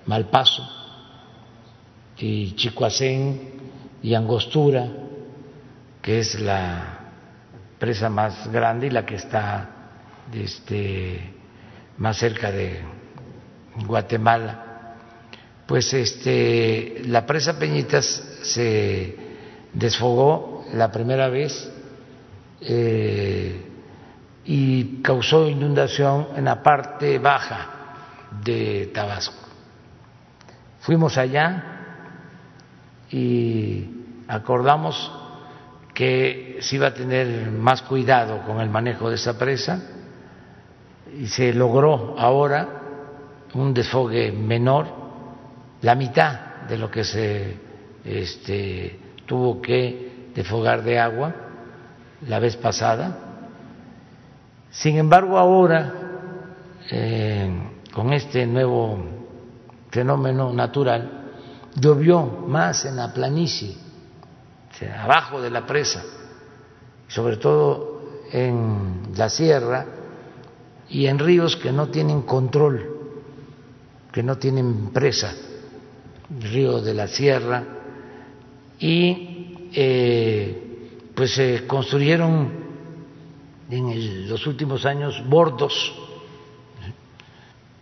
Malpaso, 0.07 0.67
y 2.17 2.55
Chicoacén 2.55 3.53
y 4.01 4.15
Angostura, 4.15 4.87
que 6.01 6.19
es 6.19 6.39
la 6.39 6.99
presa 7.77 8.09
más 8.09 8.51
grande 8.51 8.87
y 8.87 8.89
la 8.89 9.05
que 9.05 9.15
está 9.15 9.69
este, 10.33 11.33
más 11.97 12.17
cerca 12.17 12.51
de 12.51 12.81
Guatemala. 13.85 14.95
Pues 15.67 15.93
este, 15.93 17.03
la 17.05 17.25
presa 17.27 17.59
Peñitas 17.59 18.05
se 18.41 19.15
desfogó 19.71 20.65
la 20.73 20.91
primera 20.91 21.29
vez 21.29 21.72
eh, 22.65 23.69
y 24.45 25.01
causó 25.01 25.47
inundación 25.47 26.27
en 26.35 26.45
la 26.45 26.61
parte 26.61 27.19
baja 27.19 27.69
de 28.43 28.91
Tabasco. 28.93 29.47
Fuimos 30.79 31.17
allá 31.17 31.63
y 33.09 33.87
acordamos 34.27 35.11
que 35.93 36.57
se 36.61 36.75
iba 36.75 36.87
a 36.87 36.93
tener 36.93 37.51
más 37.51 37.83
cuidado 37.83 38.41
con 38.45 38.59
el 38.59 38.69
manejo 38.69 39.09
de 39.09 39.15
esa 39.15 39.37
presa 39.37 39.81
y 41.17 41.27
se 41.27 41.53
logró 41.53 42.15
ahora 42.17 42.81
un 43.53 43.73
desfogue 43.73 44.31
menor, 44.31 44.87
la 45.81 45.95
mitad 45.95 46.65
de 46.67 46.77
lo 46.77 46.89
que 46.89 47.03
se 47.03 47.57
este, 48.03 48.99
tuvo 49.25 49.61
que 49.61 50.31
desfogar 50.33 50.81
de 50.81 50.99
agua 50.99 51.42
la 52.27 52.39
vez 52.39 52.55
pasada. 52.57 53.17
Sin 54.71 54.97
embargo, 54.97 55.37
ahora, 55.37 55.93
eh, 56.89 57.51
con 57.93 58.11
este 58.13 58.45
nuevo 58.45 58.97
fenómeno 59.91 60.51
natural, 60.51 61.23
llovió 61.75 62.23
más 62.25 62.85
en 62.85 62.95
la 62.95 63.13
planicie, 63.13 63.75
abajo 64.99 65.39
de 65.41 65.49
la 65.49 65.65
presa, 65.65 66.03
sobre 67.07 67.37
todo 67.37 68.01
en 68.31 69.13
la 69.15 69.29
sierra 69.29 69.85
y 70.89 71.05
en 71.05 71.19
ríos 71.19 71.55
que 71.55 71.71
no 71.71 71.89
tienen 71.89 72.23
control, 72.23 72.97
que 74.11 74.23
no 74.23 74.37
tienen 74.37 74.89
presa, 74.91 75.33
río 76.39 76.81
de 76.81 76.93
la 76.93 77.07
sierra, 77.07 77.63
y 78.79 79.69
eh, 79.73 80.62
pues 81.15 81.35
se 81.35 81.67
construyeron 81.67 82.63
en 83.69 84.29
los 84.29 84.45
últimos 84.47 84.85
años 84.85 85.21
bordos, 85.27 85.93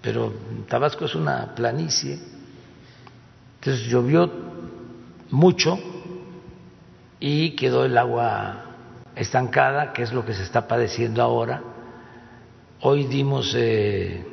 pero 0.02 0.34
Tabasco 0.68 1.06
es 1.06 1.16
una 1.16 1.54
planicie, 1.56 2.20
entonces 3.60 3.88
llovió 3.88 4.30
mucho 5.30 5.80
y 7.20 7.56
quedó 7.56 7.86
el 7.86 7.98
agua 7.98 8.66
estancada, 9.16 9.94
que 9.94 10.04
es 10.04 10.12
lo 10.12 10.26
que 10.26 10.34
se 10.34 10.44
está 10.44 10.68
padeciendo 10.68 11.22
ahora. 11.22 11.62
Hoy 12.82 13.06
dimos 13.06 13.54
eh, 13.56 14.26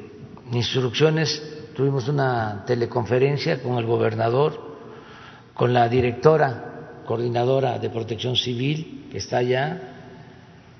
instrucciones, 0.52 1.42
tuvimos 1.76 2.08
una 2.08 2.64
teleconferencia 2.66 3.62
con 3.62 3.76
el 3.76 3.84
gobernador, 3.84 4.78
con 5.54 5.74
la 5.74 5.88
directora 5.88 6.67
coordinadora 7.08 7.78
de 7.78 7.88
protección 7.88 8.36
civil 8.36 9.08
que 9.10 9.16
está 9.16 9.38
allá, 9.38 9.80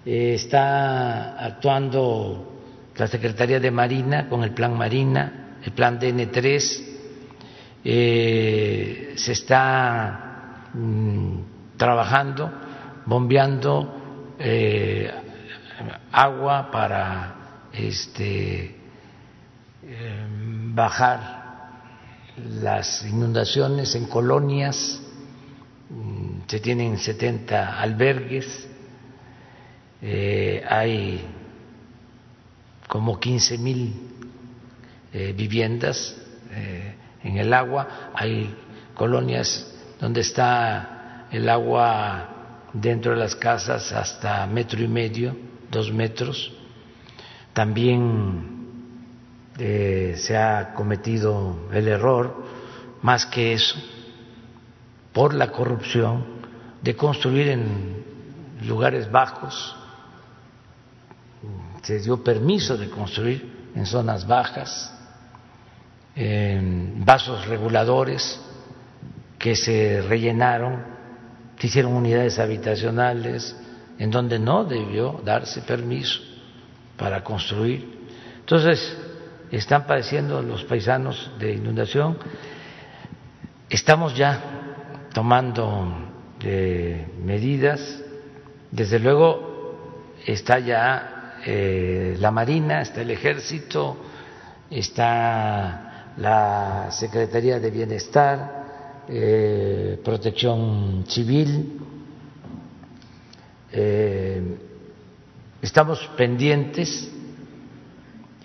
eh, 0.05 0.34
está 0.34 1.42
actuando 1.42 2.60
la 2.94 3.06
Secretaría 3.06 3.59
de 3.59 3.70
Marina 3.70 4.28
con 4.28 4.44
el 4.44 4.50
Plan 4.50 4.76
Marina, 4.76 5.56
el 5.64 5.72
Plan 5.72 5.98
DN3, 5.98 6.84
eh, 7.82 9.14
se 9.16 9.32
está 9.32 10.68
mm, 10.74 11.78
trabajando, 11.78 12.52
bombeando 13.06 14.34
eh, 14.38 15.10
agua 16.12 16.70
para 16.70 17.68
este, 17.72 18.76
bajar 20.74 21.38
las 22.60 23.06
inundaciones 23.06 23.94
en 23.94 24.05
colonias 24.05 25.00
se 26.48 26.60
tienen 26.60 26.96
70 26.96 27.78
albergues, 27.78 28.66
eh, 30.00 30.64
hay 30.66 31.22
como 32.88 33.20
15 33.20 33.58
mil 33.58 33.92
eh, 35.12 35.34
viviendas 35.36 36.16
eh, 36.50 36.94
en 37.22 37.36
el 37.36 37.52
agua, 37.52 38.10
hay 38.14 38.54
colonias 38.94 39.74
donde 40.00 40.22
está 40.22 41.26
el 41.30 41.46
agua 41.50 42.66
dentro 42.72 43.12
de 43.12 43.18
las 43.18 43.36
casas 43.36 43.92
hasta 43.92 44.46
metro 44.46 44.82
y 44.82 44.88
medio, 44.88 45.36
dos 45.70 45.92
metros. 45.92 46.50
También 47.52 48.56
se 49.58 50.36
ha 50.36 50.72
cometido 50.74 51.68
el 51.72 51.88
error, 51.88 52.44
más 53.02 53.26
que 53.26 53.52
eso, 53.52 53.76
por 55.12 55.34
la 55.34 55.50
corrupción, 55.50 56.38
de 56.82 56.96
construir 56.96 57.48
en 57.48 58.05
lugares 58.62 59.10
bajos, 59.10 59.76
se 61.82 62.00
dio 62.00 62.22
permiso 62.22 62.76
de 62.76 62.90
construir 62.90 63.70
en 63.74 63.86
zonas 63.86 64.26
bajas, 64.26 64.94
en 66.14 67.05
vasos 67.05 67.46
reguladores 67.46 68.40
que 69.38 69.55
se 69.55 70.02
rellenaron, 70.02 70.82
se 71.59 71.68
hicieron 71.68 71.94
unidades 71.94 72.38
habitacionales 72.38 73.56
en 73.98 74.10
donde 74.10 74.38
no 74.38 74.64
debió 74.64 75.20
darse 75.24 75.62
permiso 75.62 76.20
para 76.96 77.22
construir. 77.22 77.98
Entonces, 78.40 78.96
están 79.50 79.86
padeciendo 79.86 80.42
los 80.42 80.64
paisanos 80.64 81.30
de 81.38 81.55
inundación. 81.55 82.18
Estamos 83.68 84.16
ya 84.16 84.40
tomando 85.12 86.07
eh, 86.40 87.06
medidas. 87.24 88.01
Desde 88.70 89.01
luego 89.01 90.15
está 90.24 90.60
ya 90.60 91.40
eh, 91.44 92.16
la 92.20 92.31
Marina, 92.31 92.82
está 92.82 93.01
el 93.01 93.10
Ejército, 93.10 93.97
está 94.70 96.12
la 96.16 96.89
Secretaría 96.90 97.59
de 97.59 97.70
Bienestar, 97.70 99.05
eh, 99.09 100.01
Protección 100.05 101.05
Civil. 101.09 101.81
estamos 105.60 105.98
pendientes 106.16 107.10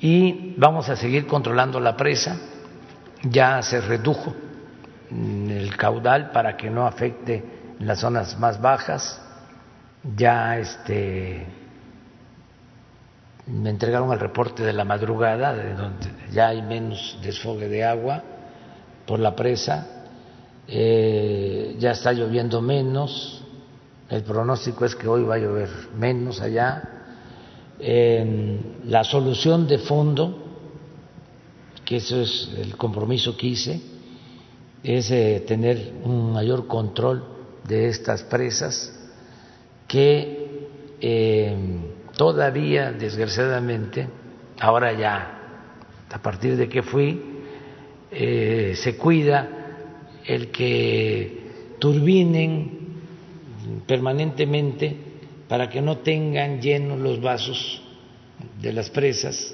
y 0.01 0.55
vamos 0.57 0.89
a 0.89 0.95
seguir 0.95 1.27
controlando 1.27 1.79
la 1.79 1.95
presa. 1.95 2.37
Ya 3.23 3.61
se 3.61 3.79
redujo 3.81 4.33
el 5.11 5.75
caudal 5.77 6.31
para 6.31 6.57
que 6.57 6.69
no 6.69 6.85
afecte 6.85 7.52
las 7.79 7.99
zonas 7.99 8.37
más 8.39 8.61
bajas. 8.61 9.21
Ya 10.15 10.59
este 10.59 11.47
me 13.45 13.69
entregaron 13.69 14.11
el 14.11 14.19
reporte 14.19 14.63
de 14.63 14.73
la 14.73 14.85
madrugada, 14.85 15.53
de 15.53 15.73
donde 15.73 16.07
ya 16.31 16.47
hay 16.49 16.61
menos 16.61 17.17
desfogue 17.21 17.67
de 17.67 17.83
agua 17.83 18.23
por 19.05 19.19
la 19.19 19.35
presa, 19.35 20.05
eh, 20.67 21.75
ya 21.77 21.91
está 21.91 22.13
lloviendo 22.13 22.61
menos, 22.61 23.43
el 24.09 24.23
pronóstico 24.23 24.85
es 24.85 24.95
que 24.95 25.07
hoy 25.07 25.23
va 25.23 25.35
a 25.35 25.39
llover 25.39 25.69
menos 25.97 26.39
allá, 26.39 26.89
la 28.85 29.03
solución 29.03 29.67
de 29.67 29.77
fondo, 29.79 30.39
que 31.83 31.97
eso 31.97 32.21
es 32.21 32.49
el 32.57 32.77
compromiso 32.77 33.35
que 33.35 33.47
hice, 33.47 33.81
es 34.83 35.11
eh, 35.11 35.43
tener 35.45 35.95
un 36.03 36.31
mayor 36.31 36.67
control 36.67 37.32
de 37.67 37.87
estas 37.87 38.23
presas 38.23 38.93
que 39.87 40.67
eh, 41.01 41.55
todavía, 42.15 42.91
desgraciadamente, 42.91 44.07
ahora 44.59 44.93
ya, 44.93 45.39
a 46.11 46.21
partir 46.21 46.55
de 46.57 46.69
que 46.69 46.83
fui, 46.83 47.21
eh, 48.11 48.73
se 48.75 48.95
cuida 48.97 49.49
el 50.25 50.51
que 50.51 51.75
turbinen 51.79 52.79
permanentemente 53.87 54.95
para 55.47 55.69
que 55.69 55.81
no 55.81 55.97
tengan 55.99 56.61
llenos 56.61 56.99
los 56.99 57.21
vasos 57.21 57.81
de 58.61 58.73
las 58.73 58.89
presas, 58.89 59.53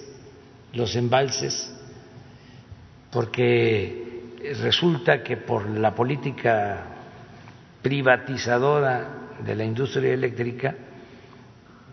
los 0.74 0.96
embalses, 0.96 1.74
porque 3.12 4.22
resulta 4.62 5.24
que 5.24 5.38
por 5.38 5.68
la 5.68 5.96
política 5.96 6.99
privatizadora 7.82 9.38
de 9.44 9.56
la 9.56 9.64
industria 9.64 10.14
eléctrica, 10.14 10.76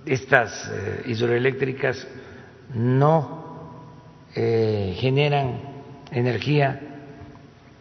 estas 0.05 0.71
eh, 0.73 1.03
hidroeléctricas 1.07 2.07
no 2.75 3.83
eh, 4.35 4.97
generan 4.99 5.61
energía 6.11 6.81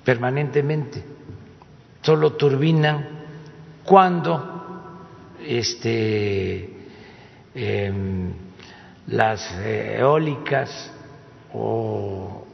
permanentemente, 0.03 1.03
solo 2.01 2.33
turbinan 2.33 3.07
cuando 3.83 4.55
este, 5.45 6.69
em, 7.53 8.33
las 9.07 9.51
eólicas 9.59 10.91
o 11.53 12.45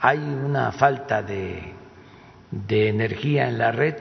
hay 0.00 0.18
una 0.18 0.72
falta 0.72 1.22
de, 1.22 1.72
de 2.50 2.88
energía 2.88 3.48
en 3.48 3.58
la 3.58 3.72
red, 3.72 3.96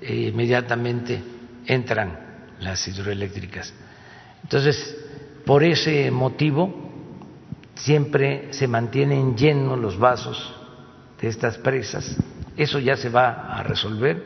e 0.00 0.28
inmediatamente 0.28 1.20
entran 1.66 2.18
las 2.60 2.86
hidroeléctricas. 2.88 3.72
Entonces, 4.42 4.96
por 5.44 5.62
ese 5.62 6.10
motivo, 6.10 6.72
siempre 7.74 8.52
se 8.52 8.66
mantienen 8.66 9.36
llenos 9.36 9.78
los 9.78 9.98
vasos 9.98 10.54
de 11.20 11.28
estas 11.28 11.58
presas. 11.58 12.16
Eso 12.56 12.78
ya 12.78 12.96
se 12.96 13.08
va 13.08 13.58
a 13.58 13.62
resolver 13.62 14.22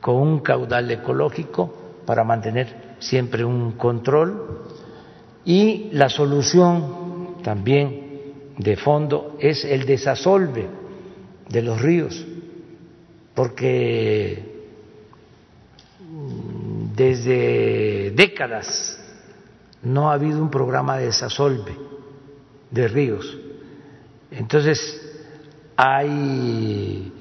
con 0.00 0.16
un 0.16 0.40
caudal 0.40 0.90
ecológico 0.90 2.00
para 2.06 2.24
mantener 2.24 2.96
siempre 2.98 3.44
un 3.44 3.72
control 3.72 4.64
y 5.44 5.90
la 5.92 6.08
solución 6.08 7.36
también 7.42 8.52
de 8.58 8.76
fondo 8.76 9.36
es 9.40 9.64
el 9.64 9.86
desasolve 9.86 10.68
de 11.48 11.62
los 11.62 11.80
ríos, 11.80 12.24
porque 13.34 14.51
desde 16.94 18.10
décadas 18.10 18.98
no 19.82 20.10
ha 20.10 20.14
habido 20.14 20.40
un 20.40 20.50
programa 20.50 20.98
de 20.98 21.06
desasolve 21.06 21.76
de 22.70 22.88
ríos. 22.88 23.36
Entonces, 24.30 25.00
hay 25.76 27.12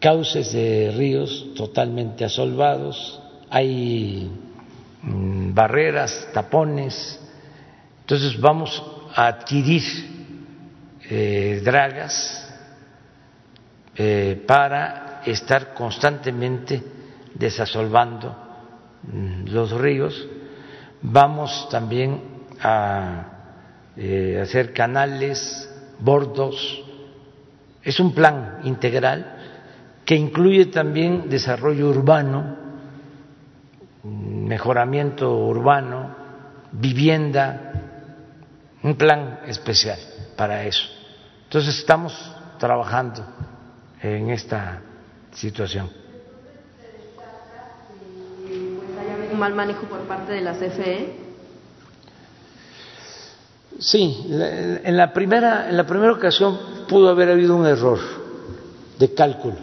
cauces 0.00 0.52
de 0.52 0.92
ríos 0.96 1.54
totalmente 1.56 2.24
asolvados, 2.24 3.20
hay 3.50 4.30
mm, 5.02 5.54
barreras, 5.54 6.28
tapones, 6.32 7.20
entonces 8.00 8.38
vamos 8.38 8.82
a 9.14 9.26
adquirir 9.26 9.82
eh, 11.08 11.60
dragas 11.64 12.52
eh, 13.96 14.42
para 14.46 15.22
estar 15.24 15.72
constantemente 15.72 16.82
desasolvando 17.34 18.43
los 19.46 19.72
ríos. 19.72 20.26
Vamos 21.02 21.68
también 21.70 22.22
a 22.60 23.26
eh, 23.96 24.40
hacer 24.42 24.72
canales, 24.72 25.70
bordos. 25.98 26.82
Es 27.82 28.00
un 28.00 28.14
plan 28.14 28.60
integral 28.64 29.36
que 30.04 30.16
incluye 30.16 30.66
también 30.66 31.28
desarrollo 31.28 31.88
urbano 31.88 32.64
mejoramiento 34.04 35.34
urbano, 35.34 36.14
vivienda, 36.72 37.72
un 38.82 38.96
plan 38.96 39.40
especial 39.46 39.98
para 40.36 40.64
eso. 40.64 40.84
Entonces 41.44 41.78
estamos 41.78 42.12
trabajando 42.58 43.26
en 44.02 44.30
esta 44.30 44.82
situación. 45.32 45.90
¿Hay 49.00 49.14
un 49.34 49.40
mal 49.40 49.54
manejo 49.54 49.86
por 49.86 50.00
parte 50.00 50.32
de 50.32 50.40
la 50.40 50.52
CFE? 50.54 51.24
Sí, 53.78 54.26
en 54.30 54.96
la 54.96 55.12
primera, 55.12 55.68
en 55.68 55.76
la 55.76 55.86
primera 55.86 56.12
ocasión 56.12 56.58
pudo 56.88 57.10
haber 57.10 57.30
habido 57.30 57.56
un 57.56 57.66
error 57.66 57.98
de 58.98 59.12
cálculo. 59.12 59.56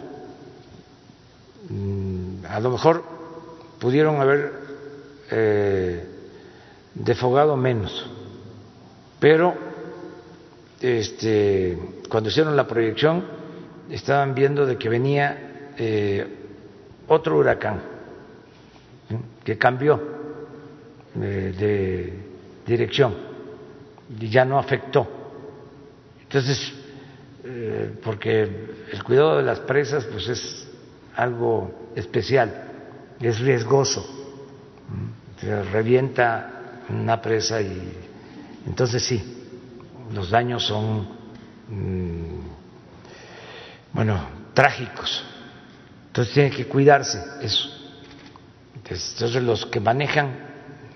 Mm, 1.70 2.44
a 2.46 2.60
lo 2.60 2.70
mejor 2.70 3.02
pudieron 3.80 4.20
haber 4.20 4.52
eh, 5.30 6.04
defogado 6.94 7.56
menos, 7.56 8.06
pero 9.18 9.54
este, 10.80 11.78
cuando 12.10 12.28
hicieron 12.28 12.54
la 12.54 12.66
proyección 12.66 13.24
estaban 13.90 14.34
viendo 14.34 14.66
de 14.66 14.76
que 14.76 14.88
venía 14.90 15.72
eh, 15.78 16.26
otro 17.08 17.38
huracán 17.38 17.91
que 19.44 19.58
cambió 19.58 20.00
eh, 21.16 21.54
de 21.58 22.12
dirección 22.66 23.14
y 24.18 24.28
ya 24.28 24.44
no 24.44 24.58
afectó. 24.58 25.08
Entonces, 26.22 26.72
porque 28.04 28.42
el 28.92 29.02
cuidado 29.02 29.38
de 29.38 29.42
las 29.42 29.58
presas 29.60 30.04
pues 30.04 30.28
es 30.28 30.68
algo 31.16 31.90
especial 31.96 32.72
es 33.28 33.38
riesgoso, 33.40 34.04
se 35.38 35.62
revienta 35.64 36.82
una 36.88 37.20
presa 37.20 37.60
y 37.60 37.92
entonces 38.66 39.02
sí, 39.02 39.22
los 40.12 40.30
daños 40.30 40.64
son, 40.66 41.08
mm, 41.68 42.40
bueno, 43.92 44.20
trágicos. 44.54 45.24
Entonces 46.08 46.34
tiene 46.34 46.50
que 46.50 46.66
cuidarse 46.66 47.22
eso. 47.40 47.81
Entonces 48.84 49.42
los 49.42 49.66
que 49.66 49.80
manejan 49.80 50.52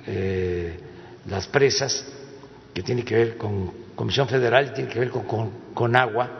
eh, 0.06 0.78
las 1.26 1.46
presas, 1.46 2.04
que 2.74 2.82
tiene 2.82 3.04
que 3.04 3.14
ver 3.14 3.36
con 3.36 3.72
Comisión 3.94 4.28
Federal, 4.28 4.72
tiene 4.74 4.90
que 4.90 4.98
ver 4.98 5.10
con, 5.10 5.50
con, 5.72 5.96
agua, 5.96 6.30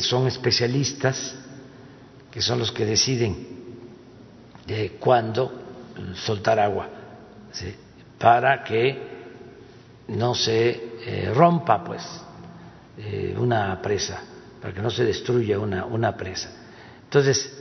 son 0.00 0.26
especialistas 0.26 1.34
que 2.30 2.40
son 2.40 2.58
los 2.58 2.70
que 2.72 2.84
deciden 2.84 3.46
de 4.66 4.92
cuándo 5.00 5.52
soltar 6.14 6.60
agua, 6.60 6.88
para 8.18 8.62
que 8.62 9.16
no 10.08 10.34
se 10.34 10.70
eh, 11.04 11.32
rompa 11.34 11.82
pues 11.82 12.02
eh, 12.98 13.34
una 13.36 13.80
presa, 13.82 14.22
para 14.60 14.72
que 14.72 14.80
no 14.80 14.90
se 14.90 15.04
destruya 15.04 15.58
una, 15.58 15.84
una 15.84 16.16
presa. 16.16 16.50
Entonces, 17.04 17.52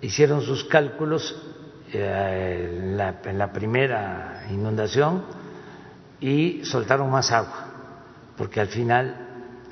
hicieron 0.00 0.42
sus 0.42 0.64
cálculos 0.64 1.34
eh, 1.34 1.51
en, 1.92 2.96
la, 2.96 3.20
en 3.24 3.38
la 3.38 3.52
primera 3.52 4.46
inundación 4.50 5.24
y 6.20 6.64
soltaron 6.64 7.10
más 7.10 7.32
agua, 7.32 7.66
porque 8.36 8.60
al 8.60 8.68
final 8.68 9.16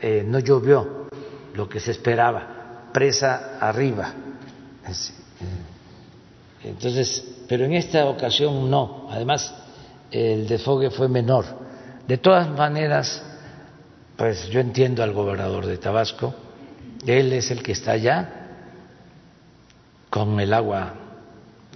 eh, 0.00 0.24
no 0.26 0.38
llovió 0.38 1.08
lo 1.54 1.68
que 1.68 1.80
se 1.80 1.92
esperaba, 1.92 2.90
presa 2.92 3.58
arriba. 3.60 4.12
Entonces, 6.62 7.44
pero 7.48 7.64
en 7.64 7.74
esta 7.74 8.06
ocasión 8.06 8.70
no. 8.70 9.08
Además, 9.10 9.54
el 10.10 10.46
desfogue 10.46 10.90
fue 10.90 11.08
menor. 11.08 11.44
De 12.06 12.18
todas 12.18 12.48
maneras, 12.48 13.22
pues 14.16 14.48
yo 14.48 14.60
entiendo 14.60 15.02
al 15.02 15.12
gobernador 15.12 15.66
de 15.66 15.78
Tabasco, 15.78 16.34
él 17.06 17.32
es 17.32 17.50
el 17.50 17.62
que 17.62 17.72
está 17.72 17.92
allá 17.92 18.48
con 20.10 20.38
el 20.40 20.52
agua 20.52 20.94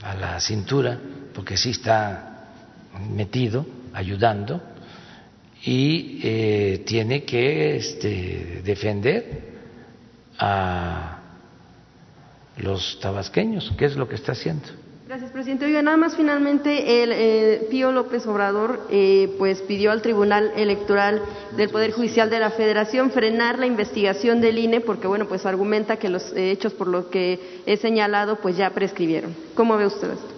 a 0.05 0.15
la 0.15 0.41
cintura, 0.41 0.99
porque 1.35 1.57
sí 1.57 1.71
está 1.71 2.49
metido, 3.11 3.67
ayudando, 3.93 4.61
y 5.65 6.21
eh, 6.23 6.83
tiene 6.87 7.25
que 7.25 7.77
este, 7.77 8.63
defender 8.63 9.55
a 10.39 11.19
los 12.59 13.01
tabasqueños, 13.01 13.73
que 13.79 13.87
es 13.87 13.97
lo 13.97 14.07
que 14.09 14.17
está 14.17 14.33
haciendo. 14.33 14.69
Gracias, 15.15 15.31
presidente. 15.31 15.67
Oiga, 15.67 15.81
nada 15.81 15.97
más 15.97 16.17
finalmente, 16.17 17.05
el 17.05 17.13
eh, 17.13 17.69
Pío 17.71 17.93
López 17.93 18.27
Obrador 18.27 18.81
eh, 18.91 19.33
pues 19.39 19.63
pidió 19.63 19.93
al 19.93 20.03
Tribunal 20.03 20.51
Electoral 20.57 21.23
del 21.57 21.69
Poder 21.69 21.93
Judicial 21.93 22.31
de 22.31 22.41
la 22.41 22.51
Federación 22.51 23.13
frenar 23.13 23.61
la 23.61 23.67
investigación 23.67 24.41
del 24.41 24.59
INE 24.59 24.81
porque, 24.81 25.07
bueno, 25.07 25.29
pues 25.29 25.47
argumenta 25.47 25.99
que 25.99 26.09
los 26.09 26.33
hechos 26.35 26.73
por 26.73 26.89
los 26.89 27.05
que 27.05 27.61
he 27.65 27.77
señalado 27.77 28.41
pues 28.41 28.57
ya 28.57 28.71
prescribieron. 28.71 29.37
¿Cómo 29.55 29.77
ve 29.77 29.87
usted 29.87 30.15
esto? 30.15 30.35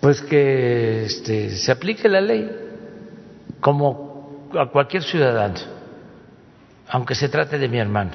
Pues 0.00 0.22
que 0.22 1.04
este, 1.04 1.50
se 1.50 1.70
aplique 1.70 2.08
la 2.08 2.22
ley 2.22 2.50
como 3.60 4.48
a 4.58 4.70
cualquier 4.70 5.02
ciudadano, 5.02 5.60
aunque 6.88 7.14
se 7.14 7.28
trate 7.28 7.58
de 7.58 7.68
mi 7.68 7.76
hermano, 7.76 8.12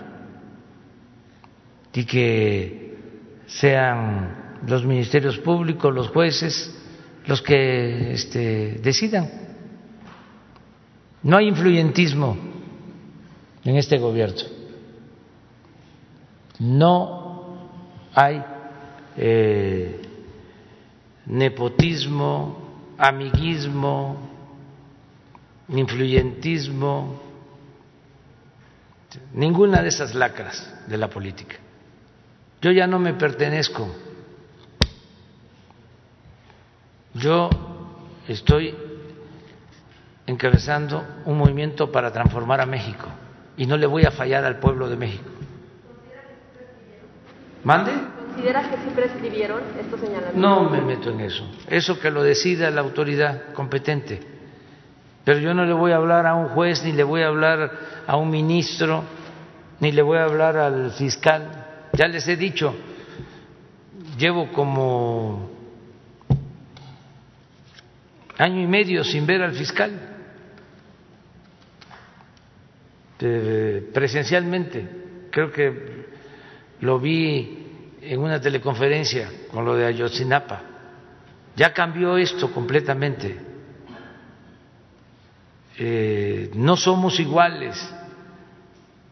y 1.94 2.06
que 2.06 2.98
sean 3.46 4.41
los 4.68 4.86
ministerios 4.86 5.38
públicos, 5.40 5.94
los 5.94 6.10
jueces, 6.10 6.74
los 7.26 7.42
que 7.42 8.14
este, 8.14 8.80
decidan. 8.82 9.30
No 11.24 11.38
hay 11.38 11.48
influyentismo 11.48 12.38
en 13.64 13.76
este 13.76 13.98
gobierno. 13.98 14.42
No 16.60 17.70
hay 18.14 18.44
eh, 19.18 20.02
nepotismo, 21.28 22.94
amiguismo, 22.98 24.30
influyentismo, 25.70 27.22
ninguna 29.34 29.82
de 29.82 29.90
esas 29.90 30.14
lacras 30.16 30.74
de 30.88 30.98
la 30.98 31.10
política. 31.10 31.56
Yo 32.62 32.72
ya 32.72 32.86
no 32.88 33.00
me 33.00 33.14
pertenezco 33.14 33.90
Yo 37.14 37.50
estoy 38.28 38.76
encabezando 40.26 41.04
un 41.26 41.38
movimiento 41.38 41.92
para 41.92 42.12
transformar 42.12 42.62
a 42.62 42.66
México 42.66 43.08
y 43.58 43.66
no 43.66 43.78
le 43.78 43.86
voy 43.86 44.06
a 44.06 44.12
fallar 44.12 44.46
al 44.46 44.60
pueblo 44.60 44.90
de 44.90 44.96
México. 44.96 45.30
¿Mande? 47.64 47.92
¿Considera 48.28 48.62
que 48.70 48.78
sí 48.78 48.90
prescribieron 48.96 49.62
estos 49.80 50.00
señalamientos? 50.00 50.36
No 50.36 50.70
me 50.70 50.82
meto 50.82 51.12
en 51.12 51.20
eso. 51.20 51.44
Eso 51.68 52.00
que 52.00 52.10
lo 52.10 52.24
decida 52.24 52.72
la 52.72 52.82
autoridad 52.82 53.54
competente. 53.54 54.20
Pero 55.24 55.40
yo 55.40 55.54
no 55.54 55.66
le 55.66 55.74
voy 55.74 55.92
a 55.92 55.98
hablar 55.98 56.26
a 56.26 56.34
un 56.34 56.50
juez, 56.50 56.84
ni 56.84 56.94
le 56.94 57.04
voy 57.04 57.22
a 57.22 57.28
hablar 57.28 57.72
a 58.08 58.16
un 58.16 58.30
ministro, 58.30 59.04
ni 59.80 59.92
le 59.92 60.02
voy 60.02 60.18
a 60.18 60.24
hablar 60.24 60.58
al 60.58 60.92
fiscal. 60.92 61.90
Ya 61.94 62.08
les 62.08 62.28
he 62.28 62.36
dicho, 62.36 62.74
llevo 64.18 64.52
como 64.52 65.51
año 68.42 68.62
y 68.62 68.68
medio 68.68 69.04
sin 69.04 69.26
ver 69.26 69.42
al 69.42 69.54
fiscal 69.54 70.12
presencialmente. 73.94 74.88
Creo 75.32 75.52
que 75.52 76.06
lo 76.82 77.00
vi 77.00 77.98
en 78.02 78.20
una 78.20 78.42
teleconferencia 78.42 79.30
con 79.52 79.64
lo 79.64 79.76
de 79.76 79.86
Ayotzinapa. 79.86 80.62
Ya 81.56 81.74
cambió 81.74 82.18
esto 82.18 82.52
completamente. 82.52 83.38
Eh, 85.78 86.52
no 86.56 86.76
somos 86.76 87.20
iguales 87.20 87.94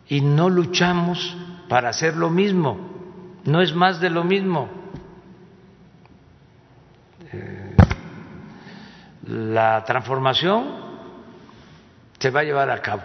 y 0.07 0.21
no 0.21 0.49
luchamos 0.49 1.37
para 1.67 1.89
hacer 1.89 2.15
lo 2.15 2.29
mismo. 2.29 2.89
No 3.45 3.61
es 3.61 3.73
más 3.73 3.99
de 4.01 4.09
lo 4.09 4.23
mismo. 4.23 4.69
Eh, 7.31 7.68
la 9.29 9.83
transformación 9.85 10.65
se 12.17 12.31
va 12.31 12.39
a 12.39 12.43
llevar 12.43 12.69
a 12.71 12.81
cabo. 12.81 13.03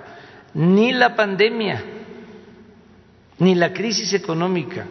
Ni 0.54 0.92
la 0.92 1.14
pandemia, 1.14 1.82
ni 3.38 3.54
la 3.54 3.72
crisis 3.72 4.14
económica 4.14 4.86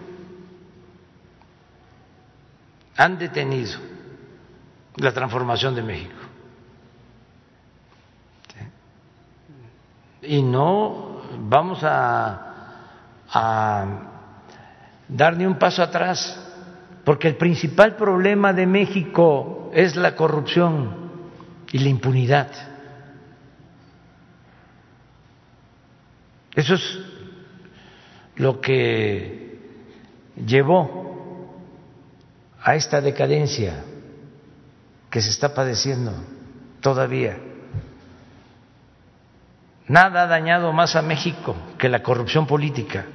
han 2.96 3.18
detenido 3.18 3.80
la 4.98 5.12
transformación 5.12 5.74
de 5.74 5.82
México. 5.82 6.14
Y 10.22 10.42
no 10.42 11.22
vamos 11.50 11.80
a, 11.84 12.86
a 13.30 13.86
dar 15.08 15.36
ni 15.36 15.46
un 15.46 15.58
paso 15.58 15.82
atrás, 15.82 16.40
porque 17.04 17.28
el 17.28 17.38
principal 17.38 17.96
problema 17.96 18.54
de 18.54 18.68
México 18.68 19.72
es 19.74 19.96
la 19.96 20.16
corrupción 20.16 21.03
y 21.74 21.80
la 21.80 21.90
impunidad. 21.90 22.50
Eso 26.56 26.76
es 26.76 27.00
lo 28.36 28.62
que 28.62 29.60
llevó 30.46 31.52
a 32.62 32.76
esta 32.76 33.02
decadencia 33.02 33.84
que 35.10 35.20
se 35.20 35.32
está 35.32 35.56
padeciendo 35.56 36.14
todavía. 36.80 37.40
Nada 39.88 40.24
ha 40.24 40.28
dañado 40.28 40.72
más 40.74 40.96
a 40.96 41.02
México 41.02 41.56
que 41.80 41.90
la 41.90 42.04
corrupción 42.04 42.46
política. 42.46 43.06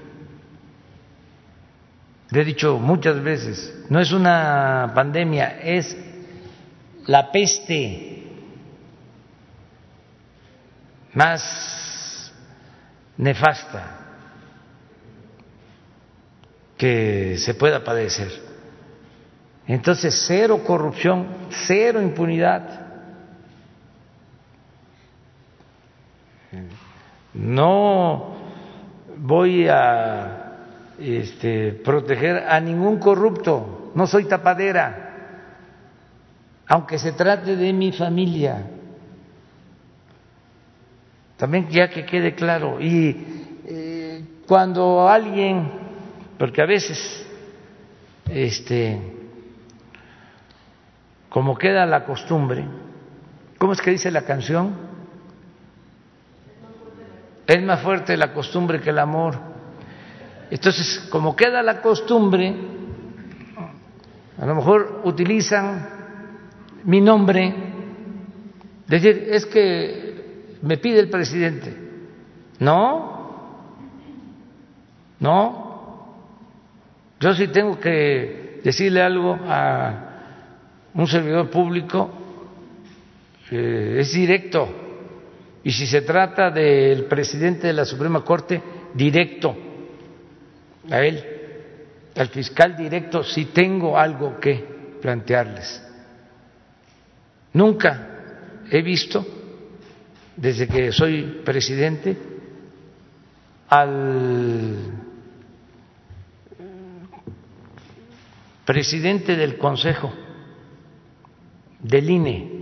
Le 2.30 2.42
he 2.42 2.44
dicho 2.44 2.76
muchas 2.78 3.22
veces, 3.22 3.84
no 3.88 4.00
es 4.00 4.10
una 4.10 4.90
pandemia, 4.96 5.60
es 5.60 5.96
la 7.06 7.30
peste 7.30 8.18
más 11.14 12.32
nefasta 13.16 13.98
que 16.76 17.36
se 17.38 17.54
pueda 17.54 17.82
padecer. 17.82 18.30
Entonces, 19.66 20.24
cero 20.26 20.62
corrupción, 20.66 21.26
cero 21.66 22.00
impunidad. 22.00 22.86
No 27.34 28.36
voy 29.18 29.68
a 29.68 30.48
este, 30.98 31.72
proteger 31.72 32.44
a 32.48 32.58
ningún 32.60 32.98
corrupto, 32.98 33.92
no 33.94 34.06
soy 34.06 34.24
tapadera, 34.24 35.04
aunque 36.66 36.98
se 36.98 37.12
trate 37.12 37.56
de 37.56 37.72
mi 37.72 37.92
familia. 37.92 38.77
También 41.38 41.68
ya 41.68 41.88
que 41.88 42.04
quede 42.04 42.34
claro. 42.34 42.80
Y 42.80 43.16
eh, 43.64 44.24
cuando 44.46 45.08
alguien, 45.08 45.70
porque 46.36 46.60
a 46.60 46.66
veces, 46.66 47.26
este, 48.28 49.00
como 51.28 51.56
queda 51.56 51.86
la 51.86 52.04
costumbre, 52.04 52.64
¿cómo 53.56 53.72
es 53.72 53.80
que 53.80 53.92
dice 53.92 54.10
la 54.10 54.22
canción? 54.22 54.74
Es 57.46 57.62
más 57.62 57.80
fuerte 57.82 58.16
la 58.16 58.34
costumbre 58.34 58.80
que 58.80 58.90
el 58.90 58.98
amor. 58.98 59.38
Entonces, 60.50 61.06
como 61.10 61.36
queda 61.36 61.62
la 61.62 61.80
costumbre, 61.80 62.52
a 64.40 64.44
lo 64.44 64.54
mejor 64.56 65.02
utilizan 65.04 65.88
mi 66.84 67.00
nombre, 67.00 67.54
decir, 68.88 69.28
es 69.30 69.46
que 69.46 70.07
me 70.62 70.76
pide 70.78 71.00
el 71.00 71.10
presidente. 71.10 71.74
No, 72.60 73.18
No, 75.20 75.68
yo 77.18 77.34
sí 77.34 77.48
tengo 77.48 77.78
que 77.78 78.60
decirle 78.62 79.02
algo 79.02 79.36
a 79.46 80.04
un 80.94 81.06
servidor 81.06 81.50
público, 81.50 82.10
es 83.50 84.12
directo. 84.12 84.68
Y 85.64 85.72
si 85.72 85.86
se 85.86 86.02
trata 86.02 86.50
del 86.50 87.04
presidente 87.06 87.66
de 87.66 87.72
la 87.72 87.84
Suprema 87.84 88.24
Corte, 88.24 88.62
directo 88.94 89.56
a 90.88 91.00
él, 91.00 91.24
al 92.16 92.28
fiscal 92.28 92.76
directo, 92.76 93.22
si 93.24 93.46
tengo 93.46 93.98
algo 93.98 94.38
que 94.38 94.64
plantearles. 95.00 95.84
Nunca 97.52 98.08
he 98.70 98.82
visto, 98.82 99.26
desde 100.38 100.68
que 100.68 100.92
soy 100.92 101.42
presidente, 101.44 102.16
al 103.68 104.76
presidente 108.64 109.36
del 109.36 109.58
Consejo 109.58 110.12
del 111.80 112.08
INE, 112.08 112.52